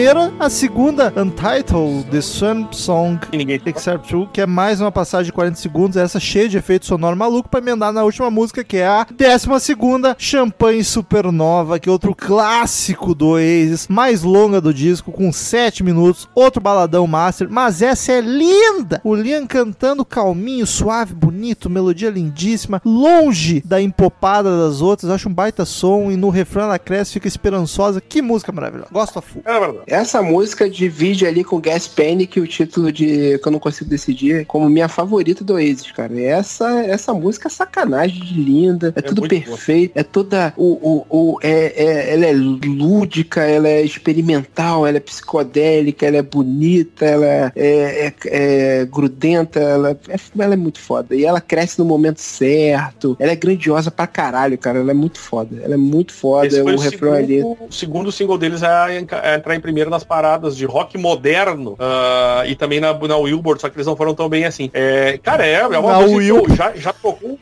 Décima 0.09 0.24
primeira, 0.24 0.38
a 0.49 0.51
segunda, 0.51 1.12
Untitled, 1.14 2.05
The 2.11 2.22
Sun 2.22 2.68
Song. 2.72 3.18
Ninguém 3.34 3.61
Except 3.66 4.09
True, 4.09 4.26
que 4.32 4.40
é 4.40 4.46
mais 4.46 4.80
uma 4.80 4.90
passagem 4.90 5.26
de 5.26 5.32
40 5.32 5.57
segundos, 5.57 5.96
essa 5.99 6.18
cheia 6.18 6.49
de 6.49 6.57
efeito 6.57 6.86
sonoro 6.86 7.14
maluco 7.14 7.51
pra 7.51 7.61
emendar 7.61 7.92
na 7.92 8.03
última 8.03 8.30
música, 8.30 8.64
que 8.64 8.78
é 8.78 8.86
a 8.86 9.07
décima 9.14 9.61
segunda, 9.61 10.16
Champagne 10.18 10.82
Supernova, 10.82 11.78
que 11.78 11.86
é 11.86 11.92
outro 11.92 12.14
clássico 12.14 13.14
do 13.14 13.32
Oasis, 13.32 13.88
mais 13.88 14.22
longa 14.22 14.59
do 14.59 14.72
disco, 14.72 15.12
com 15.12 15.30
7 15.30 15.84
minutos, 15.84 16.26
outro 16.34 16.62
baladão 16.62 17.07
master, 17.07 17.46
mas 17.51 17.82
essa 17.82 18.12
é 18.12 18.22
linda! 18.22 19.03
O 19.05 19.14
Liam 19.14 19.46
cantando 19.46 20.03
calminho, 20.03 20.66
suave, 20.66 21.12
bonito, 21.12 21.68
melodia 21.68 22.09
lindíssima, 22.09 22.80
longe 22.86 23.62
da 23.66 23.82
empopada 23.82 24.64
das 24.64 24.80
outras, 24.80 25.11
acho 25.11 25.28
um 25.28 25.34
baita 25.34 25.66
som, 25.66 26.11
e 26.11 26.16
no 26.16 26.30
refrão 26.30 26.64
ela 26.64 26.78
cresce, 26.78 27.12
fica 27.12 27.28
esperançosa, 27.28 28.01
que 28.01 28.22
música 28.22 28.51
maravilhosa, 28.51 28.88
gosto 28.90 29.18
a 29.18 29.20
full. 29.20 29.42
É 29.44 29.61
verdade. 29.61 29.82
Essa 29.86 30.22
música 30.22 30.38
divide 30.70 31.26
ali 31.26 31.43
com 31.45 31.61
Gas 31.61 31.86
Panic 31.89 32.39
o 32.41 32.47
título 32.47 32.93
de 32.93 33.39
que 33.39 33.49
eu 33.49 33.53
não 33.53 33.59
consigo 33.59 33.91
decidir 33.91 34.47
como 34.47 34.68
minha 34.68 34.89
favorita 34.89 35.45
do 35.45 35.55
Oasis, 35.55 35.91
cara. 35.93 36.12
E 36.14 36.24
Essa, 36.24 36.68
essa 36.84 37.12
música 37.12 37.49
é 37.49 37.51
sacanagem 37.51 38.20
de 38.22 38.34
linda, 38.34 38.93
é, 38.95 38.99
É 38.99 39.03
tudo 39.03 39.28
perfeito, 39.28 39.93
é 39.95 40.03
toda 40.03 40.53
o, 40.57 41.07
o, 41.11 41.32
o 41.34 41.39
é, 41.43 41.72
é- 41.76 42.14
ela 42.14 42.26
é 42.26 42.32
lúdica, 42.32 43.43
ela 43.43 43.68
é 43.68 43.82
experimental, 43.82 44.86
ela 44.86 44.97
é 44.97 45.01
psicodélica, 45.01 46.07
ela 46.07 46.16
é 46.18 46.22
bonita, 46.22 47.05
ela 47.05 47.26
é, 47.26 47.53
é- 47.57 48.14
é 48.24 48.84
grudenta, 48.86 49.59
ela 49.61 49.91
é, 50.09 50.16
ela 50.39 50.55
é 50.55 50.57
muito 50.57 50.78
foda. 50.78 51.14
E 51.14 51.24
ela 51.24 51.41
cresce 51.41 51.78
no 51.78 51.84
momento 51.84 52.20
certo, 52.20 53.16
ela 53.18 53.32
é 53.32 53.36
grandiosa 53.36 53.91
pra 53.91 54.07
caralho, 54.07 54.57
cara. 54.59 54.78
Ela 54.78 54.91
é 54.91 54.95
muito 54.95 55.18
foda, 55.18 55.61
ela 55.62 55.74
é 55.74 55.78
muito 55.78 56.12
foda. 56.12 56.47
Esse 56.47 56.61
o 56.61 56.64
o 56.66 56.78
refrão 56.78 57.12
ali. 57.12 57.39
segundo, 57.39 57.59
o 57.68 57.72
segundo 57.72 58.12
single 58.12 58.39
deles 58.39 58.62
a 58.62 58.95
entrar 58.95 59.55
em 59.55 59.61
primeiro 59.61 59.91
nas 59.91 60.05
paradas 60.05 60.28
de 60.37 60.66
rock 60.66 60.99
moderno 60.99 61.76
ah, 61.79 62.43
e 62.47 62.55
também 62.55 62.81
na, 62.81 62.93
na 62.93 63.16
Wilbur, 63.16 63.59
só 63.59 63.68
que 63.68 63.76
eles 63.76 63.87
não 63.87 63.97
foram 63.97 64.14
tão 64.14 64.29
bem 64.29 64.45
assim. 64.45 64.70
É, 64.74 65.18
cara, 65.22 65.47
é, 65.47 65.55
é 65.55 65.66
uma 65.66 65.93
Na 65.93 66.01
música 66.01 66.24
eu 66.24 66.57
já, 66.57 66.72
já 66.74 66.93
tocou 66.93 67.39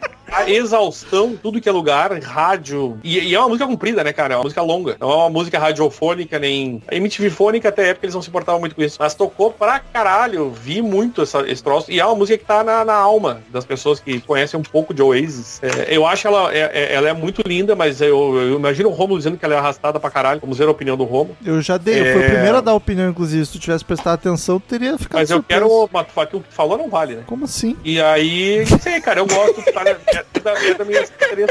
exaustão, 0.49 1.37
tudo 1.41 1.61
que 1.61 1.68
é 1.68 1.72
lugar, 1.72 2.12
rádio. 2.20 2.99
E, 3.03 3.18
e 3.18 3.34
é 3.34 3.39
uma 3.39 3.49
música 3.49 3.66
comprida, 3.66 4.03
né, 4.05 4.12
cara? 4.12 4.34
É 4.34 4.37
uma 4.37 4.43
música 4.45 4.62
longa. 4.62 4.97
Não 5.01 5.11
é 5.11 5.14
uma 5.16 5.30
música 5.30 5.59
radiofônica, 5.59 6.39
nem. 6.39 6.82
A 6.89 6.95
MTV 6.95 7.30
fônica 7.30 7.68
até 7.68 7.89
época 7.91 8.07
eles 8.07 8.14
não 8.14 8.22
se 8.22 8.28
importavam 8.28 8.61
muito 8.61 8.74
com 8.74 8.82
isso. 8.82 8.97
Mas 9.01 9.14
tocou 9.14 9.51
pra 9.53 9.78
caralho. 9.78 10.51
Vi 10.51 10.82
muito 10.82 11.22
essa, 11.22 11.41
esse 11.49 11.62
troço. 11.62 11.91
E 11.91 12.01
é 12.01 12.05
uma 12.07 12.14
música 12.14 12.39
que 12.39 12.45
tá 12.45 12.62
na, 12.64 12.84
na 12.84 12.95
alma 12.95 13.41
das 13.51 13.64
pessoas 13.64 14.01
que 14.01 14.20
conhecem 14.20 14.59
um 14.59 14.62
pouco 14.62 14.93
de 14.93 15.03
Oasis. 15.03 15.61
É, 15.62 15.95
eu 15.97 16.07
acho 16.07 16.26
ela, 16.26 16.53
é, 16.55 16.70
é- 16.72 16.95
ela 16.95 17.09
é 17.09 17.12
muito 17.12 17.43
linda, 17.47 17.74
mas 17.74 18.01
eu, 18.01 18.37
eu 18.37 18.57
imagino 18.57 18.89
o 18.89 18.93
Romulo 18.93 19.18
dizendo 19.18 19.37
que 19.37 19.45
ela 19.45 19.55
é 19.55 19.59
arrastada 19.59 19.99
pra 20.01 20.11
caralho. 20.11 20.41
Vamos 20.41 20.59
ver 20.59 20.66
a 20.68 20.70
opinião 20.70 20.97
do 20.97 21.05
Romulo. 21.05 21.37
Eu 21.45 21.61
já 21.62 21.76
dei, 21.76 22.01
eu 22.01 22.12
fui 22.12 22.22
o 22.22 22.24
É. 22.24 22.28
primeiro 22.30 22.57
a 22.57 22.61
dar 22.61 22.74
opinião, 22.74 23.09
inclusive. 23.11 23.45
Se 23.47 23.53
tu 23.53 23.59
tivesse 23.59 23.84
prestado 23.84 24.14
atenção, 24.14 24.59
tu 24.61 24.66
teria 24.68 24.99
ficado 24.99 25.20
Mas 25.20 25.30
eu 25.30 25.39
surpreso. 25.39 25.61
quero. 25.62 25.91
Mas 25.93 26.07
o 26.16 26.26
que 26.26 26.49
tu 26.49 26.55
falou 26.55 26.76
não 26.78 26.89
vale, 26.89 27.14
né? 27.16 27.22
Como 27.26 27.45
assim? 27.45 27.76
E 27.84 28.01
aí, 28.01 28.64
sei, 28.80 29.01
cara, 29.01 29.20
eu 29.20 29.26
gosto 29.26 29.62
tá, 29.72 29.82
é, 29.84 29.97
é 30.16 30.24
da, 30.43 30.55
da 30.74 30.85
minha 30.85 31.07
três 31.07 31.51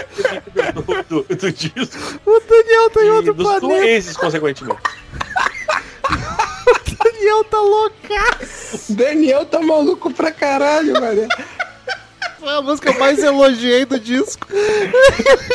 do, 0.74 0.82
do, 0.82 1.24
do, 1.24 1.36
do 1.36 1.52
disco. 1.52 2.20
O 2.26 2.40
Daniel 2.40 2.90
tá 2.90 3.02
em 3.02 3.06
E 3.06 3.10
outro 3.10 3.34
dos 3.34 3.48
planeta. 3.48 3.86
Oasis, 3.86 4.18
consequentemente. 4.18 4.80
O 6.68 7.04
Daniel 7.04 7.44
tá 7.44 7.60
loucaço. 7.60 8.94
Daniel 8.94 9.46
tá 9.46 9.60
maluco 9.62 10.12
pra 10.12 10.32
caralho, 10.32 11.00
velho. 11.00 11.28
Foi 12.40 12.50
a 12.50 12.62
música 12.62 12.90
que 12.90 12.96
eu 12.96 13.00
mais 13.00 13.24
elogiei 13.24 13.86
do 13.86 14.00
disco. 14.00 14.48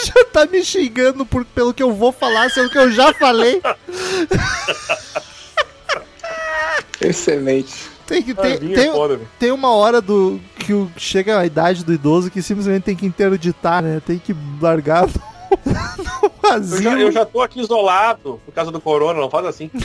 já 0.07 0.25
tá 0.33 0.47
me 0.47 0.65
xingando 0.65 1.27
por, 1.27 1.45
pelo 1.45 1.75
que 1.75 1.83
eu 1.83 1.93
vou 1.93 2.13
falar, 2.13 2.49
sendo 2.51 2.71
que 2.71 2.79
eu 2.79 2.91
já 2.93 3.13
falei. 3.13 3.61
Excelente. 7.01 7.90
Tem 8.11 8.25
que 8.25 8.33
Ah, 8.33 8.43
tem, 8.43 8.59
tem, 8.59 8.91
foda, 8.91 9.21
tem 9.39 9.53
uma 9.53 9.71
hora 9.71 10.01
do 10.01 10.41
que 10.59 10.75
chega 10.97 11.39
a 11.39 11.47
idade 11.47 11.85
do 11.85 11.93
idoso 11.93 12.29
que 12.29 12.43
simplesmente 12.43 12.83
tem 12.83 12.97
que 12.97 13.07
interditar, 13.07 13.81
né? 13.81 14.03
Tem 14.05 14.19
que 14.19 14.35
largar 14.61 15.09
no, 15.67 16.31
Eu 16.67 16.83
já, 16.83 16.99
eu 16.99 17.13
já 17.13 17.25
tô 17.25 17.41
aqui 17.41 17.61
isolado 17.61 18.41
por 18.45 18.53
causa 18.53 18.71
do 18.71 18.81
corona, 18.81 19.21
não 19.21 19.31
faz 19.31 19.47
assim. 19.47 19.71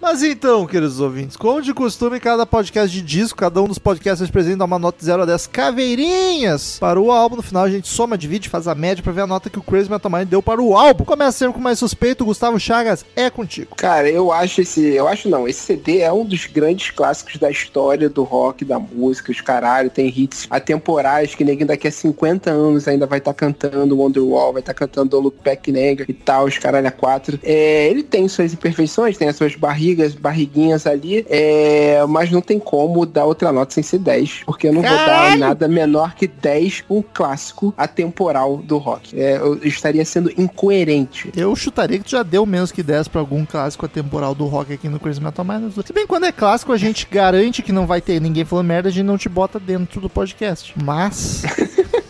Mas 0.00 0.22
então, 0.22 0.66
queridos 0.66 1.00
ouvintes, 1.00 1.36
como 1.36 1.62
de 1.62 1.74
costume, 1.74 2.20
cada 2.20 2.46
podcast 2.46 2.90
de 2.90 3.02
disco, 3.02 3.38
cada 3.38 3.60
um 3.60 3.66
dos 3.66 3.78
podcasts 3.78 4.28
apresenta 4.28 4.64
uma 4.64 4.78
nota 4.78 4.98
de 4.98 5.04
0 5.04 5.22
a 5.22 5.26
10 5.26 5.46
caveirinhas 5.48 6.78
para 6.78 7.00
o 7.00 7.10
álbum. 7.10 7.36
No 7.36 7.42
final 7.42 7.64
a 7.64 7.70
gente 7.70 7.88
soma, 7.88 8.18
divide, 8.18 8.48
faz 8.48 8.68
a 8.68 8.74
média 8.74 9.02
pra 9.02 9.12
ver 9.12 9.22
a 9.22 9.26
nota 9.26 9.50
que 9.50 9.58
o 9.58 9.62
Crazy 9.62 9.90
Metal 9.90 10.10
Mind 10.10 10.28
deu 10.28 10.42
para 10.42 10.62
o 10.62 10.76
álbum. 10.76 11.04
Começa 11.04 11.38
sempre 11.38 11.54
com 11.54 11.60
mais 11.60 11.78
suspeito, 11.78 12.24
Gustavo 12.24 12.58
Chagas, 12.58 13.04
é 13.16 13.30
contigo. 13.30 13.74
Cara, 13.76 14.08
eu 14.08 14.32
acho 14.32 14.60
esse. 14.60 14.80
Eu 14.94 15.08
acho 15.08 15.28
não, 15.28 15.48
esse 15.48 15.60
CD 15.60 15.98
é 15.98 16.12
um 16.12 16.24
dos 16.24 16.46
grandes 16.46 16.90
clássicos 16.90 17.36
da 17.36 17.50
história 17.50 18.08
do 18.08 18.22
rock, 18.22 18.64
da 18.64 18.78
música, 18.78 19.32
os 19.32 19.40
caralho, 19.40 19.90
tem 19.90 20.08
hits 20.08 20.46
atemporais 20.50 21.34
que 21.34 21.44
ninguém 21.44 21.66
daqui 21.66 21.88
a 21.88 21.92
50 21.92 22.50
anos 22.50 22.86
ainda 22.86 23.06
vai 23.06 23.18
estar 23.18 23.32
tá 23.32 23.38
cantando 23.38 23.96
Wonderwall, 24.12 24.52
vai 24.52 24.60
estar 24.60 24.74
tá 24.74 24.78
cantando 24.78 25.32
Back 25.42 25.72
Nega 25.72 26.04
e 26.06 26.12
tal, 26.12 26.44
os 26.44 26.58
caralho 26.58 26.86
a 26.86 26.90
quatro. 26.90 27.38
É, 27.42 27.88
ele 27.88 28.02
tem 28.02 28.28
suas 28.28 28.52
imperfeições, 28.52 29.16
tem 29.16 29.28
as 29.28 29.36
suas 29.36 29.54
barrigas, 29.54 30.14
barriguinhas 30.14 30.86
ali, 30.86 31.24
é, 31.28 32.04
mas 32.08 32.30
não 32.30 32.40
tem 32.40 32.58
como 32.58 33.06
dar 33.06 33.24
outra 33.24 33.50
nota 33.50 33.72
sem 33.72 33.82
ser 33.82 33.98
10, 33.98 34.42
porque 34.44 34.68
eu 34.68 34.72
não 34.72 34.82
vou 34.82 34.90
dar 34.90 35.36
nada 35.36 35.66
menor 35.66 36.14
que 36.14 36.26
10 36.26 36.84
um 36.90 37.02
clássico 37.02 37.72
atemporal 37.76 38.58
do 38.58 38.78
rock. 38.78 39.18
É, 39.18 39.38
eu 39.38 39.58
estaria 39.64 40.04
sendo 40.04 40.30
incoerente. 40.38 41.30
Eu 41.36 41.54
chutaria 41.56 41.98
que 41.98 42.04
tu 42.04 42.10
já 42.10 42.22
deu 42.22 42.44
menos 42.44 42.70
que 42.70 42.82
10 42.82 43.08
pra 43.08 43.20
algum 43.20 43.44
clássico 43.44 43.86
atemporal 43.86 44.34
do 44.34 44.46
rock 44.46 44.72
aqui 44.72 44.88
no 44.88 45.00
Crazy 45.00 45.20
Metal 45.20 45.44
Mind. 45.44 45.72
Se 45.72 45.92
bem 45.92 46.04
que 46.04 46.08
quando 46.08 46.26
é 46.26 46.32
clássico, 46.32 46.72
a 46.72 46.76
gente 46.76 47.06
garante 47.10 47.62
que 47.62 47.72
não 47.72 47.86
vai 47.86 48.00
ter 48.00 48.20
ninguém 48.20 48.44
falando 48.44 48.66
merda, 48.66 48.88
a 48.88 48.92
gente 48.92 49.06
não 49.06 49.18
te 49.18 49.28
bota 49.28 49.58
dentro 49.58 50.00
do 50.00 50.10
podcast. 50.10 50.74
Mas. 50.82 51.42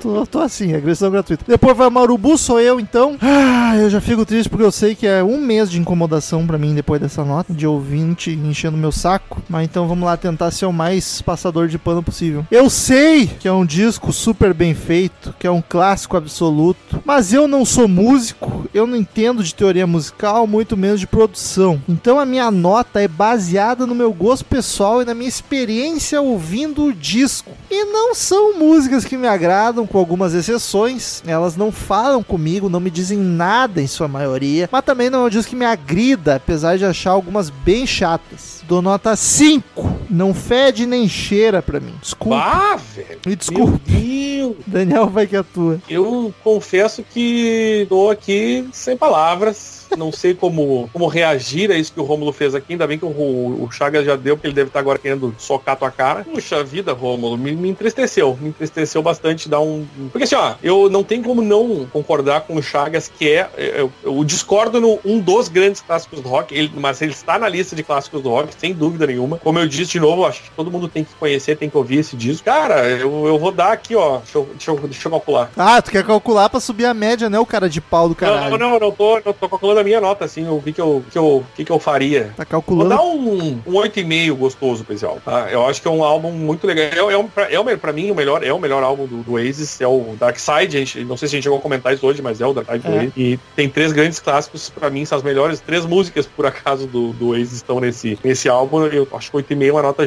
tô, 0.00 0.26
tô 0.26 0.40
assim, 0.40 0.74
agressão 0.74 1.10
gratuita. 1.10 1.44
Depois 1.46 1.76
vai 1.76 1.90
Marubu, 1.90 2.36
sou 2.38 2.60
eu 2.60 2.80
então. 2.80 3.16
Ah, 3.20 3.76
eu 3.76 3.90
já 3.90 4.00
fico 4.00 4.24
triste 4.24 4.48
porque 4.48 4.64
eu 4.64 4.72
sei 4.72 4.94
que 4.94 5.06
é 5.06 5.22
um 5.22 5.40
mês 5.40 5.70
de 5.70 5.80
incomodação 5.80 6.46
pra 6.46 6.58
mim 6.58 6.74
depois 6.74 7.00
dessa 7.00 7.24
nota, 7.24 7.52
de 7.52 7.66
ouvinte 7.66 8.30
enchendo 8.30 8.76
meu 8.76 8.92
saco. 8.92 9.42
Mas 9.48 9.64
então 9.64 9.86
vamos 9.86 10.04
lá 10.04 10.16
tentar 10.16 10.50
ser 10.50 10.66
o 10.66 10.72
mais 10.72 11.20
passador 11.22 11.68
de 11.68 11.78
pano 11.78 12.02
possível. 12.02 12.46
Eu 12.50 12.70
sei 12.70 13.26
que 13.26 13.48
é 13.48 13.52
um 13.52 13.66
disco 13.66 14.12
super 14.12 14.54
bem 14.54 14.74
feito, 14.74 15.34
que 15.38 15.46
é 15.46 15.50
um 15.50 15.62
clássico 15.66 16.16
absoluto, 16.16 17.02
mas 17.04 17.32
eu 17.32 17.46
não 17.48 17.64
sou 17.64 17.88
músico, 17.88 18.66
eu 18.72 18.86
não 18.86 18.96
entendo 18.96 19.42
de 19.42 19.54
teoria 19.54 19.86
musical, 19.86 20.46
muito 20.46 20.76
menos 20.76 21.00
de 21.00 21.06
produção. 21.06 21.80
Então 21.88 22.18
a 22.18 22.26
minha 22.26 22.50
nota 22.50 23.00
é 23.00 23.08
baseada 23.08 23.86
no 23.86 23.94
meu 23.94 24.12
gosto 24.12 24.44
pessoal 24.44 25.02
e 25.02 25.04
na 25.04 25.14
minha 25.14 25.28
experiência 25.28 26.20
ouvindo 26.20 26.84
o 26.84 26.92
disco. 26.92 27.52
E 27.70 27.84
não 27.84 28.14
são 28.14 28.58
músicas 28.58 29.04
que 29.04 29.16
me 29.16 29.26
agradam, 29.26 29.65
com 29.74 29.98
algumas 29.98 30.34
exceções. 30.34 31.22
Elas 31.26 31.56
não 31.56 31.72
falam 31.72 32.22
comigo, 32.22 32.68
não 32.68 32.78
me 32.78 32.90
dizem 32.90 33.18
nada 33.18 33.80
em 33.80 33.86
sua 33.86 34.06
maioria. 34.06 34.68
Mas 34.70 34.84
também 34.84 35.10
não 35.10 35.24
é 35.24 35.26
um 35.26 35.30
disco 35.30 35.50
que 35.50 35.56
me 35.56 35.64
agrida, 35.64 36.36
apesar 36.36 36.76
de 36.76 36.84
achar 36.84 37.10
algumas 37.10 37.50
bem 37.50 37.86
chatas. 37.86 38.62
Dou 38.68 38.82
nota 38.82 39.16
5. 39.16 39.96
Não 40.10 40.34
fede 40.34 40.86
nem 40.86 41.08
cheira 41.08 41.62
pra 41.62 41.80
mim. 41.80 41.94
Desculpa. 42.00 42.36
Ah, 42.36 42.76
velho. 42.76 43.20
Me 43.26 43.36
desculpa. 43.36 43.80
Meu 43.88 44.00
Deus. 44.00 44.56
Daniel, 44.66 45.08
vai 45.08 45.26
que 45.26 45.36
é 45.36 45.42
tua. 45.42 45.80
Eu 45.88 46.32
confesso 46.44 47.02
que 47.02 47.86
tô 47.88 48.10
aqui 48.10 48.68
sem 48.72 48.96
palavras. 48.96 49.85
Não 49.96 50.10
sei 50.10 50.34
como, 50.34 50.88
como 50.92 51.06
reagir 51.06 51.70
a 51.70 51.76
isso 51.76 51.92
que 51.92 52.00
o 52.00 52.04
Rômulo 52.04 52.32
fez 52.32 52.54
aqui. 52.54 52.72
Ainda 52.72 52.86
bem 52.86 52.98
que 52.98 53.04
o, 53.04 53.08
o 53.08 53.68
Chagas 53.70 54.04
já 54.04 54.16
deu, 54.16 54.36
porque 54.36 54.46
ele 54.48 54.54
deve 54.54 54.68
estar 54.68 54.80
agora 54.80 54.98
querendo 54.98 55.34
socar 55.38 55.76
tua 55.76 55.90
cara. 55.90 56.24
Puxa 56.24 56.62
vida, 56.64 56.92
Rômulo, 56.92 57.36
me, 57.36 57.52
me 57.52 57.68
entristeceu. 57.68 58.36
Me 58.40 58.48
entristeceu 58.48 59.02
bastante 59.02 59.48
dar 59.48 59.60
um. 59.60 59.86
Porque 60.10 60.24
assim, 60.24 60.34
ó, 60.34 60.54
eu 60.62 60.88
não 60.88 61.02
tenho 61.02 61.22
como 61.22 61.42
não 61.42 61.86
concordar 61.92 62.42
com 62.42 62.56
o 62.56 62.62
Chagas, 62.62 63.08
que 63.08 63.30
é. 63.30 63.48
Eu, 63.56 63.92
eu 64.02 64.24
discordo 64.24 64.80
no 64.80 64.98
um 65.04 65.20
dos 65.20 65.48
grandes 65.48 65.80
clássicos 65.80 66.20
do 66.20 66.28
rock. 66.28 66.54
Ele, 66.54 66.70
mas 66.76 67.00
ele 67.02 67.12
está 67.12 67.38
na 67.38 67.48
lista 67.48 67.76
de 67.76 67.82
clássicos 67.82 68.22
do 68.22 68.30
rock, 68.30 68.54
sem 68.58 68.72
dúvida 68.72 69.06
nenhuma. 69.06 69.38
Como 69.38 69.58
eu 69.58 69.66
disse 69.66 69.92
de 69.92 70.00
novo, 70.00 70.24
acho 70.24 70.42
que 70.42 70.50
todo 70.50 70.70
mundo 70.70 70.88
tem 70.88 71.04
que 71.04 71.14
conhecer, 71.14 71.56
tem 71.56 71.70
que 71.70 71.76
ouvir 71.76 71.98
esse 71.98 72.16
disco. 72.16 72.44
Cara, 72.44 72.88
eu, 72.88 73.26
eu 73.26 73.38
vou 73.38 73.52
dar 73.52 73.72
aqui, 73.72 73.94
ó. 73.94 74.18
Deixa 74.18 74.38
eu, 74.38 74.48
deixa 74.52 74.70
eu, 74.70 74.76
deixa 74.88 75.08
eu 75.08 75.12
calcular. 75.12 75.50
Ah, 75.56 75.80
tu 75.80 75.90
quer 75.90 76.04
calcular 76.04 76.48
pra 76.48 76.60
subir 76.60 76.86
a 76.86 76.94
média, 76.94 77.28
né, 77.28 77.38
o 77.38 77.46
cara 77.46 77.68
de 77.68 77.80
pau 77.80 78.08
do 78.08 78.14
caralho? 78.14 78.50
Não, 78.50 78.58
não, 78.58 78.70
não, 78.70 78.78
não 78.78 78.92
tô, 78.92 79.20
não 79.24 79.32
tô 79.32 79.48
calculando 79.48 79.75
a 79.78 79.84
minha 79.84 80.00
nota, 80.00 80.24
assim, 80.24 80.48
o 80.48 80.60
que 80.62 80.72
que 80.72 80.80
eu, 80.80 81.04
que 81.10 81.18
eu, 81.18 81.44
que 81.54 81.64
que 81.64 81.70
eu 81.72 81.78
faria. 81.78 82.24
Tá 82.36 82.44
Vou 82.44 82.46
calculando. 82.46 82.90
dar 82.90 83.02
um, 83.02 83.60
um 83.66 83.72
8,5 83.72 84.32
gostoso 84.34 84.84
pra 84.84 84.94
esse 84.94 85.04
álbum, 85.04 85.20
tá? 85.24 85.48
Eu 85.50 85.66
acho 85.66 85.80
que 85.82 85.88
é 85.88 85.90
um 85.90 86.02
álbum 86.04 86.30
muito 86.32 86.66
legal. 86.66 87.10
É, 87.10 87.14
é, 87.14 87.16
um, 87.18 87.26
pra- 87.28 87.50
é, 87.50 87.58
um, 87.60 87.76
pra 87.78 87.92
mim, 87.92 88.10
o 88.10 88.14
melhor, 88.14 88.42
é 88.44 88.52
o 88.52 88.58
melhor 88.58 88.82
álbum 88.82 89.06
do, 89.06 89.22
do 89.22 89.32
Oasis, 89.32 89.80
é 89.80 89.86
o 89.86 90.14
Dark 90.18 90.38
Side. 90.38 90.76
A 90.76 90.80
gente, 90.80 91.04
não 91.04 91.16
sei 91.16 91.28
se 91.28 91.34
a 91.34 91.36
gente 91.36 91.44
chegou 91.44 91.58
a 91.58 91.62
comentar 91.62 91.92
isso 91.94 92.06
hoje, 92.06 92.20
mas 92.22 92.40
é 92.40 92.46
o 92.46 92.52
Dark 92.52 92.68
Side 92.70 92.78
do 92.86 92.92
É. 92.92 92.96
Oasis. 92.96 93.12
E 93.16 93.38
tem 93.54 93.68
três 93.68 93.92
grandes 93.92 94.18
clássicos, 94.18 94.68
pra 94.70 94.90
mim, 94.90 95.04
são 95.04 95.18
as 95.18 95.24
melhores. 95.24 95.60
Três 95.60 95.84
músicas, 95.84 96.26
por 96.26 96.46
acaso, 96.46 96.86
do, 96.86 97.12
do 97.12 97.28
Oasis 97.28 97.54
estão 97.54 97.80
nesse, 97.80 98.18
nesse 98.22 98.48
álbum. 98.48 98.84
Eu 98.86 99.06
acho 99.14 99.30
que 99.30 99.36
8,5 99.36 99.66
é 99.68 99.72
uma 99.72 99.82
nota... 99.82 100.04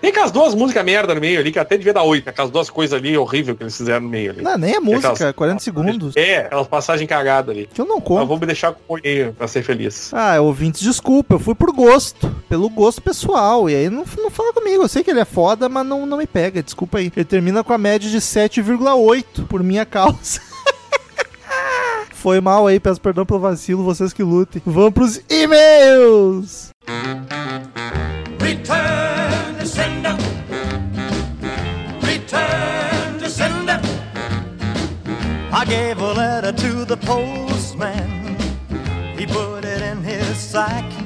Tem 0.00 0.10
aquelas 0.10 0.30
duas 0.30 0.54
músicas 0.54 0.84
merda 0.84 1.14
no 1.14 1.20
meio 1.20 1.38
ali, 1.40 1.50
que 1.52 1.58
até 1.58 1.76
devia 1.76 1.92
dar 1.92 2.02
8. 2.02 2.28
Aquelas 2.28 2.50
duas 2.50 2.70
coisas 2.70 2.98
ali 2.98 3.16
horríveis 3.16 3.56
que 3.56 3.62
eles 3.62 3.76
fizeram 3.76 4.00
no 4.02 4.08
meio 4.08 4.30
ali. 4.32 4.42
Não, 4.42 4.56
nem 4.58 4.74
é 4.74 4.80
música, 4.80 5.12
Aquelas- 5.12 5.34
40 5.34 5.58
segundos. 5.62 6.16
É, 6.16 6.38
aquelas 6.38 6.66
passagens 6.66 7.08
cagadas 7.08 7.54
ali. 7.54 7.68
Que 7.72 7.80
eu 7.80 7.86
não 7.86 8.00
conto. 8.00 8.26
vou 8.26 8.38
me 8.38 8.46
deixar 8.46 8.72
com 8.72 8.97
8,5 9.00 9.32
pra 9.34 9.48
ser 9.48 9.62
feliz. 9.62 10.12
Ah, 10.12 10.40
ouvintes, 10.40 10.80
desculpa, 10.80 11.34
eu 11.34 11.38
fui 11.38 11.54
por 11.54 11.72
gosto. 11.72 12.34
Pelo 12.48 12.68
gosto 12.68 13.02
pessoal. 13.02 13.68
E 13.68 13.74
aí 13.74 13.90
não, 13.90 14.04
não 14.16 14.30
fala 14.30 14.52
comigo. 14.52 14.82
Eu 14.82 14.88
sei 14.88 15.02
que 15.02 15.10
ele 15.10 15.20
é 15.20 15.24
foda, 15.24 15.68
mas 15.68 15.86
não, 15.86 16.06
não 16.06 16.18
me 16.18 16.26
pega. 16.26 16.62
Desculpa 16.62 16.98
aí. 16.98 17.12
Ele 17.14 17.24
termina 17.24 17.64
com 17.64 17.72
a 17.72 17.78
média 17.78 18.10
de 18.10 18.18
7,8 18.18 19.46
por 19.46 19.62
minha 19.62 19.84
causa. 19.84 20.40
Foi 22.12 22.40
mal 22.40 22.66
aí, 22.66 22.80
peço 22.80 23.00
perdão 23.00 23.24
pelo 23.24 23.38
vacilo, 23.38 23.84
vocês 23.84 24.12
que 24.12 24.24
lutem. 24.24 24.60
Vamos 24.66 24.92
pros 24.92 25.20
e-mails! 25.30 26.70
Return 28.40 29.56
to 29.58 29.66
sender. 29.66 30.16
Return 32.02 33.18
to 33.20 33.30
sender. 33.30 33.80
I 35.52 35.64
gave 35.64 36.00
a 36.00 36.12
letter 36.12 36.52
to 36.52 36.84
the 36.84 36.96
postman. 36.96 37.47
like 40.58 40.97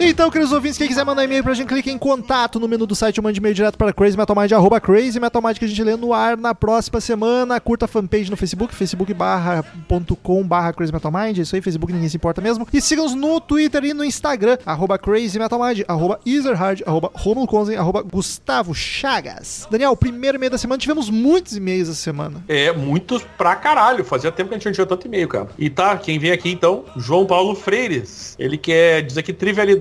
Então, 0.00 0.30
queridos 0.30 0.52
ouvintes, 0.52 0.78
quem 0.78 0.86
quiser 0.86 1.04
mandar 1.04 1.24
e-mail 1.24 1.42
pra 1.42 1.52
gente, 1.54 1.66
clique 1.66 1.90
em 1.90 1.98
contato 1.98 2.60
no 2.60 2.68
menu 2.68 2.86
do 2.86 2.94
site, 2.94 3.20
mande 3.20 3.40
e-mail 3.40 3.54
direto 3.54 3.76
para 3.76 3.92
crazymetalmind, 3.92 4.52
arroba 4.52 4.80
crazymetalmind, 4.80 5.58
que 5.58 5.64
a 5.64 5.68
gente 5.68 5.82
lê 5.82 5.96
no 5.96 6.12
ar 6.14 6.36
na 6.36 6.54
próxima 6.54 7.00
semana. 7.00 7.60
Curta 7.60 7.86
a 7.86 7.88
fanpage 7.88 8.30
no 8.30 8.36
Facebook, 8.36 8.72
facebook.com 8.74 10.42
barra 10.44 10.72
crazymetalmind, 10.72 11.38
é 11.38 11.42
isso 11.42 11.56
aí, 11.56 11.60
Facebook 11.60 11.92
ninguém 11.92 12.08
se 12.08 12.16
importa 12.16 12.40
mesmo. 12.40 12.66
E 12.72 12.80
siga-nos 12.80 13.14
no 13.14 13.40
Twitter 13.40 13.84
e 13.84 13.92
no 13.92 14.04
Instagram, 14.04 14.58
arroba 14.64 14.96
crazymetalmind, 14.98 15.82
arroba 15.88 16.20
easerhard, 16.24 16.84
arroba 16.86 17.10
romulo 17.12 17.48
Conzen, 17.48 17.76
arroba 17.76 18.02
gustavo 18.02 18.72
chagas. 18.74 19.66
Daniel, 19.68 19.96
primeiro 19.96 20.38
e-mail 20.38 20.52
da 20.52 20.58
semana, 20.58 20.78
tivemos 20.78 21.10
muitos 21.10 21.56
e-mails 21.56 21.88
essa 21.88 21.98
semana. 21.98 22.44
É, 22.46 22.72
muitos 22.72 23.24
pra 23.36 23.56
caralho. 23.56 24.04
Fazia 24.04 24.30
tempo 24.30 24.50
que 24.50 24.54
a 24.54 24.58
gente 24.58 24.66
não 24.66 24.72
tinha 24.72 24.86
tanto 24.86 25.06
e-mail, 25.08 25.26
cara. 25.26 25.48
E 25.58 25.68
tá, 25.68 25.96
quem 25.96 26.18
vem 26.18 26.30
aqui 26.30 26.50
então, 26.50 26.84
João 26.96 27.26
Paulo 27.26 27.54
Freires. 27.56 28.36
Ele 28.38 28.56
quer, 28.56 29.02
diz 29.02 29.18
aqui, 29.18 29.32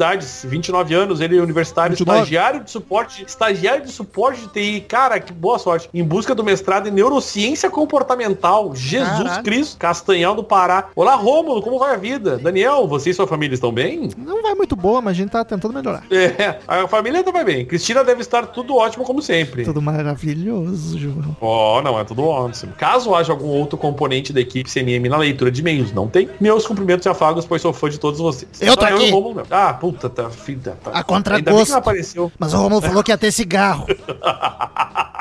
trivialidades, 0.07 0.45
29 0.47 0.93
anos, 0.93 1.19
ele 1.19 1.37
é 1.37 1.41
universitário, 1.41 1.91
29. 1.91 2.19
estagiário 2.19 2.63
de 2.63 2.71
suporte, 2.71 3.25
estagiário 3.27 3.83
de 3.83 3.91
suporte 3.91 4.41
de 4.41 4.47
TI. 4.47 4.81
Cara, 4.81 5.19
que 5.19 5.33
boa 5.33 5.59
sorte. 5.59 5.89
Em 5.93 6.03
busca 6.03 6.33
do 6.33 6.43
mestrado 6.43 6.87
em 6.87 6.91
neurociência 6.91 7.69
comportamental. 7.69 8.73
Jesus 8.75 9.23
Caralho. 9.23 9.43
Cristo, 9.43 9.77
Castanhal 9.77 10.35
do 10.35 10.43
Pará. 10.43 10.89
Olá, 10.95 11.15
Rômulo, 11.15 11.61
como 11.61 11.79
vai 11.79 11.95
a 11.95 11.97
vida? 11.97 12.37
Daniel, 12.37 12.87
você 12.87 13.09
e 13.09 13.13
sua 13.13 13.27
família 13.27 13.55
estão 13.55 13.71
bem? 13.71 14.09
Não 14.17 14.41
vai 14.41 14.53
muito 14.55 14.75
boa, 14.75 15.01
mas 15.01 15.11
a 15.11 15.15
gente 15.15 15.31
tá 15.31 15.43
tentando 15.43 15.73
melhorar. 15.73 16.03
É, 16.11 16.59
a 16.67 16.87
família 16.87 17.23
tá 17.23 17.31
vai 17.31 17.43
bem. 17.43 17.65
Cristina 17.65 18.03
deve 18.03 18.21
estar 18.21 18.47
tudo 18.47 18.75
ótimo 18.75 19.03
como 19.03 19.21
sempre. 19.21 19.63
Tudo 19.63 19.81
maravilhoso, 19.81 20.97
João. 20.97 21.35
Ó, 21.41 21.81
não, 21.81 21.99
é 21.99 22.03
tudo 22.03 22.23
ótimo. 22.23 22.73
Caso 22.77 23.13
haja 23.15 23.31
algum 23.31 23.47
outro 23.47 23.77
componente 23.77 24.31
da 24.31 24.39
equipe 24.39 24.69
CNM 24.69 25.09
na 25.09 25.17
leitura 25.17 25.51
de 25.51 25.61
e-mails, 25.61 25.91
não 25.91 26.07
tem? 26.07 26.29
Meus 26.39 26.65
cumprimentos 26.65 27.05
e 27.05 27.09
afagos, 27.09 27.45
pois 27.45 27.61
sou 27.61 27.73
fã 27.73 27.89
de 27.89 27.99
todos 27.99 28.19
vocês. 28.19 28.49
Eu 28.61 28.75
tô 28.75 28.81
Só 28.81 28.93
aqui. 28.93 29.09
e 29.09 29.11
mesmo. 29.11 29.43
Ah, 29.49 29.73
puta, 29.73 29.96
tá, 29.97 30.29
filha. 30.29 30.77
Tá. 30.83 30.91
A 30.91 31.03
contragosto. 31.03 31.75
Apareceu. 31.75 32.31
Mas 32.37 32.53
o 32.53 32.57
Romulo 32.57 32.81
falou 32.81 33.03
que 33.03 33.11
ia 33.11 33.17
ter 33.17 33.31
cigarro. 33.31 33.85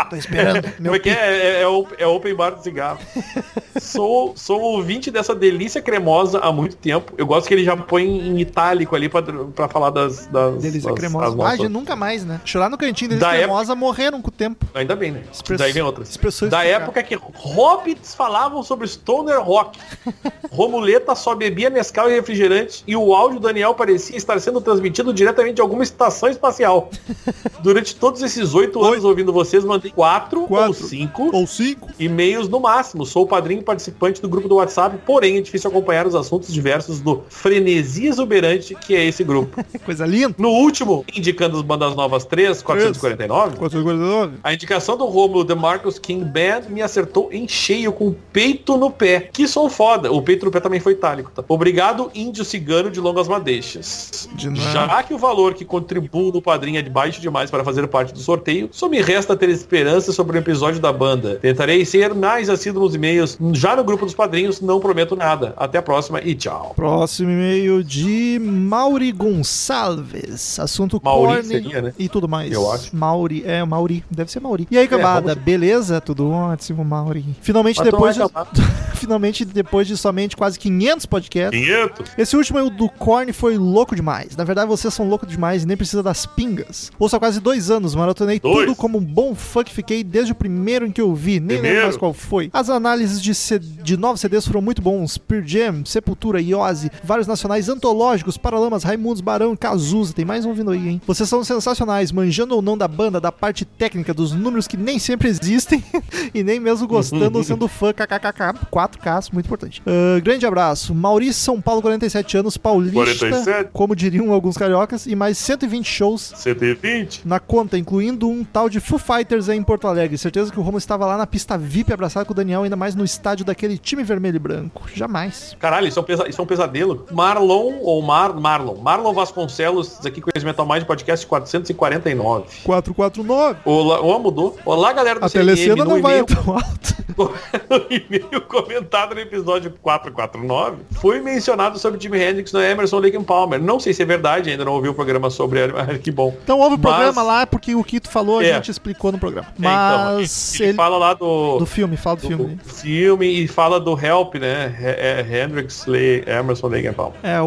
Tô 0.09 0.15
esperando. 0.15 0.63
Meu 0.79 0.93
Como 0.93 0.95
é 0.97 0.99
que 1.01 1.11
é? 1.11 1.13
É, 1.13 1.63
é, 1.63 2.03
é 2.03 2.07
open 2.07 2.35
bar 2.35 2.55
de 2.55 2.63
cigarro. 2.63 2.99
sou, 3.81 4.35
sou 4.37 4.61
ouvinte 4.61 5.11
dessa 5.11 5.35
delícia 5.35 5.83
cremosa 5.83 6.39
há 6.39 6.53
muito 6.53 6.77
tempo. 6.77 7.13
Eu 7.19 7.27
gosto 7.27 7.49
que 7.49 7.55
ele 7.55 7.65
já 7.65 7.77
põe 7.77 8.05
em 8.05 8.39
itálico 8.41 8.95
ali 8.95 9.09
pra, 9.09 9.21
pra 9.23 9.69
falar 9.69 9.91
das, 9.91 10.27
das 10.27 10.63
Delícia 10.63 10.91
das- 10.91 10.99
cremosa. 11.01 11.55
as 11.55 11.61
Ah, 11.61 11.69
nunca 11.69 11.97
mais, 11.97 12.25
né? 12.25 12.41
Chorar 12.45 12.71
no 12.71 12.79
cantinho 12.79 13.11
delícia 13.11 13.29
Da 13.29 13.37
cremosa 13.37 13.75
morreram 13.75 14.23
com 14.23 14.29
o 14.29 14.33
tempo. 14.33 14.65
Ainda 14.75 14.95
bem, 14.95 15.11
né? 15.11 15.23
Express- 15.33 15.59
Daí 15.59 15.73
vem 15.73 15.83
outras. 15.83 16.11
expressões 16.11 16.51
Da 16.53 16.65
época 16.65 17.03
que 17.03 17.19
hobbits 17.35 18.15
falavam 18.15 18.63
sobre 18.63 18.87
stoner 18.87 19.41
rock. 19.43 19.77
Romuleta 20.53 21.15
só 21.17 21.35
bebia 21.35 21.69
Nescau 21.69 22.09
e 22.09 22.15
refrigerante 22.15 22.85
e 22.87 22.95
o 22.97 23.13
áudio 23.15 23.41
do 23.41 23.47
Daniel 23.49 23.75
parecia 23.75 24.17
estar 24.17 24.41
sendo 24.41 24.61
transmitido 24.67 25.15
diretamente 25.15 25.55
de 25.55 25.63
alguma 25.63 25.83
estação 25.83 26.29
espacial. 26.29 26.91
Durante 27.63 27.95
todos 27.97 28.21
esses 28.23 28.53
oito 28.55 28.83
anos 28.85 29.05
ouvindo 29.05 29.33
vocês, 29.33 29.65
mandei 29.65 29.91
quatro, 29.91 30.43
Quatro. 30.47 30.69
ou 30.69 30.75
cinco 30.75 31.31
Ou 31.33 31.47
cinco. 31.47 31.89
e-mails 31.99 32.49
no 32.49 32.61
máximo. 32.61 33.07
Sou 33.07 33.23
o 33.23 33.27
padrinho 33.27 33.63
participante 33.63 34.21
do 34.21 34.29
grupo 34.29 34.49
do 34.49 34.57
WhatsApp, 34.57 34.99
porém 35.07 35.37
é 35.39 35.41
difícil 35.41 35.71
acompanhar 35.71 36.07
os 36.07 36.15
assuntos 36.15 36.53
diversos 36.53 37.01
do 37.01 37.23
Frenesi 37.29 38.07
Exuberante, 38.07 38.75
que 38.75 38.95
é 38.95 39.05
esse 39.05 39.23
grupo. 39.25 39.65
Coisa 39.85 40.05
linda. 40.05 40.35
No 40.39 40.49
último, 40.51 41.05
indicando 41.17 41.57
as 41.57 41.63
bandas 41.63 41.95
novas 41.95 42.25
3, 42.25 42.61
449, 42.63 43.57
449. 43.57 44.39
a 44.43 44.53
indicação 44.53 44.97
do 44.97 45.07
Romulo 45.07 45.45
The 45.45 45.55
Marcus 45.55 45.99
King 45.99 46.25
Band 46.25 46.69
me 46.69 46.83
acertou 46.83 47.29
em 47.33 47.47
cheio 47.47 47.93
com 47.93 48.09
o 48.09 48.17
peito 48.33 48.77
no 48.77 48.91
pé. 48.91 49.29
Que 49.33 49.47
som 49.47 49.69
foda. 49.71 50.11
O 50.13 50.21
peito 50.21 50.45
no 50.45 50.51
pé 50.51 50.59
também 50.61 50.81
foi 50.81 50.93
itálico, 50.95 51.31
tá? 51.33 51.45
Obrigado, 51.49 52.11
índio 52.15 52.45
cigano 52.45 52.91
de 52.91 53.01
longas 53.01 53.29
madeixas. 53.29 54.29
De. 54.35 54.56
Já 54.57 55.03
que 55.03 55.15
o 55.15 55.19
valor 55.19 55.55
que 55.55 55.65
contribuo 55.65 56.33
no 56.33 56.43
padrinho 56.43 56.79
é 56.79 56.83
de 56.83 56.91
baixo 56.91 57.21
demais 57.21 57.51
para 57.51 57.65
fazer 57.65 57.87
parte 57.89 58.13
do 58.13 58.19
sorteio, 58.21 58.69
só 58.73 58.89
me 58.89 59.01
resta 59.01 59.37
ter 59.37 59.49
esperança 59.49 60.13
sobre 60.13 60.37
o 60.37 60.41
episódio 60.41 60.81
da 60.81 60.93
banda. 60.93 61.37
Tentarei 61.37 61.85
ser 61.85 62.15
mais 62.15 62.49
assíduo 62.49 62.83
nos 62.83 62.95
e-mails, 62.95 63.39
já 63.53 63.75
no 63.77 63.85
grupo 63.85 64.05
dos 64.05 64.15
padrinhos, 64.15 64.61
não 64.61 64.81
prometo 64.81 65.17
nada. 65.17 65.55
Até 65.57 65.79
a 65.79 65.83
próxima 65.83 66.21
e 66.23 66.35
tchau. 66.35 66.73
Próximo 66.77 67.31
e-mail 67.31 67.83
de 67.83 68.39
Mauri 68.41 69.13
Gonçalves. 69.13 70.59
Assunto 70.59 71.01
Mauri 71.03 71.27
corne 71.27 71.45
seria, 71.45 71.83
né? 71.83 71.95
e 71.99 72.09
tudo 72.09 72.29
mais. 72.29 72.53
Eu 72.53 72.71
acho. 72.71 72.95
Mauri, 72.95 73.43
é, 73.47 73.65
Mauri. 73.65 74.05
Deve 74.11 74.31
ser 74.31 74.41
Mauri. 74.41 74.67
E 74.71 74.79
aí, 74.79 74.89
cambada, 74.89 75.29
vamos- 75.35 75.45
beleza? 75.45 76.01
Tudo 76.01 76.31
ótimo, 76.31 76.85
Mauri. 76.85 77.25
Finalmente 77.41 77.79
Mas 77.79 77.89
tu 77.89 77.91
depois 77.93 78.15
de... 78.17 78.23
Finalmente 78.97 79.45
depois 79.45 79.87
de 79.87 79.97
somente 79.97 80.37
quase 80.37 80.59
500 80.59 81.07
podcasts. 81.07 81.61
500? 81.61 82.13
Esse 82.17 82.37
último 82.37 82.59
o 82.61 82.71
do 82.71 82.89
Korn 82.89 83.33
foi 83.33 83.57
louco 83.59 83.95
demais. 83.95 84.35
Na 84.37 84.45
verdade, 84.45 84.69
vocês 84.69 84.93
são 84.93 85.09
loucos 85.09 85.29
demais 85.29 85.63
e 85.63 85.67
nem 85.67 85.77
precisa 85.77 86.03
das 86.03 86.27
pingas. 86.27 86.91
Ouço 86.99 87.17
há 87.17 87.19
quase 87.19 87.41
dois 87.41 87.71
anos, 87.71 87.95
maratonei 87.95 88.39
Dois? 88.41 88.67
tudo 88.67 88.77
como 88.77 88.99
um 88.99 89.05
bom 89.05 89.35
que 89.65 89.73
fiquei 89.73 90.05
desde 90.05 90.33
o 90.33 90.35
primeiro 90.35 90.87
em 90.87 90.91
que 90.93 91.01
eu 91.01 91.15
vi. 91.15 91.41
Nem 91.41 91.57
lembro 91.57 91.61
Primeiro? 91.63 91.83
mais 91.85 91.97
qual 91.97 92.13
foi. 92.13 92.51
As 92.53 92.69
análises 92.69 93.21
de, 93.23 93.35
C- 93.35 93.59
de 93.59 93.97
novos 93.97 94.21
CDs 94.21 94.47
foram 94.47 94.61
muito 94.61 94.83
bons. 94.83 95.17
Pearl 95.19 95.43
Jam, 95.47 95.85
Sepultura, 95.85 96.39
Ozzy, 96.41 96.91
vários 97.03 97.27
nacionais 97.27 97.69
antológicos, 97.69 98.37
Paralamas, 98.37 98.83
Raimundos, 98.83 99.21
Barão 99.21 99.57
Cazuza. 99.57 100.13
Tem 100.13 100.25
mais 100.25 100.45
um 100.45 100.53
vindo 100.53 100.71
aí, 100.71 100.89
hein? 100.89 101.01
Vocês 101.07 101.29
são 101.29 101.43
sensacionais, 101.43 102.13
manjando 102.13 102.55
ou 102.55 102.63
não 102.63 102.77
da 102.77 102.87
banda, 102.89 103.21
da 103.21 103.33
parte 103.33 103.65
técnica, 103.65 104.13
dos 104.13 104.33
números 104.33 104.67
que 104.69 104.77
nem 104.77 104.99
sempre 104.99 105.29
existem 105.29 105.83
e 106.35 106.43
nem 106.43 106.61
mesmo 106.61 106.87
gostando 106.87 107.39
ou 107.39 107.45
sendo 107.45 107.67
fã, 107.69 107.93
kkkk, 107.93 108.67
4K, 108.71 109.33
muito 109.33 109.47
importante. 109.47 109.83
Ah, 109.87 110.21
grande 110.21 110.45
abraço. 110.47 110.95
Maurício 110.95 111.43
São 111.43 111.61
Paulo, 111.61 111.81
47 111.83 112.37
anos, 112.39 112.57
paulista, 112.57 112.95
47? 112.95 113.71
como 113.73 113.95
diriam 114.27 114.35
alguns 114.35 114.57
cariocas, 114.57 115.07
e 115.07 115.15
mais 115.15 115.39
120 115.39 115.87
shows 115.87 116.33
120? 116.37 117.23
na 117.25 117.39
conta, 117.39 117.79
incluindo 117.79 118.29
um 118.29 118.45
tal 118.45 118.69
de 118.69 118.81
Foo 118.81 118.99
Fighters 118.99 119.49
aí 119.49 119.57
em 119.57 119.63
Porto 119.63 119.87
Alegre. 119.87 120.19
Certeza 120.19 120.51
que 120.53 120.59
o 120.59 120.63
Romulo 120.63 120.79
estava 120.79 121.07
lá 121.07 121.17
na 121.17 121.27
pista 121.27 121.57
VIP 121.57 121.93
abraçado 121.93 122.27
com 122.27 122.33
o 122.33 122.37
Daniel, 122.37 122.65
ainda 122.65 122.77
mais 122.77 122.95
no 122.95 123.05
estádio 123.05 123.45
daquele 123.45 123.79
time 123.79 124.03
vermelho 124.03 124.37
e 124.37 124.41
branco. 124.41 124.83
Jamais. 124.95 125.57
Caralho, 125.59 125.87
isso 125.87 125.99
é, 125.99 126.03
um 126.03 126.05
pesa- 126.05 126.29
isso 126.29 126.41
é 126.41 126.45
um 126.45 126.47
pesadelo. 126.47 127.07
Marlon, 127.13 127.75
ou 127.83 128.03
Mar, 128.03 128.35
Marlon, 128.35 128.77
Marlon 128.77 129.13
Vasconcelos, 129.13 130.05
aqui 130.05 130.21
com 130.21 130.31
esse 130.35 130.45
Metal 130.45 130.67
Mind 130.67 130.85
Podcast 130.85 131.27
449. 131.27 132.45
449. 132.65 133.59
Olá, 133.65 134.01
ó, 134.01 134.19
mudou. 134.19 134.57
Olá, 134.65 134.93
galera 134.93 135.21
do 135.21 135.27
A 135.27 135.29
CNM, 135.29 135.47
telecena 135.55 135.85
não 135.85 136.03
vai 136.03 136.25
tão 136.25 136.55
alto. 136.55 136.96
no 137.71 137.77
e-mail 137.91 138.41
comentado 138.49 139.15
no 139.15 139.21
episódio 139.21 139.73
449, 139.83 140.77
foi 141.01 141.21
mencionado 141.21 141.79
sobre 141.79 142.01
Jimi 142.01 142.19
Hendrix 142.21 142.53
no 142.53 142.61
Emerson 142.63 142.99
Lake 142.99 143.17
and 143.17 143.25
Palmer. 143.25 143.61
Não 143.61 143.79
sei 143.79 143.93
se 143.93 144.03
é 144.03 144.05
verdade, 144.05 144.51
ainda 144.51 144.65
não 144.65 144.73
ouvi 144.73 144.89
o 144.89 144.95
programa 144.95 145.31
sobre 145.31 145.61
ele, 145.61 145.73
mas 145.73 145.99
que 145.99 146.11
bom. 146.11 146.37
Então 146.43 146.59
houve 146.59 146.75
o 146.77 146.79
Mas- 146.79 146.93
programa 146.95 147.23
lá, 147.23 147.47
porque 147.47 147.75
o 147.75 147.85
que 147.85 148.01
tu 148.01 148.11
falou 148.11 148.39
a 148.41 148.45
É. 148.45 148.55
gente 148.55 148.71
explicou 148.71 149.13
no 149.13 149.19
programa. 149.19 149.49
É, 149.49 149.59
então, 149.59 150.15
Mas 150.17 150.55
ele, 150.61 150.71
ele 150.71 150.77
fala 150.77 150.97
lá 150.99 151.15
do, 151.15 151.59
Do 151.59 151.67
filme, 151.67 151.97
fala 151.97 152.17
do, 152.17 152.23
do 152.23 152.29
filme. 152.29 152.59
filme 152.65 153.27
e 153.45 153.49
fala 153.49 153.79
do 153.81 153.93
Help, 153.99 154.35
né? 154.37 154.75
É, 154.81 155.27
Hendrix, 155.45 155.87
Lee, 155.87 156.25
Emerson 156.27 156.69
Lake 156.69 156.87
and 156.89 156.95
Palmer. 156.95 157.19
É, 157.23 157.41
o, 157.41 157.47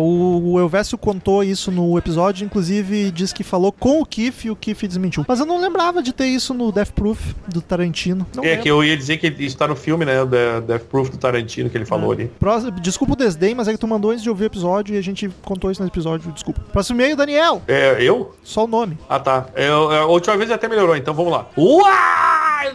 o 0.53 0.59
Elvésio 0.59 0.97
contou 0.97 1.43
isso 1.43 1.71
no 1.71 1.97
episódio, 1.97 2.45
inclusive 2.45 3.11
diz 3.11 3.33
que 3.33 3.43
falou 3.43 3.71
com 3.71 4.01
o 4.01 4.05
Kiff 4.05 4.47
e 4.47 4.51
o 4.51 4.55
Kiff 4.55 4.87
desmentiu. 4.87 5.25
Mas 5.27 5.39
eu 5.39 5.45
não 5.45 5.59
lembrava 5.61 6.01
de 6.01 6.13
ter 6.13 6.25
isso 6.27 6.53
no 6.53 6.71
Death 6.71 6.91
Proof 6.91 7.33
do 7.47 7.61
Tarantino. 7.61 8.25
Não 8.35 8.43
é 8.43 8.47
lembro. 8.47 8.63
que 8.63 8.69
eu 8.69 8.83
ia 8.83 8.95
dizer 8.97 9.17
que 9.17 9.27
isso 9.49 9.57
tá 9.57 9.67
no 9.67 9.75
filme, 9.75 10.05
né? 10.05 10.21
O 10.21 10.27
The- 10.27 10.61
Death 10.61 10.83
Proof 10.83 11.09
do 11.09 11.17
Tarantino 11.17 11.69
que 11.69 11.77
ele 11.77 11.85
falou 11.85 12.11
ali. 12.11 12.31
Pró- 12.39 12.59
Desculpa 12.81 13.13
o 13.13 13.15
desdém, 13.15 13.53
mas 13.53 13.67
é 13.67 13.71
que 13.73 13.77
tu 13.77 13.87
mandou 13.87 14.11
antes 14.11 14.23
de 14.23 14.29
ouvir 14.29 14.43
o 14.43 14.47
episódio 14.47 14.95
e 14.95 14.97
a 14.97 15.01
gente 15.01 15.29
contou 15.43 15.69
isso 15.71 15.81
no 15.81 15.87
episódio, 15.87 16.31
desculpa. 16.31 16.61
Próximo 16.71 16.99
e-mail, 17.01 17.15
Daniel. 17.17 17.61
É, 17.67 17.97
eu? 18.01 18.33
Só 18.43 18.63
o 18.63 18.67
nome. 18.67 18.97
Ah, 19.09 19.19
tá. 19.19 19.47
Eu- 19.55 19.91
a 19.91 20.05
última 20.05 20.37
vez 20.37 20.49
até 20.51 20.67
melhorou, 20.67 20.95
então 20.95 21.13
vamos 21.13 21.31
lá. 21.31 21.47
Uai! 21.57 22.69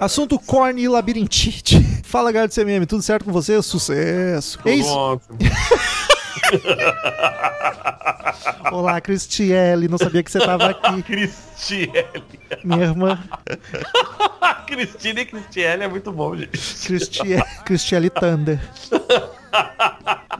Assunto 0.00 0.38
corne 0.38 0.82
e 0.82 0.88
labirintite. 0.88 1.80
Fala, 2.04 2.30
galera 2.32 2.48
do 2.48 2.54
CMM, 2.54 2.86
tudo 2.86 3.02
certo 3.02 3.24
com 3.24 3.32
você? 3.32 3.60
Sucesso. 3.62 4.58
Eis... 4.64 4.86
Ótimo. 4.86 5.38
Olá, 8.72 9.00
Cristiele, 9.00 9.88
não 9.88 9.98
sabia 9.98 10.22
que 10.22 10.30
você 10.30 10.38
tava 10.38 10.66
aqui. 10.66 11.02
Cristiele. 11.06 12.22
Minha 12.64 12.84
irmã, 12.84 13.18
Cristina 14.66 15.20
e 15.20 15.26
Cristiele 15.26 15.84
é 15.84 15.88
muito 15.88 16.10
bom, 16.12 16.36
gente. 16.36 16.58
Cristiele, 16.86 17.42
Cristiele 17.64 18.10
Thunder. 18.10 18.60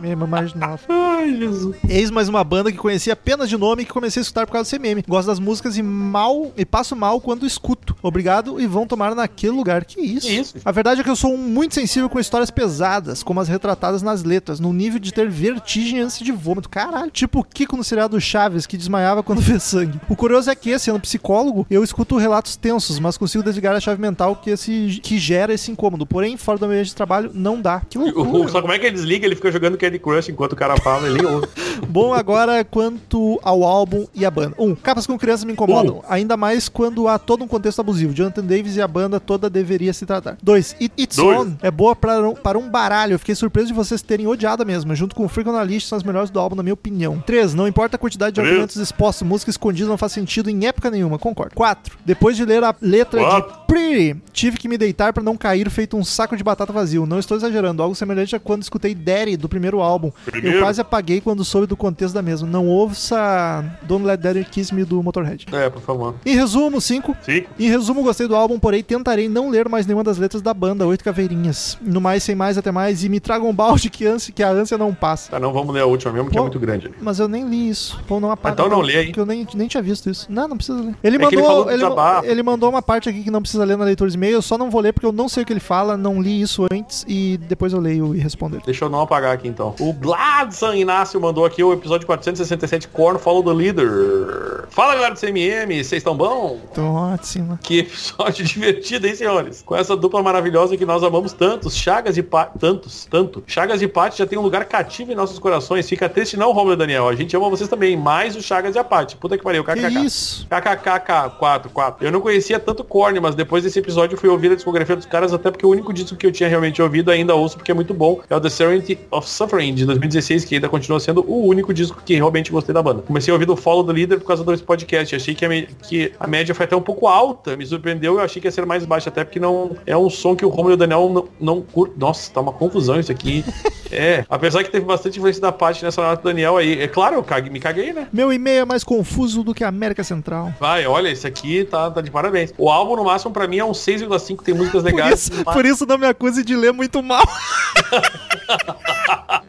Mais 0.29 0.55
nova. 0.55 0.81
Ai, 0.89 1.37
Jesus. 1.37 1.77
Eis 1.89 2.11
mais 2.11 2.29
uma 2.29 2.43
banda 2.45 2.71
que 2.71 2.79
conheci 2.79 3.11
apenas 3.11 3.49
de 3.49 3.57
nome 3.57 3.83
e 3.83 3.85
que 3.87 3.93
comecei 3.93 4.21
a 4.21 4.23
escutar 4.23 4.47
por 4.47 4.53
causa 4.53 4.69
do 4.71 4.81
CMM. 4.81 5.03
Gosto 5.09 5.27
das 5.29 5.39
músicas 5.41 5.77
e 5.77 5.83
mal 5.83 6.53
e 6.57 6.65
passo 6.65 6.95
mal 6.95 7.21
quando 7.21 7.47
escuto. 7.47 7.97
Obrigado 8.03 8.61
e 8.61 8.67
vão 8.67 8.87
tomar 8.87 9.15
naquele 9.15 9.53
lugar. 9.53 9.85
Que 9.85 10.01
isso? 10.01 10.27
Que 10.27 10.33
isso? 10.35 10.55
A 10.65 10.71
verdade 10.73 11.01
é 11.01 11.05
que 11.05 11.11
eu 11.11 11.17
sou 11.17 11.37
muito 11.37 11.75
sensível 11.75 12.09
com 12.09 12.19
histórias 12.21 12.51
pesadas, 12.51 13.23
como 13.23 13.41
as 13.41 13.49
retratadas 13.49 14.03
nas 14.03 14.23
letras, 14.23 14.61
no 14.61 14.73
nível 14.73 14.99
de 14.99 15.13
ter 15.13 15.29
vertigem 15.29 16.01
antes 16.01 16.19
de 16.19 16.31
vômito. 16.33 16.69
Caralho. 16.69 17.11
Tipo 17.11 17.41
o 17.41 17.45
Kiko 17.45 17.77
no 17.77 17.85
seriado 17.85 18.21
Chaves, 18.21 18.67
que 18.67 18.77
desmaiava 18.77 19.23
quando 19.23 19.41
vê 19.43 19.59
sangue. 19.59 20.01
O 20.09 20.15
curioso 20.17 20.51
é 20.51 20.55
que, 20.55 20.79
sendo 20.79 21.01
psicólogo, 21.01 21.67
eu 21.71 21.83
escuto 21.83 22.17
relatos 22.17 22.57
tensos, 22.57 22.99
mas 22.99 23.17
consigo 23.17 23.43
desligar 23.45 23.75
a 23.75 23.81
chave 23.81 24.01
mental 24.01 24.37
que, 24.37 24.51
esse, 24.51 25.01
que 25.03 25.19
gera 25.19 25.53
esse 25.53 25.71
incômodo. 25.71 26.07
Porém, 26.07 26.37
fora 26.37 26.59
do 26.59 26.65
ambiente 26.67 26.89
de 26.89 26.95
trabalho, 26.95 27.31
não 27.35 27.61
dá. 27.61 27.81
Que 27.89 27.99
O- 27.99 28.03
loucura. 28.05 28.49
Só 28.49 28.61
como 28.61 28.73
é 28.73 28.79
que 28.79 28.87
ele 28.87 28.95
desliga? 28.95 29.27
Ele 29.27 29.35
fica 29.37 29.51
jogando 29.51 29.77
Candy 29.89 29.99
Crush 29.99 30.29
enquanto 30.29 30.53
o 30.53 30.57
cara 30.57 30.77
fala, 30.77 31.09
ele 31.09 31.25
ouve. 31.25 31.47
Bom, 31.89 32.13
agora 32.13 32.63
quanto 32.65 33.41
ao 33.43 33.65
álbum 33.65 34.07
e 34.15 34.25
a 34.25 34.31
banda. 34.31 34.55
Um, 34.59 34.75
capas 34.75 35.07
com 35.07 35.19
crianças 35.19 35.45
me 35.45 35.53
incomodam. 35.53 36.03
Ainda 36.09 36.37
mais 36.37 36.69
quando 36.69 37.09
há 37.09 37.19
todo 37.19 37.43
um 37.43 37.49
contexto 37.49 37.81
abusivo. 37.81 38.13
Jonathan 38.13 38.45
Davis 38.45 38.77
e 38.77 38.83
a 38.83 38.89
banda 38.89 39.19
toda 39.19 39.49
deveria 39.49 39.93
se 39.93 40.05
tratar. 40.05 40.37
Dois, 40.43 40.77
It, 40.81 40.93
It's 40.99 41.17
Dois. 41.17 41.39
On 41.49 41.53
é 41.63 41.71
boa 41.71 41.97
para 41.97 42.29
um, 42.29 42.35
para 42.35 42.59
um 42.59 42.69
baralho. 42.69 43.15
Eu 43.15 43.19
fiquei 43.19 43.35
surpreso 43.35 43.69
de 43.69 43.73
vocês 43.73 44.03
terem 44.03 44.27
odiado 44.27 44.63
a 44.63 44.67
mesma. 44.67 44.95
Junto 44.95 45.15
com 45.15 45.25
o 45.25 45.29
Freak 45.29 45.49
on 45.49 45.55
the 45.59 45.65
List, 45.65 45.89
são 45.89 45.97
as 45.97 46.03
melhores 46.03 46.31
do 46.31 46.39
álbum, 46.39 46.57
na 46.57 46.63
minha 46.63 46.75
opinião. 46.75 47.23
Três, 47.25 47.55
não 47.55 47.67
importa 47.67 47.97
a 47.97 47.99
quantidade 47.99 48.33
de 48.33 48.41
Três. 48.41 48.49
argumentos 48.49 48.77
expostos, 48.77 49.27
música 49.27 49.51
escondida 49.51 49.89
não 49.89 49.97
faz 49.97 50.13
sentido 50.13 50.51
em 50.51 50.67
época 50.67 50.91
nenhuma. 50.91 51.19
Concordo. 51.19 51.55
Quatro, 51.55 51.97
depois 52.05 52.37
de 52.37 52.45
ler 52.45 52.63
a 52.63 52.75
letra 52.81 53.21
Quatro. 53.21 53.53
de 53.53 53.59
Pretty, 53.67 54.21
tive 54.33 54.57
que 54.59 54.69
me 54.69 54.79
deitar 54.79 55.13
para 55.13 55.23
não 55.23 55.37
cair 55.37 55.71
feito 55.71 55.97
um 55.97 56.05
saco 56.05 56.37
de 56.37 56.43
batata 56.43 56.73
vazio. 56.73 57.07
Não 57.07 57.19
estou 57.19 57.37
exagerando. 57.37 57.83
Algo 57.83 57.95
semelhante 57.95 58.35
a 58.35 58.41
quando 58.41 58.63
escutei 58.63 58.95
Daddy 58.95 59.37
do 59.37 59.49
primeiro 59.49 59.78
álbum. 59.81 60.09
Eu 60.27 60.33
Primeiro? 60.33 60.61
quase 60.61 60.81
apaguei 60.81 61.21
quando 61.21 61.45
soube 61.45 61.67
do 61.67 61.77
contexto 61.77 62.15
da 62.15 62.23
mesma. 62.23 62.49
Não 62.49 62.67
ouça 62.67 63.65
Don't 63.83 64.05
Let 64.05 64.21
Daddy 64.21 64.45
Kiss 64.45 64.75
Me 64.75 64.85
do 64.85 65.03
Motorhead. 65.03 65.47
É, 65.53 65.69
por 65.71 65.81
favor. 65.83 66.15
Em 66.25 66.35
resumo, 66.35 66.81
5. 66.81 67.17
Cinco. 67.23 67.49
Em 67.59 67.69
resumo, 67.69 68.03
gostei 68.03 68.27
do 68.29 68.35
álbum, 68.37 68.59
porém 68.59 68.83
tentarei 68.83 69.29
não 69.29 69.51
ler 69.51 69.69
mais 69.69 69.87
nenhuma 69.87 70.05
das 70.05 70.19
letras 70.19 70.43
da 70.43 70.53
banda, 70.55 70.87
oito 70.87 71.05
caveirinhas. 71.05 71.79
No 71.81 72.01
mais, 72.01 72.23
sem 72.23 72.35
mais, 72.35 72.59
até 72.59 72.71
mais, 72.71 73.05
e 73.05 73.09
me 73.09 73.21
tragam 73.21 73.49
um 73.49 73.55
balde 73.55 73.91
que, 73.91 74.07
ânsia, 74.07 74.33
que 74.33 74.43
a 74.43 74.51
ânsia 74.51 74.77
não 74.79 74.93
passa. 74.95 75.31
Tá, 75.31 75.39
não 75.41 75.53
vamos 75.53 75.75
ler 75.75 75.81
a 75.83 75.87
última 75.87 76.13
mesmo, 76.13 76.31
que 76.31 76.37
é 76.37 76.39
Pô, 76.39 76.45
muito 76.45 76.59
grande. 76.59 76.91
Mas 77.01 77.19
eu 77.19 77.29
nem 77.29 77.49
li 77.49 77.69
isso. 77.69 78.01
Pô, 78.07 78.21
não 78.21 78.31
apaga. 78.31 78.55
Então 78.55 78.69
não 78.69 78.81
lê 78.81 78.97
aí. 78.97 79.07
Porque 79.07 79.21
eu 79.21 79.27
nem, 79.27 79.47
nem 79.55 79.69
tinha 79.69 79.83
visto 79.83 80.09
isso. 80.11 80.27
Não, 80.31 80.49
não 80.49 80.57
precisa 80.57 80.79
ler. 80.81 80.95
Ele 81.03 81.17
É 81.17 81.19
ele 81.19 81.19
mandou. 81.19 81.45
falou 81.45 81.65
do 81.65 81.71
ele, 81.71 81.79
desabafo. 81.79 82.27
ele 82.29 82.43
mandou 82.43 82.71
uma 82.71 82.83
parte 82.83 83.09
aqui 83.09 83.23
que 83.23 83.31
não 83.31 83.41
precisa 83.41 83.65
ler 83.65 83.77
na 83.77 83.85
leitura 83.85 84.11
de 84.11 84.17
e-mail. 84.17 84.35
Eu 84.35 84.43
só 84.43 84.57
não 84.59 84.71
vou 84.71 84.81
ler 84.81 84.93
porque 84.93 85.07
eu 85.07 85.13
não 85.13 85.29
sei 85.29 85.43
o 85.43 85.47
que 85.47 85.53
ele 85.53 85.61
fala, 85.61 85.97
não 85.97 86.21
li 86.21 86.41
isso 86.41 86.67
antes 86.73 87.05
e 87.09 87.39
depois 87.49 87.73
eu 87.73 87.81
leio 87.81 88.15
e 88.15 88.19
respondo 88.19 88.57
ele. 88.57 88.63
Deixa 88.65 88.85
eu 88.85 88.89
não 88.89 89.01
apagar 89.01 89.33
aqui 89.35 89.49
então. 89.49 89.68
O 89.79 89.93
Vlad 89.93 90.53
San 90.53 90.77
Inácio 90.77 91.21
mandou 91.21 91.45
aqui 91.45 91.63
o 91.63 91.73
episódio 91.73 92.07
467 92.07 92.89
Corn 92.89 93.19
Follow 93.19 93.43
the 93.43 93.53
Leader. 93.53 94.67
Fala 94.71 94.95
galera 94.95 95.15
do 95.15 95.21
CMM, 95.21 95.69
vocês 95.83 95.93
estão 95.95 96.15
bom? 96.17 96.59
Então, 96.71 96.95
ótimo. 96.95 97.59
Que 97.63 97.81
episódio 97.81 98.45
divertido, 98.47 99.07
hein, 99.07 99.15
senhores? 99.15 99.63
Com 99.65 99.75
essa 99.75 99.97
dupla 99.97 100.23
maravilhosa 100.23 100.77
que 100.77 100.85
nós 100.85 101.03
amamos 101.03 101.33
tantos, 101.33 101.75
Chagas 101.75 102.17
e 102.17 102.23
Pat... 102.23 102.51
Tantos, 102.59 103.07
tanto. 103.11 103.43
Chagas 103.47 103.81
e 103.83 103.89
Pat 103.89 104.17
já 104.17 104.27
tem 104.27 104.39
um 104.39 104.43
lugar 104.43 104.65
cativo 104.67 105.11
em 105.11 105.15
nossos 105.15 105.39
corações. 105.39 105.89
Fica 105.89 106.09
triste 106.09 106.37
não, 106.37 106.53
Romulo 106.53 106.75
e 106.75 106.77
Daniel. 106.77 107.09
A 107.09 107.15
gente 107.15 107.35
ama 107.37 107.49
vocês 107.49 107.69
também, 107.69 107.97
mais 107.97 108.37
o 108.37 108.43
Chagas 108.43 108.75
e 108.77 108.79
a 108.79 108.85
Pat. 108.85 109.15
Puta 109.17 109.37
que 109.39 109.43
pariu, 109.43 109.65
Que 109.65 109.73
kkk. 109.75 110.05
isso? 110.05 110.47
KKKK 110.49 111.31
4, 111.39 111.71
4. 111.71 112.07
Eu 112.07 112.13
não 112.13 112.21
conhecia 112.21 112.59
tanto 112.61 112.85
Korn, 112.85 113.19
mas 113.21 113.35
depois 113.35 113.65
desse 113.65 113.79
episódio 113.79 114.15
eu 114.15 114.19
fui 114.21 114.29
ouvir 114.29 114.53
a 114.53 114.55
discografia 114.55 114.97
dos 114.97 115.07
caras, 115.07 115.33
até 115.33 115.51
porque 115.51 115.65
o 115.67 115.71
único 115.71 115.93
disco 115.93 116.17
que 116.17 116.27
eu 116.27 116.33
tinha 116.33 116.49
realmente 116.49 116.81
ouvido, 116.83 117.11
ainda 117.11 117.35
ouço 117.35 117.57
porque 117.57 117.71
é 117.71 117.75
muito 117.75 117.95
bom, 117.95 118.21
é 118.29 118.37
o 118.37 118.41
The 118.41 118.51
Serenity 118.51 118.99
of 119.11 119.29
Suffering, 119.29 119.48
de 119.75 119.85
2016, 119.87 120.45
que 120.45 120.55
ainda 120.55 120.69
continua 120.69 121.01
sendo 121.01 121.25
o 121.29 121.47
único 121.47 121.73
disco 121.73 122.01
que 122.05 122.15
realmente 122.15 122.53
gostei 122.53 122.75
da 122.75 122.83
banda. 122.83 123.03
Comecei 123.03 123.33
a 123.33 123.35
ouvir 123.35 123.47
do 123.47 123.57
Follow 123.57 123.83
do 123.83 123.93
Leader 123.93 124.19
por 124.19 124.27
causa 124.27 124.45
desse 124.45 124.63
podcast. 124.63 125.17
Achei 125.17 125.35
que 125.35 125.45
a, 125.45 125.49
que 125.67 126.13
a 126.21 126.27
média 126.27 126.55
foi 126.55 126.65
até 126.65 126.77
um 126.77 126.83
pouco 126.83 127.07
alta, 127.07 127.57
me 127.57 127.67
surpreendeu, 127.67 128.15
eu 128.15 128.21
achei 128.21 128.41
que 128.41 128.47
ia 128.47 128.53
ser 128.53 128.67
mais 128.67 128.85
baixa, 128.85 129.09
até 129.09 129.25
porque 129.25 129.41
não 129.41 129.77
é 129.87 129.97
um 129.97 130.11
som 130.11 130.37
que 130.37 130.45
o 130.45 130.49
Romulo 130.49 130.71
e 130.71 130.75
o 130.75 130.77
Daniel 130.77 131.09
não, 131.09 131.29
não 131.41 131.63
curtem. 131.63 131.99
Nossa, 131.99 132.31
tá 132.31 132.41
uma 132.41 132.53
confusão 132.53 133.01
isso 133.01 133.11
aqui. 133.11 133.45
é, 133.91 134.25
apesar 134.29 134.63
que 134.65 134.71
teve 134.71 134.85
bastante 134.85 135.19
influência 135.19 135.41
da 135.43 135.53
parte 135.53 135.85
nessa 135.85 136.03
nota 136.03 136.23
do 136.23 136.29
Daniel 136.29 136.57
aí. 136.57 136.81
É 136.83 136.89
claro, 136.89 137.17
eu 137.17 137.23
caguei- 137.23 137.51
me 137.51 137.61
caguei, 137.61 137.93
né? 137.93 138.07
Meu 138.13 138.33
e-mail 138.33 138.63
é 138.63 138.65
mais 138.65 138.85
confuso 138.85 139.43
do 139.43 139.55
que 139.55 139.65
a 139.65 139.69
América 139.69 140.03
Central. 140.05 140.53
Vai, 140.61 140.87
olha, 140.87 141.09
esse 141.09 141.27
aqui 141.27 141.65
tá, 141.65 141.91
tá 141.91 142.01
de 142.01 142.11
parabéns. 142.11 142.53
O 142.59 142.69
álbum, 142.71 142.97
no 142.97 143.05
máximo, 143.05 143.33
pra 143.33 143.47
mim 143.47 143.59
é 143.59 143.65
um 143.65 143.73
6,5, 143.73 144.43
tem 144.43 144.55
músicas 144.55 144.83
Por 144.83 144.93
legais. 144.93 145.29
isso, 145.31 145.45
por 145.45 145.65
isso 145.65 145.87
não 145.87 145.99
me 145.99 146.07
acuse 146.07 146.45
de 146.45 146.55
ler 146.57 146.73
muito 146.73 147.03
mal. 147.03 147.25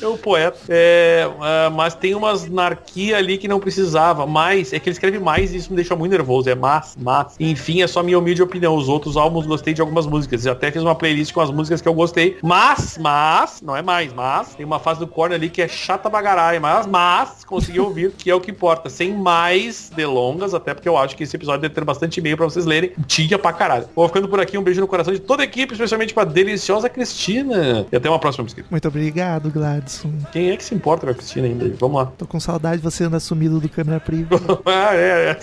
É 0.00 0.06
o 0.06 0.16
poeta. 0.16 0.58
É, 0.68 1.28
ah, 1.40 1.70
mas 1.70 1.94
tem 1.94 2.14
umas 2.14 2.48
narquia 2.48 3.16
ali 3.16 3.38
que 3.38 3.48
não 3.48 3.60
precisava. 3.60 4.26
Mas, 4.26 4.72
é 4.72 4.78
que 4.78 4.88
ele 4.88 4.94
escreve 4.94 5.18
mais 5.18 5.52
e 5.52 5.56
isso 5.56 5.70
me 5.70 5.76
deixa 5.76 5.94
muito 5.96 6.12
nervoso. 6.12 6.48
É 6.48 6.54
mas, 6.54 6.96
mas. 7.00 7.34
Enfim, 7.38 7.82
é 7.82 7.86
só 7.86 8.02
minha 8.02 8.18
humilde 8.18 8.42
opinião. 8.42 8.74
Os 8.74 8.88
outros 8.88 9.16
álbuns 9.16 9.46
gostei 9.46 9.74
de 9.74 9.80
algumas 9.80 10.06
músicas. 10.06 10.46
Eu 10.46 10.52
até 10.52 10.70
fiz 10.70 10.82
uma 10.82 10.94
playlist 10.94 11.32
com 11.32 11.40
as 11.40 11.50
músicas 11.50 11.80
que 11.80 11.88
eu 11.88 11.94
gostei. 11.94 12.38
Mas, 12.42 12.98
mas, 12.98 13.60
não 13.62 13.76
é 13.76 13.82
mais, 13.82 14.12
mas, 14.12 14.54
tem 14.54 14.64
uma 14.64 14.78
fase 14.78 15.00
do 15.00 15.06
Korn 15.06 15.34
ali 15.34 15.48
que 15.48 15.62
é 15.62 15.68
chata 15.68 16.08
bagaralha. 16.08 16.60
Mas, 16.60 16.86
mas, 16.86 17.44
consegui 17.44 17.80
ouvir, 17.80 18.12
que 18.12 18.30
é 18.30 18.34
o 18.34 18.40
que 18.40 18.50
importa. 18.50 18.88
Sem 18.88 19.14
mais 19.14 19.90
delongas, 19.94 20.54
até 20.54 20.74
porque 20.74 20.88
eu 20.88 20.96
acho 20.96 21.16
que 21.16 21.24
esse 21.24 21.36
episódio 21.36 21.62
deve 21.62 21.74
ter 21.74 21.84
bastante 21.84 22.18
e-mail 22.18 22.36
pra 22.36 22.46
vocês 22.46 22.64
lerem. 22.64 22.92
Tinha 23.06 23.38
pra 23.38 23.52
caralho. 23.52 23.88
Vou 23.94 24.06
ficando 24.08 24.28
por 24.28 24.40
aqui. 24.40 24.56
Um 24.58 24.62
beijo 24.62 24.80
no 24.80 24.86
coração 24.86 25.12
de 25.12 25.20
toda 25.20 25.42
a 25.42 25.44
equipe, 25.44 25.72
especialmente 25.72 26.14
pra 26.14 26.24
deliciosa 26.24 26.88
Cristina. 26.88 27.86
E 27.90 27.96
até 27.96 28.08
uma 28.08 28.18
próxima, 28.18 28.44
mosquito. 28.44 28.66
Muito 28.70 28.88
obrigado, 28.88 29.50
Gladson. 29.62 30.10
Quem 30.32 30.50
é 30.50 30.56
que 30.56 30.64
se 30.64 30.74
importa 30.74 31.06
com 31.06 31.12
a 31.12 31.14
Cristina 31.14 31.46
ainda? 31.46 31.72
Vamos 31.78 31.96
lá. 31.96 32.06
Tô 32.18 32.26
com 32.26 32.40
saudade 32.40 32.78
de 32.78 32.82
você 32.82 33.04
andar 33.04 33.20
sumido 33.20 33.60
do 33.60 33.68
câmera 33.68 34.00
priva. 34.00 34.36
ah, 34.66 34.94
é, 34.94 35.30
é. 35.30 35.38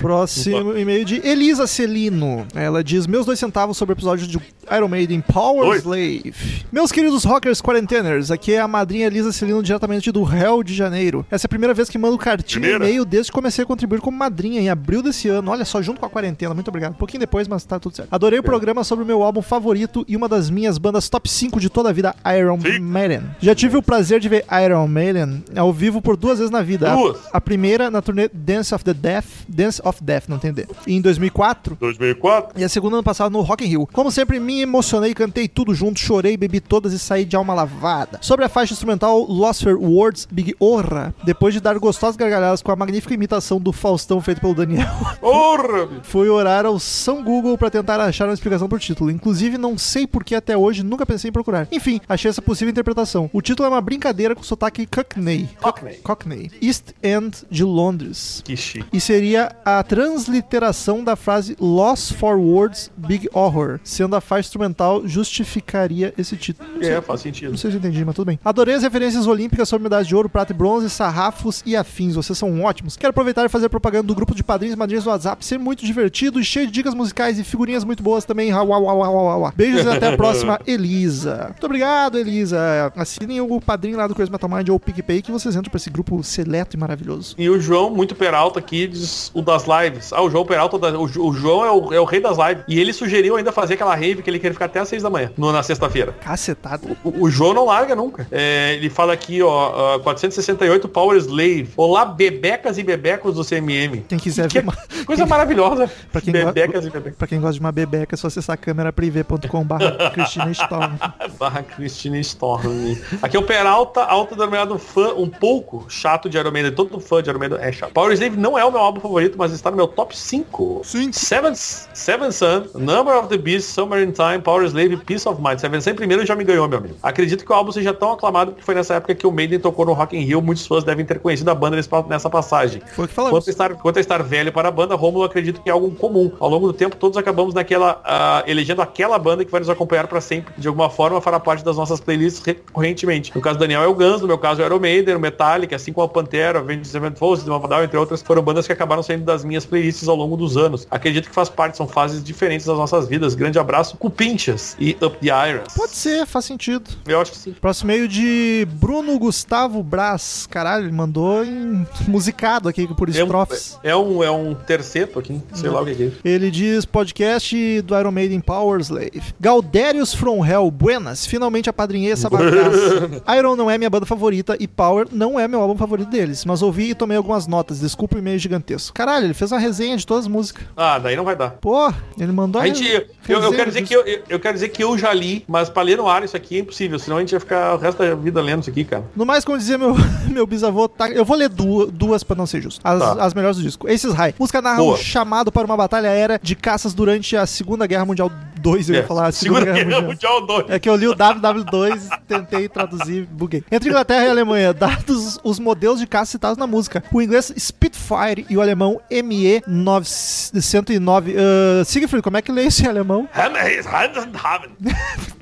Próximo 0.00 0.76
e-mail 0.76 1.04
de 1.04 1.16
Elisa 1.26 1.66
Celino. 1.66 2.46
Ela 2.54 2.82
diz: 2.82 3.06
Meus 3.06 3.26
dois 3.26 3.38
centavos 3.38 3.76
sobre 3.76 3.92
o 3.92 3.96
episódio 3.96 4.26
de 4.26 4.38
Iron 4.76 4.88
Maiden 4.88 5.20
Power 5.20 5.68
Oi. 5.68 5.78
Slave. 5.78 6.34
Meus 6.70 6.92
queridos 6.92 7.24
rockers 7.24 7.60
quarenteners, 7.60 8.30
aqui 8.30 8.52
é 8.52 8.60
a 8.60 8.68
madrinha 8.68 9.06
Elisa 9.06 9.32
Celino 9.32 9.62
diretamente 9.62 10.10
do 10.12 10.22
Rio 10.22 10.62
de 10.62 10.74
Janeiro. 10.74 11.24
Essa 11.30 11.46
é 11.46 11.48
a 11.48 11.48
primeira 11.48 11.72
vez 11.74 11.88
que 11.88 11.98
mando 11.98 12.18
cartinha 12.18 12.58
e 12.58 12.60
Primeira? 12.60 12.84
e-mail 12.88 13.04
desde 13.04 13.30
que 13.32 13.34
comecei 13.34 13.64
a 13.64 13.66
contribuir 13.66 14.00
como 14.00 14.16
madrinha 14.16 14.60
em 14.60 14.68
abril 14.68 15.02
desse 15.02 15.28
ano. 15.28 15.50
Olha 15.50 15.64
só, 15.64 15.80
junto 15.80 16.00
com 16.00 16.06
a 16.06 16.10
quarentena. 16.10 16.54
Muito 16.54 16.68
obrigado. 16.68 16.92
Um 16.92 16.96
pouquinho 16.96 17.20
depois, 17.20 17.48
mas 17.48 17.64
tá 17.64 17.78
tudo 17.78 17.96
certo. 17.96 18.08
Adorei 18.12 18.38
o 18.38 18.42
programa 18.42 18.84
sobre 18.84 19.04
o 19.04 19.06
meu 19.06 19.22
álbum 19.22 19.42
favorito 19.42 20.04
e 20.06 20.16
uma 20.16 20.28
das 20.28 20.50
minhas 20.50 20.78
bandas 20.78 21.08
top 21.08 21.28
5 21.28 21.58
de 21.60 21.68
toda 21.70 21.88
a 21.88 21.92
vida, 21.92 22.14
Iron 22.38 22.60
Sim. 22.60 22.78
Maiden. 22.80 23.22
Já 23.40 23.54
tive 23.54 23.76
o 23.76 23.82
prazer 23.82 24.20
de 24.20 24.28
ver 24.28 24.44
Iron 24.66 24.86
Maiden 24.86 25.42
ao 25.56 25.72
vivo 25.72 26.00
por 26.02 26.16
duas 26.16 26.38
vezes 26.38 26.50
na 26.50 26.62
vida. 26.62 26.92
A- 26.92 26.96
Duas? 26.96 27.16
a 27.32 27.40
primeira 27.40 27.90
na 27.90 28.02
turnê 28.02 28.28
Dance 28.32 28.74
of 28.74 28.84
the 28.84 28.92
Death, 28.94 29.26
Dance 29.48 29.80
of 29.88 30.02
Death, 30.02 30.28
não 30.28 30.38
tem 30.38 30.52
D. 30.52 30.66
Em 30.86 31.00
2004. 31.00 31.76
2004? 31.80 32.60
E 32.60 32.64
a 32.64 32.68
segunda 32.68 32.96
ano 32.96 33.02
passado 33.02 33.32
no 33.32 33.40
Rock 33.40 33.64
in 33.64 33.68
Rio. 33.68 33.88
Como 33.92 34.10
sempre, 34.10 34.38
me 34.38 34.60
emocionei, 34.60 35.14
cantei 35.14 35.48
tudo 35.48 35.74
junto, 35.74 35.98
chorei, 36.00 36.36
bebi 36.36 36.60
todas 36.60 36.92
e 36.92 36.98
saí 36.98 37.24
de 37.24 37.36
alma 37.36 37.54
lavada. 37.54 38.18
Sobre 38.22 38.44
a 38.44 38.48
faixa 38.48 38.72
instrumental 38.72 39.18
Lost 39.28 39.62
for 39.62 39.74
Words, 39.76 40.26
Big 40.30 40.54
Orra, 40.58 41.14
depois 41.24 41.54
de 41.54 41.60
dar 41.60 41.78
gostosas 41.78 42.16
gargalhadas 42.16 42.62
com 42.62 42.70
a 42.72 42.76
magnífica 42.76 43.14
imitação 43.14 43.58
do 43.60 43.72
Faustão 43.72 44.20
feito 44.20 44.40
pelo 44.40 44.54
Daniel, 44.54 44.86
Porra! 45.20 45.88
fui 46.02 46.28
orar 46.28 46.66
ao 46.66 46.78
São 46.78 47.22
Google 47.22 47.56
pra 47.58 47.70
tentar 47.70 48.00
achar 48.00 48.26
uma 48.28 48.34
explicação 48.34 48.68
pro 48.68 48.78
título. 48.78 49.10
Inclusive, 49.10 49.58
não 49.58 49.76
sei 49.78 50.06
por 50.06 50.24
que 50.24 50.34
até 50.34 50.56
hoje 50.56 50.82
nunca 50.82 51.04
pensei 51.06 51.28
em 51.28 51.32
procurar. 51.32 51.68
Enfim, 51.72 52.00
achei 52.08 52.28
essa 52.28 52.42
possível 52.42 52.70
interpretação. 52.70 53.28
O 53.32 53.40
título 53.42 53.66
é 53.66 53.70
uma 53.70 53.80
brincadeira 53.80 54.34
com 54.34 54.42
sotaque 54.42 54.86
Cockney. 54.86 55.48
Cockney. 55.60 55.94
Cockney. 56.02 56.50
East 56.62 56.90
End 57.02 57.38
de 57.50 57.64
Londres 57.64 58.42
Que 58.44 58.56
chique. 58.56 58.86
e 58.92 59.00
seria 59.00 59.52
a 59.64 59.77
transliteração 59.82 61.02
da 61.04 61.16
frase 61.16 61.56
Lost 61.60 62.12
for 62.14 62.36
Words 62.38 62.90
Big 62.96 63.28
Horror, 63.32 63.80
sendo 63.84 64.16
a 64.16 64.20
faixa 64.20 64.46
instrumental 64.48 65.06
justificaria 65.06 66.12
esse 66.18 66.36
título. 66.36 66.68
Sei, 66.80 66.92
É, 66.92 67.00
faz 67.00 67.20
sentido. 67.20 67.50
não 67.50 67.56
sei 67.58 67.70
se 67.70 67.76
eu 67.76 67.78
entendi, 67.80 68.04
mas 68.04 68.14
tudo 68.14 68.26
bem. 68.26 68.38
Adorei 68.44 68.74
as 68.74 68.82
referências 68.82 69.26
olímpicas 69.26 69.68
sobre 69.68 69.84
medalhas 69.84 70.06
de 70.06 70.14
ouro, 70.14 70.28
prata 70.28 70.52
e 70.52 70.54
bronze, 70.56 70.88
sarrafos 70.90 71.62
e 71.66 71.76
afins. 71.76 72.14
Vocês 72.14 72.38
são 72.38 72.62
ótimos. 72.62 72.96
Quero 72.96 73.10
aproveitar 73.10 73.44
e 73.44 73.48
fazer 73.48 73.68
propaganda 73.68 74.06
do 74.06 74.14
grupo 74.14 74.34
de 74.34 74.42
padrinhos 74.44 74.74
e 74.74 74.78
madrinhas 74.78 75.04
do 75.04 75.10
WhatsApp, 75.10 75.44
ser 75.44 75.58
muito 75.58 75.84
divertido 75.84 76.40
e 76.40 76.44
cheio 76.44 76.66
de 76.66 76.72
dicas 76.72 76.94
musicais 76.94 77.38
e 77.38 77.44
figurinhas 77.44 77.84
muito 77.84 78.02
boas 78.02 78.24
também. 78.24 78.52
Uau, 78.52 78.66
uau, 78.68 78.82
uau, 78.84 78.98
uau, 78.98 79.14
uau, 79.14 79.40
uau. 79.42 79.52
Beijos 79.56 79.84
e 79.84 79.88
até 79.88 80.08
a 80.12 80.16
próxima, 80.16 80.58
Elisa. 80.66 81.46
Muito 81.48 81.64
obrigado, 81.66 82.18
Elisa. 82.18 82.92
Assinem 82.96 83.40
o 83.40 83.60
padrinho 83.60 83.96
lá 83.96 84.06
do 84.06 84.14
Crazy 84.14 84.30
Metal 84.30 84.48
Mind 84.48 84.68
ou 84.68 84.76
o 84.76 84.80
PicPay 84.80 85.22
que 85.22 85.30
vocês 85.32 85.54
entram 85.56 85.70
pra 85.70 85.78
esse 85.78 85.90
grupo 85.90 86.22
seleto 86.22 86.76
e 86.76 86.78
maravilhoso. 86.78 87.34
E 87.38 87.48
o 87.48 87.60
João, 87.60 87.90
muito 87.90 88.14
Peralta 88.14 88.58
aqui, 88.58 88.86
diz 88.86 89.30
o 89.34 89.42
das 89.42 89.66
lives. 89.68 90.12
Ah, 90.12 90.22
o 90.22 90.30
João 90.30 90.44
Peralta, 90.44 90.78
da- 90.78 90.98
o, 90.98 91.04
o 91.04 91.32
João 91.34 91.64
é 91.64 91.70
o, 91.70 91.92
é 91.94 92.00
o 92.00 92.04
rei 92.04 92.20
das 92.20 92.36
lives. 92.38 92.64
E 92.66 92.78
ele 92.80 92.92
sugeriu 92.92 93.36
ainda 93.36 93.52
fazer 93.52 93.74
aquela 93.74 93.94
rave 93.94 94.22
que 94.22 94.30
ele 94.30 94.38
queria 94.38 94.52
ficar 94.54 94.64
até 94.66 94.80
às 94.80 94.88
seis 94.88 95.02
da 95.02 95.10
manhã, 95.10 95.30
no- 95.36 95.52
na 95.52 95.62
sexta-feira. 95.62 96.12
Cacetado. 96.20 96.96
O, 97.04 97.24
o 97.24 97.30
João 97.30 97.52
não 97.54 97.66
larga 97.66 97.94
nunca. 97.94 98.26
É, 98.30 98.74
ele 98.74 98.88
fala 98.90 99.12
aqui, 99.12 99.42
ó, 99.42 99.94
ah, 99.96 100.00
468 100.00 100.88
Power 100.88 101.16
Slave. 101.18 101.68
Olá, 101.76 102.04
bebecas 102.04 102.78
e 102.78 102.82
bebecos 102.82 103.34
do 103.34 103.44
CMM. 103.44 104.04
Quem 104.08 104.18
quiser 104.18 104.48
Que 104.48 104.60
ver 104.60 104.64
uma... 104.64 104.76
coisa 105.06 105.26
maravilhosa. 105.26 105.90
Pra 106.10 106.20
quem 106.20 106.32
bebecas 106.32 106.84
e 106.86 106.90
bebecas. 106.90 107.16
Pra 107.18 107.26
quem 107.28 107.40
gosta 107.40 107.54
de 107.54 107.60
uma 107.60 107.72
bebeca, 107.72 108.14
é 108.14 108.16
só 108.16 108.26
acessar 108.28 108.56
câmeraprivé.com.br 108.58 109.84
Cristina 110.14 110.50
Storm. 110.50 110.92
Barra 111.38 111.62
Christine 111.62 112.20
Storm. 112.20 112.96
Aqui 113.22 113.36
é 113.36 113.40
o 113.40 113.42
Peralta, 113.42 114.02
autodenominado 114.04 114.78
fã, 114.78 115.12
um 115.14 115.28
pouco 115.28 115.86
chato 115.88 116.28
de 116.28 116.36
Iron. 116.38 116.48
Todo 116.74 116.98
fã 117.00 117.22
de 117.22 117.30
Iron 117.30 117.38
é 117.60 117.72
chato. 117.72 117.92
Power 117.92 118.12
Slave 118.12 118.36
não 118.36 118.58
é 118.58 118.64
o 118.64 118.70
meu 118.70 118.80
álbum 118.80 119.00
favorito, 119.00 119.36
mas 119.38 119.52
está 119.58 119.70
no 119.70 119.76
meu 119.76 119.86
top 119.86 120.16
5. 120.16 120.82
Sim. 120.84 121.12
Seven, 121.12 121.54
Seven 121.54 122.32
Sun, 122.32 122.66
Number 122.74 123.16
of 123.16 123.28
the 123.28 123.36
Beast, 123.36 123.68
Summer 123.68 124.02
in 124.02 124.12
Time, 124.12 124.40
Power 124.40 124.64
Slave, 124.64 124.96
Peace 124.98 125.28
of 125.28 125.40
Mind. 125.40 125.58
Seven 125.58 125.80
Sun 125.80 125.94
primeiro 125.94 126.24
já 126.24 126.34
me 126.34 126.44
ganhou, 126.44 126.68
meu 126.68 126.78
amigo. 126.78 126.94
Acredito 127.02 127.44
que 127.44 127.52
o 127.52 127.54
álbum 127.54 127.72
seja 127.72 127.92
tão 127.92 128.12
aclamado 128.12 128.52
porque 128.52 128.64
foi 128.64 128.74
nessa 128.74 128.94
época 128.94 129.14
que 129.14 129.26
o 129.26 129.32
Maiden 129.32 129.58
tocou 129.58 129.84
no 129.84 129.92
Rock 129.92 130.16
in 130.16 130.20
Rio. 130.20 130.40
Muitos 130.40 130.66
fãs 130.66 130.84
devem 130.84 131.04
ter 131.04 131.18
conhecido 131.18 131.50
a 131.50 131.54
banda 131.54 131.76
nessa 132.08 132.30
passagem. 132.30 132.82
Foi 132.94 133.04
o 133.04 133.08
que 133.08 133.14
falamos. 133.14 133.38
Quanto 133.38 133.48
a, 133.48 133.50
estar, 133.50 133.74
quanto 133.74 133.96
a 133.98 134.00
estar 134.00 134.22
velho 134.22 134.52
para 134.52 134.68
a 134.68 134.70
banda, 134.70 134.94
Romulo 134.94 135.24
acredito 135.24 135.60
que 135.60 135.68
é 135.68 135.72
algo 135.72 135.90
comum. 135.92 136.32
Ao 136.38 136.48
longo 136.48 136.66
do 136.66 136.72
tempo, 136.72 136.96
todos 136.96 137.16
acabamos 137.16 137.54
naquela, 137.54 138.00
ah, 138.04 138.42
elegendo 138.46 138.82
aquela 138.82 139.18
banda 139.18 139.44
que 139.44 139.50
vai 139.50 139.60
nos 139.60 139.68
acompanhar 139.68 140.06
para 140.06 140.20
sempre. 140.20 140.52
De 140.56 140.68
alguma 140.68 140.90
forma, 140.90 141.20
fará 141.20 141.40
parte 141.40 141.64
das 141.64 141.76
nossas 141.76 142.00
playlists 142.00 142.42
recorrentemente. 142.44 143.32
No 143.34 143.40
caso 143.40 143.58
do 143.58 143.60
Daniel 143.60 143.82
é 143.82 143.86
o 143.86 143.94
Guns, 143.94 144.20
no 144.20 144.26
meu 144.26 144.38
caso 144.38 144.62
é 144.62 144.68
o 144.68 144.80
Maiden, 144.80 145.16
o 145.16 145.20
Metallica, 145.20 145.76
assim 145.76 145.92
como 145.92 146.04
a 146.04 146.08
Pantera, 146.08 146.58
Avenged 146.58 146.86
Sevenfold, 146.86 147.42
a 147.50 147.66
Down, 147.66 147.84
entre 147.84 147.96
outras, 147.96 148.22
foram 148.22 148.42
bandas 148.42 148.66
que 148.66 148.72
acabaram 148.72 149.02
saindo 149.02 149.24
das 149.24 149.44
minhas 149.48 149.64
playlists 149.66 150.06
ao 150.08 150.14
longo 150.16 150.36
dos 150.36 150.56
anos. 150.56 150.86
Acredito 150.90 151.28
que 151.28 151.34
faz 151.34 151.48
parte, 151.48 151.76
são 151.76 151.88
fases 151.88 152.22
diferentes 152.22 152.66
das 152.66 152.76
nossas 152.76 153.08
vidas. 153.08 153.34
Grande 153.34 153.58
abraço, 153.58 153.96
Cupinchas 153.96 154.76
e 154.78 154.96
Up 155.02 155.16
the 155.18 155.50
Irons. 155.50 155.72
Pode 155.74 155.92
ser, 155.96 156.26
faz 156.26 156.44
sentido. 156.44 156.88
Eu 157.06 157.20
acho 157.20 157.32
que 157.32 157.38
sim. 157.38 157.52
Próximo 157.60 157.88
meio 157.88 158.06
de 158.06 158.66
Bruno 158.72 159.18
Gustavo 159.18 159.82
Brás. 159.82 160.46
Caralho, 160.50 160.84
ele 160.84 160.92
mandou 160.92 161.44
em 161.44 161.86
musicado 162.06 162.68
aqui 162.68 162.86
por 162.86 163.08
É 163.08 163.12
um, 163.12 163.24
estrofes. 163.24 163.78
é 163.82 163.96
um, 163.96 164.22
é 164.22 164.30
um 164.30 164.54
terceto 164.54 165.18
aqui, 165.18 165.40
sei 165.54 165.70
lá 165.70 165.80
o 165.80 165.86
que 165.86 165.94
que 165.94 166.02
é. 166.24 166.28
Ele 166.28 166.50
diz 166.50 166.84
podcast 166.84 167.82
do 167.82 167.98
Iron 167.98 168.10
Maiden 168.12 168.40
Power 168.40 168.80
Slave. 168.80 169.22
Galdérios 169.40 170.12
from 170.14 170.44
Hell, 170.44 170.70
buenas. 170.70 171.26
Finalmente 171.26 171.70
apadrinhei 171.70 172.12
essa 172.12 172.28
bagaça. 172.28 173.08
Iron 173.38 173.56
não 173.56 173.70
é 173.70 173.78
minha 173.78 173.88
banda 173.90 174.04
favorita 174.06 174.56
e 174.60 174.68
Power 174.68 175.06
não 175.10 175.38
é 175.40 175.48
meu 175.48 175.60
álbum 175.60 175.76
favorito 175.76 176.10
deles, 176.10 176.44
mas 176.44 176.62
ouvi 176.62 176.90
e 176.90 176.94
tomei 176.94 177.16
algumas 177.16 177.46
notas. 177.46 177.80
Desculpa 177.80 178.16
o 178.16 178.18
e-mail 178.18 178.38
gigantesco. 178.38 178.92
Caralho, 178.94 179.26
ele 179.26 179.34
fez 179.38 179.52
uma 179.52 179.58
resenha 179.58 179.96
de 179.96 180.06
todas 180.06 180.24
as 180.24 180.28
músicas. 180.30 180.64
Ah, 180.76 180.98
daí 180.98 181.14
não 181.16 181.24
vai 181.24 181.36
dar. 181.36 181.50
Pô, 181.50 181.92
ele 182.18 182.32
mandou. 182.32 182.60
A 182.60 182.66
gente, 182.66 182.84
eu, 183.28 183.40
eu 183.42 183.52
quero 183.52 183.70
dizer 183.70 183.82
que 183.82 183.94
eu, 183.94 184.04
eu, 184.28 184.40
quero 184.40 184.54
dizer 184.54 184.68
que 184.68 184.82
eu 184.82 184.98
já 184.98 185.12
li, 185.12 185.44
mas 185.48 185.68
pra 185.68 185.82
ler 185.82 185.96
no 185.96 186.08
ar 186.08 186.22
isso 186.24 186.36
aqui 186.36 186.56
é 186.56 186.60
impossível, 186.60 186.98
senão 186.98 187.16
a 187.16 187.20
gente 187.20 187.32
ia 187.32 187.40
ficar 187.40 187.74
o 187.74 187.78
resto 187.78 187.98
da 188.02 188.14
vida 188.14 188.40
lendo 188.42 188.62
isso 188.62 188.70
aqui, 188.70 188.84
cara. 188.84 189.04
No 189.14 189.24
mais, 189.24 189.44
como 189.44 189.56
dizia 189.56 189.78
meu, 189.78 189.94
meu 190.28 190.46
bisavô, 190.46 190.88
tá- 190.88 191.08
eu 191.10 191.24
vou 191.24 191.36
ler 191.36 191.48
duas, 191.48 191.90
duas 191.90 192.22
pra 192.24 192.36
não 192.36 192.46
ser 192.46 192.60
justo. 192.60 192.80
As, 192.84 192.98
Tá. 192.98 193.12
as 193.24 193.32
melhores 193.34 193.56
do 193.56 193.62
disco. 193.62 193.88
Aces 193.88 194.12
High. 194.12 194.34
Música 194.38 194.60
narra 194.60 194.82
um 194.82 194.86
Boa. 194.86 194.96
chamado 194.98 195.52
para 195.52 195.64
uma 195.64 195.76
batalha 195.76 196.10
aérea 196.10 196.40
de 196.42 196.54
caças 196.56 196.92
durante 196.92 197.36
a 197.36 197.46
Segunda 197.46 197.86
Guerra 197.86 198.04
Mundial 198.04 198.30
2, 198.58 198.88
eu 198.90 198.94
ia 198.96 199.00
É, 199.00 199.04
falar 199.04 199.32
Segunda 199.32 199.60
Segunda 199.60 199.72
Guerra 199.84 200.00
Mundial. 200.02 200.02
Mundial 200.42 200.46
2. 200.46 200.70
É 200.70 200.78
que 200.78 200.88
eu 200.88 200.96
li 200.96 201.08
o 201.08 201.14
WW2, 201.14 202.08
tentei 202.26 202.68
traduzir, 202.68 203.26
buguei. 203.30 203.64
Entre 203.70 203.88
Inglaterra 203.88 204.26
e 204.26 204.30
Alemanha, 204.30 204.72
dados 204.74 205.38
os 205.42 205.58
modelos 205.58 206.00
de 206.00 206.06
caça 206.06 206.32
citados 206.32 206.58
na 206.58 206.66
música. 206.66 207.02
O 207.12 207.22
inglês 207.22 207.52
Spitfire 207.58 208.46
e 208.50 208.56
o 208.56 208.60
alemão 208.60 209.00
ME 209.10 209.62
909. 209.66 211.32
Uh, 211.32 211.84
Siegfried, 211.84 212.22
como 212.22 212.36
é 212.36 212.42
que 212.42 212.52
lê 212.52 212.64
isso 212.64 212.84
em 212.84 212.88
alemão? 212.88 213.28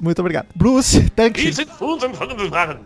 Muito 0.00 0.18
obrigado. 0.20 0.46
Bruce 0.54 1.08
Tankstein. 1.10 1.66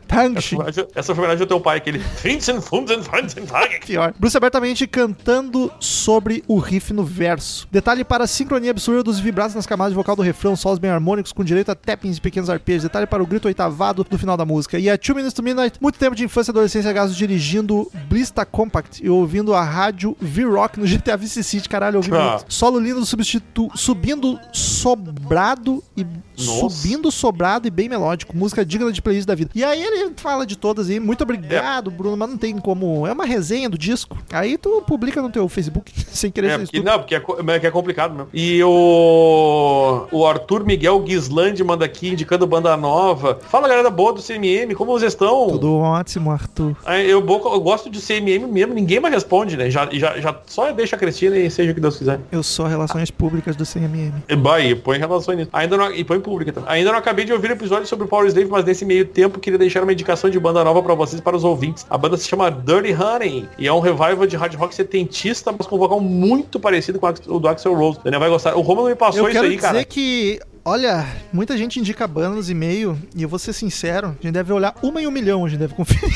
Tankstein. 0.06 0.58
Essa 0.94 1.14
foi 1.14 1.24
a 1.24 1.26
homenagem 1.26 1.42
ao 1.42 1.48
teu 1.48 1.60
pai, 1.60 1.78
aquele 1.78 2.00
15 2.22 2.60
Funden, 2.60 3.00
15 3.02 3.40
Tage. 3.46 3.80
Pior. 3.86 4.12
Bruce 4.18 4.36
abertamente 4.36 4.86
cantando 4.86 5.70
sobre 5.80 6.44
o 6.46 6.58
riff 6.58 6.92
no 6.92 7.04
verso. 7.04 7.66
Detalhe 7.70 8.04
para 8.04 8.24
a 8.24 8.26
sincronia 8.26 8.70
absurda 8.70 9.02
dos 9.02 9.18
vibratos 9.18 9.54
nas 9.54 9.66
camadas 9.66 9.92
de 9.92 9.96
vocal 9.96 10.14
do 10.16 10.19
refrão, 10.20 10.54
solos 10.56 10.78
bem 10.78 10.90
harmônicos 10.90 11.32
com 11.32 11.42
direito 11.44 11.70
a 11.70 11.74
tappings 11.74 12.18
e 12.18 12.20
pequenos 12.20 12.48
arpejos. 12.50 12.82
Detalhe 12.84 13.06
para 13.06 13.22
o 13.22 13.26
grito 13.26 13.46
oitavado 13.46 14.04
do 14.04 14.18
final 14.18 14.36
da 14.36 14.44
música. 14.44 14.78
E 14.78 14.88
a 14.90 14.96
Two 14.98 15.14
Minutes 15.14 15.34
to 15.34 15.42
Midnight, 15.42 15.78
muito 15.80 15.98
tempo 15.98 16.14
de 16.16 16.24
infância 16.24 16.50
e 16.50 16.52
adolescência 16.52 16.92
gasto 16.92 17.14
dirigindo 17.14 17.90
Blista 18.08 18.44
Compact 18.44 19.04
e 19.04 19.08
ouvindo 19.08 19.54
a 19.54 19.62
rádio 19.62 20.16
V-Rock 20.20 20.78
no 20.80 20.86
GTA 20.86 21.16
Vice 21.16 21.42
City. 21.44 21.68
Caralho, 21.68 21.96
ouvindo 21.96 22.16
Ah. 22.16 22.36
muito. 22.36 22.52
Solo 22.52 22.78
lindo 22.78 23.00
do 23.00 23.06
substitu... 23.06 23.68
subindo 23.74 24.38
sobrado 24.52 25.82
e 25.96 26.04
Nossa. 26.44 26.70
subindo 26.70 27.10
sobrado 27.10 27.66
e 27.66 27.70
bem 27.70 27.88
melódico. 27.88 28.36
Música 28.36 28.64
digna 28.64 28.92
de 28.92 29.00
playlist 29.00 29.26
da 29.26 29.34
vida. 29.34 29.50
E 29.54 29.64
aí 29.64 29.82
ele 29.82 30.12
fala 30.16 30.44
de 30.46 30.56
todas 30.56 30.90
aí. 30.90 31.00
Muito 31.00 31.22
obrigado, 31.22 31.90
Bruno, 31.90 32.16
mas 32.16 32.28
não 32.28 32.36
tem 32.36 32.56
como. 32.58 33.06
É 33.06 33.12
uma 33.12 33.24
resenha 33.24 33.68
do 33.68 33.78
disco. 33.78 34.16
Aí 34.32 34.58
tu 34.58 34.82
publica 34.86 35.22
no 35.22 35.30
teu 35.30 35.48
Facebook 35.48 35.92
sem 36.10 36.30
querer 36.30 36.50
É, 36.50 36.58
porque, 36.58 36.80
não, 36.82 36.98
porque 36.98 37.14
é, 37.14 37.18
é 37.18 37.70
é 37.70 37.70
complicado 37.70 38.12
mesmo. 38.12 38.28
E 38.32 38.62
o, 38.64 40.06
o 40.10 40.26
Arthur 40.26 40.64
Miguel 40.64 40.98
Guislandi 41.00 41.62
manda 41.62 41.84
aqui, 41.84 42.10
indicando 42.10 42.46
banda 42.46 42.76
nova. 42.76 43.38
Fala, 43.48 43.68
galera 43.68 43.90
boa 43.90 44.12
do 44.12 44.22
CMM, 44.22 44.74
como 44.74 44.92
vocês 44.92 45.12
estão? 45.12 45.48
Tudo 45.48 45.76
ótimo, 45.76 46.30
Arthur. 46.30 46.76
Ah, 46.84 46.98
Eu, 46.98 47.20
eu 47.20 47.60
gosto 47.60 47.90
de 47.90 48.00
CMM 48.00 48.46
mesmo, 48.46 48.74
ninguém 48.74 49.00
mais 49.00 49.14
responde, 49.14 49.56
né? 49.56 49.70
Já, 49.70 49.88
já, 49.92 50.18
já 50.18 50.36
só 50.46 50.70
deixa 50.72 50.96
a 50.96 50.98
Cristina 50.98 51.36
e 51.36 51.50
seja 51.50 51.72
o 51.72 51.74
que 51.74 51.80
Deus 51.80 51.96
quiser. 51.96 52.20
Eu 52.32 52.42
sou 52.42 52.66
Relações 52.66 53.10
Públicas 53.10 53.56
do 53.56 53.64
CMM. 53.64 54.12
E, 54.28 54.36
bah, 54.36 54.60
e 54.60 54.74
põe 54.74 54.98
relações 54.98 55.36
nisso. 55.36 55.50
Ainda 55.52 55.76
não, 55.76 55.92
e 55.92 56.04
põe 56.04 56.20
pública 56.30 56.52
também. 56.52 56.70
Ainda 56.70 56.92
não 56.92 56.98
acabei 56.98 57.24
de 57.24 57.32
ouvir 57.32 57.50
o 57.50 57.54
episódio 57.54 57.86
sobre 57.86 58.04
o 58.04 58.08
Power 58.08 58.26
Slave, 58.28 58.48
mas 58.48 58.64
nesse 58.64 58.84
meio 58.84 59.04
tempo 59.04 59.40
queria 59.40 59.58
deixar 59.58 59.82
uma 59.82 59.92
indicação 59.92 60.30
de 60.30 60.38
banda 60.38 60.62
nova 60.62 60.80
pra 60.80 60.94
vocês 60.94 61.18
e 61.18 61.22
para 61.22 61.36
os 61.36 61.42
ouvintes. 61.42 61.84
A 61.90 61.98
banda 61.98 62.16
se 62.16 62.28
chama 62.28 62.50
Dirty 62.50 62.94
Honey 62.94 63.48
e 63.58 63.66
é 63.66 63.72
um 63.72 63.80
revival 63.80 64.26
de 64.26 64.36
hard 64.36 64.54
rock 64.54 64.72
setentista, 64.74 65.52
mas 65.56 65.66
com 65.66 65.74
um 65.74 65.78
vocal 65.80 66.00
muito 66.00 66.60
parecido 66.60 67.00
com 67.00 67.12
o 67.26 67.40
do 67.40 67.48
Axel 67.48 67.74
Rose. 67.74 67.98
O 67.98 68.04
Daniel 68.04 68.20
vai 68.20 68.30
gostar. 68.30 68.54
O 68.54 68.60
Romulo 68.60 68.88
me 68.88 68.94
passou 68.94 69.22
Eu 69.22 69.24
isso 69.28 69.32
quero 69.32 69.46
aí, 69.46 69.56
dizer 69.56 69.66
cara. 69.66 69.84
que, 69.84 70.38
olha, 70.64 71.06
muita 71.32 71.56
gente 71.56 71.78
indica 71.80 72.06
bandas 72.06 72.36
nos 72.36 72.50
e-mail, 72.50 72.98
e 73.14 73.22
eu 73.22 73.28
vou 73.28 73.38
ser 73.38 73.52
sincero, 73.52 74.08
a 74.08 74.22
gente 74.22 74.32
deve 74.32 74.52
olhar 74.52 74.74
uma 74.82 75.00
em 75.00 75.06
um 75.06 75.10
milhão, 75.10 75.44
a 75.44 75.48
gente 75.48 75.58
deve 75.58 75.74
conferir. 75.74 76.10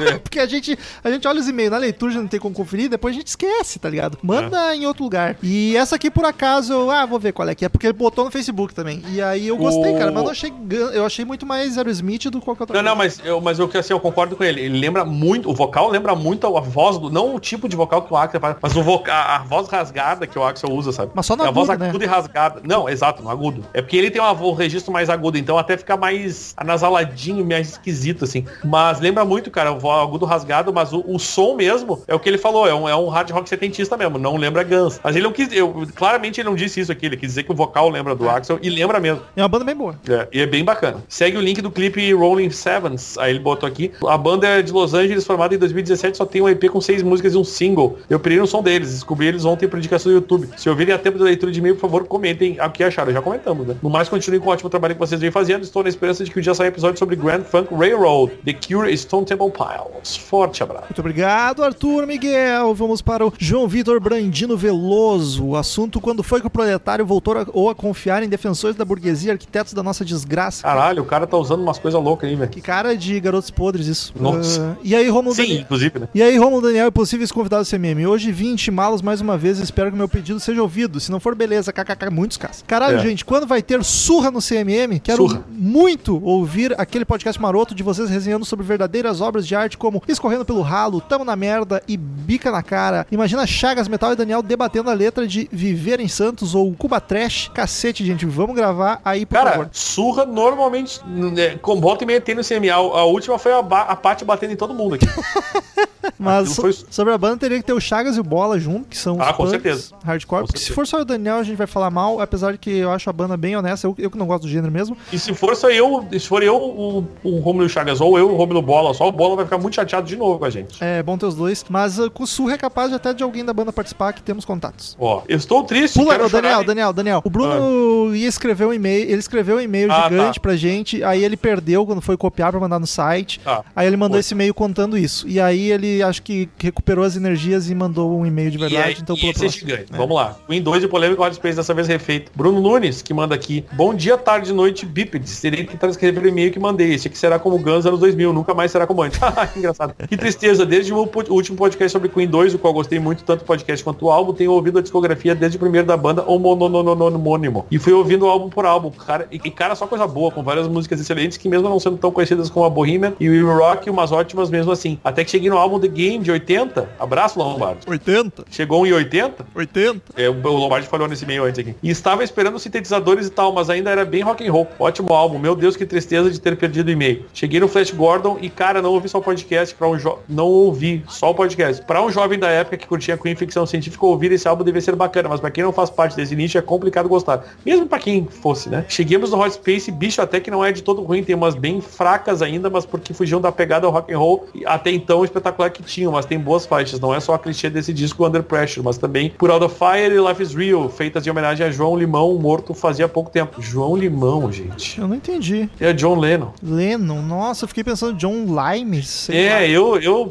É. 0.00 0.18
Porque 0.20 0.38
a 0.38 0.46
gente, 0.46 0.78
a 1.02 1.10
gente 1.10 1.26
olha 1.26 1.40
os 1.40 1.48
e-mails 1.48 1.70
na 1.72 1.78
leitura, 1.78 2.12
já 2.12 2.20
não 2.20 2.28
tem 2.28 2.38
como 2.38 2.54
conferir, 2.54 2.88
depois 2.90 3.14
a 3.14 3.18
gente 3.18 3.28
esquece, 3.28 3.78
tá 3.78 3.88
ligado? 3.88 4.18
Manda 4.22 4.72
É. 4.72 4.76
em 4.76 4.86
outro 4.86 5.02
lugar. 5.04 5.36
E 5.42 5.74
essa 5.76 5.96
aqui, 5.96 6.10
por 6.10 6.24
acaso, 6.24 6.72
eu, 6.72 6.90
ah, 6.90 7.06
vou 7.06 7.18
ver 7.18 7.32
qual 7.32 7.48
é 7.48 7.54
que 7.54 7.64
é, 7.64 7.68
porque 7.68 7.86
ele 7.86 7.92
botou 7.94 8.24
no 8.24 8.30
Facebook 8.30 8.74
também. 8.74 9.02
E 9.10 9.22
aí 9.22 9.46
eu 9.48 9.56
gostei, 9.56 9.94
O- 9.94 9.98
cara, 9.98 10.12
mas 10.12 10.24
eu 10.24 10.30
achei, 10.30 10.52
eu 10.92 11.06
achei 11.06 11.24
muito 11.24 11.46
mais 11.46 11.78
Aerosmith 11.78 12.24
do 12.30 12.40
que 12.40 12.44
qualquer 12.44 12.64
outra 12.64 12.76
Não, 12.82 12.90
não, 12.90 12.96
mas 12.96 13.20
eu, 13.24 13.40
mas 13.40 13.58
eu, 13.58 13.66
que, 13.68 13.78
assim, 13.78 13.92
eu 13.94 14.00
concordo 14.00 14.36
com 14.36 14.44
ele. 14.44 14.60
Ele 14.60 14.78
lembra 14.78 15.04
muito, 15.04 15.48
o 15.48 15.54
vocal 15.54 15.88
lembra 15.88 16.14
muito 16.14 16.46
a 16.56 16.60
voz 16.60 16.98
do. 16.98 17.08
Não 17.10 17.34
o 17.34 17.40
tipo 17.40 17.66
de 17.68 17.74
vocal 17.76 18.02
que 18.02 18.12
o 18.12 18.16
Axel 18.16 18.40
faz, 18.40 18.56
mas 18.60 18.76
o 18.76 18.82
voca, 18.82 19.12
a, 19.14 19.36
a 19.36 19.38
voz 19.44 19.68
rasgada 19.68 20.26
que 20.26 20.38
o 20.38 20.44
Axel 20.44 20.70
usa, 20.72 20.92
sabe? 20.92 21.12
Mas 21.14 21.24
só 21.24 21.34
no 21.36 21.44
é 21.44 21.48
a 21.48 21.50
voz 21.50 21.70
agudo, 21.70 21.84
né? 21.84 21.88
aguda 21.90 22.04
e 22.04 22.08
rasgada. 22.08 22.60
Não, 22.64 22.86
exato, 22.88 23.22
no 23.22 23.30
agudo. 23.30 23.64
É 23.76 23.82
porque 23.82 23.94
ele 23.94 24.10
tem 24.10 24.22
uma, 24.22 24.32
um 24.32 24.54
registro 24.54 24.90
mais 24.90 25.10
agudo, 25.10 25.36
então 25.36 25.58
até 25.58 25.76
fica 25.76 25.98
mais 25.98 26.54
anasaladinho, 26.56 27.44
mais 27.44 27.72
esquisito, 27.72 28.24
assim. 28.24 28.42
Mas 28.64 29.00
lembra 29.00 29.22
muito, 29.22 29.50
cara, 29.50 29.70
o 29.70 29.90
agudo 29.90 30.24
rasgado, 30.24 30.72
mas 30.72 30.94
o, 30.94 31.04
o 31.06 31.18
som 31.18 31.54
mesmo 31.54 32.02
é 32.08 32.14
o 32.14 32.18
que 32.18 32.26
ele 32.26 32.38
falou, 32.38 32.66
é 32.66 32.74
um, 32.74 32.88
é 32.88 32.96
um 32.96 33.08
hard 33.08 33.30
rock 33.32 33.46
setentista 33.46 33.94
mesmo, 33.94 34.18
não 34.18 34.38
lembra 34.38 34.64
Guns. 34.64 34.98
Mas 35.04 35.14
ele 35.14 35.24
não 35.24 35.32
quis. 35.32 35.52
Eu, 35.52 35.86
claramente 35.94 36.40
ele 36.40 36.48
não 36.48 36.56
disse 36.56 36.80
isso 36.80 36.90
aqui, 36.90 37.04
ele 37.04 37.18
quis 37.18 37.28
dizer 37.28 37.42
que 37.42 37.52
o 37.52 37.54
vocal 37.54 37.90
lembra 37.90 38.14
do 38.14 38.26
Axel 38.30 38.58
e 38.62 38.70
lembra 38.70 38.98
mesmo. 38.98 39.20
É 39.36 39.42
uma 39.42 39.48
banda 39.48 39.66
bem 39.66 39.76
boa. 39.76 39.94
É, 40.08 40.26
e 40.32 40.40
é 40.40 40.46
bem 40.46 40.64
bacana. 40.64 41.04
Segue 41.06 41.36
o 41.36 41.40
link 41.42 41.60
do 41.60 41.70
clipe 41.70 42.14
Rolling 42.14 42.48
Sevens. 42.48 43.18
Aí 43.18 43.32
ele 43.32 43.40
botou 43.40 43.68
aqui. 43.68 43.92
A 44.06 44.16
banda 44.16 44.46
é 44.46 44.62
de 44.62 44.72
Los 44.72 44.94
Angeles, 44.94 45.26
formada 45.26 45.54
em 45.54 45.58
2017, 45.58 46.16
só 46.16 46.24
tem 46.24 46.40
um 46.40 46.48
EP 46.48 46.64
com 46.70 46.80
seis 46.80 47.02
músicas 47.02 47.34
e 47.34 47.36
um 47.36 47.44
single. 47.44 47.98
Eu 48.08 48.18
pirei 48.18 48.38
no 48.38 48.46
som 48.46 48.62
deles, 48.62 48.90
descobri 48.90 49.26
eles 49.26 49.44
ontem 49.44 49.68
por 49.68 49.78
indicação 49.78 50.10
do 50.10 50.16
YouTube. 50.16 50.48
Se 50.56 50.70
ouvirem 50.70 50.94
a 50.94 50.98
tempo 50.98 51.18
da 51.18 51.26
leitura 51.26 51.52
de 51.52 51.58
e-mail, 51.58 51.74
por 51.74 51.82
favor, 51.82 52.06
comentem 52.06 52.58
o 52.58 52.70
que 52.70 52.82
acharam. 52.82 53.12
Já 53.12 53.20
comentamos, 53.20 53.65
né? 53.66 53.76
No 53.82 53.90
mais, 53.90 54.08
continuem 54.08 54.40
com 54.40 54.48
o 54.48 54.52
ótimo 54.52 54.70
trabalho 54.70 54.94
que 54.94 55.00
vocês 55.00 55.20
vêm 55.20 55.30
fazendo. 55.30 55.62
Estou 55.62 55.82
na 55.82 55.88
esperança 55.88 56.24
de 56.24 56.30
que 56.30 56.38
um 56.38 56.42
dia 56.42 56.54
saia 56.54 56.68
episódio 56.68 56.98
sobre 56.98 57.16
Grand 57.16 57.42
Funk 57.44 57.74
Railroad, 57.74 58.32
The 58.44 58.52
Cure 58.54 58.96
Stone 58.96 59.26
Temple 59.26 59.50
Pilots. 59.50 60.16
Forte 60.16 60.62
abraço. 60.62 60.84
Muito 60.88 61.00
obrigado, 61.00 61.62
Arthur 61.62 62.06
Miguel. 62.06 62.74
Vamos 62.74 63.02
para 63.02 63.26
o 63.26 63.32
João 63.38 63.66
Vitor 63.68 64.00
Brandino 64.00 64.56
Veloso. 64.56 65.44
O 65.44 65.56
assunto 65.56 66.00
quando 66.00 66.22
foi 66.22 66.40
que 66.40 66.46
o 66.46 66.50
proletário 66.50 67.04
voltou 67.04 67.36
a, 67.38 67.46
ou 67.52 67.68
a 67.70 67.74
confiar 67.74 68.22
em 68.22 68.28
defensores 68.28 68.76
da 68.76 68.84
burguesia, 68.84 69.32
arquitetos 69.32 69.72
da 69.72 69.82
nossa 69.82 70.04
desgraça. 70.04 70.62
Caralho, 70.62 71.02
o 71.02 71.06
cara 71.06 71.26
tá 71.26 71.36
usando 71.36 71.60
umas 71.62 71.78
coisas 71.78 72.00
loucas 72.02 72.28
aí, 72.28 72.36
velho. 72.36 72.50
Que 72.50 72.60
cara 72.60 72.96
de 72.96 73.18
garotos 73.20 73.50
podres 73.50 73.86
isso. 73.86 74.12
Nossa. 74.18 74.76
Ah, 74.76 74.80
e 74.82 74.94
aí, 74.94 75.08
Romulo 75.08 75.34
Sim, 75.34 75.42
Daniel. 75.42 75.60
inclusive, 75.62 75.98
né? 75.98 76.08
E 76.14 76.22
aí, 76.22 76.36
Romulo 76.36 76.62
Daniel 76.62 76.88
e 76.88 76.90
possíveis 76.90 77.32
convidados 77.32 77.68
do 77.68 77.70
CMM. 77.70 78.06
Hoje 78.06 78.30
vim 78.32 78.52
intimá-los 78.52 79.02
mais 79.02 79.20
uma 79.20 79.36
vez. 79.36 79.58
Espero 79.58 79.90
que 79.90 79.96
meu 79.96 80.08
pedido 80.08 80.38
seja 80.40 80.62
ouvido. 80.62 81.00
Se 81.00 81.10
não 81.10 81.20
for, 81.20 81.34
beleza. 81.34 81.72
KKK, 81.72 82.10
muitos 82.10 82.36
casos. 82.36 82.62
Caralho, 82.66 82.98
É. 82.98 83.02
gente, 83.02 83.24
quando 83.24 83.46
vai 83.46 83.55
ter 83.62 83.82
surra 83.84 84.30
no 84.30 84.40
CMM? 84.40 84.98
Quero 85.00 85.28
Surra. 85.28 85.44
muito 85.48 86.22
ouvir 86.24 86.74
aquele 86.80 87.04
podcast 87.04 87.40
maroto 87.40 87.74
de 87.74 87.82
vocês 87.82 88.08
resenhando 88.10 88.44
sobre 88.44 88.64
verdadeiras 88.66 89.20
obras 89.20 89.46
de 89.46 89.54
arte 89.54 89.76
como 89.78 90.02
Escorrendo 90.08 90.44
pelo 90.44 90.62
Ralo, 90.62 91.00
Tamo 91.00 91.24
na 91.24 91.36
Merda 91.36 91.82
e 91.88 91.96
Bica 91.96 92.50
na 92.50 92.62
Cara. 92.62 93.06
Imagina 93.10 93.46
Chagas 93.46 93.88
Metal 93.88 94.12
e 94.12 94.16
Daniel 94.16 94.42
debatendo 94.42 94.90
a 94.90 94.94
letra 94.94 95.26
de 95.26 95.48
Viver 95.52 96.00
em 96.00 96.08
Santos 96.08 96.54
ou 96.54 96.72
Cuba 96.74 97.00
Trash. 97.00 97.50
Cacete, 97.54 98.04
gente. 98.04 98.26
Vamos 98.26 98.54
gravar 98.56 99.00
aí, 99.04 99.24
por 99.26 99.34
Cara, 99.34 99.50
favor. 99.50 99.68
surra 99.72 100.24
normalmente, 100.26 101.00
né, 101.06 101.56
com 101.56 101.80
volta 101.80 102.04
e 102.04 102.06
meia 102.06 102.20
tem 102.20 102.34
no 102.34 102.42
CMA. 102.44 102.72
A, 102.72 103.04
última 103.04 103.38
foi 103.38 103.52
a, 103.52 103.58
a 103.58 103.96
Paty 103.96 104.24
batendo 104.24 104.52
em 104.52 104.56
todo 104.56 104.74
mundo 104.74 104.94
aqui. 104.96 105.06
Mas 106.18 106.50
so- 106.50 106.62
foi- 106.62 106.72
sobre 106.90 107.12
a 107.12 107.18
banda 107.18 107.36
teria 107.38 107.58
que 107.58 107.64
ter 107.64 107.72
o 107.72 107.80
Chagas 107.80 108.16
e 108.16 108.20
o 108.20 108.24
Bola 108.24 108.58
junto, 108.58 108.88
que 108.88 108.96
são 108.96 109.16
os 109.16 109.20
Ah, 109.20 109.32
com 109.32 109.44
punks 109.44 109.50
certeza. 109.50 109.94
hardcore. 110.04 110.40
Com 110.42 110.46
porque 110.46 110.58
se 110.58 110.66
certeza. 110.66 110.74
for 110.74 110.86
só 110.86 111.00
o 111.00 111.04
Daniel, 111.04 111.36
a 111.36 111.42
gente 111.42 111.56
vai 111.56 111.66
falar 111.66 111.90
mal, 111.90 112.20
apesar 112.20 112.52
de 112.52 112.58
que 112.58 112.70
eu 112.70 112.90
acho 112.90 113.08
a 113.10 113.12
banda 113.12 113.36
bem 113.36 113.45
honesta. 113.54 113.86
Eu, 113.86 113.94
eu 113.98 114.10
que 114.10 114.18
não 114.18 114.26
gosto 114.26 114.42
do 114.44 114.48
gênero 114.48 114.72
mesmo. 114.72 114.96
E 115.12 115.18
se 115.18 115.32
for 115.34 115.54
só 115.54 115.70
eu, 115.70 116.06
se 116.12 116.26
for 116.26 116.42
eu, 116.42 116.56
o, 116.56 117.06
o 117.22 117.38
Romulo 117.38 117.68
Chagas, 117.68 118.00
ou 118.00 118.18
eu, 118.18 118.30
o 118.30 118.36
Romulo 118.36 118.62
Bola, 118.62 118.94
só 118.94 119.06
o 119.06 119.12
Bola 119.12 119.36
vai 119.36 119.44
ficar 119.44 119.58
muito 119.58 119.74
chateado 119.74 120.06
de 120.06 120.16
novo 120.16 120.38
com 120.38 120.44
a 120.46 120.50
gente. 120.50 120.82
É 120.82 121.02
bom 121.02 121.16
ter 121.18 121.26
os 121.26 121.34
dois. 121.34 121.64
Mas 121.68 121.98
uh, 121.98 122.10
o 122.18 122.26
Surra 122.26 122.54
é 122.54 122.58
capaz 122.58 122.88
de 122.90 122.96
até 122.96 123.12
de 123.12 123.22
alguém 123.22 123.44
da 123.44 123.52
banda 123.52 123.72
participar, 123.72 124.12
que 124.12 124.22
temos 124.22 124.44
contatos. 124.44 124.96
Ó, 124.98 125.22
eu 125.28 125.36
estou 125.36 125.62
triste, 125.64 125.98
Pula, 125.98 126.12
quero 126.16 126.28
Daniel, 126.30 126.52
chorar. 126.54 126.66
Daniel, 126.66 126.92
Daniel. 126.92 127.22
O 127.24 127.30
Bruno 127.30 128.14
ia 128.14 128.26
escrever 128.28 128.64
um 128.66 128.72
e-mail, 128.72 129.04
ele 129.10 129.18
escreveu 129.18 129.56
um 129.56 129.60
e-mail 129.60 129.90
Ah, 129.92 130.08
gigante 130.08 130.38
tá. 130.38 130.40
pra 130.40 130.56
gente, 130.56 131.02
aí 131.04 131.22
ele 131.24 131.36
perdeu 131.36 131.84
quando 131.86 132.00
foi 132.00 132.16
copiar 132.16 132.50
pra 132.50 132.60
mandar 132.60 132.78
no 132.78 132.86
site. 132.86 133.40
Tá. 133.40 133.62
Aí 133.74 133.86
ele 133.86 133.96
mandou 133.96 134.14
Foi. 134.14 134.20
esse 134.20 134.32
e-mail 134.34 134.54
contando 134.54 134.96
isso. 134.96 135.28
E 135.28 135.40
aí 135.40 135.70
ele 135.70 136.02
acho 136.02 136.22
que 136.22 136.48
recuperou 136.58 137.04
as 137.04 137.16
energias 137.16 137.68
e 137.70 137.74
mandou 137.74 138.18
um 138.18 138.24
e-mail 138.26 138.50
de 138.50 138.56
E, 138.56 138.60
verdade, 138.60 138.96
é, 138.98 139.00
então 139.02 139.16
e 139.16 139.20
pula 139.20 139.32
esse 139.32 139.46
é 139.46 139.48
gigante. 139.48 139.86
Vamos 139.90 140.16
lá. 140.16 140.36
Win 140.48 140.62
2 140.62 140.84
e 140.84 140.88
polêmico 140.88 141.22
Hot 141.22 141.34
Space 141.34 141.56
dessa 141.56 141.74
vez 141.74 141.86
refeito. 141.88 142.30
Bruno 142.34 142.60
Nunes, 142.60 143.02
que 143.02 143.12
manda 143.12 143.35
aqui. 143.36 143.64
Bom 143.72 143.94
dia, 143.94 144.18
tarde, 144.18 144.52
noite, 144.52 144.84
bípedes. 144.84 145.40
Terei 145.40 145.64
que 145.64 145.76
transcrever 145.76 146.24
o 146.24 146.28
e-mail 146.28 146.50
que 146.50 146.58
mandei. 146.58 146.94
Esse 146.94 147.06
aqui 147.06 147.16
será 147.16 147.38
como 147.38 147.58
Guns 147.58 147.86
anos 147.86 148.00
2000, 148.00 148.32
nunca 148.32 148.54
mais 148.54 148.70
será 148.72 148.86
como 148.86 149.02
antes. 149.02 149.18
que 149.52 149.58
engraçado. 149.58 149.94
Que 150.08 150.16
tristeza. 150.16 150.66
Desde 150.66 150.92
o 150.92 151.08
último 151.30 151.56
podcast 151.56 151.92
sobre 151.92 152.08
Queen 152.08 152.26
2, 152.26 152.54
o 152.54 152.58
qual 152.58 152.72
gostei 152.72 152.98
muito, 152.98 153.22
tanto 153.22 153.40
do 153.40 153.44
podcast 153.44 153.84
quanto 153.84 154.06
o 154.06 154.10
álbum, 154.10 154.32
tenho 154.32 154.52
ouvido 154.52 154.78
a 154.78 154.82
discografia 154.82 155.34
desde 155.34 155.56
o 155.56 155.60
primeiro 155.60 155.86
da 155.86 155.96
banda, 155.96 156.24
homônimo. 156.26 157.66
E 157.70 157.78
fui 157.78 157.92
ouvindo 157.92 158.26
álbum 158.26 158.48
por 158.48 158.64
álbum. 158.66 158.90
Cara, 158.90 159.28
e, 159.30 159.38
cara, 159.50 159.74
só 159.74 159.86
coisa 159.86 160.06
boa, 160.06 160.30
com 160.30 160.42
várias 160.42 160.66
músicas 160.68 161.00
excelentes 161.00 161.36
que 161.36 161.48
mesmo 161.48 161.68
não 161.68 161.78
sendo 161.78 161.96
tão 161.96 162.10
conhecidas 162.10 162.50
como 162.50 162.64
a 162.64 162.70
Bohemian 162.70 163.12
e 163.20 163.28
o 163.28 163.32
We 163.32 163.54
Rock, 163.54 163.90
umas 163.90 164.12
ótimas 164.12 164.50
mesmo 164.50 164.72
assim. 164.72 164.98
Até 165.04 165.24
que 165.24 165.30
cheguei 165.30 165.50
no 165.50 165.58
álbum 165.58 165.78
The 165.78 165.88
Game 165.88 166.24
de 166.24 166.30
80. 166.30 166.88
Abraço, 166.98 167.38
Lombardi. 167.38 167.80
80, 167.86 168.44
Chegou 168.50 168.86
em 168.86 168.92
80, 168.92 169.46
80. 169.54 170.00
é, 170.16 170.28
o 170.28 170.32
Lombardi 170.32 170.86
falou 170.86 171.06
nesse 171.06 171.26
meio 171.26 171.44
antes 171.44 171.58
aqui. 171.58 171.74
E 171.82 171.90
estava 171.90 172.24
esperando 172.24 172.58
sintetizadores 172.58 173.25
e 173.26 173.30
tal, 173.30 173.52
mas 173.52 173.68
ainda 173.68 173.90
era 173.90 174.04
bem 174.04 174.22
rock 174.22 174.46
and 174.46 174.52
roll. 174.52 174.68
Ótimo 174.78 175.12
álbum. 175.12 175.38
Meu 175.38 175.54
Deus, 175.54 175.76
que 175.76 175.84
tristeza 175.84 176.30
de 176.30 176.40
ter 176.40 176.56
perdido 176.56 176.88
o 176.88 176.90
e-mail. 176.90 177.24
Cheguei 177.34 177.60
no 177.60 177.68
Flash 177.68 177.90
Gordon 177.90 178.38
e, 178.40 178.48
cara, 178.48 178.80
não 178.80 178.92
ouvi 178.92 179.08
só 179.08 179.18
o 179.18 179.22
podcast 179.22 179.74
para 179.74 179.88
um 179.88 179.96
não 180.28 180.46
ouvi 180.46 181.04
só 181.08 181.30
o 181.30 181.34
podcast. 181.34 181.82
Para 181.84 182.02
um 182.02 182.10
jovem 182.10 182.38
da 182.38 182.48
época 182.48 182.76
que 182.76 182.86
curtia 182.86 183.16
Queen 183.16 183.34
ficção 183.34 183.66
científica, 183.66 184.04
ouvir 184.06 184.30
esse 184.32 184.46
álbum 184.46 184.64
deve 184.64 184.80
ser 184.80 184.94
bacana, 184.94 185.28
mas 185.28 185.40
para 185.40 185.50
quem 185.50 185.64
não 185.64 185.72
faz 185.72 185.90
parte 185.90 186.16
desse 186.16 186.36
nicho 186.36 186.58
é 186.58 186.62
complicado 186.62 187.08
gostar. 187.08 187.44
Mesmo 187.64 187.86
para 187.86 187.98
quem 187.98 188.26
fosse, 188.26 188.68
né? 188.68 188.84
Cheguemos 188.88 189.30
no 189.30 189.40
Hot 189.40 189.54
Space, 189.54 189.90
bicho 189.90 190.20
até 190.20 190.40
que 190.40 190.50
não 190.50 190.64
é 190.64 190.72
de 190.72 190.82
todo 190.82 191.02
ruim, 191.02 191.22
tem 191.22 191.34
umas 191.34 191.54
bem 191.54 191.80
fracas 191.80 192.42
ainda, 192.42 192.68
mas 192.70 192.84
porque 192.86 193.12
fugiam 193.12 193.40
da 193.40 193.50
pegada 193.50 193.88
rock 193.88 194.12
and 194.12 194.18
roll 194.18 194.46
até 194.64 194.90
então 194.90 195.24
espetacular 195.24 195.70
que 195.70 195.82
tinham, 195.82 196.12
mas 196.12 196.26
tem 196.26 196.38
boas 196.38 196.66
faixas. 196.66 197.00
Não 197.00 197.14
é 197.14 197.20
só 197.20 197.34
a 197.34 197.38
clichê 197.38 197.70
desse 197.70 197.92
disco 197.92 198.26
Under 198.26 198.42
Pressure, 198.42 198.84
mas 198.84 198.98
também 198.98 199.30
Por 199.30 199.50
Out 199.50 199.64
of 199.64 199.74
Fire 199.74 200.14
e 200.14 200.20
Life 200.20 200.42
is 200.42 200.54
Real, 200.54 200.88
feitas 200.88 201.26
em 201.26 201.30
homenagem 201.30 201.66
a 201.66 201.70
João 201.70 201.96
Limão, 201.96 202.34
morto 202.34 202.74
fazia 202.74 203.08
pouco 203.16 203.30
tempo. 203.30 203.62
João 203.62 203.96
Limão, 203.96 204.52
gente. 204.52 205.00
Eu 205.00 205.08
não 205.08 205.14
entendi. 205.16 205.70
É 205.80 205.90
John 205.94 206.18
Lennon. 206.18 206.52
Lennon, 206.62 207.22
nossa, 207.22 207.64
eu 207.64 207.68
fiquei 207.68 207.82
pensando 207.82 208.12
John 208.18 208.44
Limes. 208.44 209.08
sei 209.08 209.48
lá. 209.48 209.62
É, 209.62 209.70
eu, 209.70 209.98
eu 209.98 210.30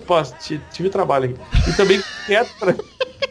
tive 0.71 0.89
trabalho 0.89 1.31
aqui. 1.31 1.69
E 1.71 1.73
também 1.73 1.99
quieto 2.27 2.51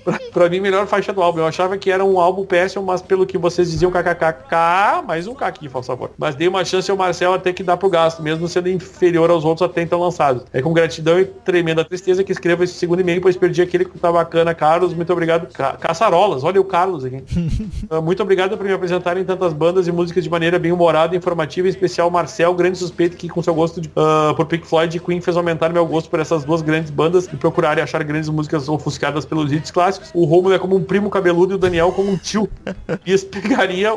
pra, 0.04 0.18
pra, 0.32 0.48
mim, 0.48 0.60
melhor 0.60 0.86
faixa 0.86 1.12
do 1.12 1.22
álbum. 1.22 1.40
Eu 1.40 1.46
achava 1.46 1.76
que 1.76 1.90
era 1.90 2.04
um 2.04 2.18
álbum 2.18 2.44
péssimo, 2.44 2.84
mas 2.84 3.02
pelo 3.02 3.26
que 3.26 3.38
vocês 3.38 3.70
diziam, 3.70 3.90
kkkk, 3.90 5.02
mais 5.06 5.26
um 5.26 5.34
K 5.34 5.46
aqui, 5.46 5.68
por 5.68 5.84
favor. 5.84 6.10
Mas 6.18 6.34
dei 6.34 6.48
uma 6.48 6.64
chance 6.64 6.90
ao 6.90 6.96
Marcel 6.96 7.32
até 7.32 7.52
que 7.52 7.62
dar 7.62 7.76
pro 7.76 7.88
gasto, 7.88 8.22
mesmo 8.22 8.48
sendo 8.48 8.68
inferior 8.68 9.30
aos 9.30 9.44
outros 9.44 9.68
até 9.68 9.82
então 9.82 10.00
lançados. 10.00 10.44
É 10.52 10.60
com 10.62 10.72
gratidão 10.72 11.18
e 11.18 11.24
tremenda 11.24 11.84
tristeza 11.84 12.24
que 12.24 12.32
escrevo 12.32 12.64
esse 12.64 12.74
segundo 12.74 13.00
e-mail, 13.00 13.20
pois 13.20 13.36
perdi 13.36 13.62
aquele 13.62 13.84
que 13.84 13.98
tá 13.98 14.10
bacana, 14.10 14.54
Carlos. 14.54 14.94
Muito 14.94 15.12
obrigado. 15.12 15.52
Ca 15.52 15.74
Caçarolas, 15.74 16.44
olha 16.44 16.60
o 16.60 16.64
Carlos 16.64 17.04
aqui. 17.04 17.22
Ah, 17.90 18.00
Muito 18.00 18.22
obrigado 18.22 18.56
por 18.56 18.64
me 18.64 18.72
apresentarem 18.72 19.24
tantas 19.24 19.52
bandas 19.52 19.86
e 19.86 19.92
músicas 19.92 20.24
de 20.24 20.30
maneira 20.30 20.58
bem 20.58 20.72
humorada 20.72 21.14
e 21.14 21.18
informativa, 21.18 21.66
em 21.66 21.70
especial 21.70 22.10
Marcel, 22.10 22.54
grande 22.54 22.78
suspeito 22.78 23.16
que 23.16 23.28
com 23.28 23.42
seu 23.42 23.54
gosto 23.54 23.80
de, 23.80 23.90
ah, 23.94 24.32
por 24.36 24.46
Pink 24.46 24.66
Floyd 24.66 24.96
e 24.96 25.00
Queen 25.00 25.20
fez 25.20 25.36
aumentar 25.36 25.70
meu 25.70 25.84
gosto 25.86 26.08
por 26.08 26.20
essas 26.20 26.44
duas 26.44 26.62
grandes 26.62 26.90
bandas 26.90 27.26
e 27.26 27.36
procurar 27.36 27.78
e 27.78 27.80
achar 27.80 28.02
grandes 28.02 28.28
músicas 28.28 28.68
ofuscadas 28.68 29.24
pelos 29.24 29.52
hits 29.52 29.70
clássicos. 29.84 30.10
O 30.14 30.24
Romulo 30.24 30.54
é 30.54 30.58
como 30.58 30.76
um 30.76 30.82
primo 30.82 31.10
cabeludo 31.10 31.52
e 31.54 31.56
o 31.56 31.58
Daniel 31.58 31.92
como 31.92 32.10
um 32.10 32.16
tio. 32.16 32.48
E 33.04 33.10
eles 33.10 33.24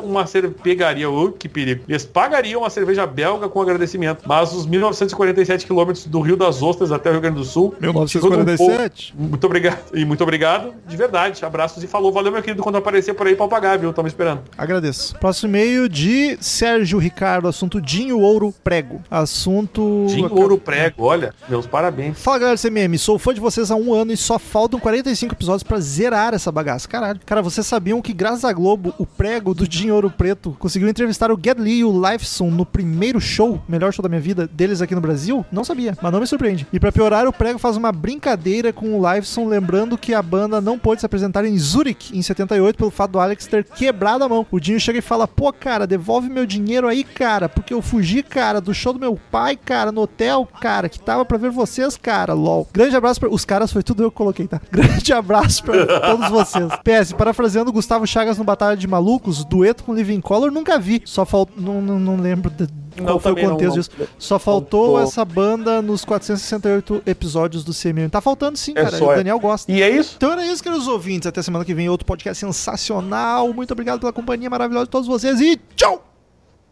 uma 0.03 0.25
cerveja, 0.25 0.55
pegaria, 0.61 1.09
oh, 1.09 1.31
que 1.31 1.47
perigo. 1.47 1.83
Eles 1.87 2.05
pagariam 2.05 2.61
uma 2.61 2.69
cerveja 2.69 3.05
belga 3.05 3.47
com 3.47 3.61
agradecimento. 3.61 4.23
Mas 4.25 4.53
os 4.53 4.65
1947 4.65 5.65
quilômetros 5.65 6.05
do 6.05 6.19
Rio 6.21 6.35
das 6.35 6.61
Ostras 6.61 6.91
até 6.91 7.09
o 7.09 7.13
Rio 7.13 7.21
Grande 7.21 7.37
do 7.37 7.45
Sul. 7.45 7.73
chegou 8.07 8.31
num 8.31 8.37
1947? 8.37 9.13
pouco- 9.13 9.29
Muito 9.29 9.43
obrigado. 9.45 9.77
E 9.93 10.05
muito 10.05 10.23
obrigado, 10.23 10.73
de 10.87 10.97
verdade. 10.97 11.43
Abraços 11.45 11.83
e 11.83 11.87
falou. 11.87 12.11
Valeu, 12.11 12.31
meu 12.31 12.41
querido, 12.41 12.63
quando 12.63 12.77
aparecer 12.77 13.13
por 13.13 13.27
aí 13.27 13.35
pra 13.35 13.47
pagar, 13.47 13.77
viu? 13.77 13.93
Tamo 13.93 14.07
esperando. 14.07 14.41
Agradeço. 14.57 15.15
Próximo 15.19 15.49
e-mail 15.49 15.87
de 15.87 16.37
Sérgio 16.41 16.99
Ricardo, 16.99 17.47
assunto 17.47 17.79
Dinho 17.81 18.19
Ouro 18.19 18.53
Prego. 18.63 19.01
Assunto. 19.09 20.05
Dinho 20.07 20.33
Ouro 20.33 20.57
Prego, 20.57 21.03
olha, 21.03 21.33
meus 21.47 21.65
parabéns. 21.65 22.19
Fala 22.19 22.39
galera 22.39 22.57
do 22.57 22.61
CMM, 22.61 22.97
sou 22.97 23.17
fã 23.19 23.33
de 23.33 23.39
vocês 23.39 23.71
há 23.71 23.75
um 23.75 23.93
ano 23.93 24.11
e 24.11 24.17
só 24.17 24.39
faltam 24.39 24.79
45 24.79 25.33
episódios 25.35 25.63
pra 25.67 25.79
zerar 25.79 26.33
essa 26.33 26.51
bagaça. 26.51 26.87
Caralho. 26.87 27.19
Cara, 27.25 27.41
vocês 27.41 27.67
sabiam 27.67 28.01
que 28.01 28.13
graças 28.13 28.45
à 28.45 28.53
Globo, 28.53 28.93
o 28.97 29.05
prego 29.05 29.53
do 29.53 29.67
Dinho 29.67 29.93
Ouro 29.93 30.09
Preto 30.09 30.55
conseguiu 30.59 30.87
entrevistar 30.87 31.31
o 31.31 31.39
Get 31.41 31.59
Lee 31.59 31.79
e 31.79 31.83
o 31.83 31.91
Lifeson 31.91 32.49
no 32.49 32.65
primeiro 32.65 33.19
show, 33.19 33.61
melhor 33.67 33.93
show 33.93 34.01
da 34.01 34.09
minha 34.09 34.21
vida, 34.21 34.47
deles 34.47 34.81
aqui 34.81 34.95
no 34.95 35.01
Brasil? 35.01 35.45
Não 35.51 35.63
sabia, 35.63 35.97
mas 36.01 36.11
não 36.11 36.19
me 36.19 36.27
surpreende. 36.27 36.65
E 36.71 36.79
pra 36.79 36.91
piorar, 36.91 37.27
o 37.27 37.33
prego 37.33 37.59
faz 37.59 37.75
uma 37.77 37.91
brincadeira 37.91 38.71
com 38.71 38.97
o 38.97 39.13
Lifeson, 39.13 39.47
lembrando 39.47 39.97
que 39.97 40.13
a 40.13 40.21
banda 40.21 40.61
não 40.61 40.79
pôde 40.79 41.01
se 41.01 41.05
apresentar 41.05 41.45
em 41.45 41.57
Zurich 41.57 42.17
em 42.17 42.21
78 42.21 42.77
pelo 42.77 42.91
fato 42.91 43.11
do 43.11 43.19
Alex 43.19 43.45
ter 43.45 43.63
quebrado 43.63 44.23
a 44.23 44.29
mão. 44.29 44.45
O 44.49 44.59
Dinho 44.59 44.79
chega 44.79 44.99
e 44.99 45.01
fala: 45.01 45.27
pô, 45.27 45.51
cara, 45.51 45.85
devolve 45.85 46.29
meu 46.29 46.45
dinheiro 46.45 46.87
aí, 46.87 47.03
cara, 47.03 47.49
porque 47.49 47.73
eu 47.73 47.81
fugi, 47.81 48.23
cara, 48.23 48.61
do 48.61 48.73
show 48.73 48.93
do 48.93 48.99
meu 48.99 49.19
pai, 49.31 49.55
cara, 49.55 49.91
no 49.91 50.01
hotel, 50.01 50.47
cara, 50.61 50.89
que 50.89 50.99
tava 50.99 51.25
pra 51.25 51.37
ver 51.37 51.51
vocês, 51.51 51.97
cara, 51.97 52.33
lol. 52.33 52.67
Grande 52.73 52.95
abraço 52.95 53.19
pra... 53.19 53.29
Os 53.29 53.45
caras 53.45 53.71
foi 53.71 53.83
tudo 53.83 54.03
eu 54.03 54.11
que 54.11 54.17
coloquei, 54.17 54.47
tá? 54.47 54.61
Grande 54.71 55.13
abraço 55.13 55.56
pra 55.61 55.99
todos 55.99 56.29
vocês. 56.29 56.67
PS, 56.83 57.13
parafraseando 57.13 57.71
Gustavo 57.71 58.05
Chagas 58.05 58.37
no 58.37 58.43
Batalha 58.43 58.75
de 58.77 58.87
Malucos, 58.87 59.43
dueto 59.45 59.83
com 59.83 59.93
Living 59.93 60.21
Color, 60.21 60.51
nunca 60.51 60.77
vi. 60.79 61.01
Só 61.05 61.25
faltou... 61.25 61.55
Não, 61.61 61.81
não, 61.81 61.99
não 61.99 62.15
lembro 62.17 62.49
de... 62.49 62.67
qual 62.95 63.07
Não, 63.07 63.19
foi 63.19 63.31
o 63.31 63.35
contexto 63.35 63.75
disso. 63.75 63.89
Só 64.17 64.37
faltou 64.39 64.93
Faltou. 64.93 65.01
essa 65.01 65.23
banda 65.25 65.81
nos 65.81 66.03
468 66.05 67.03
episódios 67.05 67.63
do 67.63 67.73
CMM. 67.73 68.09
Tá 68.09 68.21
faltando 68.21 68.57
sim, 68.57 68.73
É 68.75 68.83
cara. 68.83 69.03
O 69.03 69.15
Daniel 69.15 69.39
gosta. 69.39 69.71
E 69.71 69.81
é 69.81 69.89
isso? 69.89 70.15
Então 70.17 70.31
era 70.31 70.45
isso, 70.45 70.63
queridos 70.63 70.87
ouvintes. 70.87 71.27
Até 71.27 71.41
semana 71.41 71.63
que 71.63 71.73
vem, 71.73 71.89
outro 71.89 72.05
podcast 72.05 72.39
sensacional. 72.45 73.53
Muito 73.53 73.71
obrigado 73.71 73.99
pela 73.99 74.13
companhia 74.13 74.49
maravilhosa 74.49 74.85
de 74.85 74.91
todos 74.91 75.07
vocês 75.07 75.39
e 75.39 75.59
tchau! 75.75 76.16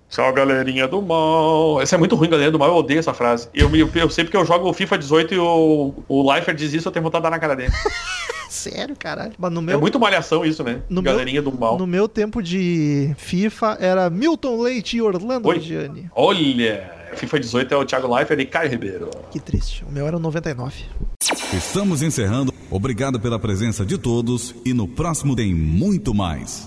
Tchau, 0.09 0.31
galerinha 0.33 0.87
do 0.87 1.01
mal. 1.01 1.81
Essa 1.81 1.95
é 1.95 1.97
muito 1.97 2.15
ruim, 2.15 2.29
galerinha 2.29 2.51
do 2.51 2.59
mal. 2.59 2.69
Eu 2.69 2.75
odeio 2.75 2.99
essa 2.99 3.13
frase. 3.13 3.49
Eu, 3.53 3.69
me- 3.69 3.79
eu 3.79 4.09
sei 4.09 4.23
porque 4.23 4.37
eu 4.37 4.45
jogo 4.45 4.69
o 4.69 4.73
FIFA 4.73 4.97
18 4.97 5.33
e 5.33 5.39
o, 5.39 5.93
o 6.07 6.31
Leifert 6.31 6.57
diz 6.57 6.73
isso, 6.73 6.87
eu 6.87 6.91
tenho 6.91 7.03
vontade 7.03 7.21
de 7.21 7.23
dar 7.23 7.31
na 7.31 7.39
cara 7.39 7.55
dele. 7.55 7.71
Sério, 8.49 8.95
caralho. 8.97 9.33
Mas 9.37 9.51
no 9.51 9.59
É 9.59 9.63
meu, 9.63 9.81
muito 9.81 9.99
malhação 9.99 10.45
isso, 10.45 10.63
né? 10.63 10.79
No 10.89 11.01
meu- 11.01 11.11
galerinha 11.11 11.41
do 11.41 11.51
mal. 11.51 11.77
no 11.77 11.85
meu 11.85 12.07
tempo 12.07 12.41
de 12.41 13.13
FIFA 13.17 13.77
era 13.81 14.09
Milton 14.09 14.61
Leite 14.61 14.95
e 14.97 15.01
Orlando 15.01 15.49
Oi? 15.49 15.59
Gianni. 15.59 16.09
Olha, 16.15 16.89
FIFA 17.15 17.39
18 17.39 17.73
é 17.73 17.77
o 17.77 17.85
Thiago 17.85 18.13
Leifert 18.15 18.39
e 18.39 18.45
Caio 18.45 18.69
Ribeiro. 18.69 19.09
Que 19.31 19.39
triste. 19.39 19.83
O 19.89 19.91
meu 19.91 20.07
era 20.07 20.15
o 20.15 20.19
99. 20.19 20.85
Estamos 21.53 22.01
encerrando. 22.01 22.53
Obrigado 22.71 23.19
pela 23.19 23.37
presença 23.39 23.85
de 23.85 23.97
todos 23.97 24.55
e 24.63 24.73
no 24.73 24.87
próximo 24.87 25.35
tem 25.35 25.53
muito 25.53 26.13
mais. 26.13 26.63